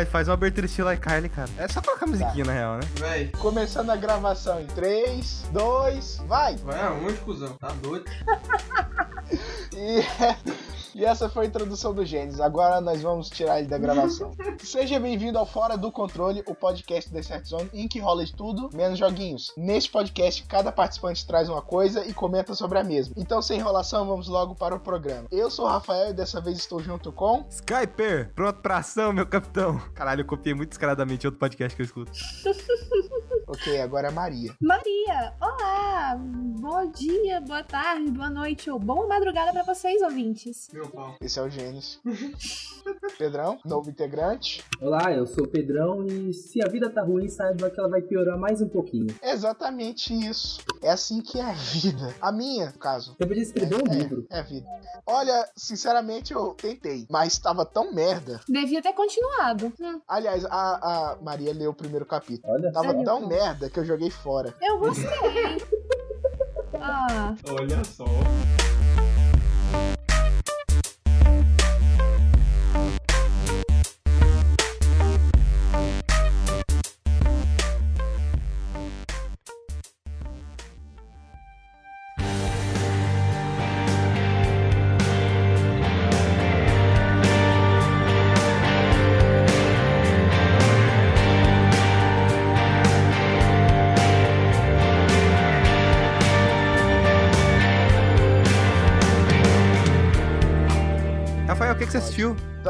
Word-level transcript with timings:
faz, 0.00 0.08
faz 0.08 0.28
uma 0.28 0.34
abertura 0.34 0.66
estilo 0.66 0.92
iCarly, 0.92 1.28
cara. 1.28 1.48
É 1.58 1.68
só 1.68 1.80
colocar 1.82 2.06
a 2.06 2.08
musiquinha, 2.08 2.44
na 2.44 2.52
real, 2.52 2.74
né? 2.76 2.80
Véi, 2.96 3.28
Começando 3.38 3.90
a 3.90 3.96
gravação 3.96 4.60
em 4.60 4.66
3, 4.66 5.44
2, 5.52 6.22
vai! 6.26 6.56
vai 6.56 6.80
aonde, 6.80 7.14
cuzão? 7.18 7.54
Tá 7.58 7.68
doido? 7.82 8.04
E, 9.72 10.02
e 10.94 11.04
essa 11.04 11.28
foi 11.28 11.44
a 11.44 11.48
introdução 11.48 11.94
do 11.94 12.04
Gênesis. 12.04 12.40
Agora 12.40 12.80
nós 12.80 13.02
vamos 13.02 13.28
tirar 13.28 13.58
ele 13.58 13.68
da 13.68 13.78
gravação. 13.78 14.32
Seja 14.62 14.98
bem-vindo 14.98 15.38
ao 15.38 15.46
Fora 15.46 15.76
do 15.76 15.90
Controle, 15.90 16.42
o 16.46 16.54
podcast 16.54 17.12
da 17.12 17.22
Set 17.22 17.46
Zone, 17.46 17.70
em 17.72 17.88
que 17.88 17.98
rola 17.98 18.24
de 18.24 18.34
tudo, 18.34 18.70
menos 18.74 18.98
joguinhos. 18.98 19.52
Neste 19.56 19.90
podcast, 19.90 20.42
cada 20.44 20.72
participante 20.72 21.26
traz 21.26 21.48
uma 21.48 21.62
coisa 21.62 22.04
e 22.06 22.12
comenta 22.12 22.54
sobre 22.54 22.78
a 22.78 22.84
mesma. 22.84 23.14
Então, 23.16 23.40
sem 23.42 23.58
enrolação, 23.58 24.06
vamos 24.06 24.28
logo 24.28 24.54
para 24.54 24.74
o 24.74 24.80
programa. 24.80 25.26
Eu 25.30 25.50
sou 25.50 25.64
o 25.64 25.68
Rafael 25.68 26.10
e 26.10 26.14
dessa 26.14 26.40
vez 26.40 26.58
estou 26.58 26.80
junto 26.80 27.12
com. 27.12 27.44
Skyper, 27.50 28.32
pronto 28.34 28.60
pra 28.60 28.78
ação, 28.78 29.12
meu 29.12 29.26
capitão. 29.26 29.78
Caralho, 29.94 30.22
eu 30.22 30.26
copiei 30.26 30.54
muito 30.54 30.70
descaradamente 30.70 31.26
outro 31.26 31.38
podcast 31.38 31.74
que 31.74 31.82
eu 31.82 31.86
escuto. 31.86 32.12
Ok, 33.52 33.80
agora 33.80 34.06
é 34.06 34.10
a 34.10 34.12
Maria. 34.12 34.54
Maria, 34.60 35.34
olá! 35.40 36.16
Bom 36.16 36.88
dia, 36.92 37.40
boa 37.40 37.64
tarde, 37.64 38.08
boa 38.08 38.30
noite 38.30 38.70
ou 38.70 38.78
boa 38.78 39.08
madrugada 39.08 39.50
pra 39.50 39.64
vocês, 39.64 40.00
ouvintes. 40.02 40.68
Meu 40.72 40.88
pau. 40.88 41.16
Esse 41.20 41.40
é 41.40 41.42
o 41.42 41.50
Gênesis. 41.50 42.00
Pedrão, 43.18 43.58
novo 43.64 43.90
integrante. 43.90 44.62
Olá, 44.80 45.12
eu 45.12 45.26
sou 45.26 45.46
o 45.46 45.48
Pedrão 45.48 46.06
e 46.06 46.32
se 46.32 46.64
a 46.64 46.68
vida 46.68 46.88
tá 46.90 47.02
ruim, 47.02 47.28
saiba 47.28 47.68
que 47.70 47.80
ela 47.80 47.88
vai 47.88 48.00
piorar 48.00 48.38
mais 48.38 48.62
um 48.62 48.68
pouquinho. 48.68 49.08
Exatamente 49.20 50.14
isso. 50.14 50.60
É 50.80 50.90
assim 50.90 51.20
que 51.20 51.40
é 51.40 51.42
a 51.42 51.52
vida. 51.52 52.14
A 52.20 52.30
minha, 52.30 52.66
no 52.66 52.78
caso. 52.78 53.16
Eu 53.18 53.26
podia 53.26 53.42
escrever 53.42 53.74
um 53.74 53.92
é, 53.92 53.96
livro. 53.96 54.26
É 54.30 54.38
a 54.38 54.42
vida. 54.42 54.66
Olha, 55.04 55.48
sinceramente 55.56 56.32
eu 56.32 56.54
tentei, 56.54 57.04
mas 57.10 57.36
tava 57.36 57.66
tão 57.66 57.92
merda. 57.92 58.40
Devia 58.48 58.80
ter 58.80 58.92
continuado. 58.92 59.72
Hum, 59.80 60.00
Aliás, 60.06 60.44
a, 60.44 60.50
a 60.52 61.18
Maria 61.20 61.52
leu 61.52 61.70
o 61.72 61.74
primeiro 61.74 62.06
capítulo. 62.06 62.52
Olha, 62.52 62.70
Tava 62.72 62.90
Sério? 62.90 63.04
tão 63.04 63.26
merda 63.26 63.39
que 63.70 63.80
eu 63.80 63.84
joguei 63.84 64.10
fora. 64.10 64.54
eu 64.60 64.78
gostei. 64.78 65.08
ah, 66.74 67.34
Olha 67.48 67.82
só. 67.84 68.04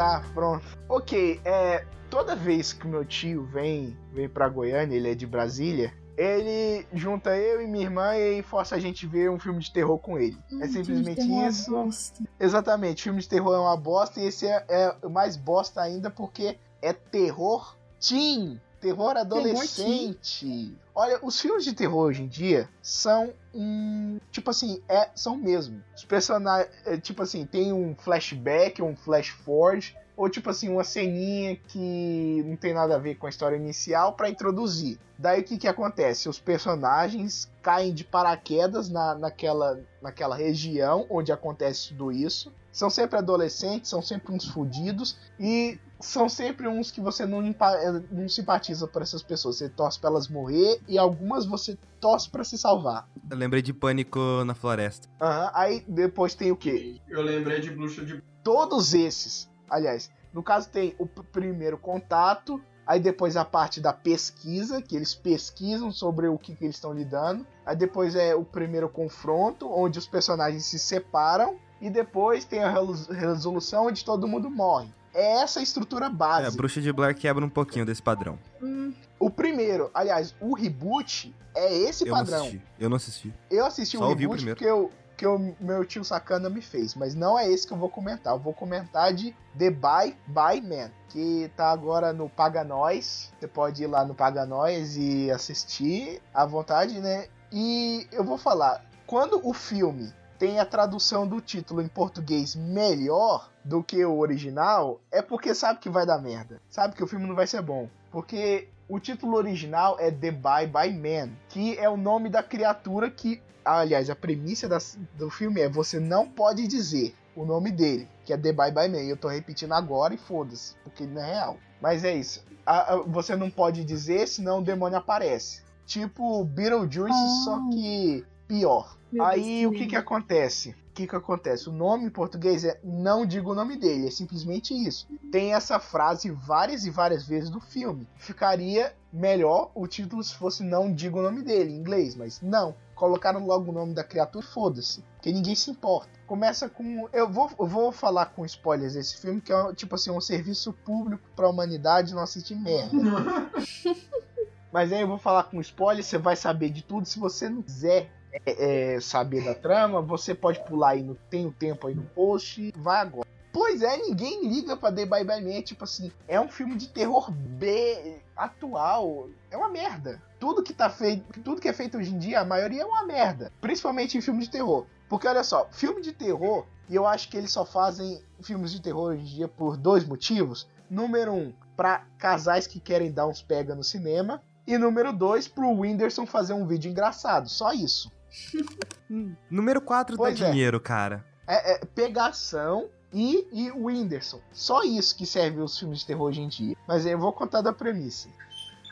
Tá, 0.01 0.23
pronto. 0.33 0.65
Ok, 0.89 1.39
é. 1.45 1.84
Toda 2.09 2.34
vez 2.34 2.73
que 2.73 2.87
meu 2.87 3.05
tio 3.05 3.45
vem, 3.45 3.95
vem 4.15 4.31
pra 4.31 4.48
Goiânia, 4.48 4.97
ele 4.97 5.11
é 5.11 5.15
de 5.15 5.27
Brasília, 5.27 5.93
ele 6.17 6.87
junta 6.93 7.37
eu 7.37 7.61
e 7.61 7.67
minha 7.67 7.84
irmã 7.84 8.17
e 8.17 8.43
força 8.43 8.77
a 8.77 8.78
gente 8.78 9.06
ver 9.06 9.31
um 9.31 9.39
filme 9.39 9.61
de 9.61 9.71
terror 9.71 9.98
com 9.98 10.19
ele. 10.19 10.39
é 10.59 10.67
simplesmente 10.69 11.21
isso. 11.47 11.71
Bosta. 11.71 12.25
Exatamente, 12.41 13.03
filme 13.03 13.21
de 13.21 13.28
terror 13.28 13.55
é 13.55 13.59
uma 13.59 13.77
bosta 13.77 14.19
e 14.21 14.25
esse 14.25 14.47
é, 14.47 14.65
é 14.71 15.09
mais 15.09 15.37
bosta 15.37 15.83
ainda 15.83 16.11
porque 16.11 16.56
é 16.81 16.94
terror 16.94 17.77
teen, 18.00 18.59
terror 18.80 19.16
adolescente. 19.16 20.74
Olha, 20.94 21.18
os 21.22 21.41
filmes 21.41 21.64
de 21.64 21.72
terror 21.72 22.06
hoje 22.06 22.22
em 22.22 22.28
dia 22.28 22.68
são 22.82 23.32
um. 23.54 24.18
Tipo 24.30 24.50
assim, 24.50 24.82
é, 24.88 25.10
são 25.14 25.36
mesmo. 25.36 25.82
Os 25.94 26.04
personagens. 26.04 26.70
Tipo 27.02 27.22
assim, 27.22 27.44
tem 27.46 27.72
um 27.72 27.94
flashback, 27.94 28.82
um 28.82 28.96
flash 28.96 29.28
forward. 29.28 29.96
Ou 30.20 30.28
tipo 30.28 30.50
assim, 30.50 30.69
uma 30.69 30.84
ceninha 30.84 31.56
que 31.56 32.44
não 32.47 32.54
tem 32.54 32.75
nada 32.75 32.94
a 32.94 32.98
ver 32.98 33.14
com 33.14 33.26
a 33.26 33.31
história 33.31 33.56
inicial 33.56 34.12
pra 34.12 34.28
introduzir. 34.28 34.98
Daí 35.19 35.41
o 35.41 35.44
que, 35.44 35.56
que 35.56 35.66
acontece? 35.66 36.28
Os 36.28 36.38
personagens 36.38 37.50
caem 37.62 37.94
de 37.94 38.04
paraquedas 38.04 38.91
na, 38.91 39.14
naquela, 39.14 39.80
naquela 40.03 40.36
região 40.36 41.06
onde 41.09 41.32
acontece 41.32 41.88
tudo 41.88 42.12
isso. 42.12 42.53
São 42.70 42.91
sempre 42.91 43.16
adolescentes, 43.19 43.88
são 43.88 44.03
sempre 44.03 44.30
uns 44.34 44.44
fudidos. 44.44 45.16
E 45.41 45.80
são 45.98 46.28
sempre 46.28 46.69
uns 46.69 46.91
que 46.91 47.00
você 47.00 47.25
não, 47.25 47.42
eh, 47.42 48.03
não 48.12 48.28
simpatiza 48.28 48.86
por 48.86 49.00
essas 49.00 49.22
pessoas. 49.22 49.56
Você 49.56 49.70
torce 49.70 49.98
pra 49.98 50.10
elas 50.10 50.28
morrer 50.28 50.82
e 50.86 50.98
algumas 50.98 51.47
você 51.47 51.78
torce 51.98 52.28
pra 52.28 52.44
se 52.44 52.59
salvar. 52.59 53.09
Eu 53.30 53.38
lembrei 53.38 53.62
de 53.62 53.72
Pânico 53.72 54.44
na 54.44 54.54
Floresta. 54.54 55.09
Aham, 55.19 55.50
Aí 55.54 55.82
depois 55.88 56.34
tem 56.34 56.53
o 56.53 56.56
quê? 56.56 57.00
Eu 57.09 57.22
lembrei 57.22 57.59
de 57.59 57.70
bruxa 57.70 58.04
de. 58.04 58.22
Todos 58.44 58.92
esses. 58.92 59.50
Aliás, 59.70 60.10
no 60.32 60.42
caso 60.42 60.69
tem 60.69 60.94
o 60.98 61.06
primeiro 61.06 61.78
contato. 61.78 62.60
Aí 62.86 62.98
depois 62.98 63.36
a 63.36 63.44
parte 63.44 63.81
da 63.81 63.92
pesquisa, 63.92 64.82
que 64.82 64.97
eles 64.97 65.14
pesquisam 65.14 65.92
sobre 65.92 66.26
o 66.26 66.36
que, 66.36 66.56
que 66.56 66.64
eles 66.64 66.75
estão 66.75 66.92
lidando. 66.92 67.47
Aí 67.64 67.76
depois 67.76 68.16
é 68.16 68.34
o 68.34 68.44
primeiro 68.44 68.88
confronto, 68.88 69.70
onde 69.70 69.98
os 69.98 70.09
personagens 70.09 70.64
se 70.64 70.78
separam. 70.78 71.56
E 71.80 71.88
depois 71.88 72.44
tem 72.44 72.62
a 72.64 72.70
resolução 73.09 73.86
onde 73.86 74.04
todo 74.04 74.26
mundo 74.26 74.50
morre. 74.50 74.88
É 75.14 75.41
essa 75.42 75.60
a 75.60 75.62
estrutura 75.62 76.06
É, 76.06 76.09
a 76.09 76.10
básica. 76.10 76.56
Bruxa 76.56 76.80
de 76.80 76.92
Blair 76.92 77.16
quebra 77.16 77.44
um 77.44 77.48
pouquinho 77.48 77.86
desse 77.86 78.03
padrão. 78.03 78.38
Hum, 78.62 78.92
O 79.19 79.30
primeiro, 79.30 79.91
aliás, 79.94 80.34
o 80.41 80.54
reboot 80.54 81.34
é 81.54 81.72
esse 81.75 82.04
Eu 82.04 82.09
não 82.10 82.19
padrão. 82.19 82.41
assisti. 82.42 82.62
Eu 82.78 82.88
não 82.91 82.97
assisti. 82.97 83.34
Eu 83.50 83.66
assisti 83.66 83.97
Só 83.98 84.04
o 84.04 84.06
o 84.06 84.14
reboot 84.14 84.36
primeiro. 84.36 84.56
porque 84.59 84.70
eu, 84.70 84.91
que 85.20 85.26
o 85.26 85.54
meu 85.60 85.84
tio 85.84 86.03
sacana 86.03 86.48
me 86.48 86.62
fez, 86.62 86.94
mas 86.94 87.14
não 87.14 87.38
é 87.38 87.47
esse 87.47 87.66
que 87.66 87.75
eu 87.75 87.76
vou 87.76 87.91
comentar. 87.91 88.32
Eu 88.32 88.38
vou 88.38 88.54
comentar 88.54 89.12
de 89.12 89.36
The 89.58 89.70
Bye 89.70 90.16
Bye 90.26 90.62
Man, 90.62 90.91
que 91.10 91.50
tá 91.54 91.70
agora 91.70 92.10
no 92.10 92.26
Paga 92.26 92.64
Nós. 92.64 93.30
Você 93.38 93.47
pode 93.47 93.82
ir 93.82 93.86
lá 93.86 94.03
no 94.03 94.14
Paga 94.14 94.47
Nós 94.47 94.97
e 94.97 95.30
assistir 95.30 96.22
à 96.32 96.47
vontade, 96.47 96.98
né? 97.00 97.26
E 97.53 98.09
eu 98.10 98.25
vou 98.25 98.38
falar, 98.38 98.82
quando 99.06 99.47
o 99.47 99.53
filme 99.53 100.10
tem 100.38 100.59
a 100.59 100.64
tradução 100.64 101.28
do 101.28 101.38
título 101.38 101.82
em 101.82 101.88
português 101.88 102.56
melhor 102.56 103.50
do 103.62 103.84
que 103.84 104.03
o 104.03 104.20
original, 104.20 105.03
é 105.12 105.20
porque 105.20 105.54
sabe 105.54 105.80
que 105.80 105.91
vai 105.91 106.06
dar 106.06 106.16
merda. 106.16 106.62
Sabe 106.70 106.97
que 106.97 107.04
o 107.04 107.06
filme 107.06 107.26
não 107.26 107.34
vai 107.34 107.47
ser 107.47 107.60
bom. 107.60 107.91
Porque 108.10 108.70
o 108.88 108.98
título 108.98 109.36
original 109.36 109.98
é 110.00 110.10
The 110.10 110.30
Bye 110.30 110.66
Bye 110.66 110.94
Man, 110.94 111.32
que 111.50 111.78
é 111.78 111.91
o 111.91 111.97
nome 111.98 112.30
da 112.30 112.42
criatura 112.42 113.10
que. 113.10 113.42
Aliás, 113.65 114.09
a 114.10 114.16
premissa 114.16 114.69
das- 114.69 114.98
do 115.16 115.31
filme 115.31 115.60
é 115.60 115.69
você 115.69 115.98
não 116.00 116.28
pode 116.28 116.66
dizer 116.66 117.15
o 117.37 117.44
nome 117.44 117.71
dele, 117.71 118.09
que 118.25 118.32
é 118.32 118.37
The 118.37 118.53
Bye 118.53 118.72
Bye 118.72 118.88
Man. 118.88 118.98
Eu 119.03 119.16
tô 119.16 119.28
repetindo 119.28 119.72
agora 119.72 120.15
e 120.15 120.19
foda-se, 120.19 120.75
porque 120.82 121.04
ele 121.04 121.12
não 121.15 121.22
é 121.22 121.32
real. 121.32 121.56
Mas 121.81 122.04
é 122.04 122.15
isso. 122.15 122.44
A- 122.66 122.94
a- 122.94 122.97
você 123.03 123.34
não 123.37 123.50
pode 123.50 123.84
dizer, 123.84 124.26
senão 124.28 124.59
o 124.59 124.65
demônio 124.65 124.98
aparece. 124.98 125.62
Tipo 125.87 126.44
Beetlejuice, 126.44 127.12
Ah. 127.12 127.43
só 127.44 127.71
que 127.71 128.25
pior. 128.47 128.97
Meu 129.12 129.25
Aí 129.25 129.60
Deus, 129.62 129.72
o 129.75 129.77
que 129.77 129.87
que 129.88 129.97
acontece? 129.97 130.71
O 130.71 130.92
que 130.92 131.06
que 131.06 131.16
acontece? 131.16 131.69
O 131.69 131.72
nome 131.72 132.04
em 132.04 132.10
português 132.10 132.65
é 132.65 132.78
não 132.84 133.25
digo 133.25 133.53
o 133.53 133.54
nome 133.54 133.77
dele, 133.77 134.06
é 134.09 134.10
simplesmente 134.10 134.75
isso. 134.75 135.09
Tem 135.32 135.54
essa 135.54 135.78
frase 135.81 136.31
várias 136.31 136.84
e 136.84 136.91
várias 136.91 137.27
vezes 137.27 137.48
no 137.50 137.60
filme. 137.60 138.06
Ficaria 138.16 138.92
melhor 139.12 139.71
o 139.75 139.87
título 139.88 140.22
se 140.22 140.34
fosse 140.34 140.62
não 140.62 140.92
digo 140.92 141.19
o 141.19 141.22
nome 141.22 141.42
dele 141.42 141.72
em 141.72 141.77
inglês, 141.77 142.15
mas 142.15 142.41
não. 142.41 142.75
Colocaram 143.00 143.47
logo 143.47 143.71
o 143.71 143.75
nome 143.75 143.94
da 143.94 144.05
criatura, 144.05 144.44
foda-se, 144.44 145.03
que 145.22 145.33
ninguém 145.33 145.54
se 145.54 145.71
importa. 145.71 146.10
Começa 146.27 146.69
com 146.69 147.09
eu 147.15 147.27
vou 147.27 147.51
eu 147.59 147.66
vou 147.66 147.91
falar 147.91 148.27
com 148.27 148.45
spoilers 148.45 148.92
desse 148.92 149.16
filme 149.16 149.41
que 149.41 149.51
é 149.51 149.72
tipo 149.72 149.95
assim 149.95 150.10
um 150.10 150.21
serviço 150.21 150.71
público 150.84 151.27
pra 151.34 151.48
humanidade 151.48 152.15
não 152.15 152.22
assistir 152.22 152.54
merda. 152.57 152.91
Mas 154.71 154.92
aí 154.92 155.01
eu 155.01 155.09
vou 155.09 155.16
falar 155.16 155.45
com 155.45 155.59
spoiler, 155.63 156.04
você 156.04 156.19
vai 156.19 156.36
saber 156.36 156.69
de 156.69 156.83
tudo. 156.83 157.07
Se 157.07 157.19
você 157.19 157.48
não 157.48 157.63
quiser 157.63 158.10
é, 158.45 158.97
é, 158.97 159.01
saber 159.01 159.47
da 159.47 159.54
trama, 159.54 160.03
você 160.03 160.34
pode 160.34 160.63
pular 160.66 160.91
aí 160.91 161.03
no. 161.03 161.15
Tem 161.15 161.47
o 161.47 161.53
tempo 161.53 161.86
aí 161.86 161.95
no 161.95 162.03
post. 162.03 162.71
Vai 162.77 163.01
agora. 163.01 163.27
Pois 163.52 163.82
é, 163.82 163.97
ninguém 163.97 164.48
liga 164.48 164.76
pra 164.76 164.92
The 164.92 165.06
Bye 165.06 165.24
Bye 165.24 165.42
Man. 165.42 165.62
Tipo 165.62 165.84
assim, 165.84 166.12
é 166.28 166.41
um 166.41 166.48
filme 166.48 166.76
de 166.76 166.88
terror 166.88 167.30
B 167.30 168.20
atual. 168.36 169.28
É 169.50 169.56
uma 169.56 169.68
merda. 169.68 170.22
Tudo 170.38 170.62
que 170.62 170.72
tá 170.72 170.88
feito. 170.88 171.41
Tudo 171.42 171.60
que 171.60 171.68
é 171.68 171.72
feito 171.72 171.98
hoje 171.98 172.14
em 172.14 172.18
dia, 172.18 172.41
a 172.41 172.44
maioria 172.44 172.82
é 172.82 172.86
uma 172.86 173.04
merda. 173.04 173.52
Principalmente 173.60 174.16
em 174.16 174.20
filme 174.20 174.42
de 174.42 174.50
terror. 174.50 174.86
Porque 175.08 175.26
olha 175.26 175.42
só, 175.42 175.68
filme 175.72 176.00
de 176.00 176.12
terror, 176.12 176.64
e 176.88 176.94
eu 176.94 177.06
acho 177.06 177.28
que 177.28 177.36
eles 177.36 177.50
só 177.50 177.64
fazem 177.64 178.22
filmes 178.41 178.70
de 178.70 178.80
terror 178.80 179.10
hoje 179.10 179.22
em 179.22 179.36
dia 179.36 179.48
por 179.48 179.76
dois 179.76 180.04
motivos. 180.04 180.68
Número 180.88 181.32
um, 181.32 181.52
pra 181.76 182.04
casais 182.16 182.66
que 182.66 182.78
querem 182.78 183.10
dar 183.10 183.26
uns 183.26 183.42
pega 183.42 183.74
no 183.74 183.82
cinema. 183.82 184.41
E 184.66 184.78
número 184.78 185.12
dois, 185.12 185.48
pro 185.48 185.68
Whindersson 185.68 186.26
fazer 186.26 186.52
um 186.52 186.66
vídeo 186.66 186.91
engraçado. 186.91 187.48
Só 187.48 187.72
isso. 187.72 188.12
Número 189.50 189.80
4 189.80 190.16
dá 190.16 190.28
é. 190.28 190.32
dinheiro, 190.32 190.80
cara. 190.80 191.24
É, 191.47 191.74
é 191.74 191.78
pegação 191.84 192.88
e, 193.12 193.47
e 193.53 193.71
o 193.71 193.86
Whindersson. 193.86 194.41
Só 194.53 194.83
isso 194.83 195.16
que 195.16 195.27
serve 195.27 195.60
os 195.60 195.78
filmes 195.78 196.01
de 196.01 196.07
terror 196.07 196.28
hoje 196.28 196.41
em 196.41 196.48
dia. 196.48 196.77
Mas 196.86 197.07
eu 197.07 197.18
vou 197.18 197.33
contar 197.33 197.60
da 197.60 197.72
premissa. 197.72 198.28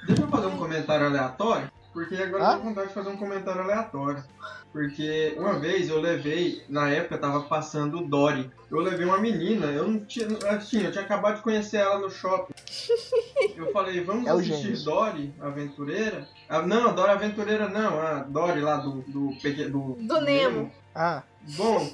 Deixa 0.07 0.23
eu 0.23 0.29
fazer 0.29 0.47
um 0.47 0.57
comentário 0.57 1.07
aleatório, 1.07 1.71
porque 1.93 2.15
agora 2.17 2.45
Hã? 2.45 2.47
eu 2.51 2.53
tô 2.55 2.59
com 2.63 2.69
vontade 2.69 2.89
de 2.89 2.95
fazer 2.95 3.09
um 3.11 3.17
comentário 3.17 3.63
aleatório. 3.63 4.25
Porque 4.71 5.35
uma 5.39 5.59
vez 5.59 5.89
eu 5.89 5.99
levei, 5.99 6.63
na 6.69 6.89
época 6.91 7.17
tava 7.19 7.41
passando 7.43 7.99
o 7.99 8.07
Dory. 8.07 8.51
Eu 8.71 8.79
levei 8.81 9.07
uma 9.07 9.19
menina, 9.19 9.67
eu 9.67 9.89
não 9.89 10.05
tinha. 10.05 10.27
Assim, 10.51 10.83
eu 10.83 10.93
tinha 10.93 11.03
acabado 11.03 11.37
de 11.37 11.43
conhecer 11.43 11.79
ela 11.79 11.99
no 11.99 12.11
shopping. 12.11 12.53
Eu 13.57 13.73
falei, 13.73 14.05
vamos 14.05 14.27
É 14.27 14.31
assistir. 14.31 14.85
Dory 14.85 15.35
Aventureira? 15.41 16.29
Ah, 16.49 16.63
não, 16.63 16.95
Dory 16.95 17.11
Aventureira 17.11 17.69
não, 17.69 17.99
a 18.01 18.23
Dory 18.23 18.61
lá 18.61 18.77
do. 18.77 19.01
Do, 19.03 19.35
peque- 19.43 19.65
do, 19.65 19.97
Do 20.01 20.21
Nemo. 20.21 20.71
Ah, 20.95 21.23
Bom. 21.57 21.91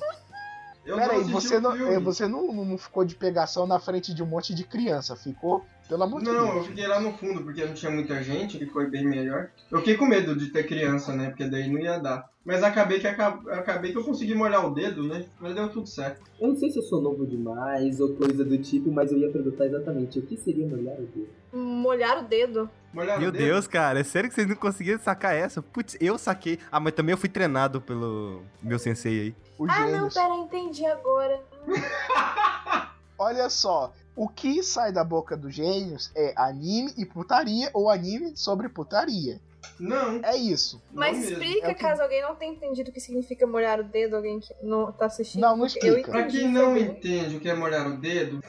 Eu 0.85 0.97
peraí, 0.97 1.21
assisti 1.21 1.33
você, 1.33 1.57
o 1.57 1.61
não, 1.61 1.77
é, 1.77 1.99
você 1.99 2.29
não, 2.29 2.53
não 2.53 2.79
ficou 2.79 3.05
de 3.05 3.15
pegação 3.15 3.67
na 3.67 3.79
frente 3.79 4.13
de 4.13 4.23
um 4.23 4.27
monte 4.27 4.55
de 4.55 4.65
criança, 4.65 5.17
ficou? 5.17 5.65
Pelo 5.89 6.03
amor 6.03 6.21
de 6.21 6.27
Não, 6.27 6.47
eu 6.47 6.55
Deus. 6.55 6.67
fiquei 6.67 6.87
lá 6.87 7.01
no 7.01 7.13
fundo 7.13 7.43
porque 7.43 7.65
não 7.65 7.75
tinha 7.75 7.91
muita 7.91 8.23
gente, 8.23 8.59
que 8.59 8.67
foi 8.67 8.89
bem 8.89 9.05
melhor. 9.07 9.51
Eu 9.71 9.79
fiquei 9.79 9.97
com 9.97 10.07
medo 10.07 10.37
de 10.37 10.49
ter 10.49 10.67
criança, 10.67 11.15
né? 11.15 11.29
Porque 11.31 11.47
daí 11.47 11.71
não 11.71 11.79
ia 11.81 11.99
dar. 11.99 12.29
Mas 12.45 12.63
acabei 12.63 13.01
que, 13.01 13.07
aca- 13.07 13.41
acabei 13.53 13.91
que 13.91 13.97
eu 13.97 14.05
consegui 14.05 14.35
molhar 14.35 14.67
o 14.67 14.75
dedo, 14.75 15.03
né? 15.03 15.25
Mas 15.41 15.55
deu 15.55 15.67
tudo 15.71 15.87
certo. 15.89 16.21
Eu 16.39 16.49
não 16.49 16.57
sei 16.57 16.71
se 16.71 16.79
eu 16.79 16.83
sou 16.83 17.01
novo 17.01 17.27
demais 17.27 17.99
ou 18.01 18.15
coisa 18.17 18.45
do 18.45 18.59
tipo, 18.59 18.93
mas 18.93 19.11
eu 19.11 19.17
ia 19.19 19.31
perguntar 19.33 19.65
exatamente 19.65 20.19
o 20.19 20.23
que 20.23 20.37
seria 20.37 20.67
molhar 20.69 20.95
o 21.01 21.07
dedo. 21.07 21.29
Molhar 21.53 22.19
o 22.23 22.29
dedo. 22.29 22.69
Molhar 22.93 23.19
Meu 23.19 23.31
o 23.31 23.33
dedo? 23.33 23.43
Deus, 23.45 23.67
cara, 23.67 23.99
é 24.01 24.05
sério 24.05 24.29
que 24.29 24.35
vocês 24.35 24.47
não 24.47 24.57
conseguiram 24.57 25.01
sacar 25.01 25.35
essa? 25.35 25.63
Putz, 25.63 25.97
eu 25.99 26.19
saquei. 26.19 26.59
Ah, 26.71 26.79
mas 26.79 26.93
também 26.93 27.13
eu 27.15 27.19
fui 27.19 27.31
treinado 27.31 27.81
pelo 27.81 28.43
meu 28.63 28.79
sensei 28.79 29.21
aí. 29.21 29.35
O 29.59 29.65
Ah, 29.67 29.87
não, 29.89 30.11
pera, 30.11 30.35
entendi 30.35 30.85
agora. 30.85 31.41
Olha 33.19 33.49
só, 33.49 33.93
o 34.15 34.29
que 34.29 34.63
sai 34.63 34.93
da 34.93 35.05
boca 35.05 35.37
dos 35.37 35.55
gênios 35.55 36.11
é 36.15 36.35
anime 36.37 36.93
e 36.99 37.07
putaria 37.07 37.71
ou 37.73 37.89
anime 37.89 38.37
sobre 38.37 38.69
putaria. 38.69 39.41
Não, 39.79 40.21
É 40.25 40.37
isso. 40.37 40.83
Mas 40.93 41.31
explica 41.31 41.69
É 41.71 41.75
que- 41.75 41.81
caso 41.81 42.03
alguém 42.03 42.23
não 42.23 42.35
tenha 42.35 42.53
entendido 42.53 42.91
o 42.91 42.93
que 42.93 43.01
significa 43.01 43.47
molhar 43.47 43.81
o 43.81 43.85
dedo, 43.85 44.17
alguém 44.17 44.41
que 44.41 44.53
não 44.63 44.91
tá 44.93 45.07
assistindo. 45.07 45.41
Não, 45.43 45.57
não 45.57 45.67
explica. 45.67 46.11
Pra 46.11 46.25
quem 46.25 46.49
não 46.51 46.75
também. 46.75 46.83
entende 46.85 47.37
o 47.37 47.41
que 47.41 47.49
é 47.49 47.55
molhar 47.55 47.87
o 47.87 47.97
dedo, 47.97 48.41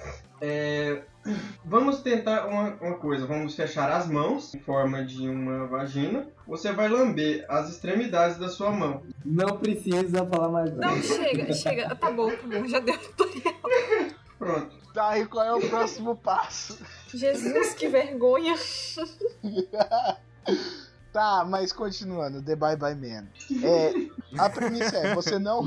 é... 0.41 1.01
vamos 1.63 2.01
tentar 2.01 2.47
uma, 2.47 2.75
uma 2.81 2.97
coisa. 2.97 3.25
Vamos 3.25 3.55
fechar 3.55 3.89
as 3.91 4.07
mãos 4.07 4.53
em 4.53 4.59
forma 4.59 5.03
de 5.03 5.27
uma 5.27 5.65
vagina. 5.67 6.27
Você 6.47 6.71
vai 6.71 6.87
lamber 6.89 7.45
as 7.49 7.69
extremidades 7.69 8.37
da 8.37 8.49
sua 8.49 8.71
mão. 8.71 9.03
Não 9.25 9.57
precisa 9.57 10.25
falar 10.25 10.49
mais 10.49 10.75
nada. 10.75 10.87
Não, 10.95 11.01
chega, 11.01 11.53
chega. 11.53 11.95
Tá 11.95 12.11
bom, 12.11 12.29
tá 12.29 12.47
bom, 12.47 12.67
já 12.67 12.79
deu 12.79 12.97
tutorial. 12.97 13.55
Pronto. 14.37 14.85
Tá, 14.93 15.17
e 15.19 15.25
qual 15.25 15.45
é 15.45 15.53
o 15.53 15.69
próximo 15.69 16.15
passo? 16.15 16.77
Jesus, 17.13 17.73
que 17.73 17.87
vergonha. 17.87 18.55
Tá, 21.15 21.45
mas 21.47 21.71
continuando, 21.71 22.41
The 22.41 22.57
Bye 22.57 22.75
Bye 22.75 22.93
Man. 22.93 23.27
É, 23.65 23.93
a 24.37 24.49
premissa 24.49 24.97
é, 24.97 25.15
você 25.15 25.39
não. 25.39 25.63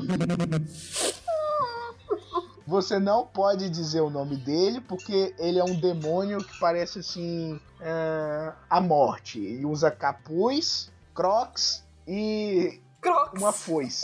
Você 2.66 2.98
não 2.98 3.26
pode 3.26 3.70
dizer 3.70 4.02
o 4.02 4.10
nome 4.10 4.36
dele 4.36 4.78
porque 4.82 5.34
ele 5.38 5.58
é 5.58 5.64
um 5.64 5.74
demônio 5.74 6.36
que 6.36 6.60
parece 6.60 6.98
assim. 6.98 7.58
é, 7.80 8.52
a 8.68 8.78
morte. 8.78 9.42
Ele 9.42 9.64
usa 9.64 9.90
capuz, 9.90 10.92
crocs 11.14 11.82
e 12.06 12.78
Crocs. 13.00 13.40
uma 13.40 13.50
foice. 13.50 14.02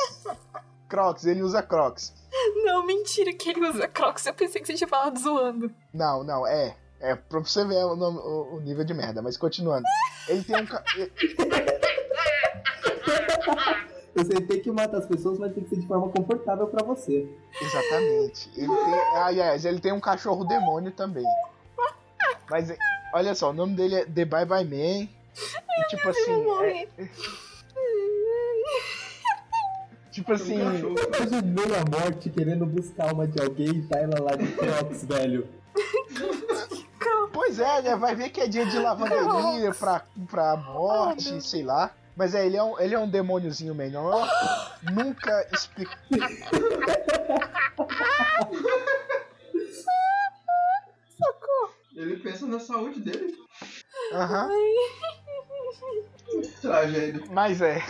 Crocs, 0.89 1.27
ele 1.27 1.43
usa 1.43 1.63
crocs. 1.63 2.15
Não, 2.65 2.87
mentira 2.87 3.35
que 3.35 3.51
ele 3.51 3.69
usa 3.69 3.87
Crocs. 3.87 4.25
Eu 4.25 4.33
pensei 4.33 4.63
que 4.63 4.67
você 4.67 4.73
tinha 4.73 4.89
falado 4.89 5.19
zoando. 5.19 5.71
Não, 5.93 6.25
não, 6.25 6.47
é. 6.47 6.75
É 7.05 7.15
pra 7.17 7.39
você 7.41 7.65
ver 7.65 7.85
o, 7.85 7.95
nome- 7.97 8.19
o- 8.19 8.57
o 8.57 8.61
nível 8.61 8.85
de 8.85 8.95
merda, 8.95 9.21
mas 9.21 9.37
continuando. 9.37 9.85
Ele 10.29 10.43
tem 10.43 10.57
um. 10.57 10.67
ca- 10.67 10.83
Você 14.15 14.41
tem 14.43 14.61
que 14.63 14.71
matar 14.71 14.99
as 14.99 15.07
pessoas, 15.07 15.39
mas 15.41 15.53
tem 15.53 15.65
que 15.65 15.71
ser 15.71 15.81
de 15.81 15.87
forma 15.89 16.09
confortável 16.09 16.69
pra 16.69 16.85
você. 16.85 17.29
Exatamente. 17.61 18.49
Ele 18.57 18.69
tem, 18.69 18.95
aliás, 19.17 19.65
ele 19.65 19.81
tem 19.81 19.93
um 19.93 19.99
cachorro 19.99 20.45
demônio 20.45 20.93
também. 20.93 21.25
Mas 22.49 22.71
é, 22.71 22.77
olha 23.13 23.35
só, 23.35 23.51
o 23.51 23.53
nome 23.53 23.75
dele 23.75 23.97
é 23.97 24.05
The 24.05 24.25
Bye 24.25 24.47
Bye 24.47 24.65
Man. 24.65 25.09
E 25.09 25.89
tipo 25.89 26.09
assim, 26.09 26.31
é, 26.33 26.37
morrer. 26.45 26.89
tipo 30.13 30.33
assim. 30.33 30.61
Imaginei 30.61 31.77
a 31.77 31.85
morte 32.01 32.31
querendo 32.31 32.65
buscar 32.67 33.13
uma 33.13 33.27
de 33.27 33.43
alguém 33.43 33.69
e 33.69 33.83
tá 33.83 33.99
ela 33.99 34.21
lá 34.23 34.37
de 34.37 34.47
Crocs, 34.53 35.03
velho. 35.11 35.49
Pois 37.55 37.59
é, 37.59 37.83
né? 37.83 37.97
Vai 37.97 38.15
ver 38.15 38.31
que 38.31 38.41
é 38.41 38.49
dia 38.49 38.67
de 38.67 38.79
lavanderia 38.79 39.73
pra, 39.79 40.05
pra 40.29 40.57
morte, 40.57 41.41
sei 41.41 41.63
lá. 41.63 41.91
Mas 42.17 42.35
é, 42.35 42.47
ele 42.47 42.57
é 42.57 42.63
um, 42.63 42.79
ele 42.79 42.95
é 42.95 42.99
um 42.99 43.09
demôniozinho 43.09 43.75
menor. 43.75 44.29
Nunca 44.93 45.49
explica. 45.53 45.99
Ele 51.97 52.17
pensa 52.19 52.47
na 52.47 52.61
saúde 52.61 53.01
dele. 53.01 53.37
Aham. 54.13 54.49
Tragédia. 56.61 57.25
Mas 57.31 57.61
é. 57.61 57.83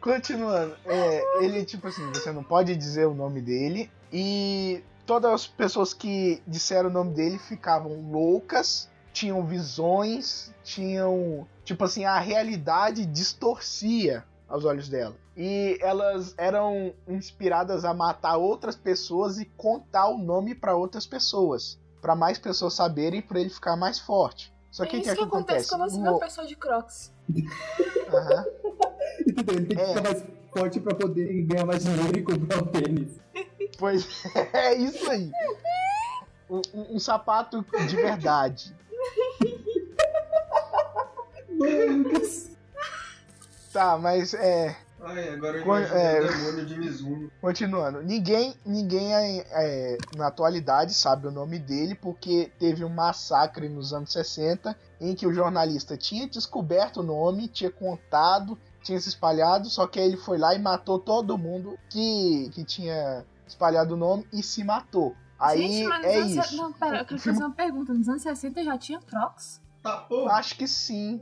Continuando. 0.00 0.76
É, 0.84 1.44
ele, 1.44 1.64
tipo 1.64 1.88
assim, 1.88 2.06
você 2.08 2.32
não 2.32 2.42
pode 2.44 2.76
dizer 2.76 3.06
o 3.06 3.14
nome 3.14 3.40
dele. 3.40 3.90
E 4.12 4.82
todas 5.06 5.30
as 5.32 5.46
pessoas 5.46 5.94
que 5.94 6.42
disseram 6.46 6.90
o 6.90 6.92
nome 6.92 7.14
dele 7.14 7.38
ficavam 7.38 8.10
loucas, 8.10 8.90
tinham 9.12 9.44
visões, 9.46 10.52
tinham. 10.62 11.46
Tipo 11.64 11.84
assim, 11.84 12.04
a 12.04 12.18
realidade 12.18 13.06
distorcia 13.06 14.24
aos 14.48 14.64
olhos 14.64 14.88
dela. 14.88 15.16
E 15.36 15.78
elas 15.80 16.34
eram 16.38 16.92
inspiradas 17.08 17.84
a 17.84 17.92
matar 17.92 18.36
outras 18.36 18.74
pessoas 18.76 19.38
e 19.38 19.44
contar 19.56 20.08
o 20.08 20.18
nome 20.18 20.54
para 20.54 20.76
outras 20.76 21.06
pessoas. 21.06 21.78
para 22.00 22.14
mais 22.14 22.38
pessoas 22.38 22.74
saberem, 22.74 23.20
para 23.20 23.40
ele 23.40 23.50
ficar 23.50 23.74
mais 23.76 23.98
forte. 23.98 24.54
Só 24.70 24.84
que 24.86 24.94
é 24.94 24.98
o 24.98 25.02
isso 25.02 25.04
que, 25.06 25.10
é 25.10 25.16
que 25.16 25.22
acontece? 25.24 25.68
quando 25.68 25.90
você 25.90 26.00
vê 26.00 26.08
uma 26.08 26.18
pessoa 26.20 26.46
de 26.46 26.54
Crocs. 26.54 27.12
Aham. 28.12 28.44
Ele 29.26 29.42
tem 29.44 29.64
que 29.64 29.80
É. 29.80 29.86
ficar 29.88 30.02
mais 30.02 30.24
forte 30.56 30.80
pra 30.80 30.94
poder 30.94 31.42
ganhar 31.42 31.64
mais 31.66 31.82
dinheiro 31.82 32.16
e 32.18 32.22
comprar 32.22 32.62
um 32.62 32.66
tênis. 32.66 33.18
Pois 33.78 34.06
é 34.52 34.74
isso 34.74 35.10
aí. 35.10 35.30
Um, 36.48 36.62
um- 36.74 36.96
um 36.96 36.98
sapato 36.98 37.64
de 37.88 37.96
verdade. 37.96 38.74
Tá, 43.72 43.98
mas 43.98 44.32
é. 44.34 44.76
Ai, 45.00 45.28
agora 45.28 45.60
imagino 45.60 45.96
é. 45.98 46.20
o 46.20 46.28
demônio 46.28 46.66
de 46.66 46.78
Mizuno. 46.78 47.30
Continuando. 47.40 48.02
Ninguém, 48.02 48.54
ninguém 48.64 49.14
é, 49.14 49.46
é, 49.50 49.98
na 50.16 50.28
atualidade 50.28 50.94
sabe 50.94 51.26
o 51.26 51.30
nome 51.30 51.58
dele 51.58 51.94
porque 51.94 52.50
teve 52.58 52.84
um 52.84 52.88
massacre 52.88 53.68
nos 53.68 53.92
anos 53.92 54.12
60 54.12 54.76
em 55.00 55.14
que 55.14 55.26
o 55.26 55.32
jornalista 55.34 55.96
tinha 55.96 56.26
descoberto 56.26 57.00
o 57.00 57.02
nome, 57.02 57.48
tinha 57.48 57.70
contado, 57.70 58.58
tinha 58.82 58.98
se 58.98 59.10
espalhado, 59.10 59.68
só 59.68 59.86
que 59.86 60.00
aí 60.00 60.06
ele 60.06 60.16
foi 60.16 60.38
lá 60.38 60.54
e 60.54 60.58
matou 60.58 60.98
todo 60.98 61.36
mundo 61.36 61.78
que, 61.90 62.50
que 62.54 62.64
tinha 62.64 63.24
espalhado 63.46 63.94
o 63.94 63.96
nome 63.96 64.26
e 64.32 64.42
se 64.42 64.64
matou. 64.64 65.14
Aí 65.38 65.68
Gente, 65.68 65.88
mas 65.88 66.04
é 66.04 66.16
anos... 66.16 66.36
isso. 66.36 66.56
Não, 66.56 66.72
pera, 66.72 66.98
eu 66.98 67.04
quero 67.04 67.20
fazer 67.20 67.44
uma 67.44 67.54
pergunta. 67.54 67.92
Nos 67.92 68.08
anos 68.08 68.22
60 68.22 68.64
já 68.64 68.78
tinha 68.78 69.00
Crocs? 69.00 69.60
Tá, 69.82 69.98
porra. 69.98 70.32
Acho 70.34 70.56
que 70.56 70.66
sim. 70.66 71.20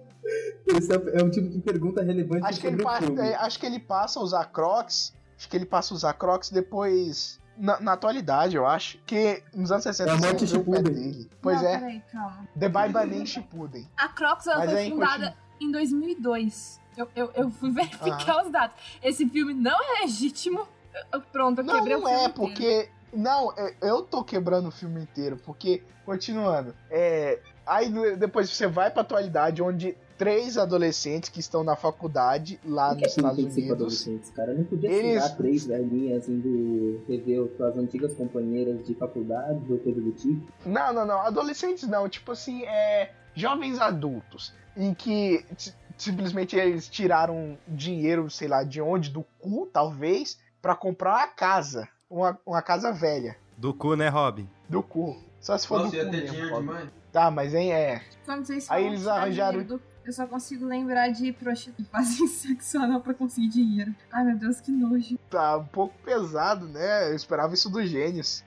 Esse 0.67 0.93
é, 0.93 1.21
é 1.21 1.25
um 1.25 1.31
tipo 1.31 1.49
de 1.51 1.59
pergunta 1.59 2.03
relevante 2.03 2.47
Acho 2.47 2.61
que, 2.61 2.67
ele 2.67 2.83
passa, 2.83 3.07
filme. 3.07 3.21
é, 3.21 3.35
acho 3.35 3.59
que 3.59 3.67
ele 3.67 3.79
passa 3.79 4.21
a 4.21 4.23
usar 4.23 4.45
Crocs. 4.47 5.15
Acho 5.37 5.49
que 5.49 5.57
ele 5.57 5.67
passa 5.67 5.93
a 5.93 5.97
usar 5.97 6.13
Crocs 6.15 6.51
depois. 6.51 7.41
Na, 7.57 7.79
na 7.79 7.93
atualidade, 7.93 8.57
eu 8.57 8.67
acho. 8.67 8.99
Que 9.05 9.43
nos 9.55 9.71
anos 9.71 9.85
60 9.85 10.11
É 10.11 10.15
a 10.15 10.17
morte 10.17 10.57
o 10.57 10.65
pé 10.65 10.83
dele. 10.83 11.31
Pois 11.43 11.61
não, 11.61 11.69
é. 11.69 11.79
Peraí, 11.79 12.03
calma. 12.11 12.49
The 12.59 12.69
Bye 12.69 12.93
Bye 12.93 13.27
Shippuden. 13.27 13.89
A 13.97 14.09
Crocs 14.09 14.47
ela 14.47 14.59
Mas 14.61 14.71
foi 14.71 14.81
aí, 14.81 14.91
fundada 14.91 15.37
em 15.61 15.71
2002. 15.71 16.81
Eu, 16.97 17.09
eu, 17.15 17.31
eu 17.35 17.51
fui 17.51 17.71
verificar 17.75 18.45
os 18.45 18.51
dados. 18.51 18.77
Esse 19.03 19.29
filme 19.29 19.53
não 19.53 19.77
é 19.77 20.03
legítimo. 20.03 20.67
Eu- 21.13 21.21
Pronto, 21.21 21.59
eu 21.61 21.65
Não, 21.65 21.75
quebrei 21.77 21.97
o 21.97 22.01
não 22.01 22.07
filme 22.07 22.21
é, 22.23 22.29
inteiro. 22.29 22.35
porque. 22.35 22.89
Não, 23.13 23.53
é- 23.57 23.75
eu 23.81 24.03
tô 24.03 24.25
quebrando 24.25 24.69
o 24.69 24.73
filme 24.73 25.01
inteiro, 25.01 25.37
porque, 25.45 25.83
continuando, 26.05 26.75
é. 26.91 27.39
Aí 27.67 27.89
de- 27.91 28.17
depois 28.17 28.51
você 28.51 28.67
vai 28.67 28.91
pra 28.91 29.03
atualidade, 29.03 29.63
onde 29.63 29.97
três 30.19 30.59
adolescentes 30.59 31.31
que 31.31 31.41
estão 31.41 31.65
na 31.65 31.75
faculdade 31.77 32.61
lá 32.65 32.95
que 32.95 33.03
nos 33.05 33.15
que 33.15 33.23
não 33.23 33.31
Estados 33.31 33.55
Unidos. 33.57 33.71
adolescentes, 33.73 34.31
cara? 34.31 34.53
Não 34.55 34.65
podia 34.65 34.91
Eles- 34.91 35.23
tirar 35.23 35.37
três 35.37 35.65
velhinhas 35.67 36.29
indo 36.29 37.03
rever 37.09 37.49
suas 37.57 37.77
antigas 37.79 38.13
companheiras 38.15 38.85
de 38.87 38.95
faculdade 38.95 39.61
ou 39.73 39.79
coisa 39.79 40.01
do 40.01 40.13
tipo? 40.13 40.53
Não, 40.67 40.93
não, 40.93 41.07
não. 41.07 41.21
Adolescentes 41.21 41.89
não. 41.89 42.09
Tipo 42.09 42.33
assim, 42.33 42.65
é. 42.65 43.13
Jovens 43.35 43.81
adultos. 43.81 44.53
Em 44.77 44.93
que 44.93 45.45
si- 45.57 45.73
simplesmente 45.97 46.55
eles 46.57 46.87
tiraram 46.89 47.57
dinheiro, 47.67 48.29
sei 48.31 48.47
lá, 48.49 48.63
de 48.63 48.81
onde? 48.81 49.09
Do 49.11 49.25
cu, 49.41 49.69
talvez, 49.73 50.39
pra 50.65 50.75
comprar 50.75 51.11
uma 51.17 51.29
casa. 51.29 51.87
Uma, 52.09 52.39
uma 52.47 52.63
casa 52.63 52.91
velha. 52.91 53.37
Do 53.59 53.75
cu, 53.75 53.95
né, 53.97 54.09
Robin? 54.09 54.49
Do 54.67 54.83
cu. 54.83 55.15
Só 55.39 55.59
se 55.59 55.67
for 55.69 55.81
Nossa, 55.81 55.91
do 55.91 55.97
ia 55.97 56.05
cu 56.07 56.11
ter 56.11 56.17
mesmo. 56.23 56.31
dinheiro 56.33 56.55
Robin. 56.55 56.67
demais. 56.69 56.91
Tá, 57.13 57.31
mas 57.31 57.53
hein, 57.55 57.71
é. 57.75 58.03
Quando 58.25 58.47
vocês 58.47 58.71
Aí 58.71 58.87
eles 58.87 59.07
arranjaram- 59.07 59.59
dinheiro 59.61 59.83
Eu 60.07 60.13
só 60.15 60.27
consigo 60.27 60.65
lembrar 60.65 61.11
de 61.11 61.33
prostitutas 61.35 61.85
que 61.85 61.91
fazem 61.93 62.27
sexo 62.29 62.79
anal 62.79 63.01
pra 63.03 63.13
conseguir 63.13 63.49
dinheiro. 63.49 63.95
Ai, 64.11 64.25
meu 64.25 64.39
Deus, 64.39 64.59
que 64.61 64.73
nojo. 64.73 65.19
Tá 65.29 65.59
um 65.59 65.67
pouco 65.67 65.95
pesado, 66.03 66.67
né? 66.67 67.11
Eu 67.11 67.15
esperava 67.15 67.53
isso 67.53 67.69
dos 67.69 67.87
gênios. 67.91 68.43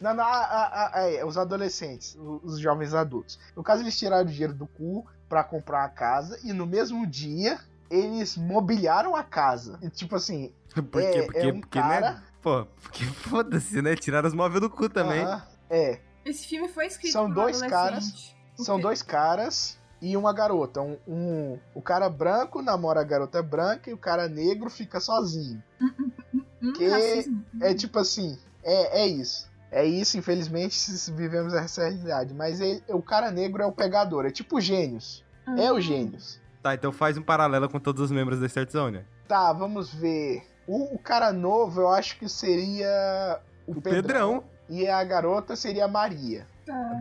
Não, 0.00 0.14
não, 0.14 0.24
a- 0.24 0.28
a- 0.44 0.90
a- 1.00 1.08
é, 1.10 1.24
os 1.24 1.36
adolescentes, 1.36 2.16
os 2.44 2.58
jovens 2.60 2.94
adultos. 2.94 3.38
No 3.56 3.64
caso, 3.64 3.82
eles 3.82 3.98
tiraram 3.98 4.24
o 4.24 4.30
dinheiro 4.30 4.54
do 4.54 4.66
cu 4.68 5.04
pra 5.28 5.42
comprar 5.42 5.84
a 5.84 5.88
casa 5.88 6.38
e 6.44 6.52
no 6.52 6.66
mesmo 6.66 7.04
dia 7.04 7.58
eles 7.90 8.36
mobiliaram 8.36 9.14
a 9.14 9.22
casa. 9.22 9.78
E, 9.82 9.90
tipo 9.90 10.16
assim, 10.16 10.52
Por 10.90 11.02
É, 11.02 11.10
quê? 11.12 11.18
é 11.18 11.22
Porque, 11.22 11.46
um 11.52 11.60
porque 11.60 11.78
cara- 11.78 12.12
né? 12.12 12.22
Pô, 12.40 12.66
porque 12.82 13.04
foda-se, 13.04 13.80
né? 13.82 13.94
Tiraram 13.94 14.26
os 14.28 14.34
móveis 14.34 14.60
do 14.60 14.68
cu 14.70 14.88
também. 14.88 15.24
é, 15.70 16.00
Esse 16.24 16.46
filme 16.46 16.68
foi 16.68 16.86
escrito 16.86 17.12
São 17.12 17.30
dois 17.30 17.62
adolescente. 17.62 18.36
são 18.56 18.78
dois 18.80 19.00
caras 19.02 19.78
e 20.00 20.16
uma 20.16 20.32
garota. 20.32 20.80
Um, 20.80 20.96
um- 21.06 21.58
o 21.74 21.80
cara 21.82 22.08
branco 22.08 22.60
namora 22.62 23.00
a 23.00 23.04
garota 23.04 23.40
branca 23.42 23.88
e 23.90 23.92
o 23.94 23.98
cara 23.98 24.28
negro 24.28 24.68
fica 24.70 24.98
sozinho. 25.00 25.62
Hum, 26.64 26.72
que- 26.74 26.86
racismo. 26.88 27.44
É 27.60 27.74
tipo 27.74 27.98
assim, 27.98 28.38
é, 28.62 29.02
é 29.02 29.06
isso. 29.08 29.50
É 29.68 29.84
isso, 29.84 30.16
infelizmente, 30.16 30.74
se 30.76 31.10
vivemos 31.10 31.52
essa 31.54 31.82
realidade. 31.82 32.32
Mas 32.34 32.60
ele- 32.60 32.82
o 32.88 33.02
cara 33.02 33.32
negro 33.32 33.62
é 33.62 33.66
o 33.66 33.72
pegador, 33.72 34.26
é 34.26 34.30
tipo 34.30 34.60
gênios. 34.60 35.24
É 35.58 35.72
Hum. 35.72 35.74
o 35.76 35.80
gênios. 35.80 36.40
Tá, 36.62 36.72
então 36.74 36.92
faz 36.92 37.18
um 37.18 37.22
paralelo 37.22 37.68
com 37.68 37.80
todos 37.80 38.00
os 38.00 38.10
membros 38.12 38.38
da 38.38 38.46
Start 38.46 38.70
Zone. 38.70 38.98
né? 38.98 39.04
Tá, 39.26 39.52
vamos 39.52 39.92
ver. 39.92 40.44
O, 40.66 40.94
o 40.94 40.98
cara 40.98 41.32
novo, 41.32 41.80
eu 41.82 41.88
acho 41.88 42.18
que 42.18 42.28
seria 42.28 43.40
o, 43.66 43.72
O 43.72 43.74
Pedrão. 43.82 44.02
Pedrão, 44.02 44.44
E 44.68 44.86
a 44.88 45.02
garota 45.04 45.56
seria 45.56 45.84
a 45.84 45.88
Maria. 45.88 46.46
Tá. 46.64 47.00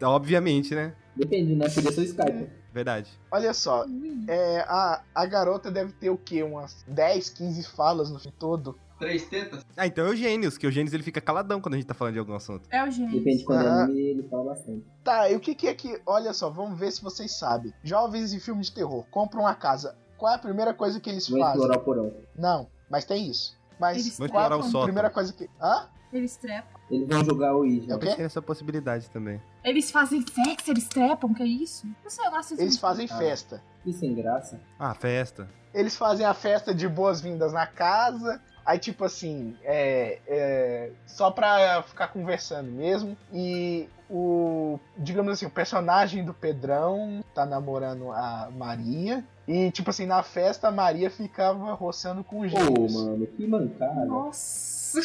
da- 0.00 0.08
obviamente, 0.08 0.74
né? 0.74 0.94
Depende, 1.14 1.54
né? 1.54 1.68
Podia 1.68 1.92
ser 1.92 2.00
o 2.00 2.04
Skype. 2.04 2.48
Verdade. 2.72 3.10
Olha 3.30 3.52
só, 3.52 3.84
Ui. 3.84 4.24
é, 4.26 4.60
a, 4.66 5.02
a 5.14 5.26
garota 5.26 5.70
deve 5.70 5.92
ter 5.92 6.08
o 6.08 6.16
quê? 6.16 6.42
Umas 6.42 6.82
10, 6.88 7.28
15 7.28 7.62
falas 7.64 8.10
no 8.10 8.18
filme 8.18 8.34
todo. 8.38 8.78
Três 8.98 9.26
tetas? 9.28 9.66
Ah, 9.76 9.86
então 9.86 10.06
é 10.06 10.10
o 10.10 10.16
Gênios, 10.16 10.56
que 10.56 10.66
o 10.66 10.70
Gênios 10.70 10.94
ele 10.94 11.02
fica 11.02 11.20
caladão 11.20 11.60
quando 11.60 11.74
a 11.74 11.76
gente 11.76 11.86
tá 11.86 11.92
falando 11.92 12.14
de 12.14 12.20
algum 12.20 12.34
assunto. 12.34 12.66
É 12.70 12.82
o 12.82 12.90
gênio. 12.90 13.18
Depende 13.18 13.44
quando 13.44 13.66
é 13.66 13.68
anime, 13.68 14.00
ele 14.00 14.22
fala 14.22 14.44
bastante. 14.54 14.84
Tá, 15.04 15.28
e 15.28 15.34
o 15.36 15.40
que, 15.40 15.54
que 15.54 15.66
é 15.68 15.74
que. 15.74 16.00
Olha 16.06 16.32
só, 16.32 16.48
vamos 16.48 16.78
ver 16.78 16.92
se 16.92 17.02
vocês 17.02 17.36
sabem. 17.36 17.74
Jovens 17.82 18.32
em 18.32 18.38
filme 18.40 18.62
de 18.62 18.72
terror 18.72 19.04
compram 19.10 19.40
uma 19.42 19.54
casa. 19.54 19.94
Qual 20.16 20.32
é 20.32 20.36
a 20.36 20.38
primeira 20.38 20.72
coisa 20.72 20.98
que 21.00 21.10
eles 21.10 21.28
Vou 21.28 21.40
fazem? 21.40 21.56
explorar 21.56 21.78
o 21.78 21.84
porão. 21.84 22.12
Não, 22.38 22.68
mas 22.92 23.04
tem 23.04 23.26
isso. 23.28 23.58
Mas 23.80 23.96
Vou 24.16 24.24
é 24.26 24.26
explorar 24.28 24.56
o 24.56 24.60
a 24.60 24.62
sótão. 24.64 24.82
primeira 24.84 25.10
coisa 25.10 25.32
que. 25.32 25.48
Hã? 25.60 25.88
Eles 26.12 26.36
trepam. 26.36 26.78
Eles 26.90 27.08
vão 27.08 27.24
jogar 27.24 27.54
o 27.54 27.56
É 27.56 27.60
Ouija. 27.60 27.96
o 27.96 27.98
quê? 27.98 28.06
Pensei 28.06 28.22
nessa 28.22 28.42
possibilidade 28.42 29.08
também. 29.08 29.40
Eles 29.64 29.90
fazem 29.90 30.20
sexo, 30.20 30.70
eles 30.70 30.86
trepam, 30.86 31.32
que 31.32 31.42
é 31.42 31.46
isso? 31.46 31.86
Não 32.04 32.10
sei, 32.10 32.26
eu 32.26 32.30
gosto 32.30 32.60
Eles 32.60 32.76
fazem 32.78 33.08
Ah. 33.10 33.16
festa. 33.16 33.62
Que 33.82 33.92
sem 33.94 34.14
graça. 34.14 34.60
Ah, 34.78 34.94
festa. 34.94 35.48
Eles 35.72 35.96
fazem 35.96 36.26
a 36.26 36.34
festa 36.34 36.74
de 36.74 36.86
boas-vindas 36.86 37.54
na 37.54 37.66
casa. 37.66 38.42
Aí, 38.64 38.78
tipo 38.78 39.04
assim, 39.04 39.56
é, 39.64 40.20
é, 40.26 40.92
só 41.06 41.30
pra 41.30 41.82
ficar 41.82 42.08
conversando 42.08 42.70
mesmo. 42.70 43.16
E 43.32 43.88
o, 44.10 44.78
digamos 44.98 45.32
assim, 45.32 45.46
o 45.46 45.50
personagem 45.50 46.22
do 46.24 46.34
Pedrão 46.34 47.24
tá 47.34 47.46
namorando 47.46 48.12
a 48.12 48.50
Maria. 48.54 49.24
E, 49.52 49.70
tipo 49.70 49.90
assim, 49.90 50.06
na 50.06 50.22
festa 50.22 50.68
a 50.68 50.70
Maria 50.72 51.10
ficava 51.10 51.72
roçando 51.74 52.24
com 52.24 52.40
os 52.40 52.52
Ô, 52.52 52.56
gêmeos. 52.56 52.94
mano, 52.94 53.26
que 53.26 53.46
mancada. 53.46 54.06
Nossa. 54.06 55.00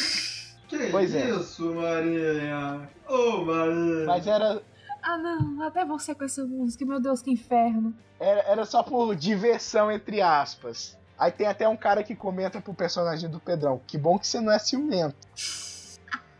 Que 0.68 0.90
Pois 0.90 1.14
é. 1.14 1.30
isso, 1.30 1.74
Maria? 1.74 2.88
Ô, 3.08 3.44
Maria! 3.44 4.04
Mas 4.06 4.26
era, 4.26 4.62
Ah, 5.02 5.16
não. 5.18 5.62
Até 5.62 5.84
você 5.84 6.14
com 6.14 6.24
essa 6.24 6.44
música. 6.44 6.84
Meu 6.84 7.00
Deus, 7.00 7.20
que 7.22 7.30
inferno. 7.30 7.94
era, 8.20 8.40
era 8.42 8.64
só 8.64 8.82
por 8.82 9.14
diversão, 9.16 9.90
entre 9.90 10.20
aspas. 10.20 10.96
Aí 11.18 11.32
tem 11.32 11.46
até 11.46 11.68
um 11.68 11.76
cara 11.76 12.02
que 12.02 12.14
comenta 12.14 12.60
pro 12.60 12.72
personagem 12.74 13.28
do 13.28 13.40
Pedrão. 13.40 13.80
Que 13.86 13.98
bom 13.98 14.18
que 14.18 14.26
você 14.26 14.40
não 14.40 14.52
é 14.52 14.58
ciumento. 14.58 15.16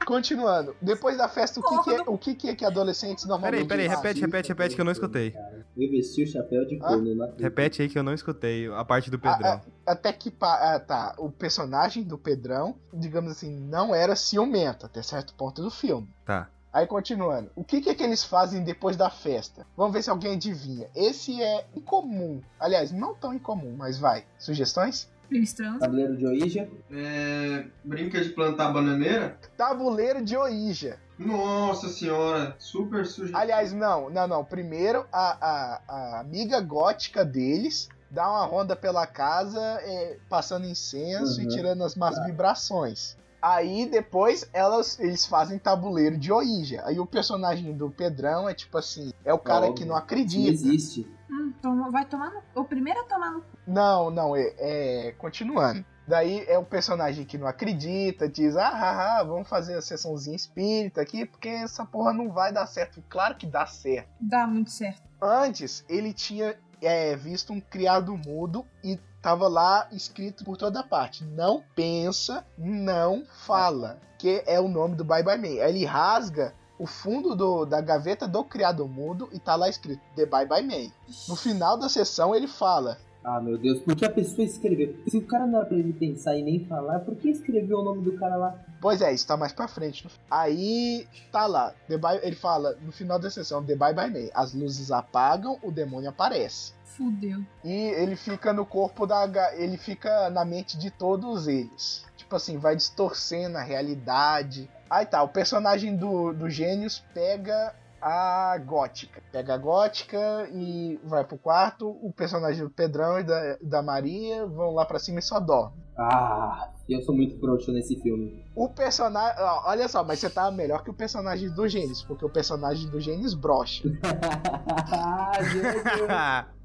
Continuando. 0.09 0.75
Depois 0.81 1.19
da 1.19 1.29
festa, 1.29 1.61
o 1.61 1.62
que, 1.62 1.83
que, 1.83 1.91
é, 1.91 2.00
o 2.07 2.17
que, 2.19 2.35
que 2.35 2.49
é 2.49 2.55
que 2.55 2.65
adolescentes 2.65 3.27
normalmente 3.27 3.67
Peraí, 3.67 3.87
peraí, 3.87 3.97
repete, 3.97 4.21
repete, 4.23 4.49
repete 4.49 4.75
que 4.75 4.81
eu 4.81 4.85
não 4.87 4.93
escutei. 4.93 5.35
Eu 5.77 5.91
vesti 5.91 6.23
o 6.23 6.27
chapéu 6.27 6.65
de 6.67 6.77
Ah? 6.77 6.88
corno 6.88 7.15
na 7.15 7.29
Repete 7.38 7.83
aí 7.83 7.91
que 7.91 7.99
eu 7.99 8.03
não 8.03 8.15
escutei 8.15 8.73
a 8.73 8.83
parte 8.87 9.11
do 9.11 9.19
Pedrão. 9.19 9.61
Até 9.87 10.11
que, 10.15 10.31
pa- 10.31 10.75
ah, 10.75 10.81
tá, 10.81 11.15
o 11.19 11.31
personagem 11.31 12.03
do 12.05 12.17
Pedrão, 12.17 12.75
digamos 12.91 13.33
assim, 13.33 13.55
não 13.55 13.95
era 13.95 14.17
ciumento 14.17 14.87
até 14.87 15.03
certo 15.03 15.35
ponto 15.35 15.61
do 15.61 15.71
filme. 15.71 16.09
Tá. 16.25 16.49
Aí 16.73 16.87
continuando, 16.87 17.50
o 17.55 17.62
que, 17.62 17.83
que 17.83 17.91
é 17.91 17.95
que 17.95 18.03
eles 18.03 18.25
fazem 18.25 18.65
depois 18.65 18.97
da 18.97 19.11
festa? 19.11 19.67
Vamos 19.77 19.93
ver 19.93 20.03
se 20.03 20.09
alguém 20.09 20.37
adivinha. 20.37 20.88
Esse 20.97 21.43
é 21.43 21.67
incomum. 21.75 22.41
Aliás, 22.59 22.91
não 22.91 23.15
tão 23.15 23.35
incomum, 23.35 23.75
mas 23.77 23.99
vai. 23.99 24.25
Sugestões? 24.38 25.07
Eles 25.31 25.53
transam. 25.53 25.79
Tabuleiro 25.79 26.17
de 26.17 26.27
Ouija. 26.27 26.69
É, 26.91 27.67
brinca 27.85 28.21
de 28.23 28.31
plantar 28.31 28.73
bananeira? 28.73 29.39
Tabuleiro 29.57 30.23
de 30.25 30.37
Ouija. 30.37 30.99
Nossa 31.19 31.89
senhora, 31.89 32.55
super 32.59 33.05
sujo. 33.05 33.37
Aliás, 33.37 33.73
não, 33.73 34.09
não, 34.09 34.27
não. 34.29 34.45
Primeiro, 34.45 35.05
a, 35.13 35.37
a, 35.41 35.81
a 35.89 36.21
amiga 36.21 36.61
gótica 36.61 37.25
deles 37.25 37.89
dá 38.11 38.29
uma 38.31 38.47
ronda 38.47 38.75
pela 38.77 39.07
casa, 39.07 39.61
é, 39.83 40.17
passando 40.31 40.67
incenso 40.67 41.41
e 41.41 41.45
Uhum. 41.45 41.51
tirando 41.51 41.85
as 41.85 41.95
más 41.95 42.19
vibrações. 42.25 43.17
Aí 43.43 43.87
depois 43.87 44.49
elas, 44.53 44.99
eles 44.99 45.27
fazem 45.27 45.59
tabuleiro 45.59 46.17
de 46.17 46.33
Ouija. 46.33 46.83
Aí 46.87 46.99
o 46.99 47.07
personagem 47.07 47.77
do 47.77 47.91
Pedrão 47.91 48.49
é 48.49 48.55
tipo 48.55 48.79
assim, 48.79 49.13
é 49.25 49.33
o 49.35 49.39
cara 49.39 49.67
Óbvio. 49.67 49.75
que 49.75 49.85
não 49.85 49.91
Não 49.91 49.97
acredita. 49.97 50.51
existe. 50.51 51.07
Hum, 51.31 51.53
toma- 51.63 51.91
vai 51.91 52.05
tomar 52.07 52.31
no... 52.33 52.41
O 52.55 52.65
primeiro 52.65 53.01
a 53.01 53.05
tomar 53.05 53.31
no... 53.31 53.45
Não, 53.69 54.11
não, 54.11 54.35
é, 54.35 54.55
é- 54.59 55.13
continuando. 55.19 55.85
Daí 56.07 56.43
é 56.49 56.57
o 56.57 56.65
personagem 56.65 57.27
que 57.27 57.37
não 57.37 57.47
acredita, 57.47 58.27
diz, 58.27 58.57
ah, 58.57 58.67
ah, 58.73 59.19
ah, 59.19 59.23
vamos 59.25 59.47
fazer 59.47 59.75
a 59.75 59.83
sessãozinha 59.83 60.35
espírita 60.35 61.03
aqui, 61.03 61.27
porque 61.27 61.51
essa 61.51 61.85
porra 61.85 62.15
não 62.15 62.31
vai 62.31 62.51
dar 62.51 62.67
certo. 62.67 63.05
Claro 63.11 63.35
que 63.37 63.47
dá 63.47 63.67
certo. 63.67 64.09
Dá 64.19 64.47
muito 64.47 64.71
certo. 64.71 65.03
Antes, 65.21 65.85
ele 65.87 66.15
tinha 66.15 66.57
é, 66.81 67.15
visto 67.15 67.53
um 67.53 67.61
criado 67.61 68.17
mudo 68.17 68.65
e 68.83 68.99
tava 69.21 69.49
lá 69.49 69.87
escrito 69.93 70.45
por 70.45 70.57
toda 70.57 70.83
parte. 70.83 71.25
Não 71.25 71.63
pensa, 71.75 72.47
não 72.57 73.25
fala. 73.45 73.99
Que 74.19 74.43
é 74.47 74.59
o 74.59 74.67
nome 74.69 74.95
do 74.97 75.05
Bye 75.05 75.23
Bye 75.23 75.37
Man. 75.39 75.63
Aí 75.63 75.71
ele 75.71 75.85
rasga 75.85 76.55
o 76.79 76.87
fundo 76.87 77.35
do- 77.37 77.67
da 77.67 77.81
gaveta 77.83 78.27
do 78.27 78.43
criado 78.45 78.87
mudo 78.89 79.29
e 79.33 79.39
tá 79.39 79.57
lá 79.57 79.69
escrito 79.69 80.01
The 80.17 80.25
Bye 80.25 80.47
Bye 80.47 80.63
Man. 80.63 80.91
No 81.29 81.37
final 81.37 81.77
da 81.77 81.89
sessão 81.89 82.35
ele 82.35 82.47
fala. 82.49 82.97
Ah, 83.31 83.41
meu 83.41 83.59
Deus, 83.59 83.79
por 83.81 83.95
que 83.95 84.05
a 84.05 84.11
pessoa 84.11 84.45
escreveu? 84.45 84.97
Se 85.07 85.19
o 85.19 85.27
cara 85.27 85.47
não 85.47 85.59
era 85.59 85.67
pra 85.67 85.77
ele 85.77 85.93
pensar 85.93 86.37
e 86.37 86.43
nem 86.43 86.65
falar, 86.65 87.01
por 87.01 87.15
que 87.17 87.29
escreveu 87.29 87.81
o 87.81 87.85
nome 87.85 88.03
do 88.03 88.13
cara 88.17 88.37
lá? 88.37 88.59
Pois 88.81 89.03
é, 89.03 89.13
isso 89.13 89.27
tá 89.27 89.37
mais 89.37 89.53
pra 89.53 89.69
frente. 89.69 90.07
Aí 90.31 91.07
tá 91.31 91.47
lá. 91.47 91.75
The 91.89 91.99
Bye- 91.99 92.21
ele 92.23 92.37
fala 92.37 92.77
no 92.81 92.91
final 92.93 93.19
da 93.19 93.29
sessão 93.29 93.63
The 93.65 93.75
Bye 93.77 93.93
Bye 93.95 94.11
Man. 94.11 94.29
As 94.35 94.55
luzes 94.55 94.91
apagam, 94.91 95.59
o 95.63 95.71
demônio 95.71 96.09
aparece. 96.09 96.73
Fudeu. 96.85 97.41
E 97.65 97.71
ele 97.73 98.17
fica 98.17 98.53
no 98.53 98.65
corpo 98.65 99.07
da. 99.07 99.25
Ele 99.57 99.77
fica 99.77 100.31
na 100.31 100.45
mente 100.45 100.77
de 100.79 100.91
todos 100.91 101.47
eles. 101.47 102.05
Tipo 102.17 102.35
assim, 102.37 102.57
vai 102.59 102.75
distorcendo 102.77 103.57
a 103.59 103.63
realidade. 103.63 104.69
Aí 104.91 105.05
tá, 105.07 105.23
o 105.23 105.29
personagem 105.29 105.95
do, 105.97 106.33
do 106.33 106.49
Gênios 106.49 107.05
pega 107.15 107.75
a 108.00 108.57
gótica. 108.59 109.23
Pega 109.33 109.55
a 109.55 109.59
gótica 109.59 110.49
e 110.52 110.99
vai 111.05 111.25
pro 111.25 111.38
quarto. 111.38 111.88
O 112.02 112.12
personagem 112.12 112.64
do 112.64 112.71
Pedrão 112.71 113.21
e 113.21 113.25
da, 113.25 113.57
da 113.61 113.83
Maria 113.83 114.47
vão 114.47 114.75
lá 114.75 114.85
pra 114.85 114.99
cima 114.99 115.19
e 115.19 115.23
só 115.23 115.40
dormem. 115.40 115.78
Ah, 115.97 116.71
eu 116.88 117.02
sou 117.02 117.14
muito 117.14 117.38
frouxo 117.40 117.73
nesse 117.73 118.00
filme. 118.00 118.45
O 118.55 118.69
personagem. 118.69 119.43
Olha 119.64 119.88
só, 119.88 120.05
mas 120.05 120.21
você 120.21 120.31
tá 120.31 120.50
melhor 120.50 120.85
que 120.85 120.90
o 120.90 120.95
personagem 120.95 121.50
do 121.50 121.67
Gênios, 121.67 122.02
porque 122.02 122.25
o 122.25 122.31
personagem 122.31 122.88
do 122.88 123.00
Gênios 123.00 123.35
brocha. 123.35 123.83
ah. 126.09 126.47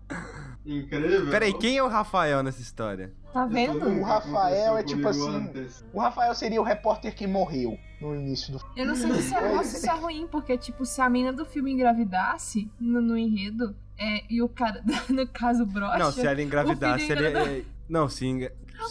Incrível. 0.66 1.30
Peraí, 1.30 1.54
quem 1.54 1.78
é 1.78 1.84
o 1.84 1.88
Rafael 1.88 2.42
nessa 2.42 2.62
história? 2.62 3.12
Tá 3.34 3.46
vendo? 3.46 3.86
O 3.86 4.04
Rafael 4.04 4.78
é 4.78 4.84
tipo 4.84 5.08
assim- 5.08 5.36
antes. 5.36 5.84
O 5.94 6.00
Rafael 6.00 6.34
seria 6.36 6.62
o 6.62 6.64
repórter 6.64 7.14
que 7.16 7.28
morreu 7.28 7.78
no 8.00 8.16
início 8.16 8.54
do 8.54 8.62
Eu 8.76 8.86
não 8.86 8.96
sei 8.96 9.12
se 9.14 9.36
é 9.36 9.62
isso 9.62 9.90
é 9.90 9.94
ruim, 9.96 10.28
porque, 10.28 10.58
tipo, 10.58 10.86
se 10.86 11.02
a 11.02 11.10
mina 11.10 11.34
do 11.34 11.46
filme 11.46 11.72
engravidasse 11.72 12.72
no, 12.80 13.02
no 13.02 13.18
enredo, 13.18 13.76
é, 13.98 14.24
e 14.30 14.42
o 14.42 14.48
cara, 14.48 14.84
no 15.10 15.28
caso, 15.28 15.66
brocha... 15.66 15.98
Não, 15.98 16.12
se 16.12 16.26
ela 16.26 16.42
engravidasse, 16.42 17.12
ele 17.12 17.26
é... 17.26 17.64
Não, 17.90 18.08
se 18.08 18.26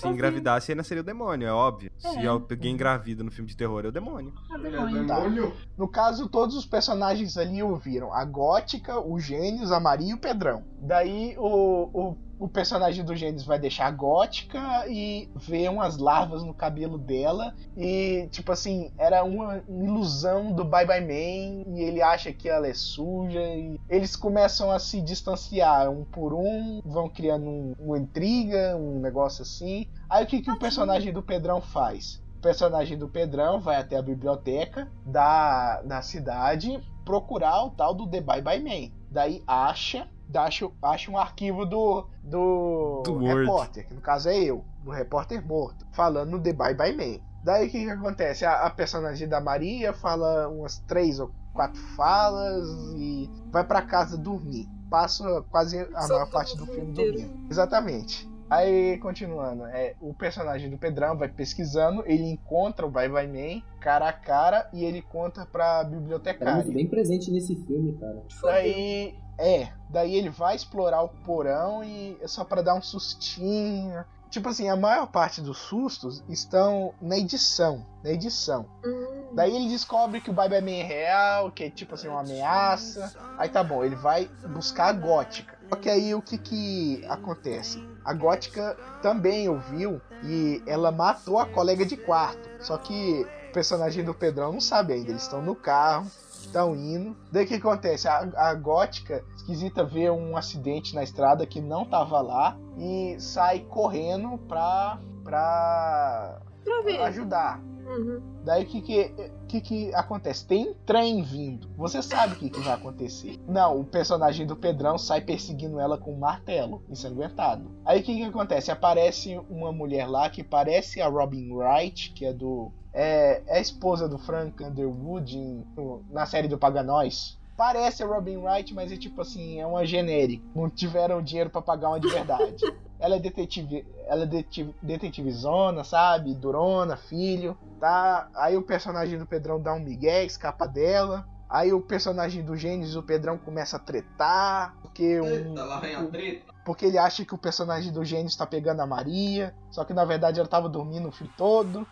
Se 0.00 0.08
engravidasse, 0.08 0.72
ainda 0.72 0.82
seria 0.82 1.02
o 1.02 1.04
demônio, 1.04 1.46
é 1.48 1.52
óbvio. 1.52 1.90
Se 1.98 2.18
É. 2.18 2.26
alguém 2.26 2.72
engravida 2.72 3.22
no 3.22 3.30
filme 3.30 3.48
de 3.48 3.56
terror, 3.56 3.84
é 3.84 3.88
o 3.88 3.92
demônio. 3.92 4.32
Ah, 4.50 4.54
Ele 4.56 4.68
é 4.68 4.70
demônio. 4.70 5.06
demônio. 5.06 5.52
No 5.76 5.88
caso, 5.88 6.28
todos 6.28 6.56
os 6.56 6.64
personagens 6.66 7.36
ali 7.36 7.62
ouviram 7.62 8.12
a 8.12 8.24
Gótica, 8.24 8.98
o 9.00 9.18
Gênios, 9.20 9.70
a 9.72 9.78
Maria 9.80 10.10
e 10.10 10.14
o 10.14 10.18
Pedrão. 10.18 10.64
Daí 10.80 11.36
o, 11.38 11.88
o, 11.92 12.16
o 12.40 12.48
personagem 12.48 13.04
do 13.04 13.14
Gênios 13.14 13.44
vai 13.44 13.58
deixar 13.58 13.86
a 13.86 13.90
Gótica 13.92 14.58
e 14.88 15.28
vê 15.36 15.68
umas 15.68 15.96
larvas 15.96 16.42
no 16.42 16.52
cabelo 16.52 16.98
dela. 16.98 17.54
E, 17.76 18.26
tipo 18.32 18.50
assim, 18.50 18.90
era 18.98 19.22
uma 19.22 19.62
ilusão 19.68 20.52
do 20.52 20.64
Bye 20.64 20.86
Bye 20.86 21.00
Man. 21.02 21.76
E 21.76 21.82
ele 21.82 22.02
acha 22.02 22.32
que 22.32 22.48
ela 22.48 22.66
é 22.66 22.74
suja. 22.74 23.40
E 23.40 23.78
eles 23.88 24.16
começam 24.16 24.70
a 24.72 24.78
se 24.80 25.00
distanciar 25.00 25.88
um 25.90 26.04
por 26.04 26.32
um, 26.34 26.80
vão 26.84 27.08
criando 27.08 27.46
um- 27.46 27.74
uma 27.78 27.98
intriga, 27.98 28.76
um 28.76 28.98
negócio 29.00 29.42
assim. 29.42 29.71
Aí 30.08 30.24
o 30.24 30.26
que, 30.26 30.40
que 30.42 30.50
o 30.50 30.58
personagem 30.58 31.12
do 31.12 31.22
Pedrão 31.22 31.60
faz? 31.60 32.22
O 32.38 32.40
personagem 32.42 32.98
do 32.98 33.08
Pedrão 33.08 33.60
vai 33.60 33.76
até 33.76 33.96
a 33.96 34.02
biblioteca 34.02 34.90
da, 35.06 35.80
da 35.82 36.02
cidade 36.02 36.80
procurar 37.04 37.64
o 37.64 37.70
tal 37.70 37.94
do 37.94 38.06
The 38.06 38.20
Bye 38.20 38.42
Bye 38.42 38.60
Man. 38.62 38.92
Daí 39.10 39.42
acha, 39.46 40.08
acha, 40.34 40.68
acha 40.82 41.10
um 41.10 41.16
arquivo 41.18 41.64
do, 41.64 42.06
do, 42.22 43.02
Do 43.04 43.14
Word. 43.14 43.40
repórter, 43.40 43.86
que 43.86 43.94
no 43.94 44.00
caso 44.00 44.28
é 44.28 44.36
eu, 44.38 44.64
do 44.82 44.90
repórter 44.90 45.44
morto, 45.46 45.86
falando 45.92 46.30
no 46.30 46.40
The 46.40 46.52
Bye 46.52 46.74
Bye 46.74 46.96
Man. 46.96 47.20
Daí 47.44 47.66
o 47.66 47.70
que, 47.70 47.84
que 47.84 47.90
acontece? 47.90 48.44
A, 48.44 48.66
a 48.66 48.70
personagem 48.70 49.28
da 49.28 49.40
Maria 49.40 49.92
fala 49.92 50.48
umas 50.48 50.78
três 50.80 51.18
ou 51.20 51.30
quatro 51.52 51.80
falas 51.96 52.68
e 52.96 53.28
vai 53.50 53.64
pra 53.64 53.82
casa 53.82 54.16
dormir. 54.16 54.68
Passa 54.90 55.42
quase 55.50 55.78
a 55.94 56.02
Só 56.02 56.14
maior 56.14 56.30
parte 56.30 56.56
do 56.56 56.66
filme 56.66 56.90
inteiro. 56.90 57.18
dormindo. 57.18 57.50
Exatamente. 57.50 58.28
Aí, 58.52 58.98
continuando, 58.98 59.64
é, 59.64 59.94
o 59.98 60.12
personagem 60.12 60.68
do 60.68 60.76
Pedrão 60.76 61.16
vai 61.16 61.28
pesquisando, 61.28 62.02
ele 62.06 62.24
encontra 62.24 62.86
o 62.86 62.90
Vai 62.90 63.08
Vai 63.08 63.26
Man 63.26 63.62
cara 63.80 64.08
a 64.08 64.12
cara 64.12 64.68
e 64.74 64.84
ele 64.84 65.00
conta 65.00 65.46
pra 65.46 65.82
muito 65.84 66.00
bibliotecária. 66.00 66.62
bem 66.64 66.86
presente 66.86 67.30
nesse 67.30 67.56
filme, 67.56 67.94
cara. 67.98 68.22
Daí, 68.42 69.14
é, 69.38 69.68
daí 69.88 70.14
ele 70.14 70.28
vai 70.28 70.54
explorar 70.54 71.02
o 71.02 71.08
porão 71.08 71.82
e 71.82 72.18
é 72.20 72.28
só 72.28 72.44
pra 72.44 72.60
dar 72.60 72.74
um 72.74 72.82
sustinho. 72.82 74.04
Tipo 74.28 74.50
assim, 74.50 74.68
a 74.68 74.76
maior 74.76 75.06
parte 75.06 75.40
dos 75.40 75.56
sustos 75.56 76.22
estão 76.28 76.92
na 77.00 77.16
edição, 77.16 77.86
na 78.04 78.10
edição. 78.10 78.66
Hum, 78.84 79.30
Daí 79.34 79.56
ele 79.56 79.70
descobre 79.70 80.20
que 80.20 80.28
o 80.30 80.32
Bye 80.32 80.48
Bye 80.50 80.60
Man 80.60 80.70
é 80.70 80.82
real, 80.82 81.50
que 81.50 81.64
é 81.64 81.70
tipo 81.70 81.94
assim, 81.94 82.08
uma 82.08 82.20
ameaça. 82.20 83.14
Aí 83.38 83.48
tá 83.48 83.64
bom, 83.64 83.82
ele 83.82 83.96
vai 83.96 84.28
buscar 84.50 84.88
a 84.88 84.92
gótica. 84.92 85.58
Só 85.70 85.76
que 85.76 85.88
aí 85.88 86.14
o 86.14 86.20
que 86.20 86.36
que 86.36 87.04
acontece? 87.08 87.82
A 88.04 88.12
gótica 88.12 88.76
também 89.00 89.48
ouviu 89.48 90.00
e 90.24 90.62
ela 90.66 90.90
matou 90.90 91.38
a 91.38 91.46
colega 91.46 91.84
de 91.84 91.96
quarto. 91.96 92.48
Só 92.60 92.76
que 92.78 93.26
o 93.48 93.52
personagem 93.52 94.04
do 94.04 94.14
Pedrão 94.14 94.52
não 94.52 94.60
sabe 94.60 94.92
ainda. 94.92 95.10
Eles 95.10 95.22
estão 95.22 95.42
no 95.42 95.54
carro, 95.54 96.06
estão 96.32 96.74
indo. 96.74 97.16
Daí 97.30 97.44
o 97.44 97.48
que 97.48 97.54
acontece? 97.54 98.08
A, 98.08 98.28
a 98.36 98.54
gótica 98.54 99.24
esquisita 99.36 99.84
vê 99.84 100.10
um 100.10 100.36
acidente 100.36 100.94
na 100.94 101.02
estrada 101.02 101.46
que 101.46 101.60
não 101.60 101.84
tava 101.84 102.20
lá 102.20 102.56
e 102.76 103.16
sai 103.18 103.60
correndo 103.60 104.38
pra, 104.48 104.98
pra 105.24 106.40
pra 106.64 107.06
ajudar. 107.06 107.60
Uhum. 107.86 108.20
Daí 108.44 108.64
o 108.64 108.66
que 108.66 108.80
que, 108.80 109.30
que 109.48 109.60
que 109.60 109.94
acontece? 109.94 110.46
Tem 110.46 110.70
um 110.70 110.74
trem 110.86 111.22
vindo. 111.22 111.68
Você 111.76 112.02
sabe 112.02 112.34
o 112.34 112.36
que, 112.38 112.50
que 112.50 112.60
vai 112.60 112.74
acontecer. 112.74 113.38
Não, 113.46 113.80
o 113.80 113.84
personagem 113.84 114.46
do 114.46 114.56
Pedrão 114.56 114.96
sai 114.98 115.20
perseguindo 115.20 115.78
ela 115.78 115.98
com 115.98 116.12
um 116.12 116.18
martelo 116.18 116.82
ensanguentado. 116.88 117.70
Aí 117.84 118.00
o 118.00 118.02
que 118.02 118.14
que 118.16 118.22
acontece? 118.24 118.70
Aparece 118.70 119.40
uma 119.50 119.72
mulher 119.72 120.06
lá 120.08 120.28
que 120.30 120.42
parece 120.42 121.00
a 121.00 121.08
Robin 121.08 121.52
Wright, 121.52 122.12
que 122.12 122.24
é 122.24 122.32
do. 122.32 122.70
É, 122.94 123.42
é 123.46 123.58
a 123.58 123.60
esposa 123.60 124.08
do 124.08 124.18
Frank 124.18 124.62
Underwood 124.62 125.36
em- 125.38 125.64
na 126.10 126.26
série 126.26 126.48
do 126.48 126.58
Paga 126.58 126.82
Nós. 126.82 127.38
Parece 127.56 128.02
a 128.02 128.06
Robin 128.06 128.38
Wright, 128.38 128.72
mas 128.74 128.90
é 128.90 128.96
tipo 128.96 129.20
assim, 129.20 129.60
é 129.60 129.66
uma 129.66 129.84
genérica. 129.86 130.42
Não 130.54 130.68
tiveram 130.68 131.22
dinheiro 131.22 131.50
pra 131.50 131.62
pagar 131.62 131.88
uma 131.90 132.00
de 132.00 132.08
verdade. 132.08 132.56
ela 133.02 133.16
é 133.16 133.18
detetive, 133.18 133.84
ela 134.06 134.22
é 134.22 134.26
detetive, 134.26 134.72
detetivizona, 134.80 135.82
sabe? 135.82 136.34
Durona, 136.36 136.96
filho, 136.96 137.58
tá? 137.80 138.28
Aí 138.32 138.56
o 138.56 138.62
personagem 138.62 139.18
do 139.18 139.26
Pedrão 139.26 139.60
dá 139.60 139.74
um 139.74 139.80
migué, 139.80 140.24
escapa 140.24 140.68
dela. 140.68 141.26
Aí 141.50 141.72
o 141.72 141.80
personagem 141.80 142.44
do 142.44 142.56
Gênesis, 142.56 142.94
o 142.94 143.02
Pedrão 143.02 143.36
começa 143.36 143.76
a 143.76 143.80
tretar, 143.80 144.76
porque 144.80 145.20
um, 145.20 145.26
Eita, 145.26 145.64
lá 145.64 145.80
vem 145.80 145.96
a 145.96 146.04
treta. 146.06 146.54
porque 146.64 146.86
ele 146.86 146.96
acha 146.96 147.24
que 147.24 147.34
o 147.34 147.38
personagem 147.38 147.92
do 147.92 148.04
Gênesis 148.04 148.36
tá 148.36 148.46
pegando 148.46 148.80
a 148.80 148.86
Maria, 148.86 149.52
só 149.68 149.84
que 149.84 149.92
na 149.92 150.04
verdade 150.04 150.38
ela 150.38 150.48
tava 150.48 150.68
dormindo 150.68 151.08
o 151.08 151.12
filme 151.12 151.32
todo. 151.36 151.84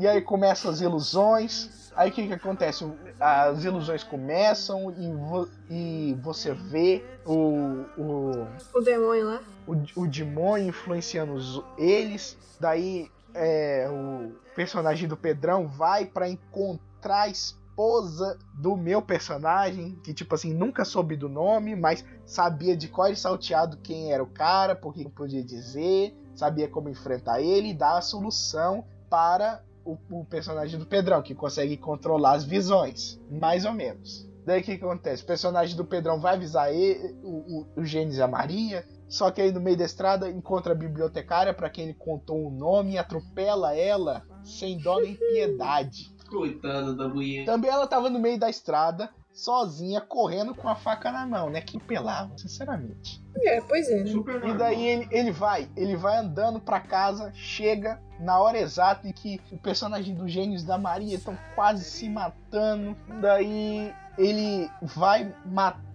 E 0.00 0.08
aí 0.08 0.22
começam 0.22 0.70
as 0.70 0.80
ilusões. 0.80 1.90
Aí 1.94 2.08
o 2.10 2.12
que 2.12 2.26
que 2.26 2.32
acontece? 2.32 2.84
As 3.20 3.62
ilusões 3.64 4.02
começam 4.02 4.90
e, 4.92 5.12
vo- 5.12 5.48
e 5.68 6.16
você 6.22 6.54
vê 6.54 7.04
o, 7.26 7.84
o, 7.98 8.46
O 8.74 8.80
demônio 8.80 9.26
lá. 9.26 9.40
o, 9.66 10.02
o 10.02 10.06
demônio 10.08 10.68
influenciando 10.68 11.34
os- 11.34 11.62
eles. 11.76 12.38
Daí 12.58 13.10
é, 13.34 13.88
o 13.90 14.32
personagem 14.56 15.06
do 15.06 15.16
Pedrão 15.16 15.68
vai 15.68 16.06
pra 16.06 16.28
encontrar 16.28 17.22
a 17.22 17.28
esposa 17.28 18.38
do 18.54 18.76
meu 18.76 19.02
personagem, 19.02 19.96
que 20.02 20.14
tipo 20.14 20.34
assim, 20.34 20.54
nunca 20.54 20.84
soube 20.84 21.16
do 21.16 21.28
nome, 21.28 21.74
mas 21.76 22.04
sabia 22.26 22.76
de 22.76 22.88
qual 22.88 23.14
salteado 23.14 23.76
quem 23.78 24.12
era 24.12 24.22
o 24.22 24.26
cara, 24.26 24.74
porque 24.74 25.04
não 25.04 25.10
podia 25.10 25.42
dizer, 25.44 26.14
sabia 26.34 26.68
como 26.68 26.88
enfrentar 26.88 27.40
ele 27.40 27.70
e 27.70 27.74
dar 27.74 27.98
a 27.98 28.02
solução 28.02 28.84
para 29.08 29.62
o, 29.92 30.20
o 30.20 30.24
personagem 30.24 30.78
do 30.78 30.86
Pedrão, 30.86 31.22
que 31.22 31.34
consegue 31.34 31.76
controlar 31.76 32.32
as 32.32 32.44
visões, 32.44 33.20
mais 33.30 33.64
ou 33.64 33.72
menos. 33.72 34.28
Daí 34.44 34.60
o 34.60 34.64
que 34.64 34.72
acontece? 34.72 35.22
O 35.22 35.26
personagem 35.26 35.76
do 35.76 35.84
Pedrão 35.84 36.20
vai 36.20 36.34
avisar 36.34 36.72
ele, 36.72 37.16
o, 37.22 37.60
o, 37.60 37.80
o 37.80 37.84
Gênesis 37.84 38.18
e 38.18 38.22
a 38.22 38.28
Maria, 38.28 38.84
só 39.08 39.30
que 39.30 39.40
aí 39.40 39.52
no 39.52 39.60
meio 39.60 39.76
da 39.76 39.84
estrada 39.84 40.30
encontra 40.30 40.72
a 40.72 40.76
bibliotecária 40.76 41.52
para 41.52 41.68
quem 41.68 41.84
ele 41.84 41.94
contou 41.94 42.46
o 42.46 42.50
nome 42.50 42.92
e 42.92 42.98
atropela 42.98 43.74
ela 43.74 44.24
sem 44.44 44.78
dó 44.78 45.00
nem 45.00 45.14
piedade. 45.14 46.14
Coitada 46.28 46.94
da 46.94 47.08
mulher. 47.08 47.44
Também 47.44 47.70
ela 47.70 47.86
tava 47.86 48.08
no 48.08 48.18
meio 48.18 48.38
da 48.38 48.48
estrada, 48.48 49.10
sozinha, 49.32 50.00
correndo 50.00 50.54
com 50.54 50.68
a 50.68 50.74
faca 50.74 51.10
na 51.10 51.26
mão, 51.26 51.50
né? 51.50 51.60
Que 51.60 51.78
pelava, 51.78 52.36
sinceramente. 52.36 53.22
É, 53.42 53.60
pois 53.60 53.88
é. 53.88 54.02
né? 54.02 54.10
Super 54.10 54.44
E 54.44 54.54
daí 54.54 54.84
ele, 54.86 55.08
ele 55.10 55.30
vai, 55.30 55.68
ele 55.76 55.96
vai 55.96 56.16
andando 56.18 56.60
pra 56.60 56.80
casa, 56.80 57.32
chega 57.32 58.00
na 58.18 58.38
hora 58.38 58.58
exata 58.58 59.08
em 59.08 59.12
que 59.12 59.40
o 59.50 59.58
personagem 59.58 60.14
dos 60.14 60.30
gênios 60.30 60.64
da 60.64 60.76
Maria 60.76 61.16
estão 61.16 61.38
quase 61.54 61.84
se 61.84 62.08
matando. 62.08 62.96
Daí 63.20 63.94
ele 64.18 64.70
vai, 64.82 65.34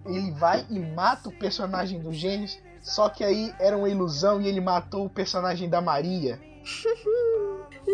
ele 0.04 0.30
vai 0.32 0.66
e 0.68 0.78
mata 0.80 1.28
o 1.28 1.38
personagem 1.38 2.00
dos 2.00 2.16
gênios. 2.16 2.58
Só 2.80 3.08
que 3.08 3.24
aí 3.24 3.54
era 3.58 3.76
uma 3.76 3.88
ilusão 3.88 4.40
e 4.40 4.46
ele 4.46 4.60
matou 4.60 5.06
o 5.06 5.10
personagem 5.10 5.68
da 5.68 5.80
Maria. 5.80 6.40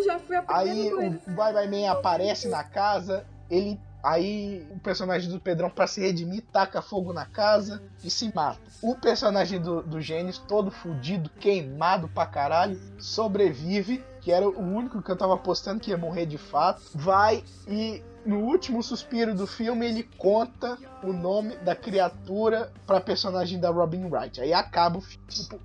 Já 0.07 0.19
foi 0.19 0.37
a 0.37 0.43
primeira 0.43 0.71
Aí 0.71 0.91
coisa. 0.91 1.21
o 1.27 1.31
Bye 1.35 1.53
Bye 1.53 1.69
Man 1.69 1.91
aparece 1.91 2.49
na 2.49 2.65
casa, 2.65 3.27
ele. 3.51 3.79
Aí 4.03 4.67
o 4.71 4.79
personagem 4.81 5.31
do 5.31 5.39
Pedrão, 5.39 5.71
pra 5.71 5.87
se 5.87 6.01
redimir, 6.01 6.43
taca 6.53 6.83
fogo 6.83 7.13
na 7.13 7.25
casa 7.25 7.81
e 8.03 8.11
se 8.11 8.33
mata. 8.35 8.61
O 8.83 8.97
personagem 8.97 9.61
do, 9.61 9.83
do 9.83 10.01
Gênesis, 10.01 10.39
todo 10.39 10.71
fudido, 10.71 11.31
queimado 11.39 12.09
pra 12.09 12.27
caralho, 12.27 12.81
sobrevive, 12.99 14.05
que 14.21 14.33
era 14.33 14.49
o 14.49 14.61
único 14.61 15.01
que 15.01 15.11
eu 15.11 15.17
tava 15.17 15.35
apostando 15.35 15.81
que 15.81 15.91
ia 15.91 15.97
morrer 15.97 16.27
de 16.27 16.39
fato. 16.39 16.83
Vai 16.95 17.45
e 17.69 18.03
no 18.25 18.41
último 18.41 18.83
suspiro 18.83 19.35
do 19.35 19.47
filme 19.47 19.87
ele 19.87 20.05
conta 20.17 20.79
o 21.03 21.13
nome 21.13 21.57
da 21.57 21.75
criatura 21.75 22.73
pra 22.87 23.01
personagem 23.01 23.59
da 23.59 23.71
Robin 23.71 24.05
Wright. 24.05 24.41
Aí 24.41 24.53
acaba 24.53 24.99
o 24.99 25.01
filme. 25.01 25.27
Tipo, 25.29 25.61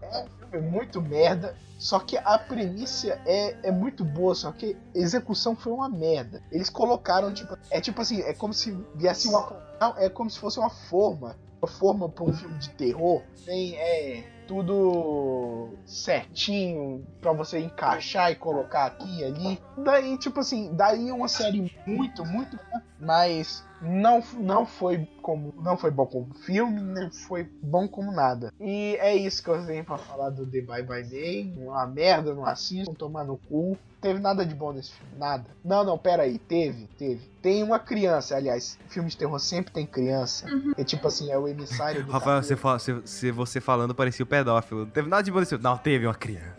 é 0.51 0.59
muito 0.59 1.01
merda. 1.01 1.55
Só 1.77 1.99
que 1.99 2.17
a 2.17 2.39
premissa 2.39 3.21
é, 3.25 3.55
é 3.67 3.71
muito 3.71 4.03
boa, 4.03 4.33
só 4.33 4.51
que 4.51 4.75
a 4.95 4.97
execução 4.97 5.55
foi 5.55 5.71
uma 5.71 5.87
merda. 5.87 6.41
Eles 6.51 6.69
colocaram, 6.69 7.31
tipo, 7.31 7.55
é 7.69 7.79
tipo 7.79 8.01
assim, 8.01 8.21
é 8.21 8.33
como 8.33 8.53
se 8.53 8.71
viesse 8.95 9.27
uma. 9.27 9.55
É 9.97 10.09
como 10.09 10.29
se 10.29 10.39
fosse 10.39 10.57
uma 10.57 10.71
forma. 10.71 11.35
Forma 11.65 12.07
pra 12.07 12.23
um 12.23 12.33
filme 12.33 12.57
de 12.59 12.69
terror. 12.71 13.23
Tem, 13.45 13.75
é. 13.75 14.23
Tudo 14.47 15.69
certinho 15.85 17.05
pra 17.19 17.33
você 17.33 17.59
encaixar 17.59 18.31
e 18.31 18.35
colocar 18.35 18.85
aqui 18.85 19.19
e 19.19 19.23
ali. 19.23 19.59
Daí, 19.77 20.17
tipo 20.17 20.39
assim, 20.39 20.73
daí 20.73 21.11
uma 21.11 21.27
série 21.27 21.73
muito, 21.85 22.23
muito 22.25 22.57
mas 22.99 23.66
não, 23.81 24.23
não 24.39 24.65
foi 24.65 25.07
como 25.21 25.53
não 25.61 25.77
foi 25.77 25.91
bom 25.91 26.05
como 26.05 26.33
filme, 26.45 26.81
nem 26.81 27.09
foi 27.11 27.43
bom 27.61 27.87
como 27.87 28.11
nada. 28.11 28.53
E 28.59 28.95
é 28.99 29.15
isso 29.15 29.43
que 29.43 29.49
eu 29.49 29.65
tenho 29.65 29.83
pra 29.83 29.97
falar 29.97 30.29
do 30.29 30.45
The 30.45 30.61
Bye 30.61 30.83
Bye 30.83 31.03
Day. 31.03 31.53
Uma 31.57 31.85
merda, 31.85 32.33
não 32.33 32.45
assisto, 32.45 32.93
tomar 32.95 33.23
no 33.23 33.37
cu. 33.37 33.77
Teve 33.99 34.19
nada 34.19 34.45
de 34.45 34.53
bom 34.53 34.71
nesse 34.71 34.91
filme, 34.93 35.13
nada. 35.17 35.45
Não, 35.65 35.83
não, 35.83 35.97
pera 35.97 36.23
aí, 36.23 36.37
teve, 36.37 36.87
teve. 36.99 37.29
Tem 37.41 37.63
uma 37.63 37.79
criança, 37.79 38.35
aliás, 38.35 38.77
filme 38.87 39.09
de 39.09 39.17
terror 39.17 39.39
sempre 39.39 39.73
tem 39.73 39.85
criança. 39.87 40.45
É 40.77 40.83
tipo 40.83 41.07
assim, 41.07 41.31
é 41.31 41.37
o 41.37 41.47
emissário 41.47 42.05
do 42.05 42.11
Rafael, 42.11 42.41
você, 42.43 42.55
fala, 42.55 42.77
você, 42.79 42.93
você- 42.93 43.31
você 43.31 43.59
falando 43.59 43.95
parecia 43.95 44.23
o 44.23 44.27
pedófilo. 44.27 44.81
Não 44.85 44.91
teve 44.91 45.09
nada 45.09 45.23
de 45.23 45.31
bom 45.31 45.39
nesse 45.39 45.49
filme. 45.49 45.63
Não, 45.63 45.77
teve 45.77 46.05
uma 46.05 46.13
criança. 46.15 46.55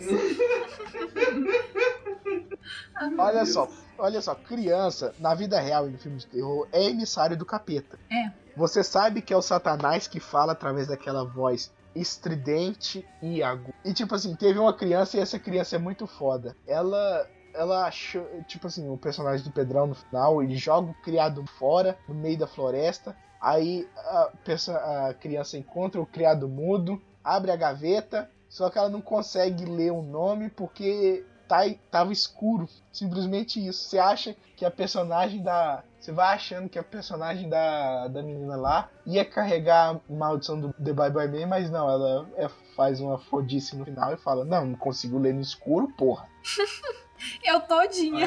Olha 3.19 3.47
só, 3.47 3.69
olha 3.99 4.21
só, 4.23 4.35
criança, 4.35 5.15
na 5.19 5.35
vida 5.35 5.61
real 5.61 5.89
e 5.89 5.91
no 5.91 5.99
filme 5.99 6.19
de 6.19 6.27
terror, 6.27 6.67
é 6.73 6.85
emissário 6.85 7.37
do 7.37 7.45
capeta. 7.45 7.99
É. 8.11 8.31
Você 8.57 8.83
sabe 8.83 9.23
que 9.23 9.33
é 9.33 9.37
o 9.37 9.43
Satanás 9.43 10.07
que 10.07 10.21
fala 10.21 10.53
através 10.53 10.89
daquela 10.89 11.25
voz 11.25 11.73
estridente 11.95 13.07
e 13.21 13.43
aguda. 13.43 13.75
E 13.85 13.93
tipo 13.93 14.15
assim, 14.15 14.35
teve 14.35 14.59
uma 14.59 14.73
criança 14.73 15.17
e 15.17 15.21
essa 15.21 15.39
criança 15.39 15.77
é 15.77 15.79
muito 15.79 16.07
foda. 16.07 16.57
Ela 16.67 17.29
ela 17.55 17.87
achou, 17.87 18.25
tipo 18.47 18.69
assim, 18.69 18.89
o 18.89 18.97
personagem 18.97 19.45
do 19.45 19.51
Pedrão 19.51 19.89
no 19.89 19.95
final, 19.95 20.43
ele 20.43 20.57
joga 20.57 20.91
o 20.91 21.03
criado 21.03 21.45
fora, 21.59 21.99
no 22.09 22.15
meio 22.15 22.39
da 22.39 22.47
floresta. 22.47 23.17
Aí 23.41 23.89
a, 23.97 24.31
pessoa, 24.45 25.09
a 25.09 25.15
criança 25.15 25.59
encontra 25.59 26.01
o 26.01 26.07
criado 26.07 26.49
mudo, 26.49 27.03
abre 27.23 27.51
a 27.51 27.57
gaveta, 27.57 28.31
só 28.49 28.71
que 28.71 28.79
ela 28.79 28.89
não 28.89 29.01
consegue 29.01 29.65
ler 29.65 29.93
o 29.93 30.03
nome 30.03 30.51
porque 30.51 31.25
tá, 31.49 31.63
tava 31.91 32.13
escuro. 32.13 32.69
Simplesmente 32.93 33.65
isso. 33.67 33.89
Você 33.89 33.99
acha 33.99 34.37
que 34.57 34.65
a 34.65 34.71
personagem 34.71 35.43
da. 35.43 35.83
Você 35.99 36.13
vai 36.13 36.35
achando 36.35 36.69
que 36.69 36.79
a 36.79 36.83
personagem 36.83 37.49
da, 37.49 38.07
da 38.07 38.23
menina 38.23 38.55
lá 38.55 38.89
ia 39.05 39.25
carregar 39.25 39.97
a 39.97 40.13
maldição 40.13 40.61
do 40.61 40.73
The 40.75 40.93
Bye 40.93 41.11
Bye 41.11 41.29
Man, 41.29 41.47
mas 41.47 41.71
não, 41.71 41.91
ela 41.91 42.29
é, 42.37 42.49
faz 42.77 43.01
uma 43.01 43.19
fodice 43.19 43.77
no 43.77 43.85
final 43.85 44.13
e 44.13 44.17
fala: 44.17 44.45
Não, 44.45 44.67
não 44.67 44.77
consigo 44.77 45.19
ler 45.19 45.35
no 45.35 45.41
escuro, 45.41 45.89
porra. 45.97 46.29
Eu 47.43 47.61
todinha. 47.63 48.27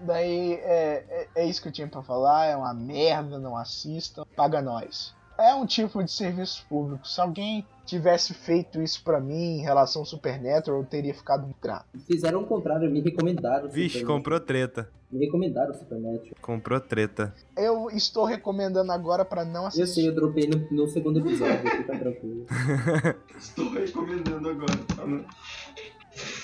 Daí 0.00 0.54
é, 0.54 1.04
é, 1.08 1.42
é 1.42 1.46
isso 1.46 1.62
que 1.62 1.68
eu 1.68 1.72
tinha 1.72 1.86
pra 1.86 2.02
falar, 2.02 2.46
é 2.46 2.56
uma 2.56 2.74
merda, 2.74 3.38
não 3.38 3.56
assistam, 3.56 4.24
paga 4.36 4.60
nós. 4.60 5.14
É 5.38 5.54
um 5.54 5.66
tipo 5.66 6.02
de 6.02 6.10
serviço 6.10 6.64
público. 6.68 7.06
Se 7.06 7.20
alguém 7.20 7.66
tivesse 7.84 8.32
feito 8.34 8.80
isso 8.82 9.02
pra 9.04 9.20
mim 9.20 9.58
em 9.58 9.62
relação 9.62 10.02
ao 10.02 10.06
Supernatural, 10.06 10.80
eu 10.80 10.86
teria 10.86 11.14
ficado 11.14 11.54
grato. 11.62 11.86
Fizeram 12.06 12.42
o 12.42 12.46
contrário, 12.46 12.90
me 12.90 13.00
recomendaram. 13.00 13.66
o 13.66 13.70
Vixe, 13.70 14.04
comprou 14.04 14.40
treta. 14.40 14.88
Me 15.12 15.24
recomendaram 15.24 15.70
o 15.72 15.74
Supernatural. 15.74 16.34
Comprou 16.40 16.80
treta. 16.80 17.34
Eu 17.56 17.88
estou 17.90 18.24
recomendando 18.24 18.90
agora 18.90 19.24
pra 19.24 19.44
não 19.44 19.66
Eu 19.66 19.70
sei, 19.70 19.82
assistir. 19.84 20.06
eu 20.06 20.14
dropei 20.14 20.48
no, 20.48 20.66
no 20.70 20.88
segundo 20.88 21.20
episódio, 21.20 21.70
fica 21.70 21.98
tranquilo. 21.98 22.46
Estou 23.38 23.70
recomendando 23.72 24.48
agora. 24.48 24.76
tá? 24.96 25.04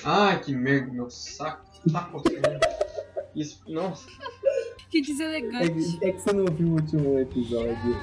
Ai, 0.04 0.40
que 0.40 0.54
merda, 0.54 0.92
meu 0.92 1.08
saco 1.10 1.64
tá 1.92 2.04
coçando. 2.04 2.40
Isso, 3.34 3.62
nossa. 3.68 4.06
Que 4.90 4.98
É, 4.98 5.02
deselegante. 5.02 5.98
que- 5.98 6.04
é 6.06 6.12
que 6.12 6.20
você 6.20 6.32
não 6.32 6.44
viu 6.46 6.68
o 6.68 6.72
último 6.72 7.18
episódio. 7.18 7.96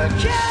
Tá 0.00 0.49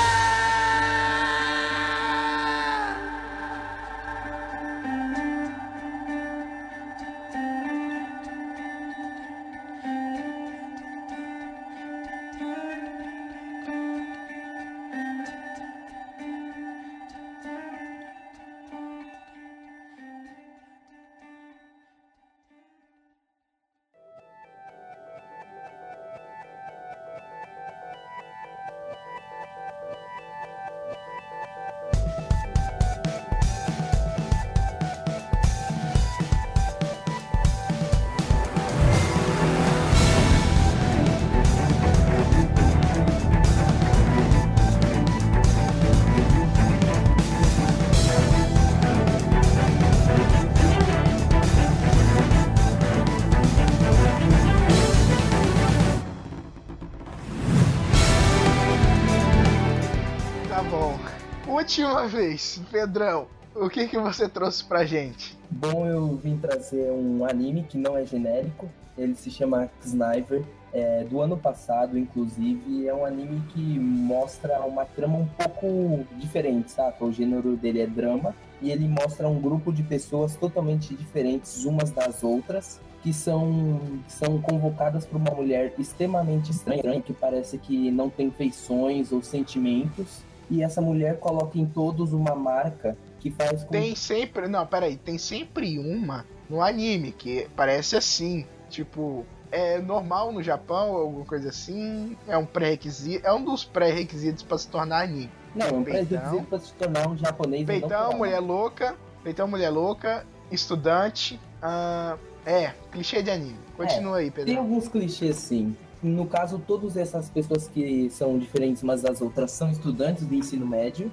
Última 61.79 62.07
vez, 62.07 62.61
Pedrão, 62.69 63.25
o 63.55 63.69
que, 63.69 63.87
que 63.87 63.97
você 63.97 64.27
trouxe 64.27 64.65
pra 64.65 64.83
gente? 64.83 65.37
Bom, 65.49 65.87
eu 65.87 66.13
vim 66.17 66.35
trazer 66.35 66.91
um 66.91 67.23
anime 67.23 67.63
que 67.63 67.77
não 67.77 67.97
é 67.97 68.05
genérico. 68.05 68.69
Ele 68.97 69.15
se 69.15 69.31
chama 69.31 69.69
Sniper. 69.85 70.43
É 70.73 71.05
do 71.05 71.21
ano 71.21 71.37
passado, 71.37 71.97
inclusive. 71.97 72.85
É 72.85 72.93
um 72.93 73.05
anime 73.05 73.41
que 73.53 73.79
mostra 73.79 74.59
uma 74.59 74.83
trama 74.83 75.19
um 75.19 75.25
pouco 75.25 76.05
diferente, 76.17 76.69
saca? 76.69 77.05
O 77.05 77.13
gênero 77.13 77.55
dele 77.55 77.79
é 77.79 77.87
drama. 77.87 78.35
E 78.61 78.71
ele 78.71 78.85
mostra 78.85 79.29
um 79.29 79.39
grupo 79.39 79.71
de 79.71 79.81
pessoas 79.81 80.35
totalmente 80.35 80.93
diferentes 80.93 81.63
umas 81.63 81.91
das 81.91 82.25
outras. 82.25 82.81
Que 83.01 83.13
são, 83.13 83.79
são 84.05 84.41
convocadas 84.41 85.05
por 85.05 85.15
uma 85.15 85.31
mulher 85.31 85.73
extremamente 85.79 86.51
estranha, 86.51 87.01
que 87.01 87.13
parece 87.13 87.57
que 87.57 87.89
não 87.89 88.09
tem 88.09 88.29
feições 88.29 89.13
ou 89.13 89.23
sentimentos. 89.23 90.27
E 90.49 90.63
essa 90.63 90.81
mulher 90.81 91.19
coloca 91.19 91.57
em 91.57 91.65
todos 91.65 92.13
uma 92.13 92.35
marca 92.35 92.97
que 93.19 93.29
faz 93.29 93.63
com 93.63 93.71
Tem 93.71 93.95
sempre. 93.95 94.47
Não, 94.47 94.65
peraí, 94.65 94.97
tem 94.97 95.17
sempre 95.17 95.77
uma 95.77 96.25
no 96.49 96.61
anime 96.61 97.11
que 97.11 97.47
parece 97.55 97.95
assim. 97.95 98.45
Tipo, 98.69 99.25
é 99.51 99.79
normal 99.79 100.31
no 100.31 100.41
Japão, 100.41 100.95
alguma 100.95 101.25
coisa 101.25 101.49
assim. 101.49 102.15
É 102.27 102.37
um 102.37 102.45
pré-requisito. 102.45 103.25
É 103.25 103.33
um 103.33 103.43
dos 103.43 103.63
pré-requisitos 103.63 104.43
pra 104.43 104.57
se 104.57 104.67
tornar 104.67 105.03
anime. 105.03 105.29
Não, 105.55 105.67
é 105.67 105.73
um 105.73 105.83
pré-requisito 105.83 106.43
pra 106.43 106.59
se 106.59 106.73
tornar 106.73 107.07
um 107.07 107.17
japonês. 107.17 107.65
Peitão, 107.65 107.89
coreano. 107.89 108.17
mulher 108.17 108.39
louca. 108.39 108.95
Peitão, 109.23 109.47
mulher 109.47 109.69
louca. 109.69 110.25
Estudante. 110.51 111.39
ah, 111.61 112.17
é, 112.45 112.73
clichê 112.91 113.21
de 113.21 113.29
anime. 113.29 113.59
Continua 113.77 114.17
aí, 114.17 114.31
Tem 114.31 114.45
Pedro. 114.45 114.61
alguns 114.61 114.87
clichês, 114.87 115.35
sim. 115.35 115.75
No 116.01 116.25
caso, 116.25 116.61
todas 116.65 116.95
essas 116.95 117.29
pessoas 117.29 117.67
que 117.67 118.09
são 118.09 118.37
diferentes 118.37 118.81
umas 118.83 119.01
das 119.01 119.21
outras 119.21 119.51
são 119.51 119.69
estudantes 119.69 120.25
do 120.25 120.33
ensino 120.33 120.65
médio. 120.65 121.11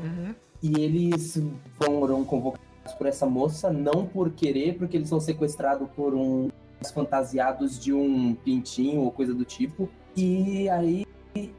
Uhum. 0.00 0.34
E 0.62 0.80
eles 0.80 1.42
foram 1.80 2.24
convocados 2.24 2.94
por 2.96 3.06
essa 3.06 3.26
moça, 3.26 3.70
não 3.72 4.06
por 4.06 4.30
querer, 4.30 4.78
porque 4.78 4.96
eles 4.96 5.08
são 5.08 5.18
sequestrados 5.18 5.88
por 5.96 6.14
um 6.14 6.48
fantasiados 6.94 7.78
de 7.78 7.92
um 7.92 8.34
pintinho 8.34 9.02
ou 9.02 9.12
coisa 9.12 9.32
do 9.32 9.44
tipo. 9.44 9.88
E 10.16 10.68
aí 10.68 11.06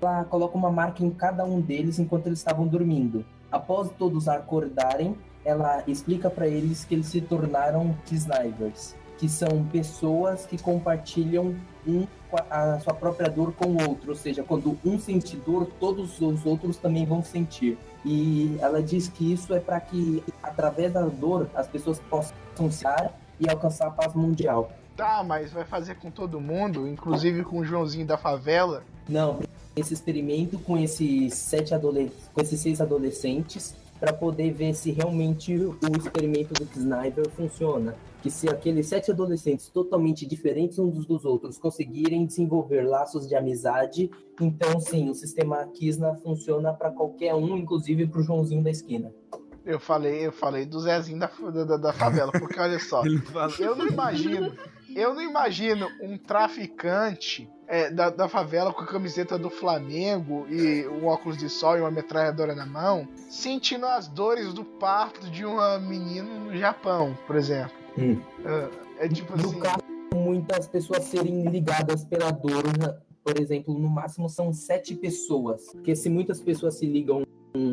ela 0.01 0.25
coloca 0.25 0.57
uma 0.57 0.71
marca 0.71 1.03
em 1.03 1.09
cada 1.09 1.45
um 1.45 1.61
deles 1.61 1.99
enquanto 1.99 2.27
eles 2.27 2.39
estavam 2.39 2.67
dormindo. 2.67 3.25
Após 3.51 3.89
todos 3.97 4.27
acordarem, 4.27 5.15
ela 5.45 5.83
explica 5.87 6.29
para 6.29 6.47
eles 6.47 6.85
que 6.85 6.95
eles 6.95 7.07
se 7.07 7.21
tornaram 7.21 7.95
snipers, 8.11 8.95
que 9.17 9.29
são 9.29 9.65
pessoas 9.71 10.45
que 10.45 10.57
compartilham 10.57 11.55
um 11.87 12.05
a 12.49 12.79
sua 12.79 12.93
própria 12.93 13.29
dor 13.29 13.53
com 13.53 13.67
o 13.67 13.89
outro, 13.89 14.11
ou 14.11 14.15
seja, 14.15 14.43
quando 14.43 14.77
um 14.85 14.99
sente 14.99 15.35
dor, 15.35 15.67
todos 15.79 16.19
os 16.19 16.45
outros 16.45 16.77
também 16.77 17.05
vão 17.05 17.23
sentir. 17.23 17.77
E 18.05 18.57
ela 18.59 18.81
diz 18.81 19.07
que 19.07 19.31
isso 19.31 19.53
é 19.53 19.59
para 19.59 19.79
que, 19.79 20.23
através 20.41 20.91
da 20.91 21.01
dor, 21.01 21.49
as 21.55 21.67
pessoas 21.67 21.99
possam 22.09 22.69
se 22.69 22.83
dar 22.83 23.17
e 23.39 23.49
alcançar 23.49 23.87
a 23.87 23.91
paz 23.91 24.13
mundial. 24.13 24.71
Tá, 24.95 25.23
mas 25.23 25.51
vai 25.51 25.65
fazer 25.65 25.95
com 25.95 26.11
todo 26.11 26.39
mundo, 26.39 26.87
inclusive 26.87 27.43
com 27.43 27.59
o 27.59 27.65
Joãozinho 27.65 28.05
da 28.05 28.17
favela. 28.17 28.83
Não, 29.09 29.39
esse 29.75 29.93
experimento 29.93 30.59
com 30.59 30.77
esses 30.77 31.33
sete 31.33 31.73
adole 31.73 32.11
com 32.33 32.41
esses 32.41 32.59
seis 32.59 32.79
adolescentes 32.79 33.75
para 34.03 34.11
poder 34.11 34.51
ver 34.51 34.73
se 34.73 34.91
realmente 34.91 35.55
o 35.55 35.77
experimento 35.97 36.53
do 36.53 36.69
Sniper 36.77 37.29
funciona. 37.29 37.95
Que 38.21 38.29
se 38.29 38.49
aqueles 38.49 38.87
sete 38.87 39.11
adolescentes 39.11 39.69
totalmente 39.69 40.25
diferentes 40.25 40.77
uns 40.77 41.05
dos 41.05 41.23
outros 41.23 41.57
conseguirem 41.57 42.25
desenvolver 42.25 42.81
laços 42.81 43.25
de 43.29 43.33
amizade, 43.33 44.11
então 44.41 44.77
sim, 44.81 45.09
o 45.09 45.13
sistema 45.13 45.65
Kisna 45.67 46.15
funciona 46.15 46.73
para 46.73 46.91
qualquer 46.91 47.33
um, 47.33 47.55
inclusive 47.55 48.05
para 48.05 48.19
o 48.19 48.23
Joãozinho 48.23 48.61
da 48.61 48.71
esquina. 48.71 49.09
Eu 49.65 49.79
falei, 49.79 50.27
eu 50.27 50.33
falei 50.33 50.65
do 50.65 50.81
Zezinho 50.81 51.19
da, 51.19 51.27
da, 51.63 51.77
da 51.77 51.93
favela, 51.93 52.33
porque 52.33 52.59
olha 52.59 52.79
só. 52.79 53.03
Eu 53.57 53.73
não 53.73 53.87
imagino, 53.87 54.53
eu 54.93 55.13
não 55.13 55.21
imagino 55.21 55.87
um 56.01 56.17
traficante 56.17 57.49
é, 57.67 57.89
da, 57.89 58.09
da 58.09 58.27
favela 58.27 58.73
com 58.73 58.81
a 58.81 58.87
camiseta 58.87 59.37
do 59.37 59.49
Flamengo 59.49 60.45
e 60.49 60.87
um 60.87 61.07
óculos 61.07 61.37
de 61.37 61.49
sol 61.49 61.77
e 61.77 61.81
uma 61.81 61.91
metralhadora 61.91 62.53
na 62.55 62.65
mão, 62.65 63.07
sentindo 63.29 63.85
as 63.85 64.07
dores 64.07 64.53
do 64.53 64.63
parto 64.63 65.29
de 65.29 65.45
uma 65.45 65.79
menina 65.79 66.27
no 66.39 66.55
Japão, 66.57 67.17
por 67.25 67.35
exemplo. 67.35 67.71
Hum. 67.97 68.19
É, 68.99 69.05
é 69.05 69.09
tipo 69.09 69.35
No 69.37 69.49
assim. 69.49 69.59
caso, 69.59 69.83
muitas 70.13 70.67
pessoas 70.67 71.03
serem 71.03 71.43
ligadas 71.45 72.03
pela 72.05 72.31
dor, 72.31 72.63
por 73.23 73.39
exemplo, 73.39 73.73
no 73.77 73.89
máximo 73.89 74.27
são 74.29 74.51
sete 74.51 74.95
pessoas. 74.95 75.71
Porque 75.71 75.95
se 75.95 76.09
muitas 76.09 76.41
pessoas 76.41 76.75
se 76.75 76.85
ligam 76.85 77.23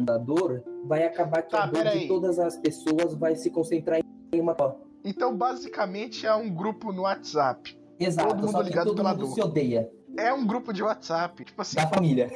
da 0.05 0.19
dor, 0.19 0.63
vai 0.85 1.05
acabar 1.05 1.43
que 1.43 1.51
Tá, 1.51 1.65
a 1.65 1.67
dor 1.67 1.85
de 1.87 2.07
todas 2.07 2.39
as 2.39 2.57
pessoas 2.57 3.15
vai 3.15 3.35
se 3.35 3.51
concentrar 3.51 3.99
em 4.33 4.41
uma. 4.41 4.55
Então, 5.03 5.35
basicamente, 5.35 6.27
é 6.27 6.35
um 6.35 6.51
grupo 6.51 6.93
no 6.93 7.03
WhatsApp. 7.03 7.80
Exato, 8.01 8.29
Todo 8.31 8.39
mundo 8.41 8.51
só 8.53 8.59
que 8.63 8.69
ligado 8.71 8.87
todo 8.87 8.97
pela 8.97 9.11
mundo 9.11 9.27
dor. 9.27 9.35
se 9.35 9.41
odeia. 9.43 9.91
É 10.17 10.33
um 10.33 10.47
grupo 10.47 10.73
de 10.73 10.83
WhatsApp. 10.83 11.45
Tipo 11.45 11.63
assim, 11.63 11.77
Da 11.77 11.87
família. 11.89 12.31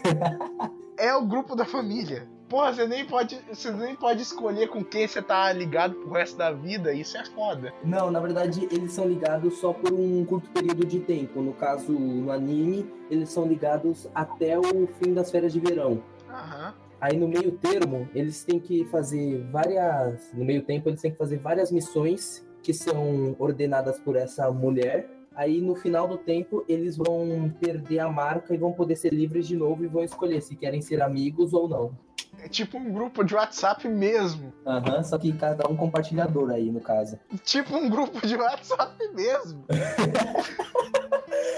é 0.98 1.14
o 1.14 1.24
grupo 1.24 1.56
da 1.56 1.64
família. 1.64 2.28
Porra, 2.48 2.72
você 2.74 2.86
nem 2.86 3.04
pode, 3.06 3.40
você 3.50 3.72
nem 3.72 3.96
pode 3.96 4.22
escolher 4.22 4.68
com 4.68 4.84
quem 4.84 5.08
você 5.08 5.20
tá 5.22 5.50
ligado 5.52 5.94
pro 5.94 6.12
resto 6.12 6.36
da 6.36 6.52
vida. 6.52 6.92
Isso 6.92 7.16
é 7.16 7.24
foda. 7.24 7.72
Não, 7.82 8.10
na 8.10 8.20
verdade, 8.20 8.68
eles 8.70 8.92
são 8.92 9.08
ligados 9.08 9.58
só 9.58 9.72
por 9.72 9.92
um 9.92 10.24
curto 10.26 10.50
período 10.50 10.84
de 10.86 11.00
tempo. 11.00 11.40
No 11.40 11.54
caso, 11.54 11.90
no 11.92 12.30
anime, 12.30 12.86
eles 13.10 13.30
são 13.30 13.46
ligados 13.46 14.06
até 14.14 14.58
o 14.58 14.86
fim 15.02 15.14
das 15.14 15.30
férias 15.30 15.52
de 15.52 15.58
verão. 15.58 16.02
Aham. 16.28 16.74
Aí 17.00 17.16
no 17.18 17.26
meio 17.26 17.52
termo, 17.52 18.08
eles 18.14 18.44
têm 18.44 18.60
que 18.60 18.84
fazer 18.86 19.42
várias. 19.50 20.30
No 20.32 20.44
meio 20.44 20.62
tempo, 20.62 20.88
eles 20.88 21.00
têm 21.00 21.10
que 21.10 21.18
fazer 21.18 21.38
várias 21.38 21.72
missões 21.72 22.46
que 22.62 22.72
são 22.72 23.34
ordenadas 23.38 23.98
por 23.98 24.16
essa 24.16 24.50
mulher. 24.50 25.08
Aí 25.34 25.60
no 25.60 25.74
final 25.74 26.06
do 26.06 26.16
tempo, 26.16 26.64
eles 26.68 26.96
vão 26.96 27.52
perder 27.60 27.98
a 28.00 28.08
marca 28.08 28.54
e 28.54 28.58
vão 28.58 28.72
poder 28.72 28.94
ser 28.96 29.12
livres 29.12 29.46
de 29.48 29.56
novo 29.56 29.84
e 29.84 29.88
vão 29.88 30.04
escolher 30.04 30.40
se 30.40 30.54
querem 30.54 30.80
ser 30.80 31.02
amigos 31.02 31.52
ou 31.52 31.68
não. 31.68 31.92
É 32.40 32.48
tipo 32.48 32.76
um 32.76 32.92
grupo 32.92 33.24
de 33.24 33.34
WhatsApp 33.34 33.88
mesmo. 33.88 34.52
Aham, 34.66 35.02
só 35.02 35.16
que 35.18 35.32
cada 35.32 35.68
um 35.68 35.76
compartilhador 35.76 36.50
aí, 36.50 36.70
no 36.70 36.80
caso. 36.80 37.18
Tipo 37.44 37.76
um 37.76 37.88
grupo 37.88 38.24
de 38.26 38.36
WhatsApp 38.36 39.08
mesmo. 39.14 39.64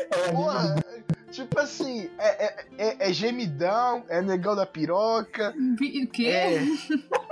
É, 0.09 0.33
Porra, 0.33 0.77
tipo 1.31 1.59
assim, 1.59 2.09
é, 2.19 2.45
é, 2.47 2.67
é- 2.79 3.11
é 3.11 3.13
gemidão, 3.13 4.05
é 4.09 4.23
negão 4.23 4.55
da 4.57 4.65
piroca. 4.65 5.53
O 5.57 6.07
quê? 6.09 6.27
É. 6.29 6.61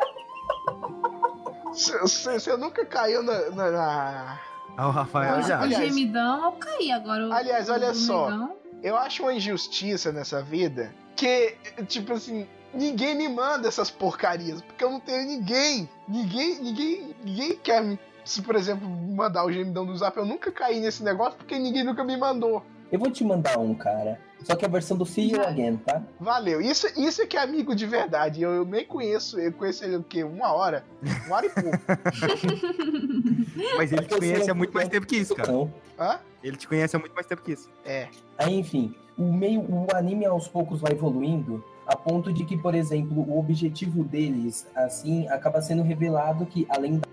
Você 1.73 2.57
nunca 2.57 2.85
caiu 2.85 3.23
na- 3.23 3.51
na- 3.51 3.71
na, 3.71 4.41
Ah, 4.77 4.89
o 4.89 4.91
Rafael 4.91 5.39
o, 5.39 5.43
já. 5.43 5.61
o 5.61 5.63
aliás- 5.63 5.85
gemidão 5.87 6.45
eu 6.45 6.53
caí 6.53 6.91
agora. 6.93 7.29
o- 7.29 7.33
Aliás, 7.33 7.69
olha 7.69 7.91
o 7.91 7.95
só. 7.95 8.51
Eu 8.83 8.97
acho 8.97 9.23
uma 9.23 9.33
injustiça 9.35 10.13
nessa 10.13 10.43
vida 10.43 10.95
que, 11.17 11.57
tipo 11.87 12.13
assim, 12.13 12.47
ninguém 12.73 13.15
me 13.15 13.29
manda 13.29 13.69
essas 13.69 13.91
porcarias, 13.91 14.61
porque 14.61 14.83
eu 14.85 14.91
não 14.91 15.01
tenho 15.01 15.27
ninguém. 15.27 15.89
Ninguém, 16.09 16.61
ninguém, 16.61 17.15
ninguém 17.25 17.57
quer 17.57 17.83
me. 17.83 17.99
Se, 18.25 18.41
por 18.43 18.57
exemplo, 18.57 18.89
mandar 18.89 19.45
o 19.45 19.53
gemidão 19.53 19.85
do 19.87 19.95
zap, 19.97 20.17
eu 20.17 20.25
nunca 20.25 20.51
caí 20.51 20.81
nesse 20.81 21.03
negócio 21.03 21.37
porque 21.39 21.59
ninguém 21.59 21.85
nunca 21.85 22.03
me 22.03 22.17
mandou. 22.17 22.65
Eu 22.91 22.99
vou 22.99 23.11
te 23.11 23.25
mandar 23.25 23.59
um, 23.59 23.75
cara. 23.75 24.21
Só 24.43 24.55
que 24.55 24.65
a 24.65 24.69
versão 24.69 24.97
do 24.97 25.07
See 25.07 25.33
You 25.33 25.43
Again, 25.43 25.79
tá? 25.79 26.03
Valeu. 26.21 26.61
Isso, 26.61 26.87
isso 27.01 27.23
é 27.23 27.27
que 27.27 27.37
é 27.37 27.41
amigo 27.41 27.75
de 27.75 27.87
verdade. 27.87 28.43
Eu, 28.43 28.53
eu 28.53 28.65
nem 28.65 28.85
conheço. 28.85 29.41
Eu 29.41 29.53
conheço 29.53 29.85
ele 29.85 29.97
o 29.97 30.03
quê? 30.03 30.23
Uma 30.23 30.53
hora? 30.53 30.85
Uma 31.27 31.37
hora 31.37 31.47
e 31.47 31.51
pouco. 31.51 31.79
Mas 33.77 33.91
ele 33.91 34.03
te 34.03 34.19
conhece 34.19 34.51
há 34.51 34.55
muito 34.55 34.75
mais 34.75 34.89
tempo 34.89 35.07
que 35.07 35.17
isso, 35.17 35.35
cara. 35.35 35.51
Não. 35.51 35.73
Hã? 35.99 36.19
Ele 36.43 36.57
te 36.57 36.69
conhece 36.69 36.95
há 36.95 36.99
muito 36.99 37.15
mais 37.15 37.27
tempo 37.27 37.43
que 37.43 37.53
isso. 37.53 37.71
É. 37.85 38.09
Aí, 38.37 38.55
enfim, 38.55 38.95
o 39.17 39.33
meio, 39.33 39.61
o 39.61 39.87
anime 39.95 40.27
aos 40.27 40.47
poucos 40.47 40.81
vai 40.81 40.93
evoluindo 40.93 41.65
a 41.87 41.97
ponto 41.97 42.33
de 42.33 42.45
que, 42.45 42.57
por 42.57 42.75
exemplo, 42.75 43.23
o 43.29 43.39
objetivo 43.39 44.05
deles, 44.05 44.67
assim, 44.75 45.29
acaba 45.29 45.61
sendo 45.61 45.83
revelado 45.83 46.47
que 46.47 46.67
além 46.71 46.99
da 46.99 47.09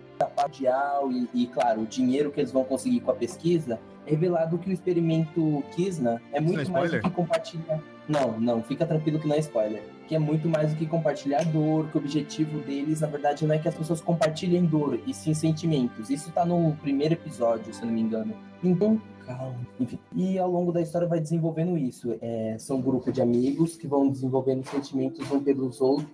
real 0.52 1.12
e, 1.12 1.30
e, 1.34 1.48
claro, 1.48 1.82
o 1.82 1.86
dinheiro 1.86 2.32
que 2.32 2.40
eles 2.40 2.52
vão 2.52 2.64
conseguir 2.64 3.02
com 3.02 3.12
a 3.12 3.16
pesquisa, 3.16 3.80
é 4.06 4.12
revelado 4.12 4.58
que 4.58 4.70
o 4.70 4.74
experimento 4.74 5.64
Kisna 5.76 6.22
é 6.32 6.40
muito 6.40 6.70
é 6.70 6.72
mais 6.72 6.92
do 6.92 7.02
que 7.02 7.10
compartilhar. 7.10 7.82
Não, 8.08 8.40
não, 8.40 8.64
fica 8.64 8.86
tranquilo 8.86 9.20
que 9.20 9.28
não 9.28 9.36
é 9.36 9.40
spoiler. 9.40 9.84
Que 10.08 10.16
é 10.16 10.20
muito 10.20 10.50
mais 10.50 10.74
do 10.74 10.78
que 10.78 10.86
compartilhar 10.86 11.44
dor, 11.46 11.88
que 11.90 11.98
o 11.98 12.02
objetivo 12.02 12.60
deles, 12.60 13.00
na 13.00 13.08
verdade, 13.08 13.46
não 13.46 13.56
é 13.56 13.60
que 13.60 13.68
as 13.68 13.76
pessoas 13.76 14.02
compartilhem 14.02 14.66
dor, 14.66 15.00
e 15.08 15.14
sim 15.14 15.34
sentimentos. 15.34 16.10
Isso 16.10 16.32
tá 16.32 16.46
no 16.46 16.76
primeiro 16.82 17.14
episódio, 17.14 17.74
se 17.74 17.82
eu 17.82 17.88
não 17.88 17.94
me 17.94 18.02
engano. 18.02 18.34
Então, 18.62 19.02
calma. 19.26 19.56
Enfim. 19.80 19.98
E 20.14 20.38
ao 20.38 20.50
longo 20.52 20.72
da 20.72 20.82
história 20.82 21.08
vai 21.08 21.20
desenvolvendo 21.20 21.78
isso. 21.78 22.18
É, 22.22 22.58
são 22.60 22.78
um 22.78 22.82
grupo 22.82 23.12
de 23.12 23.22
amigos 23.22 23.78
que 23.78 23.88
vão 23.88 24.10
desenvolvendo 24.10 24.66
sentimentos 24.66 25.32
um 25.32 25.42
pelos 25.42 25.80
outros. 25.80 26.10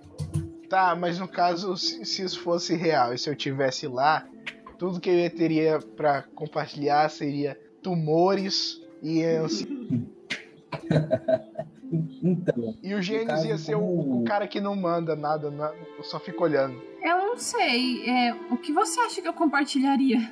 Tá, 0.70 0.96
mas 0.96 1.18
no 1.20 1.28
caso, 1.28 1.76
se, 1.78 2.04
se 2.06 2.24
isso 2.24 2.42
fosse 2.42 2.76
real 2.76 3.14
e 3.14 3.18
se 3.18 3.30
eu 3.30 3.36
tivesse 3.36 3.88
lá, 3.88 4.28
tudo 4.78 5.00
que 5.00 5.10
eu 5.10 5.30
teria 5.30 5.80
pra 5.96 6.24
compartilhar 6.36 7.10
seria 7.10 7.58
tumores 7.82 8.82
e 9.02 9.24
ansi- 9.24 9.68
Então, 12.22 12.76
E 12.84 12.94
o 12.94 13.02
Gênesis 13.02 13.46
ia 13.46 13.58
ser 13.58 13.76
o, 13.76 13.80
como- 13.80 14.22
o 14.22 14.26
cara 14.26 14.46
que 14.46 14.60
não 14.60 14.76
manda 14.76 15.16
nada, 15.16 15.50
na- 15.50 15.74
só 16.04 16.20
fica 16.20 16.44
olhando. 16.44 16.82
Eu 17.02 17.18
não 17.20 17.38
sei. 17.38 18.04
é, 18.10 18.34
o 18.52 18.58
que 18.58 18.74
você 18.74 19.00
acha 19.00 19.22
que 19.22 19.28
eu 19.28 19.34
compartilharia? 19.34 20.30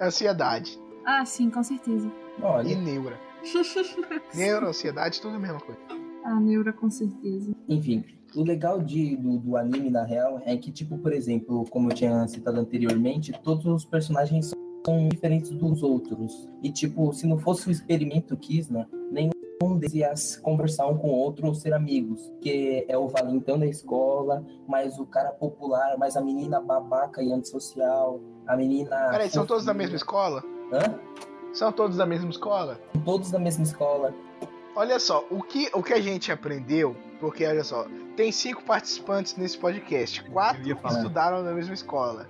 Ansiedade 0.00 0.78
Ah, 1.04 1.24
sim, 1.26 1.50
com 1.50 1.62
certeza. 1.62 2.10
e 2.38 2.42
olha, 2.42 2.74
neura. 2.76 3.18
Neura, 4.34 4.68
ansiedade, 4.68 5.20
tudo 5.20 5.36
a 5.36 5.38
mesma 5.38 5.60
coisa. 5.60 5.80
A 6.24 6.40
neura, 6.40 6.72
com 6.72 6.88
certeza. 6.90 7.52
enfim. 7.68 8.02
O 8.36 8.44
legal 8.44 8.82
de, 8.82 9.16
do, 9.16 9.38
do 9.38 9.56
anime, 9.56 9.88
na 9.88 10.04
real, 10.04 10.42
é 10.44 10.54
que, 10.58 10.70
tipo, 10.70 10.98
por 10.98 11.10
exemplo, 11.10 11.64
como 11.70 11.90
eu 11.90 11.94
tinha 11.94 12.28
citado 12.28 12.60
anteriormente, 12.60 13.32
todos 13.42 13.64
os 13.64 13.86
personagens 13.86 14.52
são 14.84 15.08
diferentes 15.08 15.50
dos 15.52 15.82
outros. 15.82 16.46
E, 16.62 16.70
tipo, 16.70 17.14
se 17.14 17.26
não 17.26 17.38
fosse 17.38 17.66
o 17.66 17.72
experimento 17.72 18.36
Kisna, 18.36 18.86
nenhum 19.10 19.78
deles 19.78 19.94
ia 19.94 20.12
conversar 20.42 20.86
um 20.86 20.98
com 20.98 21.08
o 21.08 21.14
outro 21.14 21.46
ou 21.46 21.54
ser 21.54 21.72
amigos. 21.72 22.30
Que 22.42 22.84
é 22.86 22.98
o 22.98 23.08
valentão 23.08 23.58
da 23.58 23.66
escola, 23.66 24.44
mais 24.68 24.98
o 24.98 25.06
cara 25.06 25.30
popular, 25.30 25.96
mais 25.96 26.14
a 26.14 26.20
menina 26.20 26.60
babaca 26.60 27.22
e 27.22 27.32
antissocial, 27.32 28.20
a 28.46 28.54
menina... 28.54 29.08
Peraí, 29.12 29.30
são 29.30 29.46
todos 29.46 29.64
da 29.64 29.72
mesma 29.72 29.96
escola? 29.96 30.44
Hã? 30.70 31.00
São 31.54 31.72
todos 31.72 31.96
da 31.96 32.04
mesma 32.04 32.28
escola? 32.28 32.78
Todos 33.02 33.30
da 33.30 33.38
mesma 33.38 33.64
escola. 33.64 34.14
Olha 34.76 35.00
só, 35.00 35.26
o 35.30 35.42
que, 35.42 35.70
o 35.72 35.82
que 35.82 35.94
a 35.94 36.00
gente 36.02 36.30
aprendeu, 36.30 36.94
porque 37.18 37.46
olha 37.46 37.64
só, 37.64 37.86
tem 38.14 38.30
cinco 38.30 38.62
participantes 38.62 39.34
nesse 39.34 39.56
podcast, 39.56 40.22
quatro 40.24 40.62
estudaram 40.70 41.42
na 41.42 41.52
mesma 41.52 41.72
escola. 41.72 42.28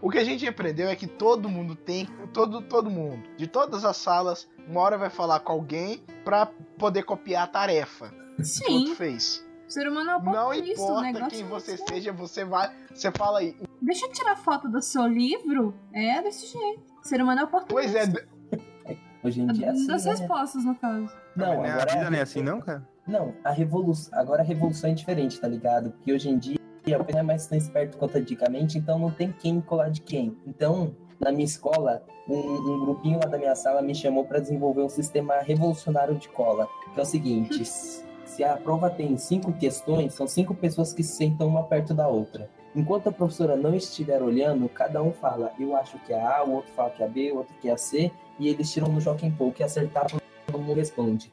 O 0.00 0.10
que 0.10 0.16
a 0.16 0.24
gente 0.24 0.48
aprendeu 0.48 0.88
é 0.88 0.96
que 0.96 1.06
todo 1.06 1.50
mundo 1.50 1.76
tem, 1.76 2.06
todo, 2.32 2.62
todo 2.62 2.90
mundo, 2.90 3.22
de 3.36 3.46
todas 3.46 3.84
as 3.84 3.98
salas, 3.98 4.48
uma 4.66 4.80
hora 4.80 4.96
vai 4.96 5.10
falar 5.10 5.40
com 5.40 5.52
alguém 5.52 6.02
pra 6.24 6.46
poder 6.78 7.02
copiar 7.02 7.44
a 7.44 7.46
tarefa 7.46 8.08
que 8.36 8.42
o 8.42 8.44
Sim, 8.44 8.94
fez. 8.94 9.46
o 9.68 9.70
ser 9.70 9.86
humano 9.86 10.12
é 10.12 10.16
um 10.16 10.22
Não 10.22 10.32
pouco 10.32 10.54
isso. 10.54 10.82
O 10.82 11.04
importa 11.04 11.28
quem 11.28 11.42
é 11.42 11.44
você 11.44 11.76
seja, 11.76 12.10
você 12.10 12.42
vai, 12.42 12.74
você 12.92 13.12
fala 13.12 13.40
aí. 13.40 13.54
Deixa 13.82 14.06
eu 14.06 14.12
tirar 14.12 14.36
foto 14.36 14.66
do 14.66 14.80
seu 14.80 15.06
livro. 15.06 15.74
É 15.92 16.22
desse 16.22 16.46
jeito. 16.46 16.82
O 17.04 17.06
ser 17.06 17.20
humano 17.20 17.42
é 17.42 17.44
oportunista. 17.44 17.92
Pois 18.00 18.64
é, 18.88 18.96
Hoje 19.22 19.40
em 19.40 19.46
dia 19.48 19.66
é 19.66 19.70
assim, 19.70 19.86
Das 19.86 20.04
né? 20.04 20.10
respostas, 20.10 20.64
no 20.64 20.74
caso. 20.74 21.21
Não, 21.36 21.62
né, 21.62 21.70
agora 21.70 21.90
a 21.90 21.94
vida 21.94 22.06
é 22.06 22.10
não 22.10 22.18
é 22.18 22.20
assim, 22.22 22.42
não, 22.42 22.60
cara? 22.60 22.86
Não, 23.06 23.34
a 23.42 23.50
revolução. 23.50 24.18
Agora 24.18 24.42
a 24.42 24.44
revolução 24.44 24.90
é 24.90 24.94
diferente, 24.94 25.40
tá 25.40 25.48
ligado? 25.48 25.90
Porque 25.90 26.12
hoje 26.12 26.28
em 26.28 26.38
dia 26.38 26.58
não 26.86 27.20
é 27.20 27.22
mais 27.22 27.46
tão 27.46 27.56
esperto 27.56 27.96
quanto 27.96 28.16
antigamente, 28.16 28.78
então 28.78 28.98
não 28.98 29.10
tem 29.10 29.32
quem 29.32 29.60
colar 29.60 29.88
de 29.88 30.00
quem. 30.00 30.36
Então, 30.46 30.94
na 31.18 31.30
minha 31.30 31.44
escola, 31.44 32.02
um, 32.28 32.36
um 32.36 32.80
grupinho 32.80 33.18
lá 33.18 33.26
da 33.26 33.38
minha 33.38 33.54
sala 33.54 33.82
me 33.82 33.94
chamou 33.94 34.24
para 34.24 34.40
desenvolver 34.40 34.82
um 34.82 34.88
sistema 34.88 35.40
revolucionário 35.40 36.14
de 36.16 36.28
cola. 36.28 36.68
Que 36.92 37.00
é 37.00 37.02
o 37.02 37.06
seguinte: 37.06 37.64
se 37.64 38.44
a 38.44 38.56
prova 38.56 38.90
tem 38.90 39.16
cinco 39.16 39.52
questões, 39.52 40.14
são 40.14 40.26
cinco 40.26 40.54
pessoas 40.54 40.92
que 40.92 41.02
se 41.02 41.16
sentam 41.16 41.46
uma 41.46 41.64
perto 41.64 41.94
da 41.94 42.08
outra. 42.08 42.48
Enquanto 42.74 43.08
a 43.08 43.12
professora 43.12 43.54
não 43.54 43.74
estiver 43.74 44.22
olhando, 44.22 44.68
cada 44.68 45.02
um 45.02 45.12
fala, 45.12 45.52
eu 45.60 45.76
acho 45.76 45.98
que 45.98 46.12
é 46.12 46.20
A, 46.20 46.42
o 46.42 46.52
outro 46.52 46.72
fala 46.72 46.88
que 46.88 47.02
é 47.02 47.08
B, 47.08 47.32
o 47.32 47.36
outro 47.38 47.54
que 47.60 47.68
é 47.68 47.76
C, 47.76 48.10
e 48.38 48.48
eles 48.48 48.72
tiram 48.72 48.88
no 48.88 48.98
Jockey 48.98 49.30
Poke 49.30 49.60
e 49.60 49.64
acertar, 49.64 50.06
todo 50.06 50.21
mundo 50.60 50.74
responde. 50.76 51.32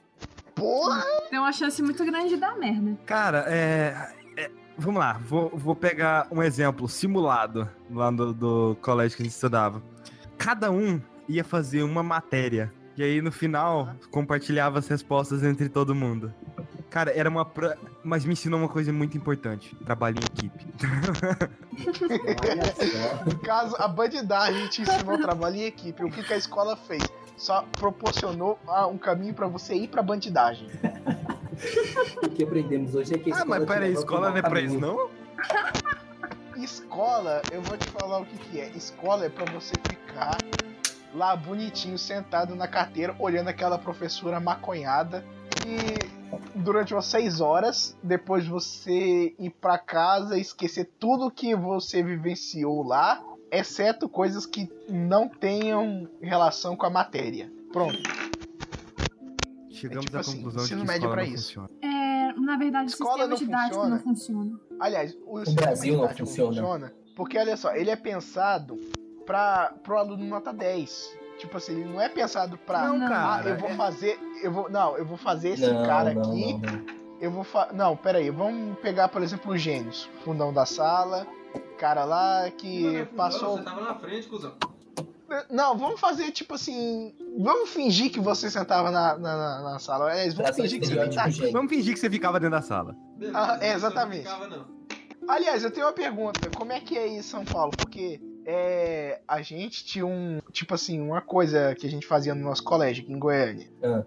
porra, 0.56 1.04
Tem 1.30 1.40
uma 1.40 1.52
chance 1.52 1.82
muito 1.82 2.04
grande 2.06 2.30
de 2.30 2.38
dar 2.38 2.56
merda. 2.58 2.98
Cara, 3.06 3.46
é. 3.48 4.14
é, 4.38 4.52
vamos 4.78 5.00
lá, 5.00 5.20
vou, 5.26 5.50
vou 5.54 5.76
pegar 5.76 6.28
um 6.32 6.42
exemplo 6.44 6.88
simulado 6.88 7.70
lá 7.90 8.12
do, 8.12 8.34
do 8.34 8.78
colégio 8.82 9.18
que 9.18 9.24
a 9.24 9.26
gente 9.26 9.34
estudava. 9.34 9.82
Cada 10.38 10.72
um 10.72 11.02
ia 11.28 11.44
fazer 11.44 11.84
uma 11.84 12.04
matéria. 12.04 12.74
E 12.98 13.04
aí 13.04 13.22
no 13.22 13.32
final 13.32 13.96
compartilhava 14.12 14.80
as 14.80 14.88
respostas 14.90 15.42
entre 15.42 15.70
todo 15.70 15.96
mundo. 15.96 16.34
Cara, 16.90 17.12
era 17.12 17.30
uma. 17.30 17.46
Pra... 17.46 17.78
Mas 18.04 18.26
me 18.26 18.34
ensinou 18.34 18.60
uma 18.60 18.68
coisa 18.68 18.92
muito 18.92 19.16
importante: 19.16 19.74
trabalho 19.86 20.18
em 20.20 20.26
equipe. 20.26 20.68
No 23.26 23.40
caso, 23.40 23.76
a 23.80 23.88
bandidagem 23.88 24.68
te 24.68 24.82
ensinou 24.82 25.18
trabalho 25.18 25.56
em 25.56 25.64
equipe. 25.64 26.04
O 26.04 26.12
que, 26.12 26.22
que 26.22 26.34
a 26.34 26.38
escola 26.38 26.76
fez? 26.76 27.02
Só 27.40 27.66
proporcionou 27.78 28.60
ah, 28.68 28.86
um 28.86 28.98
caminho 28.98 29.34
pra 29.34 29.48
você 29.48 29.74
ir 29.74 29.88
pra 29.88 30.04
bandidagem. 30.04 30.68
O 32.24 32.30
que 32.30 32.42
aprendemos 32.42 32.96
hoje 32.96 33.14
é 33.14 33.18
que 33.18 33.34
a 33.34 33.42
Ah, 33.42 33.46
mas 33.46 33.66
peraí, 33.66 33.92
escola 33.92 34.30
não 34.30 34.38
é 34.38 34.42
pra 34.42 34.62
isso, 34.62 34.80
não? 34.80 35.10
Escola, 36.56 37.42
eu 37.52 37.62
vou 37.62 37.78
te 37.78 37.86
falar 37.90 38.20
o 38.20 38.26
que, 38.26 38.38
que 38.38 38.62
é. 38.62 38.70
Escola 38.70 39.26
é 39.26 39.30
pra 39.30 39.44
você 39.52 39.74
ficar 39.76 40.38
lá 41.14 41.36
bonitinho, 41.36 41.98
sentado 41.98 42.56
na 42.56 42.66
carteira, 42.66 43.14
olhando 43.20 43.50
aquela 43.50 43.78
professora 43.78 44.40
maconhada 44.40 45.26
e 45.66 46.10
durante 46.56 46.94
umas 46.94 47.06
6 47.08 47.42
horas, 47.42 47.98
depois 48.02 48.48
você 48.48 49.34
ir 49.38 49.50
pra 49.60 49.78
casa 49.78 50.38
e 50.38 50.42
esquecer 50.42 50.90
tudo 51.00 51.32
que 51.32 51.56
você 51.56 52.02
vivenciou 52.04 52.84
lá, 52.84 53.22
exceto 53.52 54.08
coisas 54.10 54.46
que 54.46 54.70
não 54.90 55.28
tenham 55.28 56.08
relação 56.22 56.76
com 56.76 56.86
a 56.86 56.90
matéria. 56.90 57.52
Pronto. 57.72 57.98
Chegamos 59.70 60.06
tipo 60.06 60.18
à 60.18 60.20
assim, 60.20 60.38
conclusão 60.38 60.64
de 60.66 60.76
que 60.76 60.88
médio 60.88 61.10
não 61.10 61.24
isso. 61.24 61.34
funciona. 61.36 61.70
É, 61.82 62.34
na 62.34 62.58
verdade, 62.58 62.86
o 62.86 62.90
Escola 62.90 63.12
sistema 63.12 63.28
não 63.30 63.38
didático 63.38 63.76
funciona. 63.76 63.96
não 63.96 64.04
funciona. 64.04 64.60
Aliás, 64.80 65.18
o, 65.26 65.38
sistema 65.40 65.62
Brasil 65.62 65.94
não 65.94 66.02
didático 66.02 66.28
funciona. 66.28 66.94
Porque 67.16 67.38
olha 67.38 67.56
só, 67.58 67.74
ele 67.76 67.90
é 67.90 67.96
pensado 67.96 68.76
para 69.26 69.74
pro 69.84 69.98
aluno 69.98 70.26
nota 70.26 70.52
10. 70.52 71.18
Tipo 71.38 71.56
assim, 71.58 71.74
ele 71.74 71.86
não 71.86 72.02
é 72.02 72.10
pensado 72.10 72.58
pra. 72.58 72.88
Não, 72.88 72.98
Não. 72.98 73.06
ah, 73.06 73.10
cara. 73.10 73.50
eu 73.50 73.58
vou 73.58 73.70
é- 73.70 73.76
fazer. 73.76 74.20
Eu 74.44 74.52
vou. 74.52 74.70
Não, 74.70 74.98
eu 74.98 75.06
vou 75.06 75.18
fazer 75.18 75.50
esse 75.50 75.66
não, 75.72 75.86
cara 75.86 76.14
não, 76.14 76.22
aqui. 76.22 76.54
não, 76.54 76.60
não. 76.60 76.99
Eu 77.20 77.32
vou 77.32 77.44
fa... 77.44 77.70
Não, 77.74 77.96
pera 77.98 78.18
aí, 78.20 78.30
vamos 78.30 78.78
pegar, 78.80 79.10
por 79.10 79.22
exemplo, 79.22 79.54
os 79.54 79.62
gênios. 79.62 80.10
Fundão 80.24 80.54
da 80.54 80.66
sala, 80.66 81.28
cara 81.78 82.06
lá 82.06 82.50
que 82.52 82.84
Não, 82.84 82.94
não, 83.00 83.06
passou. 83.08 83.58
Você 83.58 83.64
tava 83.64 83.82
na 83.82 83.96
frente, 83.96 84.28
cuzão. 84.28 84.54
Não, 85.50 85.78
vamos 85.78 86.00
fazer 86.00 86.32
tipo 86.32 86.56
assim. 86.56 87.14
Vamos 87.38 87.70
fingir 87.70 88.12
que 88.12 88.20
você 88.20 88.50
sentava 88.50 88.90
na, 88.90 89.16
na, 89.18 89.38
na- 89.38 89.62
na 89.74 89.80
sala. 89.80 90.12
É, 90.12 90.28
vamos 90.32 90.56
fingir 90.56 90.80
que 90.80 90.88
você 90.88 91.08
tá... 91.10 91.30
gênio. 91.30 91.52
Vamos 91.52 91.70
fingir 91.72 91.94
que 91.94 92.00
você 92.00 92.10
ficava 92.10 92.40
dentro 92.40 92.56
da 92.56 92.62
sala. 92.64 92.96
Beleza, 93.16 93.38
Ah, 93.38 93.54
é, 93.56 93.58
você 93.58 93.68
não 93.68 93.76
exatamente. 93.76 94.24
ficava, 94.24 94.48
não. 94.48 94.66
Aliás, 95.28 95.64
eu 95.64 95.70
tenho 95.70 95.86
uma 95.86 95.94
pergunta. 95.94 96.50
Como 96.58 96.72
é 96.72 96.80
que 96.80 96.98
é 96.98 97.08
em 97.08 97.22
São 97.22 97.46
Paulo? 97.46 97.72
Porque 97.78 98.20
é, 98.44 99.22
a 99.28 99.42
gente 99.44 99.86
tinha 99.86 100.06
um. 100.06 100.40
Tipo 100.52 100.74
assim, 100.74 101.00
uma 101.00 101.22
coisa 101.22 101.76
que 101.76 101.86
a 101.86 101.90
gente 101.92 102.08
fazia 102.08 102.34
no 102.34 102.44
nosso 102.44 102.64
colégio 102.64 103.04
aqui 103.04 103.14
em 103.14 103.20
Goiânia. 103.20 103.70
Ah. 103.84 104.04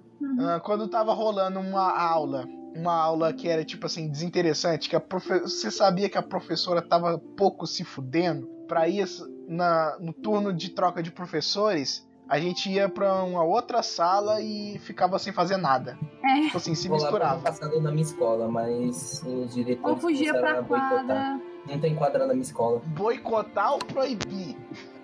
Ah, 0.57 0.61
quando 0.61 0.89
tava 0.89 1.13
rolando 1.13 1.61
uma 1.61 1.97
aula. 1.97 2.49
Uma 2.75 2.95
aula 2.95 3.33
que 3.33 3.49
era, 3.49 3.65
tipo 3.65 3.87
assim, 3.87 4.09
desinteressante, 4.09 4.89
que 4.89 4.97
a 4.97 5.01
profe... 5.01 5.41
você 5.41 5.71
sabia 5.71 6.09
que 6.09 6.17
a 6.19 6.23
professora 6.23 6.81
tava 6.81 7.19
pouco 7.37 7.67
se 7.67 7.85
fudendo. 7.85 8.47
Pra 8.67 8.89
isso, 8.89 9.29
na... 9.47 9.97
no 10.01 10.13
turno 10.13 10.53
de 10.53 10.71
troca 10.71 11.03
de 11.03 11.11
professores, 11.11 12.07
a 12.29 12.39
gente 12.39 12.71
ia 12.71 12.89
pra 12.89 13.23
uma 13.23 13.43
outra 13.45 13.83
sala 13.83 14.41
e 14.41 14.79
ficava 14.79 15.19
sem 15.19 15.33
fazer 15.33 15.59
nada. 15.59 15.99
É. 16.25 16.47
Tipo 16.47 16.57
assim, 16.57 16.75
se 16.75 16.89
misturava. 16.89 17.43
passado 17.43 17.79
na 17.81 17.91
minha 17.91 18.05
escola, 18.05 18.49
mas 18.49 19.23
os 19.23 19.55
diretores 19.55 19.95
Ou 19.95 20.01
fugia 20.01 20.33
pra 20.33 20.53
a 20.59 20.63
boicotar. 20.63 20.89
quadra. 20.91 21.41
Não 21.69 21.79
tem 21.79 21.95
quadra 21.95 22.27
na 22.27 22.33
minha 22.33 22.43
escola. 22.43 22.81
boicotar 22.87 23.73
ou 23.75 23.79
proibir. 23.81 24.57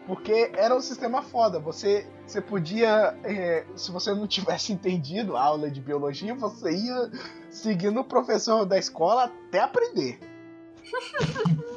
Porque 0.09 0.51
era 0.57 0.75
um 0.75 0.81
sistema 0.81 1.21
foda. 1.21 1.61
Você, 1.61 2.07
você 2.27 2.41
podia. 2.41 3.15
é, 3.23 3.67
se 3.77 3.93
você 3.93 4.15
não 4.15 4.27
tivesse 4.27 4.73
entendido 4.73 5.37
a 5.37 5.43
aula 5.43 5.71
de 5.71 5.83
biologia, 5.83 6.35
você 6.35 6.71
ia 6.75 7.13
seguindo 7.51 8.01
o 8.01 8.05
professor 8.05 8.65
da 8.65 8.79
escola 8.79 9.25
até 9.25 9.61
aprender. 9.61 10.19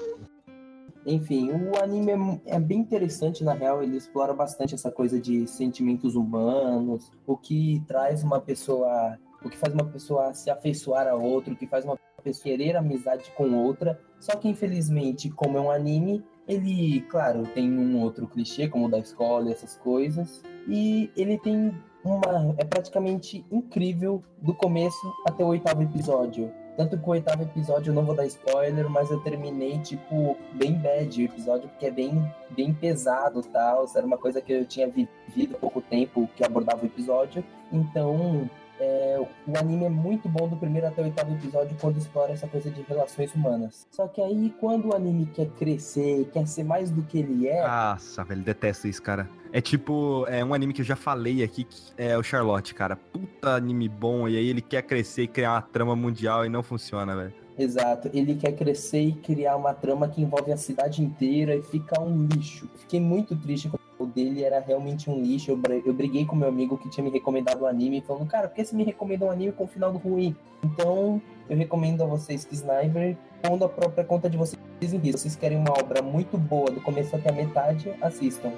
Enfim, 1.06 1.52
o 1.52 1.84
anime 1.84 2.42
é 2.46 2.56
é, 2.56 2.60
bem 2.60 2.80
interessante, 2.80 3.44
na 3.44 3.54
real, 3.54 3.82
ele 3.82 3.98
explora 3.98 4.34
bastante 4.34 4.76
essa 4.76 4.92
coisa 4.92 5.20
de 5.20 5.48
sentimentos 5.48 6.16
humanos, 6.16 7.12
o 7.26 7.36
que 7.36 7.84
traz 7.88 8.24
uma 8.24 8.40
pessoa, 8.40 9.18
o 9.44 9.50
que 9.50 9.58
faz 9.58 9.74
uma 9.74 9.86
pessoa 9.86 10.32
se 10.36 10.52
afeiçoar 10.52 11.08
a 11.08 11.16
outra, 11.16 11.54
o 11.54 11.58
que 11.58 11.66
faz 11.66 11.84
uma 11.84 11.98
pessoa 12.24 12.44
querer 12.44 12.76
amizade 12.78 13.32
com 13.36 13.52
outra. 13.52 14.00
Só 14.20 14.36
que, 14.36 14.48
infelizmente, 14.48 15.32
como 15.32 15.58
é 15.58 15.62
um 15.62 15.72
anime, 15.72 16.24
ele, 16.52 17.02
claro, 17.02 17.44
tem 17.54 17.72
um 17.72 18.02
outro 18.02 18.28
clichê, 18.28 18.68
como 18.68 18.86
o 18.86 18.90
da 18.90 19.00
escola 19.00 19.50
e 19.50 19.54
essas 19.54 19.76
coisas, 19.76 20.44
e 20.68 21.10
ele 21.16 21.38
tem 21.40 21.74
uma. 22.04 22.56
é 22.58 22.66
praticamente 22.66 23.46
incrível 23.52 24.24
do 24.42 24.54
começo 24.54 25.14
até 25.26 25.44
o 25.44 25.48
oitavo 25.48 25.82
episódio. 25.84 26.52
Tanto 26.78 26.98
que 26.98 27.08
o 27.08 27.12
oitavo 27.12 27.44
episódio 27.44 27.92
eu 27.92 27.96
não 27.96 28.06
vou 28.06 28.16
dar 28.16 28.26
spoiler, 28.26 28.90
mas 28.90 29.12
eu 29.12 29.20
terminei, 29.20 29.78
tipo, 29.80 30.38
bem 30.54 30.74
bad 30.74 31.22
o 31.22 31.26
episódio, 31.26 31.70
porque 31.70 31.86
é 31.86 31.92
bem, 31.92 32.34
bem 32.50 32.74
pesado 32.74 33.42
tal. 33.44 33.86
Era 33.94 34.06
uma 34.06 34.18
coisa 34.18 34.42
que 34.42 34.54
eu 34.54 34.66
tinha 34.66 34.88
vivido 34.88 35.56
há 35.56 35.60
pouco 35.60 35.82
tempo 35.82 36.30
que 36.36 36.44
abordava 36.44 36.84
o 36.84 36.86
episódio. 36.86 37.44
Então, 37.72 38.50
é, 38.82 39.20
o 39.20 39.58
anime 39.58 39.86
é 39.86 39.90
muito 39.90 40.28
bom 40.28 40.48
do 40.48 40.58
primeiro 40.58 40.88
até 40.88 41.02
o 41.02 41.06
oitavo 41.06 41.34
episódio 41.34 41.78
quando 41.80 41.98
explora 41.98 42.34
essa 42.34 42.48
coisa 42.48 42.72
de 42.72 42.82
relações 42.82 43.34
humanas. 43.36 43.88
Só 43.92 44.08
que 44.08 44.20
aí, 44.20 44.54
quando 44.60 44.90
o 44.90 44.96
anime 44.96 45.28
quer 45.28 45.48
crescer, 45.52 46.28
quer 46.34 46.48
ser 46.48 46.64
mais 46.64 46.90
do 46.90 47.04
que 47.04 47.20
ele 47.20 47.48
é, 47.48 47.62
Nossa, 47.62 48.24
velho, 48.24 48.42
detesto 48.42 48.88
isso, 48.88 49.02
cara. 49.02 49.30
É 49.54 49.62
tipo, 49.62 50.26
é 50.28 50.44
um 50.44 50.54
anime 50.54 50.74
que 50.74 50.82
eu 50.82 50.86
já 50.86 50.96
falei 50.96 51.44
aqui, 51.44 51.66
que 51.66 51.78
é 51.98 52.18
o 52.18 52.24
Charlotte, 52.24 52.74
cara. 52.74 52.96
Puta 52.96 53.56
anime 53.56 53.88
bom, 53.88 54.28
e 54.28 54.38
aí 54.38 54.48
ele 54.48 54.62
quer 54.62 54.82
crescer 54.82 55.24
e 55.24 55.28
criar 55.28 55.52
uma 55.52 55.62
trama 55.62 55.96
mundial 55.96 56.46
e 56.46 56.50
não 56.50 56.64
funciona, 56.64 57.16
velho. 57.16 57.34
Exato, 57.58 58.10
ele 58.14 58.36
quer 58.36 58.54
crescer 58.54 59.02
e 59.02 59.12
criar 59.12 59.56
uma 59.56 59.74
trama 59.74 60.08
que 60.08 60.22
envolve 60.22 60.52
a 60.52 60.58
cidade 60.58 61.04
inteira 61.04 61.56
e 61.56 61.62
fica 61.62 62.02
um 62.02 62.26
lixo. 62.26 62.68
Fiquei 62.76 63.00
muito 63.00 63.36
triste 63.36 63.70
quando 63.70 63.81
o 64.02 64.06
dele 64.06 64.44
era 64.44 64.60
realmente 64.60 65.10
um 65.10 65.22
lixo. 65.22 65.52
Eu, 65.52 65.60
eu 65.86 65.94
briguei 65.94 66.26
com 66.26 66.36
meu 66.36 66.48
amigo 66.48 66.78
que 66.78 66.90
tinha 66.90 67.04
me 67.04 67.10
recomendado 67.10 67.62
o 67.62 67.66
anime, 67.68 68.02
falando, 68.02 68.28
cara, 68.28 68.48
por 68.48 68.56
que 68.56 68.66
você 68.66 68.76
me 68.76 68.84
recomenda 68.84 69.26
um 69.26 69.32
anime 69.32 69.52
com 69.52 69.66
um 69.66 69.68
final 69.68 69.92
ruim? 69.94 70.36
Então, 70.64 71.22
eu 71.50 71.58
recomendo 71.58 72.04
a 72.04 72.06
vocês 72.06 72.46
que 72.46 72.54
Sniper, 72.54 73.18
pondo 73.42 73.66
a 73.66 73.70
própria 73.70 74.04
conta 74.04 74.30
de 74.30 74.38
vocês 74.38 74.60
em 74.82 74.98
risco. 74.98 75.18
Se 75.18 75.24
vocês 75.24 75.36
querem 75.36 75.58
uma 75.58 75.72
obra 75.72 76.02
muito 76.02 76.38
boa 76.38 76.72
do 76.72 76.82
começo 76.82 77.16
até 77.16 77.30
a 77.30 77.34
metade, 77.34 77.92
assistam. 78.02 78.52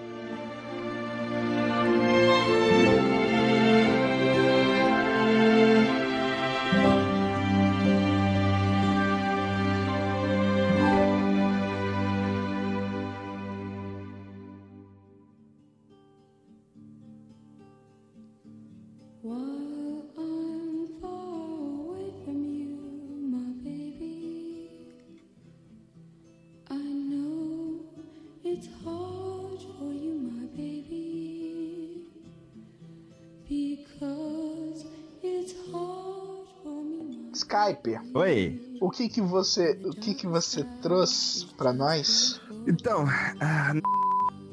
Skype, 37.73 37.99
Oi. 38.13 38.77
o 38.81 38.89
que 38.89 39.09
que 39.09 39.21
você, 39.21 39.79
o 39.83 39.91
que 39.91 40.13
que 40.13 40.27
você 40.27 40.63
trouxe 40.81 41.45
pra 41.57 41.73
nós? 41.73 42.39
Então, 42.67 43.05
ah, 43.41 43.73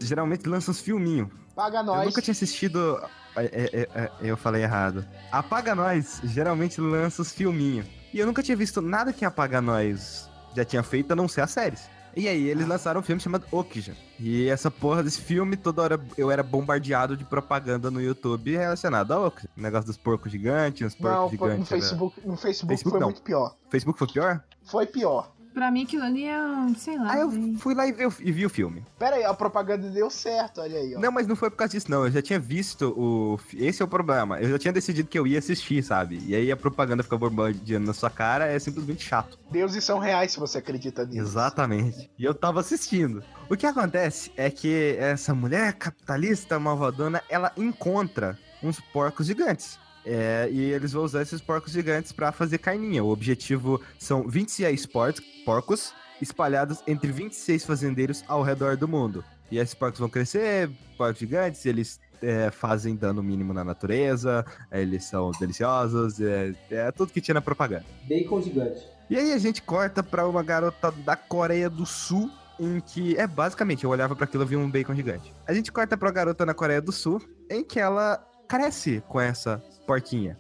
geralmente 0.01 0.49
lança 0.49 0.71
uns 0.71 0.81
filminhos. 0.81 1.29
Paga 1.55 1.79
Eu 1.79 1.85
nós. 1.85 2.07
nunca 2.07 2.23
tinha 2.23 2.33
assistido. 2.33 3.01
é, 3.37 3.45
é, 3.45 3.89
é, 3.95 4.11
eu 4.23 4.37
falei 4.37 4.63
errado. 4.63 5.05
Apaga 5.31 5.75
Nós 5.75 6.21
geralmente 6.25 6.81
lança 6.81 7.23
os 7.23 7.33
filminhos. 7.33 7.87
E 8.13 8.19
eu 8.19 8.27
nunca 8.27 8.43
tinha 8.43 8.57
visto 8.57 8.81
nada 8.81 9.13
que 9.13 9.25
Apaga 9.25 9.61
Nós 9.61 10.29
já 10.57 10.65
tinha 10.65 10.83
feito, 10.83 11.13
a 11.13 11.17
não 11.17 11.29
ser 11.29 11.43
as 11.43 11.51
séries. 11.51 11.89
E 12.17 12.29
aí, 12.29 12.49
eles 12.49 12.67
lançaram 12.67 13.01
um 13.01 13.03
filme 13.03 13.21
chamado 13.21 13.47
Okja. 13.53 13.95
E 14.19 14.49
essa 14.49 14.71
porra 14.71 15.03
desse 15.03 15.21
filme, 15.21 15.57
toda 15.57 15.81
hora 15.83 16.01
eu 16.19 16.31
era 16.31 16.43
bombardeado 16.43 17.17
de 17.17 17.25
propaganda 17.25 17.91
no 17.91 18.01
YouTube 18.01 18.57
relacionada 18.57 19.15
a 19.15 19.27
Okja. 19.27 19.49
O 19.57 19.61
negócio 19.61 19.87
dos 19.87 19.97
porcos 19.97 20.31
gigantes, 20.33 20.87
os 20.89 20.95
porcos 20.95 21.21
Não, 21.21 21.31
gigantes. 21.31 21.57
no 21.71 21.77
era- 21.77 21.83
Facebook, 21.87 22.21
no 22.27 22.37
Facebook, 22.37 22.69
Facebook 22.69 22.91
foi 22.91 23.01
não. 23.01 23.07
muito 23.09 23.23
pior. 23.23 23.55
Facebook 23.71 23.99
foi 23.99 24.09
pior? 24.09 24.45
Foi 24.65 24.87
pior. 24.87 25.33
Pra 25.53 25.71
mim, 25.71 25.83
aquilo 25.83 26.05
ali 26.05 26.25
é 26.25 26.41
um, 26.41 26.75
sei 26.75 26.97
lá. 26.97 27.13
Aí 27.13 27.21
eu 27.21 27.31
fui 27.59 27.75
lá 27.75 27.87
e 27.87 27.93
vi, 27.93 28.07
o- 28.07 28.15
e 28.21 28.33
vi 28.33 28.47
o 28.47 28.51
filme. 28.51 28.85
Pera 28.99 29.17
aí, 29.17 29.25
a 29.25 29.35
propaganda 29.35 29.91
deu 29.91 30.09
certo, 30.09 30.61
olha 30.61 30.79
aí, 30.79 30.95
ó. 30.97 31.01
Não, 31.01 31.11
mas 31.11 31.27
não 31.27 31.35
foi 31.35 31.51
por 31.51 31.57
causa 31.57 31.73
disso, 31.73 31.91
não. 31.91 32.05
Eu 32.07 32.11
já 32.13 32.23
tinha 32.23 32.39
visto 32.39 32.95
o. 32.97 33.39
Esse 33.55 33.83
é 33.83 33.85
o 33.85 33.89
problema. 33.89 34.41
Eu 34.41 34.49
já 34.51 34.59
tinha 34.59 34.73
decidido 34.73 35.09
que 35.09 35.19
eu 35.19 35.27
ia 35.27 35.39
assistir, 35.41 35.83
sabe? 35.83 36.23
E 36.27 36.35
aí 36.35 36.53
a 36.53 36.57
propaganda 36.57 37.03
fica 37.03 37.19
bombardeando 37.19 37.87
na 37.87 37.93
sua 37.93 38.11
cara, 38.11 38.47
é 38.47 38.59
simplesmente 38.59 39.03
chato. 39.05 39.39
Deuses 39.51 39.83
são 39.85 39.99
reais 39.99 40.33
se 40.33 40.39
você 40.39 40.59
acredita 40.59 41.05
nisso. 41.05 41.21
Exatamente. 41.21 42.11
E 42.19 42.25
eu 42.25 42.35
tava 42.35 42.61
assistindo. 42.61 43.23
O 43.49 43.57
que 43.57 43.67
acontece 43.67 44.31
é 44.37 44.49
que 44.51 44.97
essa 44.99 45.35
mulher 45.35 45.73
capitalista 45.75 46.59
malvadona, 46.61 47.23
ela 47.29 47.51
encontra 47.57 48.39
uns 48.63 48.79
porcos 48.79 49.27
gigantes. 49.27 49.79
É, 50.05 50.49
e 50.51 50.61
eles 50.61 50.93
vão 50.93 51.05
usar 51.05 51.23
esses 51.23 51.41
porcos 51.41 51.73
gigantes 51.73 52.13
pra 52.13 52.33
fazer 52.33 52.59
carninha. 52.59 53.05
O 53.05 53.11
objetivo 53.11 53.81
são 53.99 54.27
26 54.27 54.87
porcos, 54.87 55.21
porcos 55.45 55.93
espalhados 56.21 56.83
entre 56.87 57.11
26 57.11 57.65
fazendeiros 57.65 58.25
ao 58.29 58.43
redor 58.43 58.77
do 58.77 58.89
mundo. 58.89 59.25
E 59.51 59.59
esses 59.59 59.75
porcos 59.75 59.99
vão 59.99 60.09
crescer, 60.09 60.71
porcos 60.97 61.19
gigantes, 61.19 61.65
eles 61.67 62.01
é, 62.23 62.51
fazem 62.51 62.95
dano 62.95 63.23
mínimo 63.23 63.53
na 63.53 63.65
natureza, 63.65 64.45
eles 64.71 65.05
são 65.05 65.31
deliciosos, 65.33 66.21
é, 66.21 66.55
é 66.71 66.93
tudo 66.93 67.13
que 67.13 67.21
tinha 67.21 67.35
na 67.35 67.41
propaganda. 67.41 67.85
Bacon 68.09 68.41
gigante. 68.41 68.87
E 69.09 69.17
aí 69.17 69.33
a 69.33 69.39
gente 69.39 69.63
corta 69.63 70.03
pra 70.03 70.29
uma 70.29 70.43
garota 70.43 70.93
da 70.93 71.17
Coreia 71.17 71.69
do 71.69 71.85
Sul, 71.85 72.31
em 72.61 72.79
que 72.81 73.17
é 73.17 73.27
basicamente, 73.27 73.85
eu 73.85 73.91
olhava 73.91 74.15
pra 74.15 74.25
aquilo 74.25 74.45
e 74.45 74.47
via 74.47 74.59
um 74.59 74.71
bacon 74.71 74.95
gigante. 74.95 75.35
A 75.47 75.53
gente 75.53 75.73
corta 75.73 75.97
pra 75.97 76.11
garota 76.11 76.47
na 76.47 76.55
Coreia 76.55 76.81
do 76.81 76.93
Sul, 76.93 77.21
em 77.49 77.65
que 77.65 77.81
ela 77.81 78.25
cresce 78.47 79.03
com 79.09 79.21
essa 79.21 79.63
porquinha. 79.87 80.39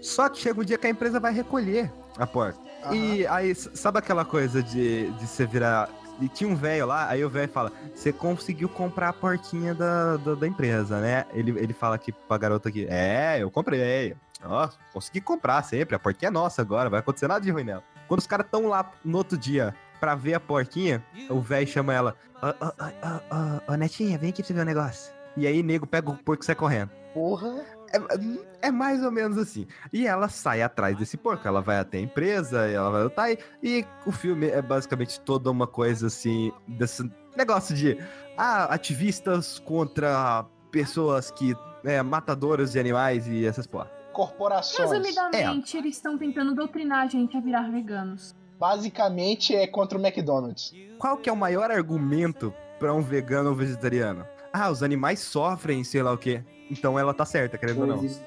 Só 0.00 0.28
que 0.28 0.38
chega 0.38 0.60
um 0.60 0.64
dia 0.64 0.78
que 0.78 0.86
a 0.86 0.90
empresa 0.90 1.18
vai 1.18 1.32
recolher 1.32 1.92
a 2.18 2.26
porta. 2.26 2.60
E 2.92 3.26
aí, 3.26 3.54
sabe 3.54 3.98
aquela 3.98 4.24
coisa 4.24 4.62
de, 4.62 5.10
de 5.12 5.26
você 5.26 5.44
virar. 5.46 5.88
E 6.20 6.28
tinha 6.28 6.48
um 6.48 6.54
velho 6.54 6.86
lá, 6.86 7.08
aí 7.08 7.24
o 7.24 7.28
velho 7.28 7.50
fala: 7.50 7.72
Você 7.94 8.12
conseguiu 8.12 8.68
comprar 8.68 9.10
a 9.10 9.12
portinha 9.12 9.74
da, 9.74 10.16
da, 10.16 10.34
da 10.34 10.46
empresa, 10.46 11.00
né? 11.00 11.26
Ele, 11.34 11.50
ele 11.58 11.72
fala 11.72 11.96
aqui 11.96 12.12
pra 12.12 12.38
garota 12.38 12.68
aqui: 12.68 12.86
É, 12.88 13.38
eu 13.40 13.50
comprei. 13.50 14.16
Ó, 14.44 14.68
consegui 14.92 15.20
comprar 15.20 15.62
sempre. 15.62 15.96
A 15.96 15.98
portinha 15.98 16.28
é 16.28 16.32
nossa 16.32 16.62
agora, 16.62 16.88
vai 16.88 17.00
acontecer 17.00 17.26
nada 17.26 17.40
de 17.40 17.50
ruim 17.50 17.64
nela. 17.64 17.82
Quando 18.08 18.20
os 18.20 18.26
caras 18.26 18.46
tão 18.50 18.68
lá 18.68 18.90
no 19.04 19.18
outro 19.18 19.36
dia 19.36 19.74
pra 19.98 20.14
ver 20.14 20.34
a 20.34 20.40
portinha, 20.40 21.04
o 21.28 21.40
velho 21.40 21.66
chama 21.66 21.92
ela: 21.92 22.16
Ô, 22.40 22.46
ô, 22.46 23.70
ô, 23.70 23.72
ô, 23.72 23.76
Netinha, 23.76 24.16
vem 24.16 24.30
aqui 24.30 24.42
pra 24.42 24.46
você 24.46 24.54
ver 24.54 24.62
um 24.62 24.64
negócio. 24.64 25.12
E 25.36 25.46
aí, 25.46 25.62
nego 25.62 25.86
pega 25.86 26.08
o 26.10 26.16
porco 26.16 26.42
e 26.42 26.46
sai 26.46 26.54
correndo. 26.54 26.90
Porra. 27.12 27.64
É, 27.92 28.68
é 28.68 28.70
mais 28.70 29.02
ou 29.02 29.10
menos 29.10 29.38
assim. 29.38 29.66
E 29.92 30.06
ela 30.06 30.28
sai 30.28 30.62
atrás 30.62 30.96
desse 30.96 31.16
porco. 31.16 31.46
Ela 31.46 31.60
vai 31.60 31.78
até 31.78 31.98
a 31.98 32.00
empresa, 32.00 32.66
ela 32.66 32.90
vai 32.90 33.02
lutar. 33.04 33.30
E, 33.30 33.38
e 33.62 33.86
o 34.04 34.12
filme 34.12 34.48
é 34.48 34.60
basicamente 34.60 35.20
toda 35.20 35.50
uma 35.50 35.66
coisa 35.66 36.08
assim. 36.08 36.52
Desse 36.66 37.10
negócio 37.36 37.74
de 37.74 37.98
ah, 38.36 38.64
ativistas 38.64 39.58
contra 39.58 40.44
pessoas 40.70 41.30
que. 41.30 41.54
É, 41.84 42.02
matadoras 42.02 42.72
de 42.72 42.80
animais 42.80 43.28
e 43.28 43.46
essas 43.46 43.66
porra. 43.66 43.88
Corporações. 44.12 44.90
Resumidamente, 44.90 45.76
eles 45.76 45.94
estão 45.96 46.18
tentando 46.18 46.52
doutrinar 46.52 47.04
a 47.04 47.06
gente 47.06 47.36
a 47.36 47.40
virar 47.40 47.70
veganos. 47.70 48.34
Basicamente 48.58 49.54
é 49.54 49.66
contra 49.66 49.96
o 49.96 50.04
McDonald's. 50.04 50.72
Qual 50.98 51.16
que 51.18 51.28
é 51.28 51.32
o 51.32 51.36
maior 51.36 51.70
argumento 51.70 52.52
pra 52.78 52.92
um 52.92 53.02
vegano 53.02 53.50
ou 53.50 53.54
vegetariano? 53.54 54.26
Ah, 54.52 54.70
os 54.70 54.82
animais 54.82 55.20
sofrem, 55.20 55.84
sei 55.84 56.02
lá 56.02 56.12
o 56.12 56.18
quê. 56.18 56.42
Então 56.70 56.98
ela 56.98 57.14
tá 57.14 57.24
certa, 57.24 57.56
querendo 57.58 57.80
ou 57.80 57.86
Não 57.86 57.96
não. 57.96 58.04
existe. 58.04 58.22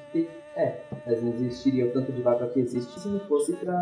É, 0.55 0.81
mas 1.05 1.23
não 1.23 1.31
existiria 1.35 1.85
o 1.85 1.91
tanto 1.93 2.11
de 2.11 2.21
vaca 2.21 2.45
que 2.47 2.59
existe 2.59 2.99
se 2.99 3.07
não 3.07 3.19
fosse 3.21 3.53
pra 3.53 3.77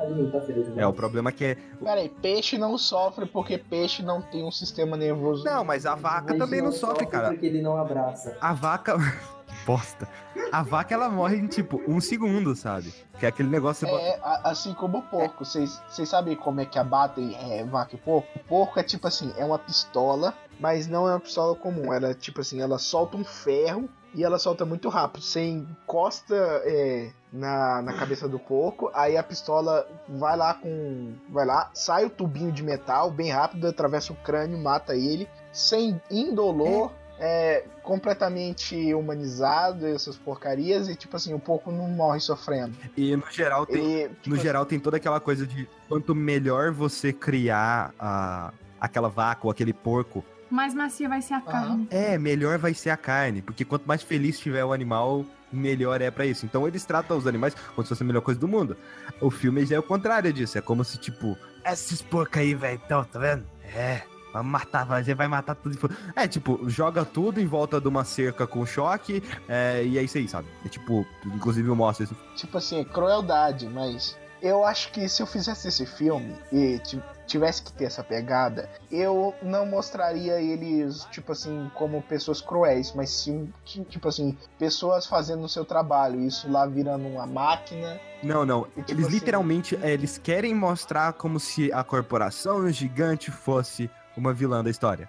alimentar 0.00 0.40
seres 0.42 0.62
humanos. 0.66 0.78
É, 0.78 0.86
o 0.86 0.92
problema 0.92 1.30
é 1.30 1.32
que 1.32 1.44
é. 1.44 1.56
Peraí, 1.82 2.08
peixe 2.08 2.56
não 2.56 2.78
sofre 2.78 3.26
porque 3.26 3.58
peixe 3.58 4.00
não 4.02 4.22
tem 4.22 4.44
um 4.44 4.50
sistema 4.52 4.96
nervoso. 4.96 5.44
Não, 5.44 5.64
mas 5.64 5.86
a 5.86 5.96
vaca 5.96 6.26
Mas 6.28 6.38
também 6.38 6.62
não 6.62 6.70
sofre, 6.70 7.06
cara. 7.06 7.28
Porque 7.30 7.46
ele 7.46 7.60
não 7.60 7.76
abraça. 7.76 8.36
A 8.40 8.52
vaca. 8.52 8.96
Bosta. 9.66 10.08
A 10.52 10.62
vaca 10.62 10.94
ela 10.94 11.08
morre 11.10 11.36
em 11.36 11.46
tipo 11.48 11.82
um 11.86 12.00
segundo, 12.00 12.54
sabe? 12.54 12.94
Que 13.18 13.26
é 13.26 13.28
aquele 13.28 13.48
negócio. 13.48 13.86
É, 13.88 14.18
a- 14.22 14.50
assim 14.50 14.72
como 14.72 14.98
o 14.98 15.02
porco. 15.02 15.44
Vocês 15.44 15.80
vocês 15.88 16.08
sabem 16.08 16.36
como 16.36 16.60
é 16.60 16.64
que 16.64 16.78
abatem 16.78 17.36
é, 17.50 17.64
vaca 17.64 17.96
e 17.96 17.98
porco? 17.98 18.28
O 18.36 18.44
porco 18.44 18.78
é 18.78 18.82
tipo 18.84 19.06
assim, 19.08 19.32
é 19.36 19.44
uma 19.44 19.58
pistola, 19.58 20.32
mas 20.60 20.86
não 20.86 21.08
é 21.08 21.12
uma 21.12 21.20
pistola 21.20 21.54
comum. 21.56 21.92
Ela 21.92 22.10
é 22.10 22.14
tipo 22.14 22.40
assim, 22.40 22.60
ela 22.62 22.78
solta 22.78 23.16
um 23.16 23.24
ferro 23.24 23.88
e 24.14 24.24
ela 24.24 24.38
solta 24.38 24.64
muito 24.64 24.88
rápido. 24.88 25.22
Você 25.22 25.40
encosta 25.42 26.34
é, 26.64 27.10
na, 27.32 27.82
na 27.82 27.92
cabeça 27.92 28.28
do 28.28 28.38
porco, 28.38 28.90
aí 28.94 29.16
a 29.16 29.22
pistola 29.22 29.86
vai 30.08 30.36
lá 30.36 30.54
com. 30.54 31.12
Vai 31.28 31.46
lá, 31.46 31.70
sai 31.74 32.04
o 32.04 32.10
tubinho 32.10 32.52
de 32.52 32.62
metal 32.62 33.10
bem 33.10 33.30
rápido, 33.30 33.66
atravessa 33.66 34.12
o 34.12 34.16
crânio, 34.16 34.58
mata 34.58 34.94
ele, 34.94 35.28
sem 35.52 36.00
indolor. 36.10 36.92
É 37.22 37.64
completamente 37.82 38.94
humanizado, 38.94 39.86
essas 39.86 40.16
porcarias, 40.16 40.88
e 40.88 40.96
tipo 40.96 41.14
assim, 41.16 41.34
o 41.34 41.38
porco 41.38 41.70
não 41.70 41.86
morre 41.86 42.18
sofrendo. 42.18 42.74
E 42.96 43.14
no 43.14 43.30
geral 43.30 43.66
tem. 43.66 43.84
Ele, 43.84 44.14
tipo 44.22 44.30
No 44.30 44.36
geral 44.36 44.64
tem 44.64 44.80
toda 44.80 44.96
aquela 44.96 45.20
coisa 45.20 45.46
de 45.46 45.68
quanto 45.86 46.14
melhor 46.14 46.72
você 46.72 47.12
criar 47.12 47.92
a, 47.98 48.54
aquela 48.80 49.10
vaca 49.10 49.42
ou 49.44 49.50
aquele 49.50 49.74
porco, 49.74 50.24
Mais 50.50 50.74
macia 50.74 51.08
vai 51.08 51.22
ser 51.22 51.34
a 51.34 51.40
carne. 51.40 51.86
é, 51.90 52.18
melhor 52.18 52.58
vai 52.58 52.74
ser 52.74 52.90
a 52.90 52.96
carne. 52.96 53.40
Porque 53.42 53.64
quanto 53.64 53.86
mais 53.86 54.02
feliz 54.02 54.38
tiver 54.38 54.64
o 54.64 54.72
animal, 54.72 55.24
melhor 55.52 56.00
é 56.00 56.10
pra 56.10 56.26
isso. 56.26 56.44
Então 56.44 56.66
eles 56.66 56.84
tratam 56.84 57.16
os 57.16 57.26
animais 57.26 57.54
como 57.74 57.82
se 57.82 57.88
fosse 57.90 58.02
a 58.02 58.06
melhor 58.06 58.20
coisa 58.22 58.38
do 58.40 58.48
mundo. 58.48 58.76
O 59.20 59.30
filme 59.30 59.64
já 59.64 59.76
é 59.76 59.78
o 59.78 59.82
contrário 59.82 60.32
disso. 60.32 60.58
É 60.58 60.60
como 60.60 60.84
se, 60.84 60.98
tipo, 60.98 61.36
esses 61.64 62.02
porcos 62.02 62.38
aí, 62.40 62.54
velho, 62.54 62.80
então, 62.84 63.04
tá 63.04 63.18
vendo? 63.18 63.44
É. 63.74 64.02
Vamos 64.32 64.52
matar, 64.52 64.84
vai- 64.86 65.02
você 65.02 65.12
vai 65.12 65.26
matar 65.26 65.56
tudo. 65.56 65.76
É, 66.14 66.28
tipo, 66.28 66.60
joga 66.68 67.04
tudo 67.04 67.40
em 67.40 67.46
volta 67.46 67.80
de 67.80 67.88
uma 67.88 68.04
cerca 68.04 68.46
com 68.46 68.64
choque, 68.64 69.20
é, 69.48 69.82
e 69.84 69.98
é 69.98 70.02
isso 70.04 70.18
aí, 70.18 70.28
sabe? 70.28 70.46
É 70.64 70.68
tipo, 70.68 71.04
inclusive 71.26 71.68
eu 71.68 71.74
mostro 71.74 72.04
isso. 72.04 72.16
tipo 72.36 72.56
assim, 72.56 72.78
é 72.78 72.84
crueldade, 72.84 73.66
mas 73.68 74.16
eu 74.40 74.64
acho 74.64 74.92
que 74.92 75.08
se 75.08 75.20
eu 75.20 75.26
fizesse 75.26 75.66
esse 75.66 75.84
filme 75.84 76.32
e 76.52 76.78
ti- 76.78 77.02
tivesse 77.30 77.62
que 77.62 77.72
ter 77.72 77.84
essa 77.84 78.02
pegada, 78.02 78.68
eu 78.90 79.32
não 79.42 79.64
mostraria 79.64 80.40
eles, 80.40 81.04
tipo 81.10 81.32
assim, 81.32 81.70
como 81.74 82.02
pessoas 82.02 82.40
cruéis, 82.40 82.92
mas 82.94 83.10
sim, 83.10 83.52
ti- 83.64 83.84
tipo 83.88 84.08
assim, 84.08 84.36
pessoas 84.58 85.06
fazendo 85.06 85.44
o 85.44 85.48
seu 85.48 85.64
trabalho, 85.64 86.20
isso 86.20 86.50
lá 86.50 86.66
virando 86.66 87.06
uma 87.06 87.26
máquina. 87.26 87.98
Não, 88.22 88.44
não. 88.44 88.66
E, 88.76 88.82
tipo 88.82 88.92
Eles 88.92 89.06
assim- 89.06 89.14
literalmente, 89.14 89.78
é, 89.82 89.90
eles 89.92 90.18
querem 90.18 90.54
mostrar 90.54 91.12
como 91.14 91.38
se 91.40 91.72
a 91.72 91.82
corporação 91.84 92.68
gigante 92.70 93.30
fosse 93.30 93.88
uma 94.16 94.32
vilã 94.34 94.62
da 94.62 94.70
história. 94.70 95.08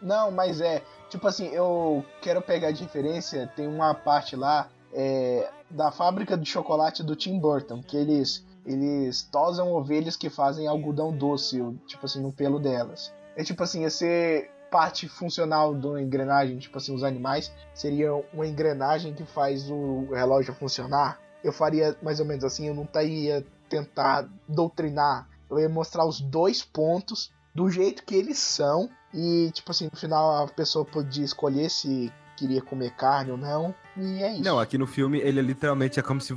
Não, 0.00 0.30
mas 0.30 0.60
é, 0.60 0.82
tipo 1.10 1.26
assim, 1.26 1.48
eu 1.48 2.04
quero 2.22 2.40
pegar 2.40 2.70
de 2.70 2.84
referência, 2.84 3.50
tem 3.56 3.66
uma 3.66 3.92
parte 3.94 4.36
lá 4.36 4.68
é, 4.94 5.50
da 5.68 5.90
fábrica 5.90 6.38
de 6.38 6.46
chocolate 6.48 7.02
do 7.02 7.16
Tim 7.16 7.38
Burton, 7.40 7.82
que 7.82 7.96
eles 7.96 8.44
eles 8.66 9.22
tosam 9.22 9.72
ovelhas 9.72 10.16
que 10.16 10.28
fazem 10.28 10.66
algodão 10.66 11.16
doce, 11.16 11.62
tipo 11.86 12.04
assim, 12.04 12.20
no 12.20 12.32
pelo 12.32 12.58
delas. 12.58 13.14
É 13.36 13.44
tipo 13.44 13.62
assim, 13.62 13.82
ia 13.82 13.90
ser 13.90 14.50
parte 14.70 15.08
funcional 15.08 15.74
de 15.74 15.86
uma 15.86 16.02
engrenagem, 16.02 16.58
tipo 16.58 16.76
assim, 16.76 16.94
os 16.94 17.04
animais 17.04 17.52
seria 17.72 18.12
uma 18.32 18.46
engrenagem 18.46 19.14
que 19.14 19.24
faz 19.24 19.70
o 19.70 20.08
relógio 20.12 20.54
funcionar. 20.54 21.20
Eu 21.44 21.52
faria 21.52 21.96
mais 22.02 22.18
ou 22.18 22.26
menos 22.26 22.44
assim, 22.44 22.66
eu 22.66 22.74
não 22.74 22.88
ia 23.02 23.46
tentar 23.68 24.28
doutrinar, 24.48 25.28
eu 25.50 25.58
ia 25.60 25.68
mostrar 25.68 26.04
os 26.04 26.20
dois 26.20 26.62
pontos 26.62 27.32
do 27.54 27.70
jeito 27.70 28.04
que 28.04 28.14
eles 28.14 28.38
são 28.38 28.90
e, 29.14 29.50
tipo 29.52 29.70
assim, 29.70 29.88
no 29.90 29.98
final 29.98 30.44
a 30.44 30.48
pessoa 30.48 30.84
podia 30.84 31.24
escolher 31.24 31.70
se 31.70 32.12
queria 32.36 32.60
comer 32.60 32.90
carne 32.90 33.30
ou 33.30 33.38
não. 33.38 33.74
E 33.96 34.22
é 34.22 34.34
isso. 34.34 34.42
Não, 34.42 34.58
aqui 34.58 34.76
no 34.76 34.86
filme 34.86 35.18
ele 35.18 35.40
literalmente 35.40 35.98
é 35.98 36.02
como 36.02 36.20
se. 36.20 36.36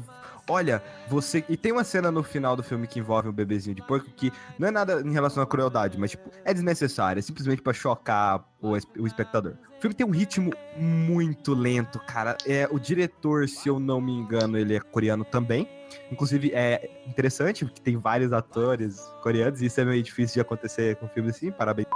Olha, 0.49 0.81
você. 1.07 1.45
E 1.47 1.55
tem 1.55 1.71
uma 1.71 1.83
cena 1.83 2.11
no 2.11 2.23
final 2.23 2.55
do 2.55 2.63
filme 2.63 2.87
que 2.87 2.99
envolve 2.99 3.29
um 3.29 3.31
bebezinho 3.31 3.75
de 3.75 3.83
porco 3.83 4.09
que 4.09 4.33
não 4.57 4.67
é 4.67 4.71
nada 4.71 4.99
em 5.01 5.11
relação 5.11 5.43
à 5.43 5.45
crueldade, 5.45 5.97
mas, 5.97 6.11
tipo, 6.11 6.31
é 6.43 6.51
desnecessário. 6.51 7.19
É 7.19 7.21
simplesmente 7.21 7.61
pra 7.61 7.71
chocar 7.71 8.43
o, 8.59 8.71
o 8.71 9.07
espectador. 9.07 9.53
O 9.77 9.81
filme 9.81 9.93
tem 9.93 10.05
um 10.05 10.09
ritmo 10.09 10.51
muito 10.75 11.53
lento, 11.53 11.99
cara. 11.99 12.35
É, 12.47 12.67
o 12.71 12.79
diretor, 12.79 13.47
se 13.47 13.69
eu 13.69 13.79
não 13.79 14.01
me 14.01 14.11
engano, 14.11 14.57
ele 14.57 14.75
é 14.75 14.79
coreano 14.79 15.23
também. 15.23 15.69
Inclusive, 16.11 16.51
é 16.51 16.89
interessante, 17.07 17.63
porque 17.63 17.81
tem 17.81 17.97
vários 17.97 18.33
atores 18.33 18.99
coreanos, 19.21 19.61
e 19.61 19.67
isso 19.67 19.79
é 19.79 19.85
meio 19.85 20.01
difícil 20.01 20.35
de 20.35 20.41
acontecer 20.41 20.95
com 20.95 21.07
filmes 21.07 21.35
assim, 21.35 21.51
parabéns. 21.51 21.87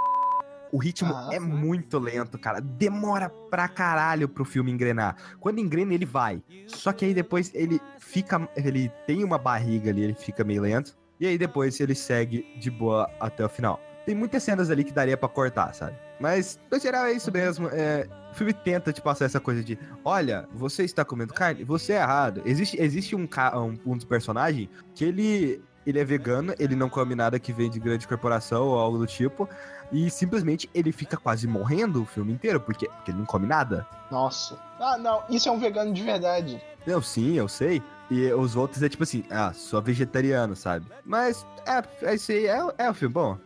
O 0.73 0.79
ritmo 0.79 1.13
Ah, 1.15 1.29
é 1.31 1.39
sim. 1.39 1.45
muito 1.45 1.99
lento, 1.99 2.37
cara. 2.39 2.59
Demora 2.59 3.29
pra 3.29 3.67
caralho 3.67 4.27
pro 4.27 4.43
filme 4.43 4.71
engrenar. 4.71 5.15
Quando 5.39 5.59
engrena, 5.59 5.93
ele 5.93 6.05
vai. 6.05 6.41
Só 6.65 6.91
que 6.91 7.05
aí 7.05 7.13
depois 7.13 7.51
ele 7.53 7.79
fica. 7.99 8.49
Ele 8.55 8.91
tem 9.05 9.23
uma 9.23 9.37
barriga 9.37 9.91
ali, 9.91 10.01
ele 10.01 10.15
fica 10.15 10.43
meio 10.43 10.63
lento. 10.63 10.97
E 11.19 11.27
aí 11.27 11.37
depois 11.37 11.79
ele 11.79 11.93
segue 11.93 12.43
de 12.59 12.71
boa 12.71 13.07
até 13.19 13.45
o 13.45 13.49
final. 13.49 13.79
Tem 14.03 14.15
muitas 14.15 14.41
cenas 14.41 14.69
ali 14.71 14.83
que 14.83 14.91
daria 14.91 15.15
pra 15.15 15.29
cortar, 15.29 15.73
sabe? 15.73 15.95
Mas, 16.19 16.59
no 16.71 16.79
geral, 16.79 17.05
é 17.05 17.13
isso 17.13 17.31
mesmo. 17.31 17.69
É, 17.71 18.07
o 18.31 18.35
filme 18.35 18.51
tenta 18.51 18.91
te 18.91 19.01
passar 19.01 19.25
essa 19.25 19.39
coisa 19.39 19.63
de: 19.63 19.77
olha, 20.03 20.49
você 20.53 20.83
está 20.83 21.05
comendo 21.05 21.33
carne? 21.33 21.63
Você 21.63 21.93
é 21.93 21.97
errado. 21.97 22.41
Existe, 22.45 22.81
existe 22.81 23.15
um, 23.15 23.21
um, 23.55 23.91
um 23.91 23.95
dos 23.95 24.05
personagens 24.05 24.67
que 24.95 25.05
ele. 25.05 25.61
Ele 25.85 25.99
é 25.99 26.05
vegano, 26.05 26.53
ele 26.57 26.75
não 26.75 26.89
come 26.89 27.15
nada 27.15 27.39
que 27.39 27.51
vem 27.51 27.69
de 27.69 27.79
grande 27.79 28.07
corporação 28.07 28.67
ou 28.67 28.79
algo 28.79 28.97
do 28.97 29.07
tipo. 29.07 29.49
E 29.91 30.09
simplesmente 30.09 30.69
ele 30.73 30.91
fica 30.91 31.17
quase 31.17 31.47
morrendo 31.47 32.01
o 32.01 32.05
filme 32.05 32.33
inteiro, 32.33 32.59
porque, 32.59 32.87
porque 32.87 33.11
ele 33.11 33.19
não 33.19 33.25
come 33.25 33.45
nada. 33.45 33.85
Nossa. 34.09 34.57
Ah, 34.79 34.97
não, 34.97 35.23
isso 35.29 35.47
é 35.47 35.51
um 35.51 35.59
vegano 35.59 35.93
de 35.93 36.01
verdade. 36.01 36.61
Eu 36.85 37.01
sim, 37.01 37.33
eu 37.33 37.47
sei. 37.47 37.81
E 38.09 38.31
os 38.33 38.55
outros 38.55 38.81
é 38.83 38.89
tipo 38.89 39.03
assim, 39.03 39.23
ah, 39.29 39.53
sou 39.53 39.81
vegetariano, 39.81 40.55
sabe? 40.55 40.85
Mas 41.05 41.45
é, 41.65 42.09
é 42.09 42.15
isso 42.15 42.31
aí, 42.31 42.47
é, 42.47 42.59
é 42.77 42.89
o 42.89 42.93
filme. 42.93 43.13
Bom, 43.13 43.37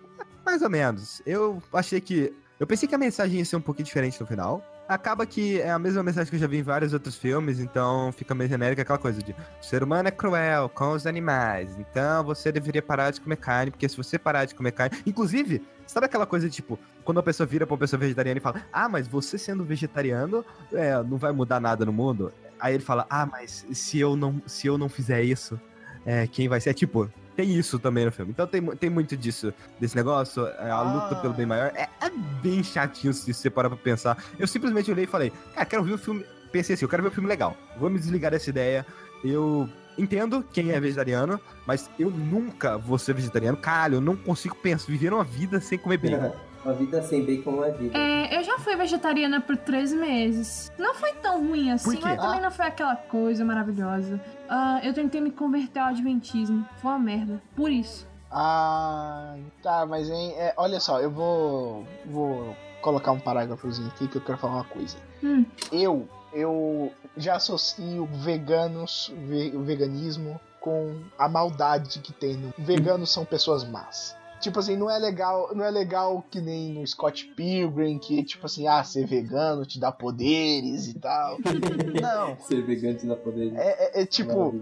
mais 0.45 0.61
ou 0.61 0.69
menos. 0.69 1.21
Eu 1.25 1.61
achei 1.73 1.99
que. 1.99 2.33
Eu 2.59 2.65
pensei 2.65 2.87
que 2.87 2.95
a 2.95 2.97
mensagem 2.97 3.39
ia 3.39 3.45
ser 3.45 3.55
um 3.55 3.61
pouquinho 3.61 3.85
diferente 3.85 4.19
no 4.19 4.25
final. 4.25 4.63
Acaba 4.87 5.25
que 5.25 5.59
é 5.59 5.69
a 5.69 5.77
mesma 5.77 6.01
mensagem 6.01 6.29
que 6.29 6.37
eu 6.37 6.39
já 6.39 6.47
vi 6.47 6.59
em 6.59 6.63
vários 6.63 6.93
outros 6.93 7.15
filmes, 7.15 7.59
então 7.59 8.09
fica 8.13 8.33
meio 8.33 8.49
genérica 8.49 8.83
aquela 8.83 8.97
coisa 8.97 9.21
de 9.21 9.33
o 9.33 9.63
ser 9.63 9.83
humano 9.83 10.07
é 10.07 10.11
cruel 10.11 10.69
com 10.69 10.93
os 10.93 11.05
animais, 11.05 11.77
então 11.77 12.23
você 12.23 12.53
deveria 12.53 12.81
parar 12.81 13.11
de 13.11 13.19
comer 13.19 13.35
carne, 13.35 13.69
porque 13.69 13.89
se 13.89 13.97
você 13.97 14.17
parar 14.17 14.45
de 14.45 14.55
comer 14.55 14.71
carne. 14.71 14.97
Inclusive, 15.05 15.61
sabe 15.85 16.05
aquela 16.05 16.25
coisa 16.25 16.47
de 16.47 16.55
tipo, 16.55 16.79
quando 17.03 17.19
a 17.19 17.23
pessoa 17.23 17.45
vira 17.45 17.67
pra 17.67 17.73
uma 17.73 17.79
pessoa 17.79 17.99
vegetariana 17.99 18.37
e 18.37 18.41
fala, 18.41 18.63
ah, 18.71 18.87
mas 18.87 19.09
você 19.09 19.37
sendo 19.37 19.65
vegetariano, 19.65 20.45
é, 20.71 21.03
não 21.03 21.17
vai 21.17 21.33
mudar 21.33 21.59
nada 21.59 21.85
no 21.85 21.91
mundo? 21.91 22.31
Aí 22.57 22.73
ele 22.73 22.83
fala, 22.83 23.05
ah, 23.09 23.25
mas 23.25 23.65
se 23.71 23.99
eu 23.99 24.15
não, 24.15 24.41
se 24.45 24.67
eu 24.67 24.77
não 24.77 24.87
fizer 24.87 25.21
isso, 25.21 25.59
é, 26.05 26.25
quem 26.27 26.47
vai 26.47 26.61
ser? 26.61 26.69
É 26.69 26.73
tipo, 26.73 27.11
tem 27.37 27.55
isso 27.55 27.77
também 27.79 28.03
no 28.03 28.11
filme. 28.11 28.31
Então 28.31 28.45
tem, 28.47 28.61
tem 28.75 28.89
muito 28.89 29.15
disso, 29.15 29.53
desse 29.79 29.95
negócio, 29.95 30.45
é, 30.45 30.69
a 30.71 30.81
luta 30.81 31.15
Ah. 31.15 31.21
pelo 31.21 31.33
bem 31.33 31.45
maior. 31.45 31.71
É, 31.75 31.83
é 32.01 32.09
bem 32.41 32.61
chatinho 32.63 33.13
se 33.13 33.31
você 33.33 33.49
parar 33.49 33.69
pra 33.69 33.77
pensar. 33.77 34.21
Eu 34.39 34.47
simplesmente 34.47 34.91
olhei 34.91 35.03
e 35.05 35.07
falei, 35.07 35.31
cara, 35.53 35.65
quero 35.65 35.83
ver 35.83 35.93
o 35.93 35.97
filme. 35.97 36.25
Pensei 36.51 36.73
assim, 36.73 36.83
eu 36.85 36.89
quero 36.89 37.03
ver 37.03 37.09
o 37.09 37.11
filme 37.11 37.29
legal. 37.29 37.55
Vou 37.79 37.89
me 37.89 37.99
desligar 37.99 38.31
dessa 38.31 38.49
ideia. 38.49 38.85
Eu 39.23 39.69
entendo 39.97 40.43
quem 40.51 40.71
é 40.71 40.79
vegetariano, 40.79 41.39
mas 41.65 41.89
eu 41.99 42.09
nunca 42.09 42.77
vou 42.77 42.97
ser 42.97 43.13
vegetariano. 43.13 43.57
Caralho, 43.57 43.95
eu 43.95 44.01
não 44.01 44.15
consigo 44.15 44.55
pensar, 44.55 44.87
viver 44.87 45.13
uma 45.13 45.23
vida 45.23 45.59
sem 45.61 45.77
comer 45.77 45.97
bacon. 45.97 46.35
Uma 46.67 46.73
vida 46.73 47.01
sem 47.01 47.23
bacon 47.23 47.51
não 47.53 47.63
é 47.63 47.71
vida. 47.71 47.97
É, 47.97 48.37
eu 48.37 48.43
já 48.43 48.59
fui 48.59 48.75
vegetariana 48.75 49.39
por 49.39 49.55
três 49.55 49.93
meses. 49.93 50.69
Não 50.77 50.93
foi 50.95 51.13
tão 51.13 51.47
ruim 51.47 51.71
assim, 51.71 51.97
mas 52.01 52.19
também 52.19 52.41
não 52.41 52.51
foi 52.51 52.65
aquela 52.65 52.97
coisa 52.97 53.45
maravilhosa. 53.45 54.19
Ah, 54.49 54.81
eu 54.83 54.93
tentei 54.93 55.21
me 55.21 55.31
converter 55.31 55.79
ao 55.79 55.87
adventismo. 55.87 56.67
Foi 56.81 56.91
uma 56.91 56.99
merda. 56.99 57.41
Por 57.55 57.71
isso. 57.71 58.05
Ah, 58.29 59.37
tá, 59.63 59.85
mas 59.85 60.09
hein, 60.09 60.33
é, 60.35 60.53
olha 60.57 60.81
só, 60.81 60.99
eu 60.99 61.09
vou 61.09 61.85
vou 62.05 62.53
colocar 62.81 63.13
um 63.13 63.19
parágrafozinho 63.19 63.87
aqui 63.87 64.05
que 64.09 64.17
eu 64.17 64.21
quero 64.21 64.37
falar 64.37 64.55
uma 64.55 64.63
coisa. 64.65 64.97
Hum. 65.23 65.45
Eu 65.71 66.05
eu 66.33 66.91
já 67.15 67.37
associo 67.37 68.05
veganos, 68.11 69.09
ve- 69.25 69.51
veganismo 69.59 70.37
com 70.59 70.97
a 71.17 71.29
maldade 71.29 71.99
que 71.99 72.11
tem 72.11 72.35
no 72.35 72.53
veganos 72.57 73.09
são 73.09 73.23
pessoas 73.23 73.63
más. 73.63 74.16
Tipo 74.39 74.59
assim, 74.59 74.75
não 74.75 74.89
é 74.89 74.97
legal, 74.99 75.49
não 75.55 75.65
é 75.65 75.71
legal 75.71 76.23
que 76.29 76.39
nem 76.39 76.73
no 76.73 76.85
Scott 76.85 77.25
Pilgrim 77.35 77.97
que 77.97 78.23
tipo 78.23 78.45
assim, 78.45 78.67
ah, 78.67 78.83
ser 78.83 79.05
vegano 79.07 79.65
te 79.65 79.79
dá 79.79 79.91
poderes 79.91 80.87
e 80.87 80.93
tal. 80.99 81.37
Não, 82.01 82.37
Ser 82.39 82.61
vegano 82.63 82.97
te 82.97 83.07
dá 83.07 83.15
poder. 83.15 83.53
é, 83.55 83.99
é- 83.99 84.01
é 84.01 84.05
tipo. 84.05 84.53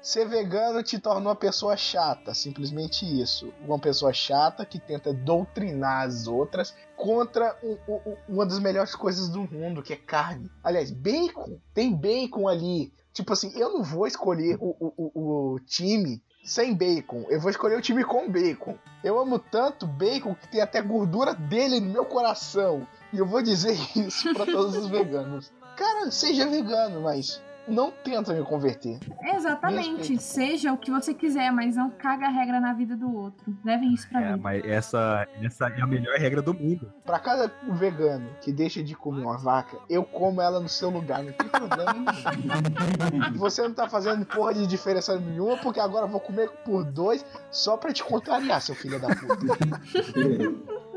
Ser 0.00 0.28
vegano 0.28 0.82
te 0.82 0.98
torna 0.98 1.28
uma 1.30 1.34
pessoa 1.36 1.76
chata, 1.76 2.32
simplesmente 2.34 3.04
isso. 3.20 3.52
Uma 3.66 3.78
pessoa 3.78 4.12
chata 4.12 4.64
que 4.64 4.78
tenta 4.78 5.12
doutrinar 5.12 6.06
as 6.06 6.26
outras 6.26 6.74
contra 6.96 7.56
um- 7.62 7.76
um- 7.88 8.00
um- 8.10 8.16
uma 8.28 8.46
das 8.46 8.58
melhores 8.60 8.94
coisas 8.94 9.28
do 9.28 9.42
mundo, 9.50 9.82
que 9.82 9.92
é 9.92 9.96
carne. 9.96 10.50
Aliás, 10.62 10.90
bacon. 10.90 11.58
Tem 11.72 11.92
bacon 11.94 12.46
ali. 12.46 12.92
Tipo 13.12 13.32
assim, 13.32 13.52
eu 13.58 13.72
não 13.72 13.82
vou 13.82 14.06
escolher 14.06 14.56
o, 14.60 14.76
o- 14.78 15.10
o- 15.14 15.52
o 15.54 15.60
time 15.60 16.22
sem 16.44 16.74
bacon. 16.74 17.24
Eu 17.28 17.40
vou 17.40 17.50
escolher 17.50 17.76
o 17.76 17.80
time 17.80 18.04
com 18.04 18.30
bacon. 18.30 18.76
Eu 19.02 19.18
amo 19.18 19.38
tanto 19.38 19.86
bacon 19.86 20.34
que 20.34 20.48
tem 20.48 20.60
até 20.60 20.80
gordura 20.80 21.34
dele 21.34 21.80
no 21.80 21.90
meu 21.90 22.04
coração. 22.04 22.86
E 23.12 23.18
eu 23.18 23.26
vou 23.26 23.42
dizer 23.42 23.76
isso 23.96 24.32
pra 24.34 24.44
todos 24.44 24.76
os 24.76 24.88
veganos. 24.88 25.50
Cara, 25.76 26.10
seja 26.10 26.46
vegano, 26.46 27.00
mas 27.00 27.42
não 27.68 27.90
tenta 27.90 28.32
me 28.32 28.42
converter. 28.44 28.98
Exatamente. 29.22 30.16
Seja 30.18 30.72
o 30.72 30.78
que 30.78 30.90
você 30.90 31.14
quiser, 31.14 31.50
mas 31.52 31.76
não 31.76 31.90
caga 31.90 32.26
a 32.26 32.30
regra 32.30 32.60
na 32.60 32.72
vida 32.72 32.96
do 32.96 33.14
outro. 33.14 33.56
Levem 33.64 33.92
isso 33.94 34.08
pra 34.08 34.20
É, 34.20 34.24
vida. 34.32 34.36
mas 34.38 34.64
essa, 34.64 35.26
essa 35.42 35.68
é 35.68 35.80
a 35.80 35.86
melhor 35.86 36.16
regra 36.18 36.42
do 36.42 36.52
mundo. 36.54 36.92
Pra 37.04 37.18
cada 37.18 37.50
vegano 37.72 38.28
que 38.40 38.52
deixa 38.52 38.82
de 38.82 38.94
comer 38.94 39.22
uma 39.22 39.38
vaca, 39.38 39.76
eu 39.88 40.04
como 40.04 40.40
ela 40.40 40.60
no 40.60 40.68
seu 40.68 40.90
lugar, 40.90 41.22
não 41.22 41.32
tem 41.32 41.48
problema 41.48 41.92
nenhum. 41.92 42.04
Você 43.38 43.62
não 43.62 43.72
tá 43.74 43.88
fazendo 43.88 44.24
porra 44.26 44.54
de 44.54 44.66
diferença 44.66 45.18
nenhuma, 45.18 45.56
porque 45.58 45.80
agora 45.80 46.06
eu 46.06 46.10
vou 46.10 46.20
comer 46.20 46.48
por 46.64 46.84
dois 46.84 47.24
só 47.50 47.76
pra 47.76 47.92
te 47.92 48.02
contrariar, 48.04 48.60
seu 48.60 48.74
filho 48.74 49.00
da 49.00 49.08
puta. 49.08 49.34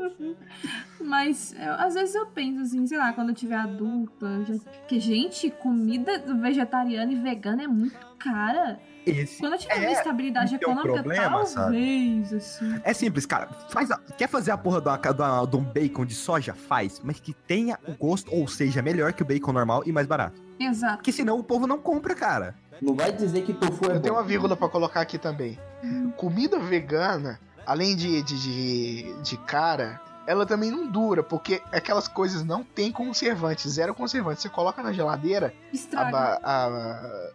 Mas 1.08 1.54
eu- 1.58 1.72
às 1.74 1.94
vezes 1.94 2.14
eu 2.14 2.26
penso 2.26 2.60
assim, 2.60 2.86
sei 2.86 2.98
lá, 2.98 3.12
quando 3.12 3.30
eu 3.30 3.34
tiver 3.34 3.56
adulta. 3.56 4.26
Já... 4.44 4.54
Que, 4.86 5.00
gente, 5.00 5.50
comida 5.50 6.18
vegetariana 6.40 7.10
e 7.12 7.16
vegana 7.16 7.62
é 7.62 7.66
muito 7.66 7.96
cara. 8.18 8.78
Esse 9.06 9.38
Quando 9.40 9.54
eu 9.54 9.58
tiver 9.58 9.76
É, 9.76 9.80
uma 9.86 9.92
estabilidade 9.92 10.54
econômica, 10.56 10.92
problema, 10.92 11.44
talvez, 11.46 12.30
assim. 12.34 12.78
É 12.84 12.92
simples, 12.92 13.24
cara. 13.24 13.48
Faz 13.70 13.90
a- 13.90 13.98
quer 14.18 14.28
fazer 14.28 14.50
a 14.50 14.58
porra 14.58 14.80
do, 14.82 14.90
do, 15.14 15.46
do 15.46 15.58
um 15.58 15.64
bacon 15.64 16.04
de 16.04 16.14
soja? 16.14 16.52
Faz. 16.52 17.00
Mas 17.02 17.18
que 17.18 17.32
tenha 17.32 17.78
o 17.88 17.94
gosto, 17.94 18.30
ou 18.34 18.46
seja, 18.46 18.82
melhor 18.82 19.14
que 19.14 19.22
o 19.22 19.26
bacon 19.26 19.52
normal 19.52 19.82
e 19.86 19.92
mais 19.92 20.06
barato. 20.06 20.42
Exato. 20.60 20.96
Porque 20.98 21.12
senão 21.12 21.38
o 21.38 21.44
povo 21.44 21.66
não 21.66 21.78
compra, 21.78 22.14
cara. 22.14 22.54
Não 22.82 22.94
vai 22.94 23.10
dizer 23.10 23.42
que 23.44 23.54
tofu 23.54 23.86
é 23.90 23.96
Eu 23.96 24.00
tenho 24.00 24.14
bom. 24.14 24.20
uma 24.20 24.26
vírgula 24.26 24.54
pra 24.56 24.68
colocar 24.68 25.00
aqui 25.00 25.16
também. 25.16 25.58
Comida 26.16 26.58
vegana, 26.58 27.40
além 27.64 27.96
de, 27.96 28.22
de, 28.22 28.38
de, 28.42 29.22
de 29.22 29.36
cara, 29.38 30.00
ela 30.28 30.44
também 30.44 30.70
não 30.70 30.86
dura, 30.86 31.22
porque 31.22 31.62
aquelas 31.72 32.06
coisas 32.06 32.44
não 32.44 32.62
tem 32.62 32.92
conservante, 32.92 33.66
zero 33.68 33.94
conservante. 33.94 34.42
Você 34.42 34.48
coloca 34.50 34.82
na 34.82 34.92
geladeira, 34.92 35.54
a 35.96 36.38
a- 36.44 37.30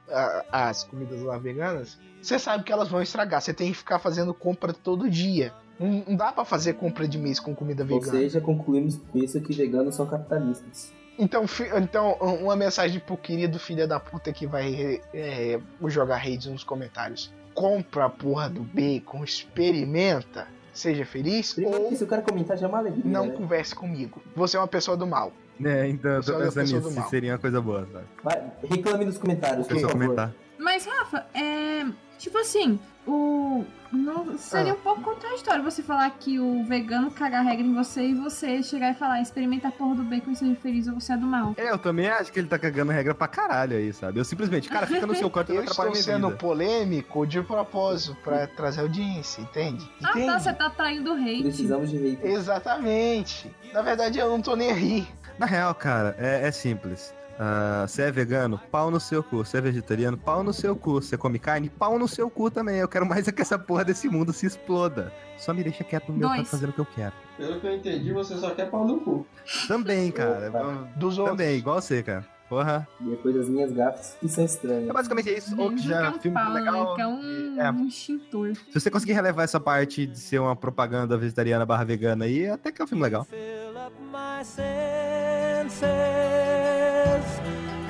a- 0.52 0.70
as 0.70 0.84
comidas 0.84 1.22
lá 1.24 1.38
veganas, 1.40 1.98
você 2.22 2.38
sabe 2.38 2.64
que 2.64 2.72
elas 2.72 2.88
vão 2.90 3.02
estragar. 3.02 3.42
Você 3.42 3.54
tem 3.54 3.72
que 3.72 3.78
ficar 3.78 3.98
fazendo 3.98 4.34
compra 4.34 4.72
todo 4.72 5.10
dia. 5.10 5.52
Não, 5.80 6.04
não 6.08 6.16
dá 6.16 6.32
pra 6.32 6.46
fazer 6.46 6.74
compra 6.74 7.08
de 7.08 7.18
mês 7.18 7.40
com 7.40 7.56
comida 7.56 7.82
Ou 7.82 7.90
vegana. 8.00 8.12
seja, 8.20 8.40
concluímos 8.40 8.98
com 9.12 9.18
isso 9.18 9.42
que 9.42 9.54
veganos 9.54 9.96
são 9.96 10.06
capitalistas. 10.06 10.94
Então, 11.18 11.46
então, 11.78 12.14
uma 12.42 12.56
mensagem 12.56 13.00
pro 13.00 13.18
querido 13.18 13.58
filho 13.60 13.88
da 13.88 14.00
puta 14.00 14.32
que 14.32 14.46
vai 14.48 15.02
é, 15.14 15.60
jogar 15.88 16.18
hate 16.18 16.50
nos 16.50 16.64
comentários. 16.64 17.34
Compra 17.56 18.06
a 18.06 18.10
porra 18.10 18.50
do 18.50 18.62
bacon, 18.62 19.24
experimenta, 19.24 20.48
seja 20.74 21.06
feliz, 21.06 21.56
ou 21.58 21.96
se 21.96 22.04
o 22.04 22.08
cara 22.08 22.22
comentar 22.22 22.58
já 22.58 22.66
é 22.66 22.70
uma 22.70 22.80
alegria. 22.80 23.04
não 23.06 23.28
né? 23.28 23.34
converse 23.34 23.76
comigo. 23.76 24.22
Você 24.36 24.58
é 24.58 24.60
uma 24.60 24.68
pessoa 24.68 24.98
do 24.98 25.06
mal. 25.06 25.32
É, 25.64 25.88
então 25.88 26.12
eu 26.12 26.24
tô 26.24 26.38
pensando 26.40 26.62
nisso, 26.64 26.92
se 26.92 27.10
seria 27.10 27.34
uma 27.34 27.38
coisa 27.38 27.62
boa, 27.62 27.88
sabe? 27.92 28.06
Vai, 28.24 28.52
reclame 28.64 29.06
nos 29.06 29.18
comentários, 29.18 29.68
por 29.68 29.76
só 29.76 29.88
favor. 29.88 29.92
comentar. 29.92 30.34
Mas, 30.58 30.86
Rafa, 30.86 31.26
é. 31.34 31.86
Tipo 32.18 32.38
assim, 32.38 32.80
o. 33.08 33.64
Não, 33.92 34.36
seria 34.40 34.72
Ah. 34.72 34.76
um 34.76 34.80
pouco 34.80 35.02
contraditório 35.04 35.64
você 35.64 35.84
falar 35.84 36.10
que 36.10 36.40
o 36.40 36.64
vegano 36.64 37.12
caga 37.12 37.38
a 37.38 37.42
regra 37.42 37.64
em 37.64 37.76
você 37.76 38.08
e 38.08 38.16
você 38.16 38.64
chegar 38.64 38.90
e 38.90 38.96
falar, 38.96 39.22
experimenta 39.22 39.68
a 39.68 39.72
porra 39.72 39.94
do 39.94 40.04
bacon 40.04 40.32
e 40.32 40.36
seja 40.36 40.56
feliz 40.56 40.88
ou 40.88 41.00
você 41.00 41.14
é 41.14 41.18
do 41.18 41.28
mal. 41.28 41.54
É, 41.58 41.70
eu 41.70 41.78
também 41.78 42.08
acho 42.10 42.32
que 42.32 42.40
ele 42.40 42.48
tá 42.48 42.58
cagando 42.58 42.92
regra 42.92 43.14
pra 43.14 43.28
caralho 43.28 43.78
aí, 43.78 43.94
sabe? 43.94 44.20
Eu 44.20 44.26
simplesmente, 44.26 44.68
cara, 44.68 44.88
fica 44.88 45.06
no 45.06 45.14
seu 45.14 45.30
canto 45.30 45.52
e 45.52 45.56
não 45.56 45.62
atrapalha 45.62 45.92
minha 45.92 46.02
sendo 46.02 46.28
vida. 46.30 46.40
polêmico 46.40 47.28
de 47.28 47.40
propósito, 47.44 48.18
pra 48.24 48.48
trazer 48.48 48.82
audiência, 48.82 49.42
entende? 49.42 49.88
Ah, 50.04 50.10
Entende? 50.10 50.26
tá, 50.26 50.40
você 50.40 50.54
tá 50.54 50.70
traindo 50.72 51.12
o 51.12 51.16
hate. 51.16 51.44
Precisamos 51.44 51.92
de 51.92 51.98
hate. 51.98 52.26
Exatamente. 52.28 53.56
Na 53.72 53.84
verdade, 53.84 54.18
eu 54.18 54.28
não 54.30 54.42
tô 54.42 54.56
nem 54.56 54.72
aí. 54.72 55.08
Na 55.38 55.46
real, 55.46 55.74
cara, 55.76 56.16
é, 56.18 56.48
é 56.48 56.52
simples. 56.52 57.14
Ah, 57.40 57.86
Você 57.88 58.04
é 58.04 58.12
vegano? 58.12 58.60
Pau 58.72 58.92
no 58.92 59.00
seu 59.00 59.24
cu. 59.24 59.38
Você 59.38 59.58
é 59.58 59.62
vegetariano? 59.62 60.18
Pau 60.18 60.44
no 60.44 60.54
seu 60.54 60.76
cu. 60.76 61.02
Você 61.02 61.18
come 61.18 61.40
carne? 61.40 61.70
Pau 61.70 61.98
no 61.98 62.08
seu 62.08 62.30
cu 62.30 62.52
também. 62.52 62.78
Eu 62.78 62.88
quero 62.88 63.06
mais 63.06 63.28
é 63.28 63.32
que 63.32 63.42
essa 63.42 63.58
porra 63.58 63.84
desse 63.84 64.08
mundo 64.08 64.32
se 64.32 64.46
exploda. 64.46 65.12
Só 65.38 65.54
me 65.54 65.64
deixa 65.64 65.84
quieto 65.84 66.12
no 66.12 66.18
meu 66.20 66.30
canto 66.30 66.46
fazendo 66.46 66.70
o 66.70 66.74
que 66.74 66.80
eu 66.82 66.86
quero. 66.86 67.14
Pelo 67.38 67.60
que 67.60 67.66
eu 67.68 67.76
entendi, 67.76 68.14
você 68.14 68.36
só 68.38 68.52
quer 68.52 68.70
pau 68.70 68.86
no 68.88 69.00
cu. 69.02 69.26
Também, 69.68 70.12
cara. 70.14 70.50
Opa. 70.50 70.88
Dos 70.96 71.18
outros. 71.18 71.38
Também, 71.38 71.58
igual 71.58 71.82
você, 71.82 72.04
cara. 72.04 72.26
Porra. 72.48 72.88
Depois 73.00 73.34
das 73.36 73.50
minhas 73.50 73.72
gafas 73.72 74.16
que 74.20 74.28
são 74.30 74.46
estranhas. 74.46 74.88
É 74.88 74.94
basicamente 74.94 75.30
isso. 75.36 75.60
Ou 75.60 75.72
que 75.72 75.80
já 75.80 76.02
que 76.02 76.06
é 76.06 76.10
um 76.12 76.20
filme 76.20 76.38
pau, 76.38 76.54
legal. 76.54 76.90
né? 76.90 76.96
Que 76.96 77.02
é 77.02 77.08
um, 77.08 77.62
É. 77.62 77.72
um 77.72 77.88
extintor. 77.88 78.54
Se 78.72 78.80
você 78.80 78.92
conseguir 78.92 79.14
relevar 79.14 79.44
essa 79.44 79.60
parte 79.60 80.06
de 80.06 80.20
ser 80.20 80.38
uma 80.40 80.56
propaganda 80.56 81.18
vegetariana 81.18 81.66
barra 81.66 81.84
vegana 81.84 82.26
aí, 82.26 82.48
até 82.48 82.72
que 82.72 82.80
é 82.80 82.86
um 82.86 82.88
filme 82.88 83.02
legal. 83.04 83.24
Fill 83.26 83.72
up 83.88 83.96
my 84.12 84.46
senses. 84.46 85.82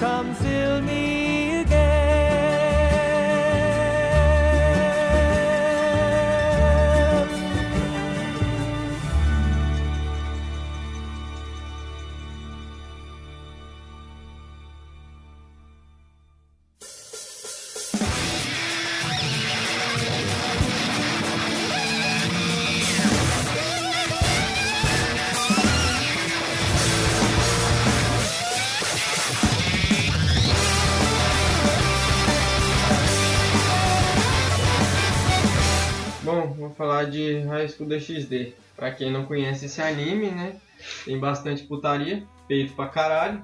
Come 0.04 0.36
fill 0.36 0.82
me 0.82 1.13
vou 36.68 36.72
falar 36.76 37.06
de 37.06 37.40
High 37.42 37.68
School 37.70 37.88
DxD. 37.90 38.54
Pra 38.76 38.92
quem 38.92 39.12
não 39.12 39.26
conhece 39.26 39.66
esse 39.66 39.82
anime, 39.82 40.32
né? 40.32 40.56
Tem 41.06 41.18
bastante 41.20 41.64
putaria, 41.64 42.24
peito 42.48 42.74
pra 42.74 42.88
caralho. 42.88 43.42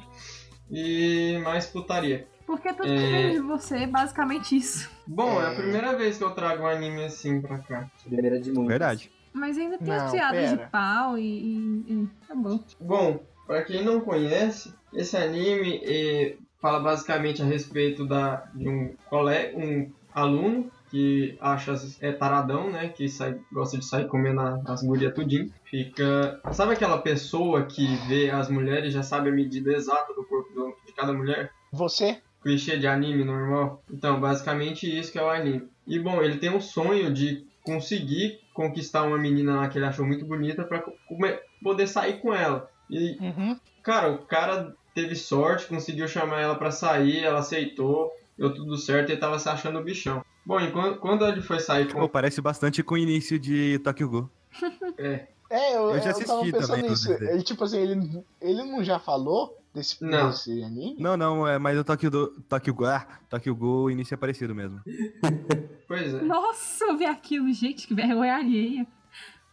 E 0.71 1.39
mais 1.43 1.65
putaria. 1.65 2.27
Porque 2.45 2.69
tudo 2.73 2.83
que 2.83 2.89
É. 2.93 3.11
vem 3.11 3.31
de 3.33 3.39
você 3.39 3.77
é 3.83 3.87
basicamente 3.87 4.55
isso. 4.55 4.89
Bom, 5.05 5.39
é 5.41 5.47
a 5.47 5.55
primeira 5.55 5.95
vez 5.95 6.17
que 6.17 6.23
eu 6.23 6.31
trago 6.31 6.63
um 6.63 6.67
anime 6.67 7.03
assim 7.03 7.41
pra 7.41 7.59
cá. 7.59 7.89
Primeira 8.03 8.39
de 8.39 8.49
muitas. 8.51 8.67
Verdade. 8.67 9.11
Mas 9.31 9.57
ainda 9.57 9.77
tem 9.77 9.87
Não, 9.87 10.05
as 10.05 10.11
piadas 10.11 10.49
de 10.49 10.55
pera. 10.57 10.69
pau 10.71 11.17
e. 11.17 11.21
e, 11.23 11.93
e 11.93 12.07
acabou. 12.23 12.63
Bom, 12.79 13.19
pra 13.45 13.63
quem 13.63 13.83
não 13.83 14.01
conhece, 14.01 14.73
esse 14.93 15.15
anime 15.15 15.79
eh, 15.83 16.35
fala 16.59 16.79
basicamente 16.79 17.41
a 17.41 17.45
respeito 17.45 18.05
da, 18.05 18.47
de 18.55 18.67
um, 18.67 18.95
cole, 19.07 19.31
um 19.55 19.91
aluno 20.13 20.71
que 20.89 21.37
acha 21.39 21.73
é 22.01 22.11
taradão, 22.11 22.71
né? 22.71 22.89
Que 22.89 23.07
sai, 23.07 23.37
gosta 23.51 23.77
de 23.77 23.85
sair 23.85 24.07
comendo 24.07 24.41
as 24.65 24.81
gurias 24.83 25.13
tudinho. 25.13 25.51
Fica. 25.65 26.41
Sabe 26.51 26.73
aquela 26.73 26.97
pessoa 26.99 27.63
que 27.65 27.85
vê 28.07 28.29
as 28.29 28.49
mulheres 28.49 28.89
e 28.89 28.93
já 28.93 29.03
sabe 29.03 29.29
a 29.29 29.33
medida 29.33 29.71
exata 29.73 30.13
do 30.13 30.23
corpo 30.25 30.49
de 30.85 30.93
cada 30.93 31.13
mulher? 31.13 31.51
Você? 31.71 32.21
clichê 32.41 32.77
de 32.77 32.87
anime 32.87 33.25
normal. 33.25 33.83
Então, 33.91 34.17
basicamente 34.17 34.87
isso 34.89 35.11
que 35.11 35.19
é 35.19 35.21
o 35.23 35.29
anime. 35.29 35.67
E 35.85 35.99
bom, 35.99 36.21
ele 36.21 36.37
tem 36.37 36.49
um 36.49 36.61
sonho 36.61 37.13
de 37.13 37.45
conseguir 37.63 38.39
conquistar 38.53 39.03
uma 39.03 39.17
menina 39.17 39.57
lá 39.57 39.67
que 39.67 39.77
ele 39.77 39.85
achou 39.85 40.05
muito 40.05 40.25
bonita 40.25 40.63
pra 40.63 40.79
come- 41.05 41.37
poder 41.61 41.85
sair 41.85 42.21
com 42.21 42.33
ela. 42.33 42.69
E, 42.89 43.17
Uhum. 43.19 43.57
cara, 43.83 44.09
o 44.09 44.19
cara 44.19 44.73
teve 44.95 45.15
sorte, 45.17 45.67
conseguiu 45.67 46.07
chamar 46.07 46.39
ela 46.39 46.55
pra 46.55 46.71
sair, 46.71 47.23
ela 47.25 47.39
aceitou, 47.39 48.09
deu 48.37 48.53
tudo 48.53 48.77
certo 48.77 49.09
e 49.09 49.11
ele 49.11 49.19
tava 49.21 49.37
se 49.37 49.49
achando 49.49 49.79
o 49.79 49.83
bichão. 49.83 50.23
Bom, 50.45 50.59
e 50.59 50.71
quando, 50.71 50.97
quando 50.99 51.25
ele 51.25 51.41
foi 51.41 51.59
sair 51.59 51.91
com. 51.91 51.99
Pô, 51.99 52.09
parece 52.09 52.41
bastante 52.41 52.81
com 52.81 52.95
o 52.95 52.97
início 52.97 53.37
de 53.39 53.79
Tokyo 53.79 54.09
Ghoul. 54.09 54.29
É, 54.97 55.27
É, 55.49 55.75
eu, 55.75 55.91
Eu 55.91 55.99
já 55.99 56.05
eu 56.05 56.11
assisti 56.11 56.25
tava 56.25 56.41
pensando 56.43 56.67
também, 56.67 56.89
nisso. 56.89 57.11
Ele, 57.13 57.43
tipo 57.43 57.63
assim, 57.63 57.77
ele, 57.79 58.23
ele 58.41 58.63
não 58.63 58.83
já 58.83 58.99
falou 58.99 59.57
desse, 59.73 60.03
Não. 60.03 60.29
desse 60.29 60.63
anime? 60.63 60.95
Não, 60.99 61.15
não, 61.17 61.47
é, 61.47 61.57
mas 61.57 61.77
o 61.77 61.83
Tokyo, 61.83 62.09
do, 62.11 62.27
Tokyo 62.47 62.73
Ghoul, 62.73 62.89
ah, 62.89 63.07
Tokyo 63.29 63.55
Ghoul, 63.55 63.83
o 63.85 63.91
início 63.91 64.13
é 64.13 64.17
parecido 64.17 64.53
mesmo. 64.53 64.81
pois 65.87 66.13
é. 66.13 66.21
Nossa, 66.21 66.85
eu 66.85 66.97
vi 66.97 67.05
aquilo, 67.05 67.51
gente, 67.53 67.87
que 67.87 67.93
vergonha 67.95 68.35
alheia. 68.35 68.85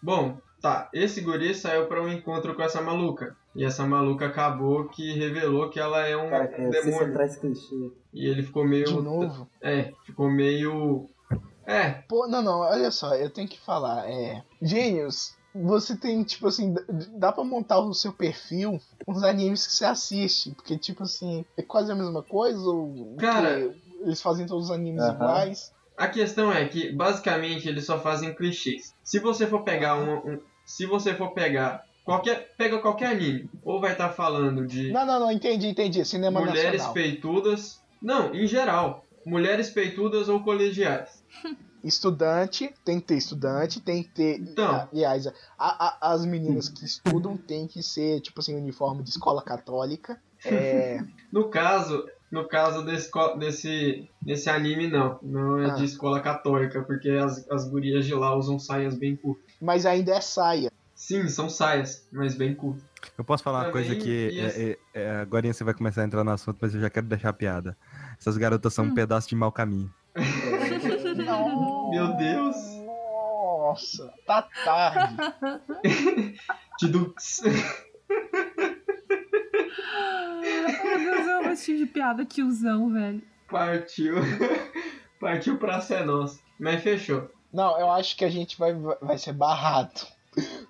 Bom, 0.03 0.39
tá. 0.61 0.89
Esse 0.93 1.21
guri 1.21 1.55
saiu 1.55 1.87
pra 1.87 2.03
um 2.03 2.09
encontro 2.09 2.55
com 2.55 2.63
essa 2.63 2.81
maluca. 2.83 3.37
E 3.55 3.65
essa 3.65 3.87
maluca 3.87 4.27
acabou 4.27 4.85
que 4.85 5.15
revelou 5.15 5.71
que 5.71 5.81
ela 5.81 6.07
é 6.07 6.15
um 6.15 6.29
Cara, 6.29 6.45
é, 6.45 6.69
demônio. 6.69 7.15
clichê. 7.41 7.91
E 8.17 8.27
ele 8.27 8.43
ficou 8.43 8.67
meio. 8.67 8.87
De 8.87 8.95
novo? 8.95 9.47
É, 9.63 9.93
ficou 10.05 10.31
meio. 10.31 11.07
É, 11.67 11.91
Pô, 12.09 12.27
não, 12.27 12.41
não, 12.43 12.61
olha 12.61 12.91
só, 12.91 13.15
eu 13.15 13.29
tenho 13.29 13.49
que 13.49 13.59
falar. 13.61 14.09
É. 14.11 14.43
Gênios, 14.63 15.35
você 15.55 15.97
tem, 15.97 16.23
tipo 16.23 16.47
assim, 16.47 16.75
dá 17.19 17.31
pra 17.33 17.45
montar 17.45 17.79
o 17.81 17.93
seu 17.93 18.13
perfil 18.13 18.81
com 19.05 19.13
os 19.13 19.23
animes 19.23 19.67
que 19.67 19.73
você 19.73 19.85
assiste. 19.85 20.51
Porque, 20.53 20.79
tipo 20.79 21.03
assim, 21.03 21.45
é 21.59 21.63
quase 21.63 21.91
a 21.93 21.95
mesma 21.95 22.23
coisa? 22.23 22.59
Ou 22.61 23.17
Cara- 23.19 23.71
eles 24.01 24.23
fazem 24.23 24.47
todos 24.47 24.67
os 24.67 24.71
animes 24.71 25.03
Aham. 25.03 25.15
iguais? 25.15 25.73
A 25.97 26.07
questão 26.09 26.53
é 26.53 26.65
que 26.67 26.93
basicamente 26.93 27.69
eles 27.69 27.85
só 27.85 27.99
fazem 27.99 28.35
clichês. 28.35 28.95
Se 29.03 29.19
você 29.19 29.47
for 29.47 29.63
pegar 29.63 29.97
um, 29.97 30.17
um- 30.35 30.41
se 30.65 30.87
você 30.87 31.15
for 31.15 31.31
pegar 31.33 31.85
qualquer 32.05 32.55
pega 32.57 32.79
qualquer 32.79 33.07
anime, 33.13 33.49
ou 33.65 33.81
vai 33.81 33.93
estar 33.93 34.11
falando 34.11 34.67
de 34.67 34.93
Não, 34.93 35.05
não, 35.07 35.19
não, 35.19 35.33
entendi, 35.33 35.67
entendi. 35.69 36.05
Cinema 36.05 36.39
mulheres 36.41 36.65
nacional. 36.83 36.93
peitudas, 36.93 37.81
não, 38.03 38.35
em 38.35 38.47
geral, 38.47 39.05
mulheres 39.25 39.71
peitudas 39.71 40.29
ou 40.29 40.43
colegiais. 40.43 41.25
Estudante, 41.85 42.75
tem 42.85 42.99
que 42.99 43.07
ter 43.07 43.17
estudante, 43.17 43.81
tem 43.81 44.03
que 44.03 44.09
ter. 44.11 44.41
Então. 44.41 44.89
Aliás, 44.93 45.27
a- 45.27 45.33
a- 45.59 45.99
as 46.13 46.25
meninas 46.27 46.69
que 46.69 46.85
estudam 46.85 47.37
tem 47.37 47.67
que 47.69 47.83
ser, 47.83 48.21
tipo 48.21 48.41
assim, 48.41 48.57
uniforme 48.57 49.03
de 49.03 49.11
escola 49.11 49.43
católica. 49.43 50.21
É. 50.45 50.99
No 51.33 51.49
caso, 51.51 52.05
no 52.31 52.49
caso 52.49 52.85
desse 52.85 53.11
desse 53.39 54.09
desse 54.23 54.49
anime 54.49 54.89
não, 54.89 55.19
não 55.23 55.59
é 55.61 55.71
Ah. 55.71 55.75
de 55.75 55.85
escola 55.85 56.21
católica, 56.21 56.83
porque 56.83 57.11
as, 57.11 57.49
as 57.51 57.69
gurias 57.69 58.05
de 58.07 58.15
lá 58.15 58.35
usam 58.35 58.59
saias 58.59 58.97
bem 58.97 59.15
curtas. 59.17 59.45
mas 59.61 59.85
ainda 59.87 60.15
é 60.15 60.21
saia. 60.21 60.73
Sim, 60.95 61.29
são 61.29 61.49
saias, 61.51 62.09
mas 62.11 62.35
bem 62.35 62.55
curtas. 62.55 62.83
Eu 63.17 63.25
posso 63.25 63.43
falar 63.43 63.65
uma 63.65 63.73
coisa 63.73 63.95
que 63.97 64.31
ia- 64.31 64.47
é, 64.49 64.71
é, 64.71 64.79
é, 65.03 65.11
agora 65.21 65.53
você 65.53 65.65
vai 65.65 65.75
começar 65.75 66.03
a 66.03 66.05
entrar 66.05 66.23
no 66.25 66.31
assunto, 66.31 66.59
mas 66.61 66.75
eu 66.75 66.81
já 66.81 66.91
quero 66.91 67.07
deixar 67.07 67.31
a 67.31 67.33
piada. 67.33 67.77
Essas 68.19 68.37
garotas 68.37 68.73
são 68.75 68.87
um 68.87 68.95
pedaço 68.95 69.29
de 69.29 69.37
mau 69.37 69.51
caminho. 69.53 69.93
Meu 71.91 72.17
Deus. 72.17 72.57
Nossa, 72.85 74.13
tá 74.27 74.43
tarde. 74.65 75.17
Tidux. 76.79 77.43
Meu 80.43 80.99
Deus, 80.99 81.27
eu 81.27 81.53
esse 81.53 81.65
tipo 81.67 81.79
de 81.79 81.87
piada, 81.87 82.25
tiozão, 82.25 82.93
velho. 82.93 83.23
Partiu. 83.49 84.15
Partiu 85.21 85.59
pra 85.59 85.81
ser 85.81 86.05
nossa. 86.05 86.41
Mas 86.59 86.83
fechou. 86.83 87.31
Não, 87.53 87.79
eu 87.79 87.91
acho 87.91 88.17
que 88.17 88.25
a 88.25 88.31
gente 88.31 88.59
vai, 88.59 88.75
vai 89.01 89.17
ser 89.19 89.33
barrado 89.33 90.01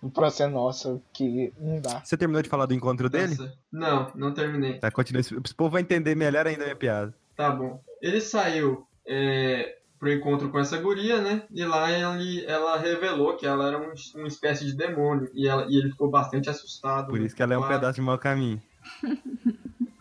no 0.03 0.11
processo 0.11 0.51
nosso, 0.53 1.03
que 1.13 1.53
não 1.59 1.81
dá. 1.81 2.01
Você 2.05 2.17
terminou 2.17 2.43
de 2.43 2.49
falar 2.49 2.67
do 2.67 2.75
encontro 2.75 3.09
dele? 3.11 3.35
Nossa. 3.37 3.53
Não, 3.73 4.13
não 4.15 4.35
terminei. 4.35 4.79
Tá, 4.79 4.91
continua. 4.91 5.21
Esse 5.21 5.55
povo 5.57 5.71
vai 5.71 5.83
entender 5.83 6.15
melhor 6.15 6.47
ainda 6.47 6.63
a 6.63 6.67
minha 6.67 6.77
piada. 6.77 7.15
Tá 7.37 7.51
bom. 7.51 7.81
Ele 8.01 8.21
saiu 8.21 8.87
é, 9.07 9.77
pro 9.99 10.13
encontro 10.13 10.49
com 10.51 10.59
essa 10.59 10.77
guria, 10.79 11.21
né? 11.21 11.43
E 11.51 11.65
lá 11.65 11.91
ele, 11.91 12.45
ela 12.47 12.77
revelou 12.79 13.37
que 13.37 13.47
ela 13.47 13.67
era 13.69 13.79
um, 13.79 13.93
uma 14.17 14.29
espécie 14.29 14.65
de 14.65 14.77
demônio. 14.77 15.29
E, 15.35 15.49
ela, 15.49 15.67
e 15.69 15.77
ele 15.79 15.91
ficou 15.91 16.09
bastante 16.11 16.49
assustado. 16.49 17.09
Por 17.09 17.21
isso 17.21 17.35
que 17.35 17.43
ela 17.43 17.55
é 17.55 17.59
um 17.59 17.63
Claro. 17.63 17.75
pedaço 17.75 17.97
de 17.97 18.03
mau 18.03 18.19
caminho. 18.19 18.61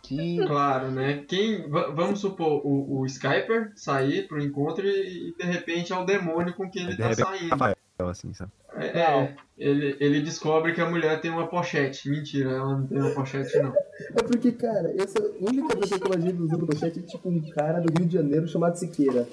Que. 0.04 0.38
Claro, 0.46 0.92
né? 0.92 1.24
Quem, 1.28 1.68
va- 1.68 1.88
vamos 1.90 2.20
supor, 2.20 2.62
o, 2.64 3.00
o 3.00 3.06
Skyper 3.08 3.72
sair 3.76 4.28
pro 4.28 4.40
encontro 4.40 4.86
e, 4.86 5.30
e 5.30 5.36
de 5.36 5.44
repente 5.44 5.92
é 5.92 5.98
o 5.98 6.06
demônio 6.06 6.54
com 6.54 6.70
quem 6.70 6.84
ele 6.84 6.92
De 6.92 6.98
tá 7.00 7.08
repente, 7.08 7.26
saindo. 7.50 7.75
Assim, 7.98 8.34
sabe? 8.34 8.52
É, 8.76 9.00
é, 9.00 9.36
ele, 9.58 9.96
ele 10.02 10.22
descobre 10.22 10.74
que 10.74 10.82
a 10.82 10.90
mulher 10.90 11.22
tem 11.22 11.32
uma 11.32 11.48
pochete. 11.48 12.10
Mentira, 12.10 12.52
ela 12.52 12.78
não 12.78 12.86
tem 12.86 12.98
uma 13.00 13.12
pochete, 13.12 13.58
não. 13.60 13.74
É 13.74 14.22
porque, 14.22 14.52
cara, 14.52 14.94
essa 15.02 15.20
única 15.40 15.76
pessoa 15.78 16.00
que 16.00 16.06
eu 16.08 16.14
imagino 16.14 16.44
usando 16.46 16.68
pochete 16.68 17.00
é 17.00 17.04
tipo 17.04 17.30
um 17.30 17.42
cara 17.52 17.80
do 17.80 17.98
Rio 17.98 18.06
de 18.08 18.14
Janeiro 18.16 18.48
chamado 18.50 18.76
Siqueira. 18.76 19.26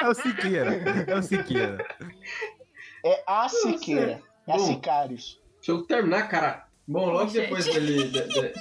É 0.00 0.08
o 0.08 0.14
Siqueira. 0.14 0.70
É 1.06 1.14
o 1.14 1.22
Siqueira. 1.22 1.86
É 3.04 3.22
a 3.26 3.48
Siqueira. 3.48 4.20
É 4.46 4.52
a. 4.54 4.58
Sicários. 4.58 5.40
Deixa 5.56 5.72
eu 5.72 5.82
terminar, 5.82 6.28
cara. 6.28 6.66
Bom, 6.86 7.06
logo 7.10 7.30
depois 7.30 7.64
dele. 7.66 8.08
de- 8.08 8.28
de- 8.28 8.52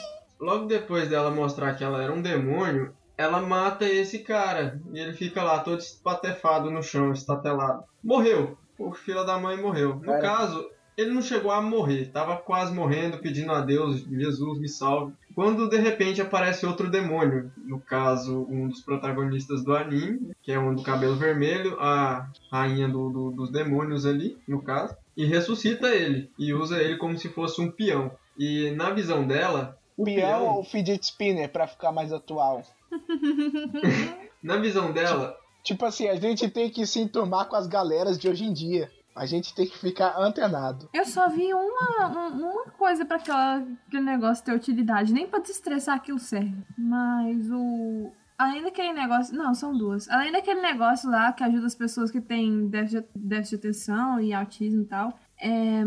logo 0.41 0.65
depois 0.65 1.07
dela 1.07 1.29
mostrar 1.31 1.75
que 1.75 1.83
ela 1.83 2.01
era 2.01 2.11
um 2.11 2.21
demônio, 2.21 2.93
ela 3.17 3.39
mata 3.39 3.85
esse 3.85 4.19
cara. 4.19 4.81
E 4.93 4.99
ele 4.99 5.13
fica 5.13 5.43
lá 5.43 5.59
todo 5.59 5.79
espatefado 5.79 6.71
no 6.71 6.81
chão, 6.81 7.11
estatelado. 7.13 7.83
Morreu. 8.03 8.57
O 8.79 8.91
filho 8.93 9.23
da 9.23 9.37
mãe 9.37 9.55
morreu. 9.61 9.95
No 9.97 10.01
Cara. 10.01 10.21
caso, 10.21 10.67
ele 10.97 11.11
não 11.13 11.21
chegou 11.21 11.51
a 11.51 11.61
morrer. 11.61 12.07
Tava 12.11 12.37
quase 12.37 12.73
morrendo, 12.73 13.19
pedindo 13.19 13.51
a 13.51 13.61
Deus, 13.61 14.01
Jesus, 14.09 14.59
me 14.59 14.67
salve. 14.67 15.13
Quando 15.35 15.69
de 15.69 15.77
repente 15.77 16.19
aparece 16.21 16.65
outro 16.65 16.89
demônio. 16.89 17.51
No 17.57 17.79
caso, 17.79 18.45
um 18.49 18.67
dos 18.67 18.81
protagonistas 18.81 19.63
do 19.63 19.75
anime, 19.75 20.31
que 20.41 20.51
é 20.51 20.59
um 20.59 20.73
do 20.73 20.81
cabelo 20.81 21.15
vermelho, 21.15 21.77
a 21.79 22.27
rainha 22.51 22.89
do- 22.89 23.09
do- 23.11 23.31
dos 23.31 23.51
demônios 23.51 24.05
ali, 24.05 24.35
no 24.47 24.61
caso 24.63 24.95
e 25.15 25.25
ressuscita 25.25 25.89
ele 25.89 26.31
e 26.39 26.53
usa 26.53 26.81
ele 26.81 26.97
como 26.97 27.17
se 27.17 27.29
fosse 27.29 27.61
um 27.61 27.69
peão. 27.69 28.11
E 28.37 28.71
na 28.71 28.89
visão 28.89 29.27
dela, 29.27 29.77
o 29.97 30.03
Peão 30.05 30.55
ou 30.57 30.63
fidget 30.63 31.03
spinner, 31.05 31.51
pra 31.51 31.67
ficar 31.67 31.91
mais 31.91 32.11
atual? 32.11 32.63
na 34.43 34.57
visão 34.57 34.91
dela, 34.91 35.35
Tipo 35.63 35.85
assim, 35.85 36.07
a 36.09 36.15
gente 36.15 36.49
tem 36.49 36.71
que 36.71 36.87
se 36.87 36.99
enturmar 36.99 37.45
com 37.47 37.55
as 37.55 37.67
galeras 37.67 38.17
de 38.17 38.27
hoje 38.27 38.45
em 38.45 38.51
dia. 38.51 38.89
A 39.15 39.27
gente 39.27 39.53
tem 39.53 39.67
que 39.67 39.77
ficar 39.77 40.17
antenado. 40.17 40.89
Eu 40.91 41.05
só 41.05 41.29
vi 41.29 41.53
uma, 41.53 42.07
um- 42.07 42.49
uma 42.49 42.65
coisa 42.71 43.05
pra 43.05 43.17
aquela, 43.17 43.57
aquele 43.87 44.03
negócio 44.03 44.43
ter 44.43 44.53
utilidade. 44.55 45.13
Nem 45.13 45.27
pra 45.27 45.37
desestressar 45.39 45.97
aquilo 45.97 46.17
serve. 46.17 46.55
Mas 46.75 47.47
o. 47.51 48.09
Além 48.39 48.63
daquele 48.63 48.91
negócio. 48.93 49.35
Não, 49.35 49.53
são 49.53 49.77
duas. 49.77 50.09
Além 50.09 50.31
daquele 50.31 50.61
negócio 50.61 51.07
lá 51.11 51.31
que 51.31 51.43
ajuda 51.43 51.67
as 51.67 51.75
pessoas 51.75 52.09
que 52.09 52.19
têm 52.21 52.67
déficit, 52.67 53.05
déficit 53.13 53.59
de 53.61 53.67
atenção 53.67 54.19
e 54.19 54.33
autismo 54.33 54.81
e 54.81 54.85
tal. 54.85 55.13
É, 55.39 55.83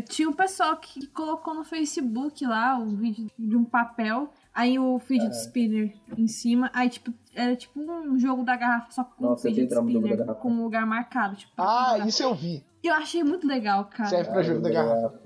tinha 0.00 0.28
um 0.28 0.32
pessoal 0.32 0.76
que 0.76 1.06
colocou 1.08 1.52
no 1.54 1.64
Facebook 1.64 2.46
lá 2.46 2.78
o 2.78 2.96
vídeo 2.96 3.28
de 3.38 3.56
um 3.56 3.64
papel. 3.64 4.32
Aí 4.54 4.78
o 4.78 4.98
fidget 4.98 5.34
spinner 5.34 5.94
em 6.16 6.26
cima. 6.26 6.70
Aí, 6.72 6.88
tipo, 6.88 7.12
era 7.34 7.54
tipo 7.56 7.78
um 7.80 8.18
jogo 8.18 8.42
da 8.44 8.56
garrafa, 8.56 8.90
só 8.90 9.04
com 9.04 9.24
Nossa, 9.24 9.48
fidget 9.48 9.72
spinner. 9.72 10.26
Com 10.36 10.50
um 10.50 10.62
lugar 10.62 10.86
marcado. 10.86 11.36
Tipo, 11.36 11.52
Ah, 11.58 11.98
isso 12.06 12.22
eu 12.22 12.34
vi. 12.34 12.64
Eu 12.82 12.94
achei 12.94 13.22
muito 13.22 13.46
legal, 13.46 13.84
cara. 13.84 14.08
Serve 14.08 14.30
pra 14.30 14.42
jogo 14.42 14.60
da 14.60 14.70
garrafa. 14.70 15.20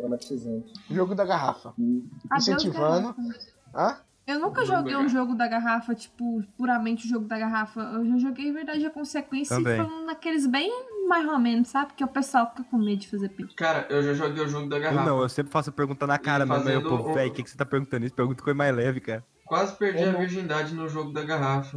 Jogo 0.90 1.14
da 1.14 1.24
garrafa. 1.24 1.68
Adeus, 1.70 2.48
Incentivando. 2.48 3.14
garrafa. 3.14 3.46
Hã? 3.74 3.96
Eu 4.26 4.40
nunca 4.40 4.62
da 4.62 4.66
joguei 4.66 4.96
um 4.96 5.08
jogo 5.08 5.34
da 5.36 5.46
garrafa, 5.46 5.94
tipo, 5.94 6.42
puramente 6.56 7.06
o 7.06 7.08
jogo 7.08 7.26
da 7.26 7.38
garrafa. 7.38 7.80
Eu 7.80 8.04
já 8.06 8.16
joguei 8.18 8.52
verdade 8.52 8.84
a 8.84 8.90
consequência 8.90 9.56
Também. 9.56 9.74
e 9.74 9.76
foi 9.76 9.86
um 9.86 10.06
daqueles 10.06 10.46
bem 10.46 10.68
mais 11.06 11.26
ou 11.26 11.38
menos, 11.38 11.68
sabe? 11.68 11.88
Porque 11.88 12.04
o 12.04 12.08
pessoal 12.08 12.50
fica 12.50 12.64
com 12.70 12.78
medo 12.78 13.00
de 13.00 13.08
fazer 13.08 13.28
pique. 13.30 13.54
cara, 13.54 13.86
eu 13.90 14.02
já 14.02 14.14
joguei 14.14 14.44
o 14.44 14.48
jogo 14.48 14.68
da 14.68 14.76
Eu 14.76 14.82
garrafa. 14.82 15.04
não, 15.04 15.20
eu 15.22 15.28
sempre 15.28 15.52
faço 15.52 15.70
a 15.70 15.72
pergunta 15.72 16.06
na 16.06 16.18
cara, 16.18 16.44
mas 16.46 16.64
meu 16.64 16.82
povo, 16.82 17.14
velho, 17.14 17.30
o 17.30 17.34
que, 17.34 17.42
que 17.42 17.50
você 17.50 17.56
tá 17.56 17.64
perguntando 17.64 18.04
isso? 18.06 18.14
Pergunta 18.14 18.42
coisa 18.42 18.56
mais 18.56 18.74
leve, 18.74 19.00
cara. 19.00 19.24
Quase 19.44 19.76
perdi 19.76 20.02
Eu 20.02 20.10
a 20.10 20.12
virgindade 20.18 20.74
no 20.74 20.88
jogo 20.88 21.12
da 21.12 21.22
garrafa. 21.22 21.76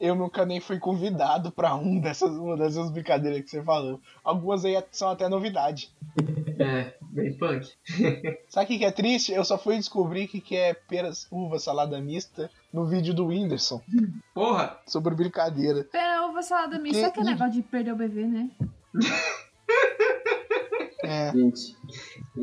Eu 0.00 0.14
nunca 0.14 0.46
nem 0.46 0.60
fui 0.60 0.78
convidado 0.78 1.50
pra 1.50 1.74
um 1.74 1.98
dessas, 1.98 2.30
uma 2.30 2.56
dessas 2.56 2.90
brincadeiras 2.90 3.42
que 3.42 3.50
você 3.50 3.62
falou. 3.62 4.00
Algumas 4.22 4.64
aí 4.64 4.80
são 4.92 5.08
até 5.10 5.28
novidade. 5.28 5.90
É, 6.60 6.92
bem 7.02 7.32
punk. 7.34 7.70
Sabe 8.50 8.64
o 8.74 8.78
que, 8.80 8.84
é 8.84 8.90
triste? 8.90 9.30
Eu 9.30 9.44
só 9.44 9.56
fui 9.56 9.76
descobrir 9.76 10.24
o 10.24 10.28
que, 10.28 10.40
que 10.40 10.56
é 10.56 10.74
peras, 10.74 11.28
uva, 11.30 11.56
salada 11.60 12.00
mista 12.00 12.50
no 12.72 12.84
vídeo 12.84 13.14
do 13.14 13.26
Whindersson 13.26 13.80
Porra, 14.34 14.76
sobre 14.84 15.14
brincadeira. 15.14 15.84
Pera, 15.84 16.26
vou 16.32 16.42
salada 16.42 16.76
mista. 16.80 16.98
Que- 16.98 17.04
Sabe 17.06 17.12
aquele 17.20 17.30
negócio 17.30 17.52
de 17.52 17.62
perder 17.62 17.92
o 17.92 17.96
bebê, 17.96 18.26
né? 18.26 18.50
É. 21.04 21.32
Gente, 21.32 21.76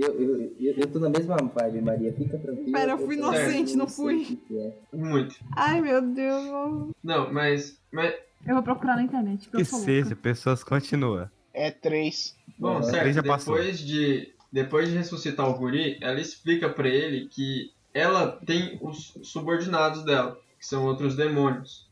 eu, 0.01 0.21
eu, 0.21 0.53
eu, 0.59 0.73
eu 0.77 0.87
tô 0.87 0.99
na 0.99 1.09
mesma 1.09 1.35
vibe, 1.37 1.81
Maria. 1.81 2.13
Fica 2.13 2.37
tranquila. 2.37 2.77
Pera, 2.77 2.91
eu 2.93 2.97
fui 2.99 3.15
inocente, 3.15 3.75
não 3.75 3.87
fui. 3.87 4.39
é. 4.51 4.71
Muito. 4.95 5.35
Ai, 5.55 5.81
meu 5.81 6.01
Deus. 6.01 6.89
Não, 7.03 7.31
mas. 7.33 7.79
mas 7.91 8.13
Eu 8.45 8.53
vou 8.55 8.63
procurar 8.63 8.95
na 8.95 9.03
internet, 9.03 9.49
Que 9.49 9.57
eu 9.61 9.65
sou 9.65 9.79
seja, 9.79 10.07
louca. 10.07 10.15
pessoas 10.21 10.63
continua. 10.63 11.31
É 11.53 11.71
três. 11.71 12.35
Bom, 12.59 12.77
Uhum. 12.77 12.83
certo. 12.83 13.23
Passou. 13.25 13.55
Depois 13.55 13.79
de, 13.79 14.33
depois 14.51 14.89
de 14.89 14.95
ressuscitar 14.97 15.49
o 15.49 15.57
guri, 15.57 15.97
ela 16.01 16.19
explica 16.19 16.69
pra 16.69 16.87
ele 16.87 17.27
que 17.27 17.71
ela 17.93 18.39
tem 18.45 18.77
os 18.81 19.17
subordinados 19.23 20.03
dela, 20.03 20.37
que 20.59 20.65
são 20.67 20.85
outros 20.85 21.15
demônios. 21.15 21.87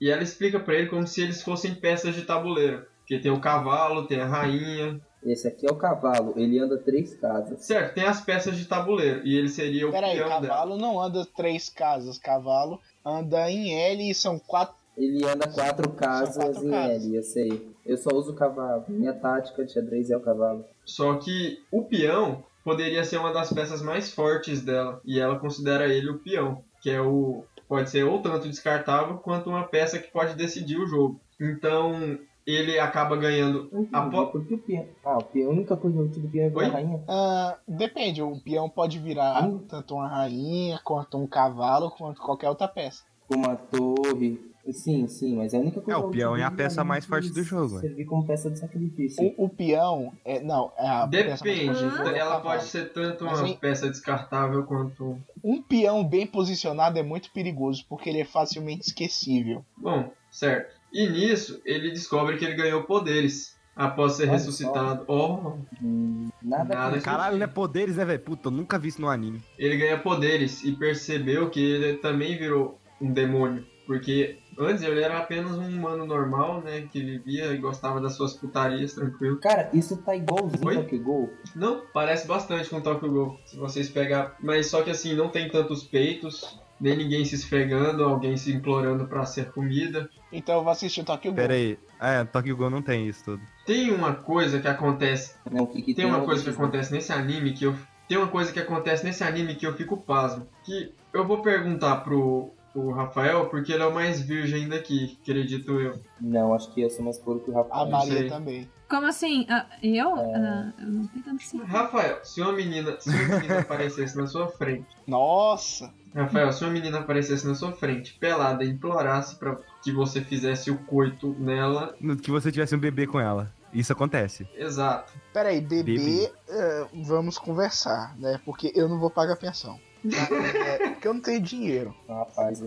E 0.00 0.10
ela 0.10 0.22
explica 0.22 0.58
pra 0.58 0.74
ele 0.74 0.88
como 0.88 1.06
se 1.06 1.20
eles 1.22 1.42
fossem 1.42 1.74
peças 1.74 2.14
de 2.14 2.22
tabuleiro. 2.22 2.84
Que 3.06 3.18
tem 3.18 3.30
o 3.30 3.40
cavalo, 3.40 4.06
tem 4.06 4.20
a 4.20 4.26
rainha. 4.26 5.00
Esse 5.24 5.46
aqui 5.46 5.66
é 5.66 5.70
o 5.70 5.76
cavalo, 5.76 6.34
ele 6.36 6.58
anda 6.58 6.76
três 6.78 7.14
casas. 7.14 7.64
Certo, 7.64 7.94
tem 7.94 8.04
as 8.04 8.20
peças 8.20 8.56
de 8.56 8.64
tabuleiro. 8.64 9.24
E 9.24 9.36
ele 9.36 9.48
seria 9.48 9.88
o 9.88 9.92
Peraí, 9.92 10.16
peão 10.16 10.28
dela. 10.28 10.40
cavalo 10.40 10.76
não 10.76 11.00
anda 11.00 11.24
três 11.36 11.68
casas. 11.68 12.18
Cavalo 12.18 12.80
anda 13.04 13.50
em 13.50 13.72
L 13.74 14.10
e 14.10 14.14
são 14.14 14.38
quatro. 14.38 14.74
Ele 14.96 15.24
anda 15.24 15.46
quatro 15.48 15.88
casas 15.92 16.36
quatro 16.36 16.66
em 16.66 16.70
casas. 16.70 17.04
L, 17.06 17.16
eu 17.16 17.22
sei. 17.22 17.72
Eu 17.86 17.96
só 17.96 18.10
uso 18.14 18.32
o 18.32 18.36
cavalo. 18.36 18.84
Minha 18.88 19.12
tática 19.14 19.64
de 19.64 19.72
xadrez 19.72 20.10
é 20.10 20.16
o 20.16 20.20
cavalo. 20.20 20.64
Só 20.84 21.14
que 21.14 21.58
o 21.70 21.84
peão 21.84 22.42
poderia 22.64 23.04
ser 23.04 23.16
uma 23.18 23.32
das 23.32 23.52
peças 23.52 23.80
mais 23.80 24.12
fortes 24.12 24.60
dela. 24.60 25.00
E 25.04 25.18
ela 25.20 25.38
considera 25.38 25.88
ele 25.88 26.10
o 26.10 26.18
peão, 26.18 26.62
que 26.82 26.90
é 26.90 27.00
o. 27.00 27.44
Pode 27.68 27.88
ser 27.88 28.04
ou 28.04 28.20
tanto 28.20 28.48
descartável 28.48 29.16
quanto 29.18 29.48
uma 29.48 29.62
peça 29.66 29.98
que 29.98 30.10
pode 30.12 30.34
decidir 30.34 30.76
o 30.78 30.86
jogo. 30.86 31.20
Então 31.40 32.18
ele 32.46 32.78
acaba 32.78 33.16
ganhando. 33.16 33.70
a 33.92 34.02
po- 34.02 34.26
Por 34.28 34.46
que 34.46 34.54
o 34.54 34.58
peão? 34.58 34.86
Ah, 35.04 35.18
o 35.18 35.24
peão, 35.24 35.50
a 35.50 35.52
única 35.54 35.76
coisa 35.76 36.00
útil 36.00 36.22
do 36.22 36.28
peão 36.28 36.46
é 36.46 36.48
virar 36.50 36.60
Oi? 36.66 36.70
rainha. 36.70 37.00
Ah, 37.08 37.58
depende, 37.66 38.22
o 38.22 38.40
peão 38.40 38.68
pode 38.68 38.98
virar 38.98 39.44
Hum. 39.48 39.58
tanto 39.68 39.94
uma 39.94 40.08
rainha, 40.08 40.80
quanto 40.84 41.18
um 41.18 41.26
cavalo, 41.26 41.90
quanto 41.90 42.20
qualquer 42.20 42.48
outra 42.48 42.68
peça. 42.68 43.02
Uma 43.30 43.56
torre. 43.56 44.50
Sim, 44.70 45.08
sim, 45.08 45.36
mas 45.36 45.52
é 45.52 45.56
a 45.56 45.60
única 45.60 45.80
coisa 45.80 45.98
É, 45.98 46.02
o 46.02 46.08
peão 46.08 46.36
é 46.36 46.44
a 46.44 46.50
peça 46.50 46.76
virar 46.76 46.84
mais 46.84 47.04
forte 47.04 47.32
do 47.32 47.42
jogo, 47.42 47.80
Servir 47.80 48.04
como 48.04 48.24
peça 48.24 48.48
de 48.48 48.58
sacrifício. 48.60 49.34
O, 49.36 49.46
o 49.46 49.48
peão 49.48 50.12
é. 50.24 50.40
Não, 50.40 50.70
é 50.78 50.86
a 50.88 51.06
peça 51.08 51.44
mais 51.44 51.58
Depende. 51.58 51.66
forte 51.66 51.82
do 51.84 51.90
jogo 51.90 52.08
é 52.10 52.12
o 52.12 52.16
Ela 52.16 52.40
pode 52.40 52.64
ser 52.66 52.92
tanto 52.92 53.24
uma 53.24 53.56
peça 53.56 53.88
descartável 53.88 54.62
quanto. 54.64 55.18
Um 55.42 55.60
peão 55.60 56.04
bem 56.04 56.28
posicionado 56.28 56.96
é 56.96 57.02
muito 57.02 57.32
perigoso, 57.32 57.84
porque 57.88 58.08
ele 58.08 58.20
é 58.20 58.24
facilmente 58.24 58.86
esquecível. 58.86 59.64
Bom, 59.76 60.12
certo. 60.30 60.80
E 60.92 61.08
nisso 61.08 61.60
ele 61.64 61.90
descobre 61.90 62.36
que 62.36 62.44
ele 62.44 62.54
ganhou 62.54 62.82
poderes 62.84 63.56
após 63.74 64.14
ser 64.14 64.24
Olha 64.24 64.32
ressuscitado. 64.32 65.04
Oh, 65.06 65.54
Hum, 65.82 66.28
nada, 66.42 66.74
Nada 66.74 67.00
Caralho, 67.00 67.38
né? 67.38 67.46
Poderes, 67.46 67.96
né, 67.96 68.04
velho? 68.04 68.20
Puta, 68.20 68.48
eu 68.48 68.52
nunca 68.52 68.78
vi 68.78 68.88
isso 68.88 69.00
no 69.00 69.08
anime. 69.08 69.42
ele 69.58 69.76
ganha 69.76 69.98
poderes 69.98 70.62
e 70.64 70.72
percebeu 70.72 71.48
que 71.50 71.60
ele 71.60 71.94
também 71.98 72.36
virou 72.38 72.78
um 73.00 73.10
demônio. 73.12 73.64
Porque 73.86 74.38
antes 74.58 74.82
ele 74.82 75.00
era 75.00 75.18
apenas 75.18 75.58
um 75.58 75.66
humano 75.66 76.06
normal, 76.06 76.60
né? 76.62 76.86
Que 76.92 77.00
vivia 77.00 77.46
e 77.52 77.58
gostava 77.58 78.00
das 78.00 78.14
suas 78.14 78.32
putarias, 78.34 78.94
tranquilo. 78.94 79.38
Cara, 79.40 79.70
isso 79.72 79.96
tá 79.96 80.14
igualzinho 80.14 80.66
Oi? 80.66 80.76
ao 80.76 80.84
que 80.84 80.98
Gol. 80.98 81.30
Não, 81.56 81.82
parece 81.92 82.26
bastante 82.26 82.70
com 82.70 82.80
Tokyo 82.80 83.10
Ghoul. 83.10 83.36
Se 83.44 83.56
vocês 83.56 83.88
pegar. 83.88 84.36
Mas 84.40 84.68
só 84.68 84.82
que 84.82 84.90
assim, 84.90 85.14
não 85.14 85.28
tem 85.28 85.50
tantos 85.50 85.82
peitos, 85.82 86.60
nem 86.80 86.96
ninguém 86.96 87.24
se 87.24 87.34
esfregando, 87.34 88.04
alguém 88.04 88.36
se 88.36 88.52
implorando 88.52 89.06
pra 89.06 89.26
ser 89.26 89.50
comida. 89.50 90.08
Então 90.32 90.56
eu 90.56 90.62
vou 90.62 90.72
assistir 90.72 91.04
Tokyo 91.04 91.30
Ghoul. 91.32 91.36
Pera 91.36 91.54
aí. 91.54 91.78
É, 92.00 92.24
Tokyo 92.24 92.56
Ghoul 92.56 92.70
não 92.70 92.82
tem 92.82 93.06
isso 93.06 93.24
tudo. 93.24 93.42
Tem 93.66 93.92
uma 93.92 94.14
coisa 94.14 94.58
que 94.60 94.66
acontece. 94.68 95.34
Não, 95.50 95.64
o 95.64 95.66
que, 95.66 95.82
que 95.82 95.94
Tem 95.94 96.04
uma 96.06 96.20
coisa 96.22 96.42
que 96.42 96.48
outro- 96.48 96.64
acontece 96.64 96.92
nesse 96.92 97.12
anime 97.12 97.52
que 97.52 97.64
eu. 97.64 97.74
Tem 98.08 98.18
uma 98.18 98.28
coisa 98.28 98.52
que 98.52 98.58
acontece 98.58 99.04
nesse 99.04 99.22
anime 99.22 99.54
que 99.54 99.66
eu 99.66 99.74
fico 99.74 99.96
pasmo. 99.96 100.46
Que 100.64 100.92
eu 101.12 101.26
vou 101.26 101.40
perguntar 101.42 101.96
pro, 101.98 102.50
pro 102.72 102.90
Rafael, 102.90 103.46
porque 103.46 103.72
ele 103.72 103.82
é 103.82 103.86
o 103.86 103.94
mais 103.94 104.20
virgem 104.20 104.68
daqui, 104.68 105.16
acredito 105.22 105.78
eu. 105.80 106.00
Não, 106.20 106.52
acho 106.54 106.72
que 106.72 106.80
eu 106.82 106.90
sou 106.90 107.04
mais 107.04 107.18
puro 107.18 107.40
que 107.40 107.50
o 107.50 107.58
A 107.58 107.62
Rafael. 107.62 107.90
Maria 107.90 108.12
sei. 108.18 108.28
também. 108.28 108.68
Como 108.92 109.06
assim? 109.06 109.46
Ah, 109.48 109.64
eu? 109.82 110.14
É. 110.18 110.36
Ah, 110.36 110.72
eu 110.78 110.86
não 110.86 111.06
tenho 111.06 111.24
tanto 111.24 111.42
assim. 111.42 111.62
Rafael, 111.64 112.22
se 112.22 112.42
uma 112.42 112.52
menina, 112.52 112.94
se 113.00 113.08
uma 113.08 113.36
menina 113.38 113.60
aparecesse 113.60 114.14
na 114.18 114.26
sua 114.26 114.48
frente, 114.48 114.86
Nossa! 115.06 115.90
Rafael, 116.14 116.52
se 116.52 116.62
uma 116.62 116.70
menina 116.74 116.98
aparecesse 116.98 117.46
na 117.46 117.54
sua 117.54 117.72
frente, 117.72 118.12
pelada, 118.20 118.62
e 118.62 118.68
implorasse 118.68 119.36
pra 119.36 119.56
que 119.82 119.90
você 119.90 120.20
fizesse 120.20 120.70
o 120.70 120.76
coito 120.76 121.34
nela, 121.38 121.96
Que 122.22 122.30
você 122.30 122.52
tivesse 122.52 122.76
um 122.76 122.78
bebê 122.78 123.06
com 123.06 123.18
ela. 123.18 123.50
Isso 123.72 123.94
acontece. 123.94 124.46
exato. 124.54 125.10
Peraí, 125.32 125.62
bebê, 125.62 125.94
Bebê. 125.96 126.32
eh, 126.50 126.86
vamos 127.06 127.38
conversar, 127.38 128.14
né? 128.18 128.38
Porque 128.44 128.70
eu 128.74 128.90
não 128.90 128.98
vou 129.00 129.08
pagar 129.08 129.36
pensão. 129.36 129.80
É, 130.04 130.88
porque 130.90 131.08
eu 131.08 131.14
não 131.14 131.20
tenho 131.22 131.40
dinheiro. 131.40 131.96
Rapaz, 132.06 132.60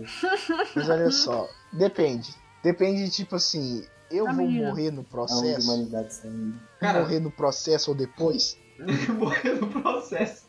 Mas 0.74 0.88
olha 0.90 1.12
só, 1.12 1.48
depende. 1.72 2.34
Depende, 2.64 3.08
tipo 3.10 3.36
assim, 3.36 3.86
eu 4.10 4.28
A 4.28 4.32
vou 4.32 4.46
morrer 4.48 4.90
no 4.90 5.00
a 5.00 5.04
processo, 5.04 5.70
humanidade 5.72 6.14
saindo. 6.14 6.58
Cara, 6.80 7.00
morrer 7.00 7.20
no 7.20 7.30
processo 7.30 7.90
ou 7.90 7.96
depois. 7.96 8.58
morrer 9.18 9.54
no 9.54 9.66
processo. 9.68 10.46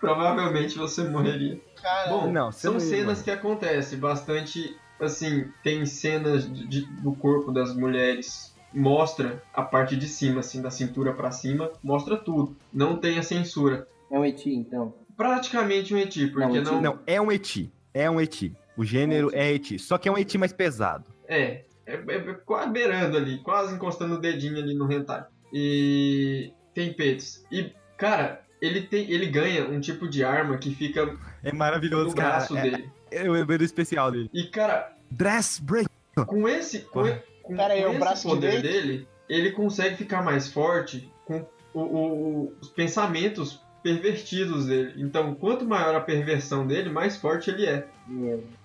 Provavelmente 0.00 0.76
você 0.76 1.02
morreria. 1.04 1.60
Cara, 1.82 2.10
Bom, 2.10 2.30
Não, 2.30 2.52
você 2.52 2.60
são 2.68 2.78
cenas 2.78 3.04
mano. 3.18 3.24
que 3.24 3.30
acontecem 3.30 3.98
bastante. 3.98 4.76
Assim, 5.00 5.46
tem 5.62 5.84
cenas 5.84 6.50
de- 6.50 6.66
de- 6.66 6.86
do 7.02 7.14
corpo 7.14 7.52
das 7.52 7.74
mulheres. 7.74 8.54
Mostra 8.72 9.42
a 9.54 9.62
parte 9.62 9.94
de 9.96 10.06
cima, 10.08 10.40
assim, 10.40 10.60
da 10.62 10.70
cintura 10.70 11.12
pra 11.12 11.30
cima. 11.30 11.70
Mostra 11.82 12.16
tudo. 12.16 12.56
Não 12.72 12.96
tem 12.96 13.18
a 13.18 13.22
censura. 13.22 13.86
É 14.10 14.18
um 14.18 14.24
eti, 14.24 14.54
então. 14.54 14.94
Praticamente 15.16 15.94
um 15.94 15.98
eti, 15.98 16.26
porque 16.28 16.60
Não, 16.60 16.72
não. 16.74 16.80
Não, 16.80 16.98
é 17.06 17.20
um 17.20 17.30
eti. 17.32 17.70
É 17.92 18.08
um 18.10 18.20
eti. 18.20 18.54
O 18.76 18.84
gênero 18.84 19.30
é 19.34 19.52
eti. 19.52 19.78
Só 19.78 19.96
que 19.98 20.08
é 20.08 20.12
um 20.12 20.16
eti 20.18 20.36
mais 20.38 20.52
pesado. 20.52 21.04
É, 21.28 21.64
é, 21.86 21.94
é, 21.94 22.16
é 22.16 22.34
quase 22.44 22.70
beirando 22.70 23.16
ali, 23.16 23.38
quase 23.38 23.74
encostando 23.74 24.14
o 24.14 24.20
dedinho 24.20 24.58
ali 24.58 24.74
no 24.74 24.90
hentai. 24.92 25.24
E 25.52 26.52
tem 26.74 26.92
peitos. 26.92 27.44
E, 27.50 27.72
cara, 27.96 28.42
ele 28.60 28.82
tem, 28.82 29.10
ele 29.10 29.26
ganha 29.26 29.68
um 29.68 29.80
tipo 29.80 30.08
de 30.08 30.24
arma 30.24 30.58
que 30.58 30.74
fica 30.74 31.16
É 31.42 31.52
no 31.52 31.58
maravilhoso, 31.58 32.14
cara. 32.14 32.28
braço 32.30 32.56
É, 32.58 32.62
dele. 32.62 32.90
é 33.10 33.28
o 33.28 33.32
lembrei 33.32 33.58
do 33.58 33.64
especial 33.64 34.10
dele. 34.10 34.28
E, 34.34 34.44
cara, 34.44 34.92
Dress 35.10 35.60
break. 35.62 35.88
com 36.26 36.48
esse, 36.48 36.80
com, 36.80 37.02
com, 37.42 37.60
aí, 37.60 37.82
com 37.82 37.88
o 37.88 37.90
esse 37.90 37.98
braço 38.00 38.28
poder 38.28 38.60
direito? 38.60 38.72
dele, 38.86 39.08
ele 39.28 39.52
consegue 39.52 39.96
ficar 39.96 40.22
mais 40.22 40.48
forte 40.48 41.10
com 41.24 41.46
o- 41.72 41.80
o- 41.80 42.56
os 42.60 42.68
pensamentos 42.70 43.60
pervertidos 43.82 44.66
dele. 44.66 44.94
Então, 44.96 45.34
quanto 45.36 45.64
maior 45.64 45.94
a 45.94 46.00
perversão 46.00 46.66
dele, 46.66 46.90
mais 46.90 47.16
forte 47.16 47.50
ele 47.50 47.66
é. 47.66 47.86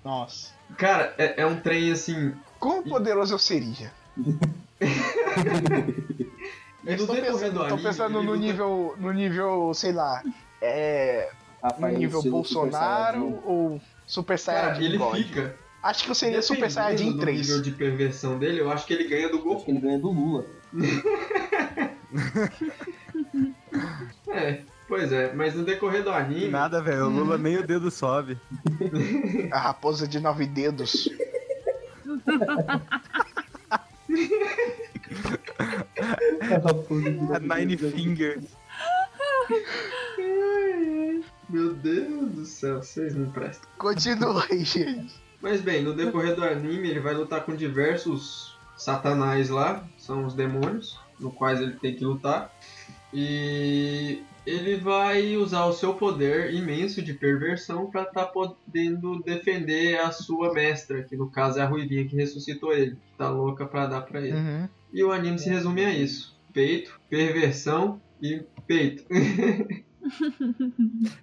Nossa. 0.03 0.51
Cara, 0.78 1.13
é, 1.17 1.41
é 1.41 1.45
um 1.45 1.59
trem 1.59 1.91
assim. 1.91 2.34
Quão 2.62 2.82
poderoso 2.84 3.34
eu 3.34 3.39
seria? 3.39 3.91
Eu 6.84 6.97
no 6.97 7.03
estou 7.03 7.16
pensando, 7.16 7.62
anime, 7.64 7.84
pensando 7.84 8.14
no 8.24 8.32
luta- 8.32 8.38
nível, 8.39 8.95
no 8.97 9.12
nível, 9.12 9.72
sei 9.76 9.91
lá, 9.91 10.24
é, 10.59 11.30
no 11.62 11.70
Rafael, 11.70 11.97
nível 11.99 12.18
Super 12.20 12.32
Bolsonaro 12.32 13.20
Saiyajin. 13.20 13.41
ou 13.45 13.82
Super 14.07 14.39
Saiyajin 14.39 14.84
ele 14.86 14.97
God? 14.97 15.16
fica. 15.16 15.55
Acho 15.84 16.03
que 16.05 16.09
eu 16.09 16.16
seria 16.16 16.41
Super 16.41 16.72
Saiyajin 16.72 17.12
do 17.12 17.20
3. 17.20 17.39
nível 17.47 17.62
de 17.62 17.72
perversão 17.72 18.39
dele, 18.39 18.62
eu 18.62 18.72
acho 18.72 18.88
que 18.88 18.93
ele 18.93 19.03
ganha 19.07 19.30
do 19.30 19.38
Goku. 19.39 19.70
ele 19.70 19.80
ganha 19.80 19.99
do 19.99 20.09
Lula. 20.12 20.45
É, 24.28 24.62
pois 24.88 25.12
é, 25.12 25.34
mas 25.34 25.53
no 25.55 25.64
decorrer 25.64 26.03
do 26.03 26.09
anime. 26.12 26.49
Nada, 26.49 26.82
velho. 26.82 27.05
O 27.05 27.09
Lula 27.09 27.38
nem 27.39 27.57
o 27.57 27.66
dedo 27.68 27.89
sobe. 27.91 28.38
A 29.51 29.59
raposa 29.59 30.07
de 30.07 30.20
nove 30.20 30.45
dedos. 30.45 31.09
A 37.34 37.39
Nine 37.39 37.78
Fingers. 37.78 38.45
Meu 41.49 41.74
Deus 41.74 42.32
do 42.32 42.45
céu, 42.45 42.82
vocês 42.82 43.16
não 43.16 43.30
prestam. 43.32 43.70
Continua 43.78 44.45
aí, 44.49 44.64
gente. 44.64 45.14
Mas 45.41 45.62
bem, 45.62 45.84
no 45.84 45.93
decorrer 45.93 46.36
do 46.36 46.43
anime 46.43 46.89
ele 46.89 46.99
vai 46.99 47.14
lutar 47.14 47.43
com 47.43 47.56
diversos 47.56 48.58
satanás 48.78 49.49
lá, 49.49 49.84
são 49.97 50.26
os 50.26 50.34
demônios, 50.34 50.99
no 51.20 51.32
quais 51.32 51.60
ele 51.60 51.74
tem 51.74 51.95
que 51.95 52.06
lutar. 52.06 52.54
E 53.14 54.24
ele 54.45 54.75
vai 54.77 55.35
usar 55.37 55.65
o 55.65 55.73
seu 55.73 55.93
poder 55.93 56.53
imenso 56.53 57.01
de 57.01 57.13
perversão 57.13 57.89
para 57.91 58.03
estar 58.03 58.25
podendo 58.27 59.21
defender 59.21 59.99
a 59.99 60.11
sua 60.11 60.53
mestra, 60.53 61.03
que 61.03 61.15
no 61.15 61.29
caso 61.29 61.59
é 61.59 61.61
a 61.61 61.67
Ruivinha 61.67 62.07
que 62.07 62.15
ressuscitou 62.15 62.73
ele, 62.73 62.91
que 62.95 63.17
tá 63.17 63.29
louca 63.29 63.65
pra 63.65 63.85
dar 63.87 64.01
pra 64.01 64.19
ele. 64.21 64.33
Uhum. 64.35 64.69
E 64.93 65.03
o 65.03 65.11
anime 65.11 65.37
se 65.39 65.49
resume 65.49 65.85
a 65.85 65.93
isso: 65.93 66.35
peito, 66.53 66.99
perversão 67.09 68.01
e 68.21 68.43
peito. 68.67 69.05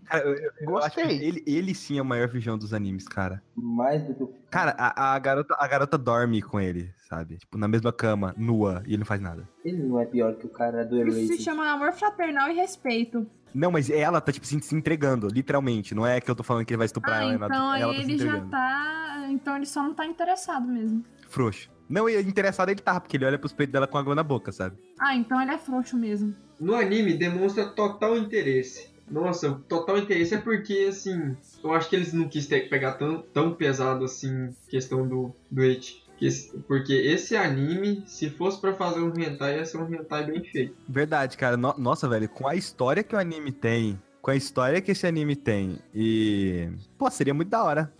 Cara, 0.06 0.24
eu, 0.24 0.34
eu- 0.34 0.52
eu 0.60 0.78
acho 0.78 0.94
que 0.94 1.02
Gostei. 1.02 1.26
ele, 1.26 1.42
ele 1.46 1.74
sim 1.74 1.98
é 1.98 2.02
o 2.02 2.04
maior 2.04 2.28
vilão 2.28 2.56
dos 2.56 2.72
animes, 2.72 3.06
cara. 3.08 3.42
Mais 3.56 4.02
do 4.04 4.14
que. 4.14 4.32
Cara, 4.50 4.74
a, 4.78 5.14
a 5.14 5.18
garota, 5.18 5.56
a 5.58 5.66
garota 5.66 5.98
dorme 5.98 6.40
com 6.40 6.60
ele, 6.60 6.88
sabe? 7.08 7.36
Tipo, 7.38 7.56
na 7.56 7.66
mesma 7.66 7.92
cama, 7.92 8.34
nua, 8.36 8.82
e 8.86 8.90
ele 8.90 8.98
não 8.98 9.06
faz 9.06 9.20
nada. 9.20 9.48
Ele 9.64 9.82
não 9.82 9.98
é 9.98 10.04
pior 10.04 10.34
que 10.34 10.46
o 10.46 10.48
cara 10.48 10.84
do 10.84 10.96
Isso 11.06 11.12
se 11.18 11.24
Erased. 11.26 11.42
chama 11.42 11.66
amor 11.70 11.92
fraternal 11.92 12.50
e 12.50 12.54
respeito. 12.54 13.26
Não, 13.54 13.70
mas 13.70 13.88
ela 13.88 14.20
tá, 14.20 14.30
tipo, 14.30 14.46
se, 14.46 14.60
se 14.60 14.74
entregando, 14.74 15.26
literalmente. 15.28 15.94
Não 15.94 16.06
é 16.06 16.20
que 16.20 16.30
eu 16.30 16.34
tô 16.34 16.42
falando 16.42 16.66
que 16.66 16.72
ele 16.72 16.78
vai 16.78 16.86
estuprar 16.86 17.20
Ah, 17.22 17.24
ela, 17.32 17.46
então 17.46 17.70
aí 17.70 17.80
ela 17.82 17.94
tá 17.94 18.02
se 18.04 18.10
ele 18.12 18.18
já 18.18 18.40
tá. 18.42 19.26
Então 19.30 19.56
ele 19.56 19.66
só 19.66 19.82
não 19.82 19.94
tá 19.94 20.04
interessado 20.06 20.66
mesmo. 20.68 21.02
Frouxo. 21.28 21.70
Não, 21.88 22.06
e 22.08 22.20
interessado 22.20 22.68
ele 22.68 22.80
tá, 22.80 23.00
porque 23.00 23.16
ele 23.16 23.24
olha 23.24 23.38
pros 23.38 23.52
peitos 23.54 23.72
dela 23.72 23.86
com 23.86 23.96
água 23.96 24.14
na 24.14 24.22
boca, 24.22 24.52
sabe? 24.52 24.76
Ah, 25.00 25.14
então 25.16 25.40
ele 25.40 25.50
é 25.50 25.56
frouxo 25.56 25.96
mesmo. 25.96 26.34
No 26.60 26.74
anime 26.74 27.14
demonstra 27.14 27.64
total 27.66 28.18
interesse. 28.18 28.90
Nossa, 29.10 29.52
total 29.66 29.96
interesse 29.96 30.34
é 30.34 30.38
porque, 30.38 30.84
assim, 30.90 31.34
eu 31.64 31.72
acho 31.72 31.88
que 31.88 31.96
eles 31.96 32.12
não 32.12 32.28
quis 32.28 32.46
ter- 32.46 32.68
pegar 32.68 32.92
tão, 32.94 33.22
tão 33.32 33.54
pesado 33.54 34.04
assim 34.04 34.54
questão 34.68 35.08
do, 35.08 35.34
do 35.50 35.64
Eti. 35.64 36.04
Que 36.18 36.28
Porque 36.66 36.92
esse 36.92 37.36
anime, 37.36 38.02
se 38.06 38.28
fosse 38.30 38.60
pra 38.60 38.74
fazer 38.74 39.00
um 39.00 39.12
hentai, 39.16 39.56
ia 39.56 39.64
ser 39.64 39.78
um 39.78 39.92
hentai 39.92 40.26
bem 40.26 40.42
feito. 40.44 40.74
Verdade, 40.88 41.36
cara. 41.36 41.56
No- 41.56 41.74
nossa, 41.78 42.08
velho, 42.08 42.28
com 42.28 42.48
a 42.48 42.54
história 42.54 43.02
que 43.02 43.14
o 43.14 43.18
anime 43.18 43.52
tem, 43.52 44.00
com 44.20 44.30
a 44.30 44.36
história 44.36 44.80
que 44.80 44.90
esse 44.90 45.06
anime 45.06 45.36
tem, 45.36 45.78
e. 45.94 46.68
Pô, 46.98 47.08
seria 47.10 47.32
muito 47.32 47.48
da 47.48 47.62
hora. 47.62 47.92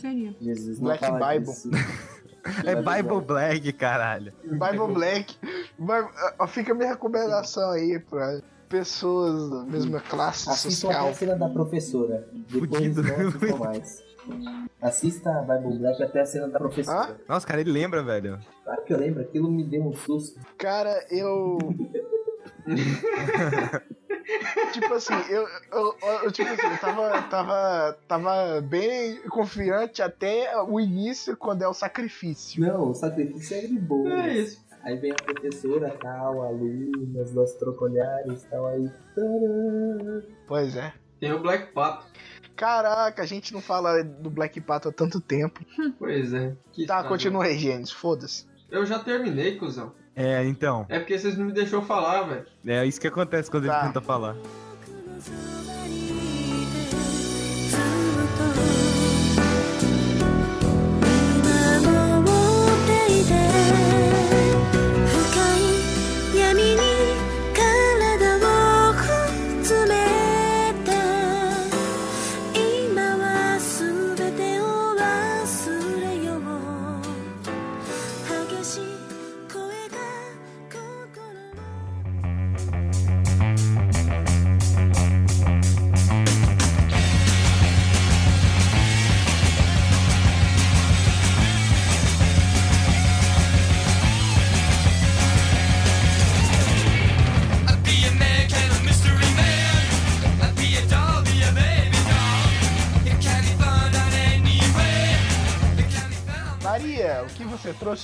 Seria. 0.00 0.34
Jesus, 0.40 0.78
Black 0.78 1.04
Bible. 1.04 1.52
É 2.64 2.74
Bible 2.76 3.20
Black, 3.26 3.72
caralho. 3.74 4.32
Bible 4.42 4.94
Black. 4.94 5.36
Fica 6.48 6.72
a 6.72 6.74
minha 6.74 6.88
recomendação 6.90 7.70
aí 7.72 7.98
pra 7.98 8.40
pessoas 8.68 9.50
da 9.50 9.62
mesma 9.64 10.00
classe 10.00 10.48
Assistam 10.48 10.88
até 10.88 10.96
social. 10.98 11.08
a 11.08 11.14
cena 11.14 11.36
da 11.36 11.48
professora. 11.48 12.28
Depois 12.50 12.96
não 13.50 13.58
mais. 13.58 14.02
Assista 14.80 15.30
a 15.30 15.42
Bible 15.42 15.78
Black 15.78 16.02
até 16.02 16.20
a 16.20 16.26
cena 16.26 16.48
da 16.48 16.58
professora. 16.58 17.18
Nossa, 17.28 17.46
cara, 17.46 17.60
ele 17.62 17.72
lembra, 17.72 18.02
velho. 18.02 18.38
Claro 18.64 18.84
que 18.84 18.92
eu 18.92 18.98
lembro, 18.98 19.22
aquilo 19.22 19.50
me 19.50 19.64
deu 19.64 19.82
um 19.86 19.94
susto. 19.94 20.38
Cara, 20.58 21.06
eu. 21.10 21.56
tipo 24.72 24.94
assim, 24.94 25.14
eu, 25.30 25.46
eu, 25.72 25.94
eu- 26.24 26.32
tipo 26.32 26.50
assim, 26.50 26.66
eu 26.66 26.78
tava, 26.78 27.22
tava, 27.22 27.98
tava 28.06 28.60
bem 28.60 29.16
confiante 29.30 30.02
até 30.02 30.60
o 30.62 30.78
início, 30.78 31.36
quando 31.36 31.62
é 31.62 31.68
o 31.68 31.74
sacrifício. 31.74 32.60
Não, 32.60 32.90
o 32.90 32.94
sacrifício 32.94 33.56
é 33.56 33.60
de 33.62 33.78
boa. 33.78 34.12
É 34.26 34.34
isso. 34.38 34.67
Aí 34.88 34.96
vem 34.96 35.12
a 35.12 35.14
professora, 35.16 35.94
tal, 36.00 36.42
alunas, 36.42 37.34
nós 37.34 37.52
trocolhares, 37.56 38.42
tal, 38.44 38.66
aí. 38.68 38.90
tadã. 39.14 40.22
Pois 40.46 40.74
é. 40.76 40.94
Tem 41.20 41.30
o 41.30 41.40
Black 41.40 41.72
Pato. 41.74 42.06
Caraca, 42.56 43.22
a 43.22 43.26
gente 43.26 43.52
não 43.52 43.60
fala 43.60 44.02
do 44.02 44.30
Black 44.30 44.58
Pato 44.62 44.88
há 44.88 44.92
tanto 44.92 45.20
tempo. 45.20 45.60
Pois 45.98 46.32
é. 46.32 46.56
Que 46.72 46.86
Tá, 46.86 46.94
estrago. 46.96 47.08
continua 47.08 47.44
aí, 47.44 47.58
Gênesis, 47.58 47.92
foda-se. 47.92 48.46
Eu 48.70 48.86
já 48.86 48.98
terminei, 48.98 49.56
cuzão. 49.58 49.92
É, 50.16 50.42
então. 50.44 50.86
É 50.88 50.98
porque 50.98 51.18
vocês 51.18 51.36
não 51.36 51.44
me 51.44 51.52
deixou 51.52 51.82
falar, 51.82 52.22
velho. 52.22 52.46
É 52.66 52.86
isso 52.86 52.98
que 52.98 53.08
acontece 53.08 53.50
quando 53.50 53.66
Tá. 53.66 53.76
ele 53.78 53.86
tenta 53.88 54.00
falar. 54.00 54.36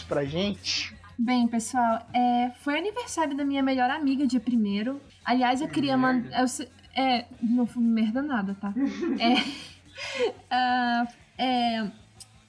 Trouxe 0.04 0.06
pra 0.06 0.24
gente? 0.24 0.94
Bem, 1.18 1.46
pessoal, 1.46 2.06
é, 2.12 2.50
foi 2.60 2.78
aniversário 2.78 3.36
da 3.36 3.44
minha 3.44 3.62
melhor 3.62 3.90
amiga, 3.90 4.26
dia 4.26 4.40
primeiro. 4.40 5.00
Aliás, 5.24 5.60
eu 5.60 5.68
queria 5.68 5.96
mandar. 5.96 6.44
É, 6.96 7.26
não 7.42 7.66
foi 7.66 7.82
merda 7.82 8.22
nada, 8.22 8.56
tá? 8.60 8.72
É, 9.18 10.34
ah, 10.50 11.06
é, 11.38 11.90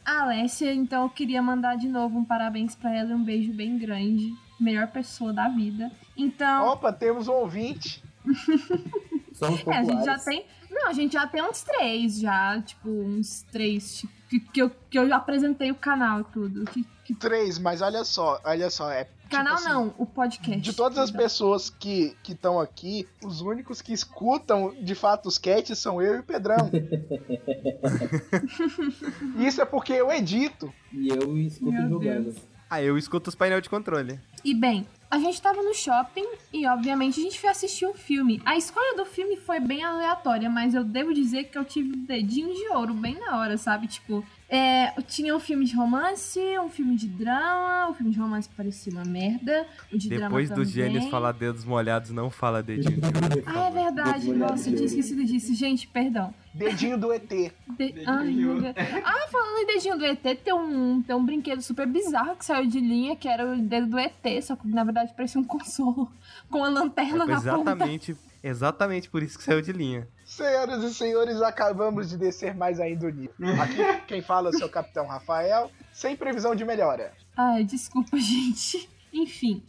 a 0.03 0.21
Alessia, 0.23 0.73
então 0.73 1.03
eu 1.03 1.09
queria 1.09 1.41
mandar 1.41 1.77
de 1.77 1.87
novo 1.87 2.17
um 2.17 2.25
parabéns 2.25 2.75
pra 2.75 2.91
ela 2.95 3.11
e 3.11 3.13
um 3.13 3.23
beijo 3.23 3.53
bem 3.53 3.77
grande. 3.77 4.33
Melhor 4.59 4.87
pessoa 4.87 5.31
da 5.33 5.47
vida. 5.47 5.91
Então, 6.17 6.69
Opa, 6.69 6.91
temos 6.91 7.27
um 7.27 7.33
ouvinte. 7.33 8.03
Somos 9.33 9.67
é, 9.67 9.77
a 9.77 9.83
gente 9.83 10.05
já 10.05 10.17
tem. 10.17 10.45
Não, 10.71 10.87
a 10.87 10.93
gente 10.93 11.13
já 11.13 11.27
tem 11.27 11.43
uns 11.43 11.61
três, 11.61 12.19
já. 12.19 12.59
Tipo, 12.61 12.89
uns 12.89 13.43
três. 13.51 13.99
Tipo, 13.99 14.13
que, 14.29 14.39
que 14.39 14.61
eu, 14.61 14.69
que 14.89 14.97
eu 14.97 15.13
apresentei 15.13 15.69
o 15.71 15.75
canal 15.75 16.21
e 16.21 16.23
tudo. 16.25 16.65
Que- 16.65 16.85
Três, 17.13 17.59
mas 17.59 17.81
olha 17.81 18.03
só, 18.03 18.39
olha 18.43 18.69
só, 18.69 18.91
é. 18.91 19.03
tipo 19.03 19.29
canal 19.29 19.55
assim, 19.55 19.69
não, 19.69 19.93
o 19.97 20.05
podcast. 20.05 20.61
De 20.61 20.73
todas 20.73 20.97
as 20.97 21.11
pessoas 21.11 21.69
que 21.69 22.15
estão 22.27 22.59
aqui, 22.59 23.07
os 23.23 23.41
únicos 23.41 23.81
que 23.81 23.93
escutam 23.93 24.73
de 24.81 24.95
fato 24.95 25.27
os 25.27 25.37
cats 25.37 25.77
são 25.77 26.01
eu 26.01 26.15
e 26.15 26.19
o 26.19 26.23
Pedrão. 26.23 26.71
Isso 29.37 29.61
é 29.61 29.65
porque 29.65 29.93
eu 29.93 30.11
edito. 30.11 30.73
E 30.91 31.09
eu 31.09 31.37
escuto 31.37 31.71
Meu 31.71 31.89
jogando. 31.89 32.23
Deus. 32.23 32.37
Ah, 32.69 32.81
eu 32.81 32.97
escuto 32.97 33.29
os 33.29 33.35
painel 33.35 33.61
de 33.61 33.69
controle. 33.69 34.19
E 34.43 34.55
bem, 34.55 34.87
a 35.09 35.19
gente 35.19 35.41
tava 35.41 35.61
no 35.61 35.73
shopping 35.73 36.25
e, 36.51 36.65
obviamente, 36.67 37.19
a 37.19 37.23
gente 37.23 37.39
foi 37.39 37.49
assistir 37.49 37.85
um 37.85 37.93
filme. 37.93 38.41
A 38.45 38.57
escolha 38.57 38.95
do 38.97 39.05
filme 39.05 39.37
foi 39.37 39.59
bem 39.59 39.83
aleatória, 39.83 40.49
mas 40.49 40.73
eu 40.73 40.83
devo 40.83 41.13
dizer 41.13 41.45
que 41.45 41.57
eu 41.57 41.65
tive 41.65 41.95
um 41.95 42.05
dedinho 42.05 42.53
de 42.53 42.67
ouro 42.69 42.93
bem 42.93 43.17
na 43.19 43.39
hora, 43.39 43.57
sabe? 43.57 43.87
Tipo, 43.87 44.25
é, 44.47 44.91
tinha 45.07 45.35
um 45.35 45.39
filme 45.39 45.65
de 45.65 45.75
romance, 45.75 46.39
um 46.59 46.69
filme 46.69 46.95
de 46.95 47.07
drama. 47.07 47.89
O 47.89 47.93
filme 47.93 48.11
de 48.11 48.19
romance 48.19 48.47
parecia 48.55 48.91
uma 48.91 49.03
merda. 49.03 49.65
O 49.91 49.97
de 49.97 50.09
Depois 50.09 50.49
drama 50.49 50.63
dos 50.63 50.73
também. 50.73 50.91
gênios 50.91 51.09
falar 51.11 51.31
dedos 51.31 51.65
molhados, 51.65 52.11
não 52.11 52.29
fala 52.29 52.61
dedinho 52.61 52.99
de 52.99 53.05
ouro, 53.05 53.43
por 53.43 53.57
Ah, 53.57 53.67
é 53.67 53.71
verdade. 53.71 54.33
Nossa, 54.33 54.69
eu 54.69 54.75
tinha 54.75 54.85
esquecido 54.85 55.23
disso. 55.25 55.53
Gente, 55.55 55.87
perdão. 55.87 56.33
Dedinho 56.53 56.97
do 56.97 57.11
ET. 57.11 57.27
De... 57.27 57.51
Dedinho 57.77 58.09
Ai, 58.09 58.27
de 58.27 58.33
meu 58.33 58.49
ouro. 58.51 58.61
Deus. 58.61 58.75
Ah, 59.03 59.27
falando 59.29 59.57
em 59.57 59.65
dedinho 59.65 59.97
do 59.97 60.05
ET, 60.05 60.21
tem 60.21 60.53
um, 60.53 61.01
tem 61.01 61.15
um 61.15 61.25
brinquedo 61.25 61.61
super 61.61 61.85
bizarro 61.85 62.35
que 62.37 62.45
saiu 62.45 62.65
de 62.67 62.79
linha, 62.79 63.15
que 63.15 63.27
era 63.27 63.45
o 63.45 63.57
dedo 63.57 63.87
do 63.87 63.99
ET, 63.99 64.13
só 64.41 64.55
que 64.55 64.65
na 64.67 64.83
verdade 64.83 64.94
parecia 65.15 65.39
um 65.39 65.43
consolo 65.43 66.11
com 66.49 66.63
a 66.63 66.69
lanterna 66.69 67.23
É 67.23 67.27
na 67.27 67.35
ponta. 67.35 67.41
exatamente, 67.41 68.17
exatamente 68.43 69.09
por 69.09 69.21
isso 69.23 69.37
que 69.37 69.43
saiu 69.43 69.61
de 69.61 69.71
linha. 69.71 70.07
Senhoras 70.25 70.83
e 70.83 70.93
senhores, 70.93 71.41
acabamos 71.41 72.09
de 72.09 72.17
descer 72.17 72.55
mais 72.55 72.79
ainda 72.79 73.05
o 73.07 73.09
nível. 73.09 73.33
Aqui 73.61 73.77
quem 74.07 74.21
fala 74.21 74.49
é 74.49 74.53
o 74.53 74.57
seu 74.57 74.69
capitão 74.69 75.05
Rafael, 75.07 75.71
sem 75.93 76.15
previsão 76.15 76.55
de 76.55 76.65
melhora. 76.65 77.13
Ai, 77.37 77.63
desculpa, 77.63 78.17
gente. 78.19 78.89
Enfim. 79.13 79.63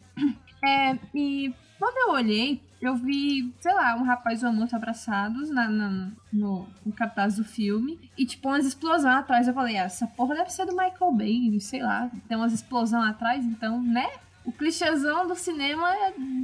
É, 0.64 0.98
e 1.14 1.54
quando 1.78 1.96
eu 2.08 2.14
olhei, 2.14 2.62
eu 2.80 2.94
vi, 2.96 3.54
sei 3.60 3.72
lá, 3.74 3.94
um 3.96 4.02
rapaz 4.02 4.42
e 4.42 4.46
uma 4.46 4.52
moça 4.52 4.76
abraçados 4.76 5.50
na, 5.50 5.68
na- 5.68 6.10
no, 6.32 6.66
no 6.84 6.92
cartaz 6.92 7.36
do 7.36 7.44
filme. 7.44 8.10
E, 8.16 8.24
tipo, 8.26 8.48
umas 8.48 8.64
explosões 8.66 9.14
atrás. 9.14 9.46
Eu 9.46 9.54
falei, 9.54 9.76
ah, 9.76 9.84
essa 9.84 10.06
porra 10.06 10.34
deve 10.36 10.50
ser 10.50 10.64
do 10.66 10.72
Michael 10.72 11.12
Bay, 11.12 11.60
sei 11.60 11.82
lá. 11.82 12.10
Tem 12.28 12.36
umas 12.36 12.52
explosões 12.52 13.04
atrás, 13.10 13.44
então, 13.44 13.80
né? 13.82 14.08
O 14.46 14.52
clichêzão 14.52 15.26
do 15.26 15.34
cinema 15.34 15.92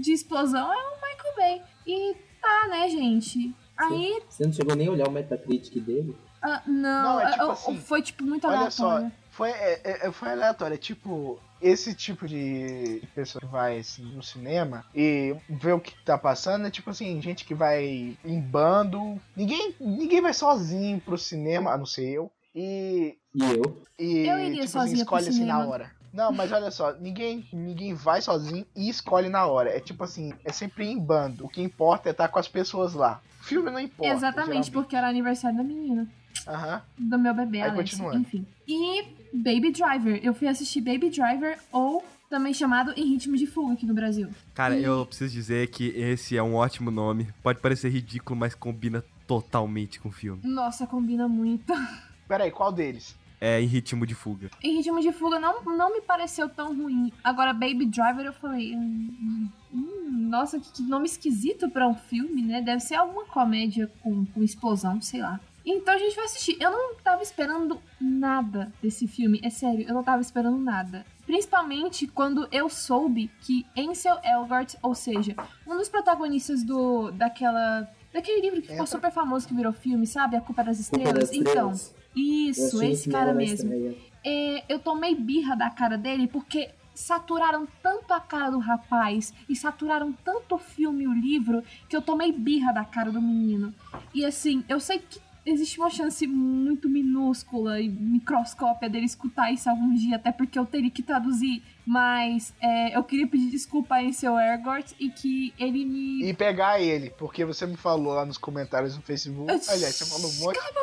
de 0.00 0.12
explosão 0.12 0.72
é 0.72 0.76
o 0.76 0.94
Michael 0.96 1.34
Bay. 1.36 1.62
E 1.86 2.14
tá, 2.40 2.66
né, 2.68 2.88
gente? 2.88 3.54
Aí, 3.78 4.20
Você 4.28 4.44
não 4.44 4.52
chegou 4.52 4.74
nem 4.76 4.88
a 4.88 4.90
olhar 4.90 5.08
o 5.08 5.12
Metacritic 5.12 5.82
dele? 5.82 6.14
ah, 6.42 6.60
não, 6.66 7.02
Não, 7.14 7.20
é 7.20 7.30
tipo 7.30 7.42
eu- 7.44 7.50
assim, 7.52 7.78
foi, 7.78 8.02
tipo, 8.02 8.24
muito 8.24 8.46
Olha 8.46 8.70
só, 8.70 8.90
aleatório. 8.90 9.12
foi, 9.30 9.50
é, 9.50 10.06
é- 10.08 10.12
foi 10.12 10.30
aleatório. 10.30 10.74
É 10.74 10.78
tipo, 10.78 11.38
esse 11.60 11.94
tipo 11.94 12.26
de 12.26 13.02
pessoa 13.14 13.40
que 13.40 13.46
vai 13.46 13.78
assim, 13.78 14.04
no 14.12 14.22
cinema 14.22 14.84
e 14.94 15.34
vê 15.48 15.72
o 15.72 15.78
que 15.80 15.94
tá 16.04 16.18
passando 16.18 16.66
é 16.66 16.70
tipo 16.70 16.90
assim, 16.90 17.20
gente 17.22 17.44
que 17.44 17.54
vai 17.54 18.16
em 18.24 18.40
bando. 18.40 19.20
Ninguém, 19.36 19.74
ninguém 19.80 20.20
vai 20.20 20.34
sozinho 20.34 21.00
pro 21.00 21.16
cinema, 21.16 21.72
a 21.72 21.78
não 21.78 21.86
ser 21.86 22.08
eu. 22.10 22.30
E. 22.54 23.16
E 23.34 23.42
eu? 23.44 23.82
e 23.98 24.26
Eu 24.26 24.38
iria 24.38 24.60
tipo 24.62 24.68
sozinha 24.68 24.82
assim, 24.96 25.04
pro 25.06 25.16
escolhe 25.18 25.28
assim 25.28 25.44
na 25.44 25.64
hora. 25.66 25.90
Não, 26.12 26.30
mas 26.32 26.52
olha 26.52 26.70
só, 26.70 26.92
ninguém, 26.94 27.46
ninguém 27.52 27.94
vai 27.94 28.20
sozinho 28.20 28.66
e 28.76 28.88
escolhe 28.88 29.28
na 29.28 29.46
hora. 29.46 29.70
É 29.70 29.80
tipo 29.80 30.04
assim, 30.04 30.32
é 30.44 30.52
sempre 30.52 30.86
em 30.86 30.98
bando. 30.98 31.46
O 31.46 31.48
que 31.48 31.62
importa 31.62 32.08
é 32.08 32.12
estar 32.12 32.28
com 32.28 32.38
as 32.38 32.46
pessoas 32.48 32.92
lá. 32.94 33.20
O 33.40 33.44
filme 33.44 33.70
não 33.70 33.80
importa. 33.80 34.12
Exatamente, 34.12 34.46
geralmente. 34.46 34.70
porque 34.70 34.94
era 34.96 35.08
aniversário 35.08 35.56
da 35.56 35.64
menina. 35.64 36.06
Aham. 36.46 36.82
Do 36.98 37.18
meu 37.18 37.34
bebê, 37.34 37.62
Aí, 37.62 37.70
Alex. 37.70 37.90
continuando. 37.92 38.18
Enfim. 38.20 38.46
E 38.68 39.04
Baby 39.32 39.70
Driver. 39.72 40.20
Eu 40.22 40.34
fui 40.34 40.48
assistir 40.48 40.80
Baby 40.80 41.08
Driver, 41.10 41.58
ou 41.72 42.04
também 42.28 42.52
chamado 42.54 42.92
Em 42.96 43.06
Ritmo 43.10 43.36
de 43.36 43.46
Fuga 43.46 43.74
aqui 43.74 43.84
no 43.86 43.94
Brasil. 43.94 44.28
Cara, 44.54 44.76
E- 44.76 44.82
eu 44.84 45.04
preciso 45.06 45.32
dizer 45.32 45.68
que 45.68 45.88
esse 45.88 46.36
é 46.36 46.42
um 46.42 46.54
ótimo 46.54 46.90
nome. 46.90 47.28
Pode 47.42 47.58
parecer 47.60 47.90
ridículo, 47.90 48.38
mas 48.38 48.54
combina 48.54 49.04
totalmente 49.26 49.98
com 50.00 50.08
o 50.08 50.12
filme. 50.12 50.40
Nossa, 50.44 50.86
combina 50.86 51.26
muito. 51.28 51.72
Peraí, 52.28 52.50
qual 52.50 52.72
deles? 52.72 53.14
É 53.44 53.60
em 53.60 53.66
ritmo 53.66 54.06
de 54.06 54.14
fuga. 54.14 54.48
Em 54.62 54.76
Ritmo 54.76 55.00
de 55.00 55.10
Fuga 55.10 55.40
não, 55.40 55.64
não 55.64 55.92
me 55.92 56.00
pareceu 56.00 56.48
tão 56.48 56.76
ruim. 56.76 57.12
Agora, 57.24 57.52
Baby 57.52 57.86
Driver, 57.86 58.24
eu 58.24 58.32
falei. 58.32 58.72
hum, 58.76 59.48
hum, 59.74 60.28
nossa, 60.30 60.60
que 60.60 60.70
que 60.70 60.82
nome 60.84 61.06
esquisito 61.06 61.68
pra 61.68 61.88
um 61.88 61.94
filme, 61.96 62.40
né? 62.40 62.62
Deve 62.62 62.78
ser 62.78 62.94
alguma 62.94 63.24
comédia 63.24 63.90
com, 64.00 64.24
com 64.26 64.44
explosão, 64.44 65.00
sei 65.00 65.22
lá. 65.22 65.40
Então 65.66 65.92
a 65.92 65.98
gente 65.98 66.14
vai 66.14 66.26
assistir. 66.26 66.56
Eu 66.60 66.70
não 66.70 66.94
tava 67.02 67.20
esperando 67.24 67.80
nada 68.00 68.72
desse 68.80 69.08
filme. 69.08 69.40
É 69.42 69.50
sério, 69.50 69.86
eu 69.88 69.94
não 69.94 70.04
tava 70.04 70.22
esperando 70.22 70.58
nada. 70.58 71.04
Principalmente 71.26 72.06
quando 72.06 72.46
eu 72.52 72.68
soube 72.68 73.28
que 73.40 73.66
Ansel 73.76 74.20
Elgort, 74.22 74.76
ou 74.80 74.94
seja, 74.94 75.34
um 75.66 75.76
dos 75.76 75.88
protagonistas 75.88 76.62
do 76.62 77.10
daquela 77.10 77.88
daquele 78.12 78.40
livro 78.40 78.62
que 78.62 78.68
ficou 78.68 78.86
super 78.86 79.10
famoso 79.10 79.48
que 79.48 79.54
virou 79.54 79.72
filme, 79.72 80.06
sabe? 80.06 80.36
A 80.36 80.40
Culpa 80.40 80.62
das 80.62 80.76
Culpa 80.88 81.08
Estrelas. 81.08 81.30
das 81.30 81.36
Então, 81.36 81.72
Estrelas. 81.72 81.94
Eu 81.96 82.01
isso, 82.14 82.82
esse 82.82 83.10
cara 83.10 83.32
mesmo. 83.32 83.72
estreia. 83.72 83.96
É, 84.24 84.64
eu 84.68 84.78
tomei 84.78 85.14
birra 85.14 85.56
da 85.56 85.68
cara 85.70 85.98
dele 85.98 86.28
porque 86.28 86.70
saturaram 86.94 87.66
tanto 87.82 88.12
a 88.12 88.20
cara 88.20 88.50
do 88.50 88.58
rapaz 88.58 89.32
e 89.48 89.56
saturaram 89.56 90.12
tanto 90.24 90.54
o 90.54 90.58
filme 90.58 91.04
e 91.04 91.08
o 91.08 91.12
livro 91.12 91.62
que 91.88 91.96
eu 91.96 92.02
tomei 92.02 92.32
birra 92.32 92.72
da 92.72 92.84
cara 92.84 93.10
do 93.10 93.20
menino. 93.20 93.74
E 94.14 94.24
assim, 94.24 94.64
eu 94.68 94.78
sei 94.78 94.98
que 94.98 95.20
existe 95.44 95.78
uma 95.78 95.90
chance 95.90 96.26
muito 96.26 96.88
minúscula 96.88 97.80
e 97.80 97.88
microscópia 97.88 98.88
dele 98.88 99.06
escutar 99.06 99.52
isso 99.52 99.68
algum 99.68 99.92
dia, 99.94 100.16
até 100.16 100.30
porque 100.30 100.58
eu 100.58 100.64
teria 100.64 100.90
que 100.90 101.02
traduzir. 101.02 101.62
Mas 101.84 102.54
é, 102.60 102.96
eu 102.96 103.02
queria 103.02 103.26
pedir 103.26 103.50
desculpa 103.50 103.96
a 103.96 104.12
seu 104.12 104.38
Ergort 104.38 104.92
e 105.00 105.10
que 105.10 105.52
ele 105.58 105.84
me. 105.84 106.24
E 106.24 106.34
pegar 106.34 106.80
ele, 106.80 107.10
porque 107.10 107.44
você 107.44 107.66
me 107.66 107.76
falou 107.76 108.14
lá 108.14 108.24
nos 108.24 108.38
comentários 108.38 108.96
no 108.96 109.02
Facebook. 109.02 109.50
Aliás, 109.68 109.96
você 109.96 110.06
falou 110.06 110.30
um 110.30 110.34
monte. 110.34 110.58
Acabou, 110.58 110.82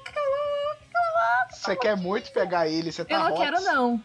acabou. 0.00 0.39
Você 1.50 1.76
quer 1.76 1.96
muito 1.96 2.32
pegar 2.32 2.68
ele, 2.68 2.90
você 2.92 3.04
tá 3.04 3.14
Eu 3.14 3.20
não 3.20 3.32
hot. 3.32 3.40
quero, 3.40 3.60
não. 3.62 4.02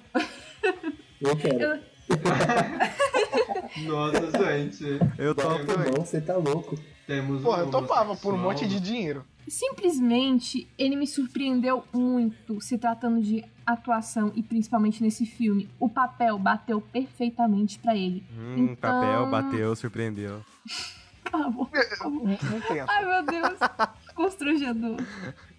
Eu 1.22 1.36
quero. 1.38 1.60
Eu- 1.62 1.80
Nossa, 3.88 4.32
gente. 4.58 4.84
Eu 5.18 5.34
topo 5.36 5.58
Não, 5.60 5.66
também. 5.66 5.92
você 5.94 6.22
tá 6.22 6.36
louco. 6.38 6.78
Temos 7.08 7.42
Porra, 7.44 7.62
eu 7.64 7.70
topava 7.70 8.16
por 8.16 8.34
um 8.34 8.38
monte 8.38 8.68
de 8.68 8.80
dinheiro. 8.80 9.26
Simplesmente, 9.48 10.68
ele 10.78 10.96
me 10.96 11.06
surpreendeu 11.06 11.84
muito 11.94 12.60
se 12.62 12.78
tratando 12.80 13.22
de 13.22 13.44
atuação 13.66 14.32
e 14.36 14.42
principalmente 14.42 15.04
nesse 15.04 15.26
filme. 15.26 15.70
O 15.80 15.88
papel 15.88 16.38
bateu 16.40 16.82
perfeitamente 16.82 17.78
pra 17.80 17.96
ele. 17.96 18.24
Hum, 18.36 18.56
Então- 18.72 18.76
papel, 19.02 19.26
bateu, 19.30 19.76
surpreendeu. 19.76 20.42
Cala 21.26 21.46
a 21.48 21.50
boca. 21.50 21.80
Não, 22.04 22.10
não 22.12 22.62
tenta. 22.68 22.86
Ai, 22.88 23.06
meu 23.06 23.24
Deus. 23.26 23.60
Constrangedor. 24.16 24.98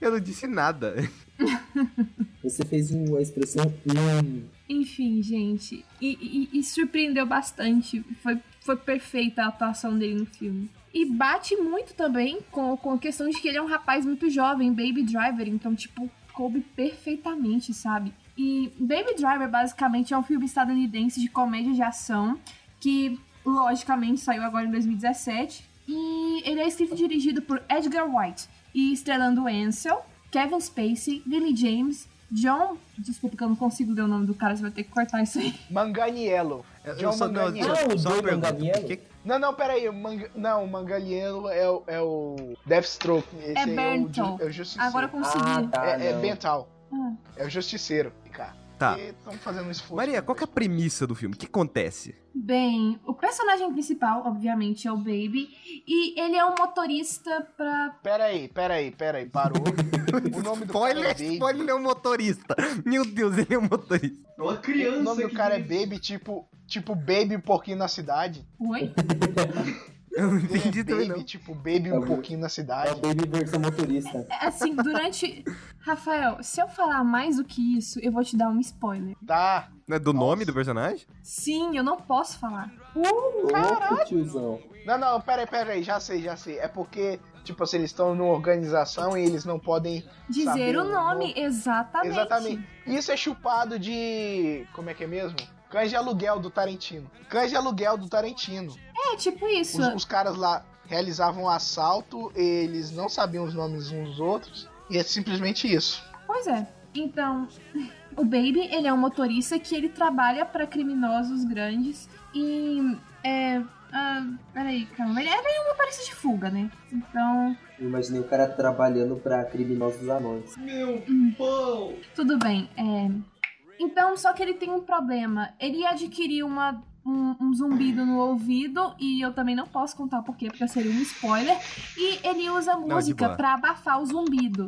Eu 0.01 0.11
não 0.13 0.21
disse 0.21 0.47
nada. 0.47 0.95
Você 2.43 2.65
fez 2.65 2.91
uma 2.91 3.21
expressão. 3.21 3.73
Hum, 3.87 4.43
Enfim, 4.69 5.23
gente. 5.23 5.85
E, 6.01 6.49
e- 6.53 6.59
e 6.59 6.63
surpreendeu 6.63 7.27
bastante. 7.27 8.03
Foi, 8.23 8.39
foi 8.61 8.77
perfeita 8.77 9.43
a 9.43 9.49
atuação 9.49 9.99
dele 9.99 10.15
no 10.21 10.27
filme. 10.27 10.71
E 10.95 11.05
bate 11.05 11.57
muito 11.57 11.93
também 11.95 12.39
com, 12.51 12.77
com 12.77 12.93
a 12.93 12.99
questão 12.99 13.29
de 13.29 13.41
que 13.41 13.49
ele 13.49 13.59
é 13.59 13.63
um 13.63 13.67
rapaz 13.67 14.07
muito 14.07 14.31
jovem, 14.31 14.71
Baby 14.73 15.03
Driver. 15.03 15.47
Então, 15.49 15.75
tipo, 15.75 16.11
coube 16.33 16.61
perfeitamente, 16.75 17.75
sabe? 17.75 18.13
E 18.39 18.73
Baby 18.79 19.15
Driver, 19.17 19.51
basicamente, 19.51 20.15
é 20.15 20.19
um 20.19 20.23
filme 20.23 20.47
estadunidense 20.47 21.21
de 21.21 21.29
comédia 21.29 21.73
de 21.75 21.83
ação 21.83 22.39
que, 22.81 23.19
logicamente, 23.45 24.21
saiu 24.21 24.43
agora 24.43 24.67
em 24.67 24.71
2017. 24.71 25.65
E 25.89 26.49
ele 26.49 26.61
é 26.61 26.67
escrito 26.67 26.95
e 26.95 26.97
dirigido 26.97 27.43
por 27.43 27.63
Edgar 27.69 28.07
White. 28.09 28.49
E 28.75 28.93
estrelando 28.93 29.47
Ansel, 29.47 30.05
Kevin 30.37 30.61
Spacey, 30.61 31.23
Lily 31.27 31.57
James, 31.57 32.07
John. 32.31 32.77
Desculpa 32.99 33.39
que 33.39 33.43
eu 33.43 33.49
não 33.49 33.57
consigo 33.57 33.95
ler 33.95 34.03
o 34.03 34.07
nome 34.07 34.27
do 34.27 34.35
cara, 34.35 34.55
você 34.55 34.61
vai 34.61 34.71
ter 34.71 34.85
que 34.85 34.91
cortar 34.91 35.23
isso 35.23 35.39
aí. 35.39 35.55
Manganiello. 35.71 36.63
Eu 36.85 36.95
John 36.97 37.13
só, 37.13 37.27
não, 37.27 37.45
Manganiello. 37.45 37.73
Ah, 37.73 37.95
o 37.95 37.99
só 37.99 38.09
uma 38.11 38.23
pergunta. 38.23 38.53
Que- 38.53 39.01
Não, 39.25 39.39
não, 39.39 39.55
peraí. 39.55 39.89
O 39.89 39.95
Mang... 39.95 40.29
Não, 40.35 40.65
o 40.65 40.69
Manganiello 40.69 41.49
é 41.49 41.67
o, 41.71 41.83
é 41.87 42.01
o 42.03 42.55
Deathstroke. 42.67 43.27
Esse 43.39 43.57
É 43.57 43.63
aí 43.63 43.75
Berntal. 43.75 44.37
É 44.39 44.43
o, 44.43 44.47
é 44.47 44.51
o 44.51 44.53
Justiceiro. 44.53 44.89
Agora 44.89 45.07
eu 45.07 45.09
consegui. 45.09 45.45
Ah, 45.47 45.69
tá. 45.73 45.87
é, 45.87 46.07
é 46.07 46.13
não. 46.13 46.21
Bental. 46.21 46.69
Ah. 46.93 47.13
É 47.39 47.47
o 47.47 47.49
Justiceiro, 47.51 48.13
cara. 48.31 48.55
Tá. 48.79 48.99
Estão 48.99 49.33
fazendo 49.35 49.69
um 49.69 49.71
esforço. 49.71 49.97
Maria, 49.97 50.21
qual 50.21 50.37
que 50.37 50.43
é 50.43 50.45
a 50.45 50.49
premissa 50.49 51.07
do 51.07 51.15
filme? 51.15 51.35
O 51.35 51.39
que 51.39 51.47
acontece? 51.47 52.15
Bem, 52.35 53.01
o 53.07 53.15
personagem 53.15 53.73
principal, 53.73 54.27
obviamente, 54.27 54.87
é 54.87 54.93
o 54.93 54.97
Baby. 54.99 55.49
E 55.87 56.21
ele 56.21 56.37
é 56.37 56.45
um 56.45 56.55
motorista 56.59 57.49
pra. 57.57 57.97
Peraí, 58.03 58.49
peraí, 58.49 58.91
peraí. 58.91 59.27
Parou. 59.27 59.63
o 59.63 60.43
nome 60.43 60.67
do 60.67 60.73
cara 60.75 60.91
Spoiler, 60.91 61.05
é 61.07 61.15
Baby. 61.15 61.33
spoiler, 61.35 61.63
ele 61.63 61.71
é 61.71 61.75
um 61.75 61.83
motorista. 61.83 62.57
Meu 62.85 63.05
Deus, 63.07 63.39
ele 63.39 63.55
é 63.55 63.59
um 63.59 63.63
motorista. 63.63 64.29
É 64.39 64.43
uma 64.43 64.57
criança 64.59 64.99
O 64.99 65.03
nome 65.03 65.23
do 65.23 65.31
cara 65.33 65.55
é 65.57 65.63
Baby, 65.63 65.99
tipo, 65.99 66.47
tipo 66.67 66.95
Baby 66.95 67.37
um 67.37 67.41
pouquinho 67.41 67.79
na 67.79 67.89
cidade. 67.89 68.47
Oi? 68.61 68.93
Eu 70.17 70.29
não 70.29 70.37
é 70.39 70.41
entendi 70.41 70.83
também, 70.83 71.09
Baby, 71.09 71.19
não. 71.21 71.25
tipo 71.25 71.55
Baby 71.55 71.93
um 71.93 71.97
É 71.97 71.99
o- 71.99 72.07
pouquinho 72.07 72.41
na 72.41 72.47
É 72.47 72.49
cidade. 72.49 72.93
o 72.93 72.97
Baby 72.97 73.29
versão 73.29 73.61
motorista. 73.61 74.27
Assim, 74.41 74.75
durante. 74.75 75.45
Rafael, 75.81 76.43
se 76.43 76.61
eu 76.61 76.67
falar 76.69 77.05
mais 77.05 77.37
do 77.37 77.45
que 77.45 77.77
isso, 77.77 78.01
eu 78.01 78.11
vou 78.11 78.25
te 78.25 78.37
dar 78.37 78.49
um 78.49 78.59
spoiler. 78.61 79.15
Tá. 79.27 79.69
Não 79.87 79.97
é 79.97 80.01
do 80.01 80.13
Nossa. 80.13 80.27
nome 80.27 80.45
do 80.45 80.53
personagem? 80.53 81.07
Sim, 81.23 81.77
eu 81.77 81.85
não 81.85 81.97
posso 81.99 82.39
falar. 82.39 82.73
Louco, 82.95 84.05
tiozão. 84.07 84.59
Não, 84.85 84.99
não, 84.99 85.21
peraí, 85.21 85.47
peraí, 85.47 85.83
já 85.83 85.99
sei, 86.01 86.23
já 86.23 86.37
sei. 86.37 86.59
É 86.59 86.67
porque, 86.69 87.19
tipo 87.45 87.63
assim, 87.63 87.77
eles 87.79 87.91
estão 87.91 88.15
numa 88.15 88.33
organização 88.33 89.17
e 89.19 89.25
eles 89.25 89.45
não 89.45 89.59
podem. 89.59 90.05
Dizer 90.31 90.45
Saber 90.51 90.77
o 90.79 90.83
o 90.83 90.85
nome, 90.85 90.95
nome. 91.29 91.35
exatamente. 91.37 92.13
Exatamente. 92.13 92.69
Isso 92.87 93.13
é 93.13 93.17
chupado 93.17 93.79
de. 93.79 94.67
Como 94.73 94.89
é 94.91 94.95
que 94.95 95.05
é 95.05 95.07
mesmo? 95.07 95.37
Cães 95.77 95.91
de 95.91 95.97
aluguel 95.97 96.41
do 96.41 96.49
Tarantino. 96.49 97.11
Cães 97.29 97.51
de 97.51 97.57
aluguel 97.57 97.99
do 97.99 98.09
Tarantino. 98.09 98.75
É, 98.97 99.17
tipo 99.17 99.47
isso. 99.47 99.79
Os, 99.79 99.95
os 99.97 100.05
caras 100.07 100.35
lá 100.35 100.65
realizavam 100.87 101.45
um 101.45 101.49
assalto, 101.51 102.33
eles 102.35 102.91
não 102.93 103.11
sabiam 103.11 103.45
os 103.45 103.53
nomes 103.53 103.93
uns 103.93 104.09
dos 104.09 104.21
outros. 104.21 104.67
E 104.89 104.97
é 104.97 105.03
simplesmente 105.03 105.71
isso. 105.71 106.03
Pois 106.27 106.47
é. 106.47 106.67
Então, 106.95 107.47
o 108.17 108.25
Baby, 108.25 108.61
ele 108.73 108.89
é 108.89 108.93
um 108.93 108.97
motorista 108.97 109.59
que 109.59 109.75
ele 109.75 109.91
trabalha 109.91 110.47
pra 110.47 110.67
criminosos 110.67 111.45
grandes 111.45 112.09
e 112.35 112.97
é. 113.23 113.63
Ah, 113.93 114.27
peraí, 114.55 114.87
calma. 114.87 115.21
Ele 115.21 115.29
é 115.29 115.35
é 115.35 115.61
uma 115.61 115.71
motorista 115.73 116.05
de 116.05 116.15
fuga, 116.15 116.49
né? 116.49 116.71
Então, 116.91 117.55
Eu 117.79 117.89
imaginei 117.89 118.21
o 118.23 118.25
cara 118.25 118.49
trabalhando 118.49 119.17
pra 119.17 119.45
criminosos 119.45 120.09
anões. 120.09 120.57
Meu 120.57 121.03
pão! 121.37 121.95
tudo 122.15 122.39
bem. 122.39 122.69
É... 122.79 123.36
Então, 123.79 124.17
só 124.17 124.33
que 124.33 124.43
ele 124.43 124.55
tem 124.55 124.71
um 124.71 124.81
problema. 124.81 125.51
Ele 125.59 125.85
adquiriu 125.87 126.47
uma, 126.47 126.83
um, 127.05 127.37
um 127.41 127.55
zumbido 127.55 128.05
no 128.05 128.19
ouvido, 128.19 128.95
e 128.99 129.21
eu 129.21 129.33
também 129.33 129.55
não 129.55 129.67
posso 129.67 129.97
contar 129.97 130.23
por 130.23 130.37
quê, 130.37 130.49
porque 130.49 130.67
seria 130.69 130.91
um 130.91 131.03
spoiler. 131.03 131.57
E 131.97 132.27
ele 132.27 132.49
usa 132.51 132.77
música 132.77 133.27
boa. 133.27 133.37
pra 133.37 133.55
abafar 133.55 134.01
o 134.01 134.07
zumbido. 134.07 134.67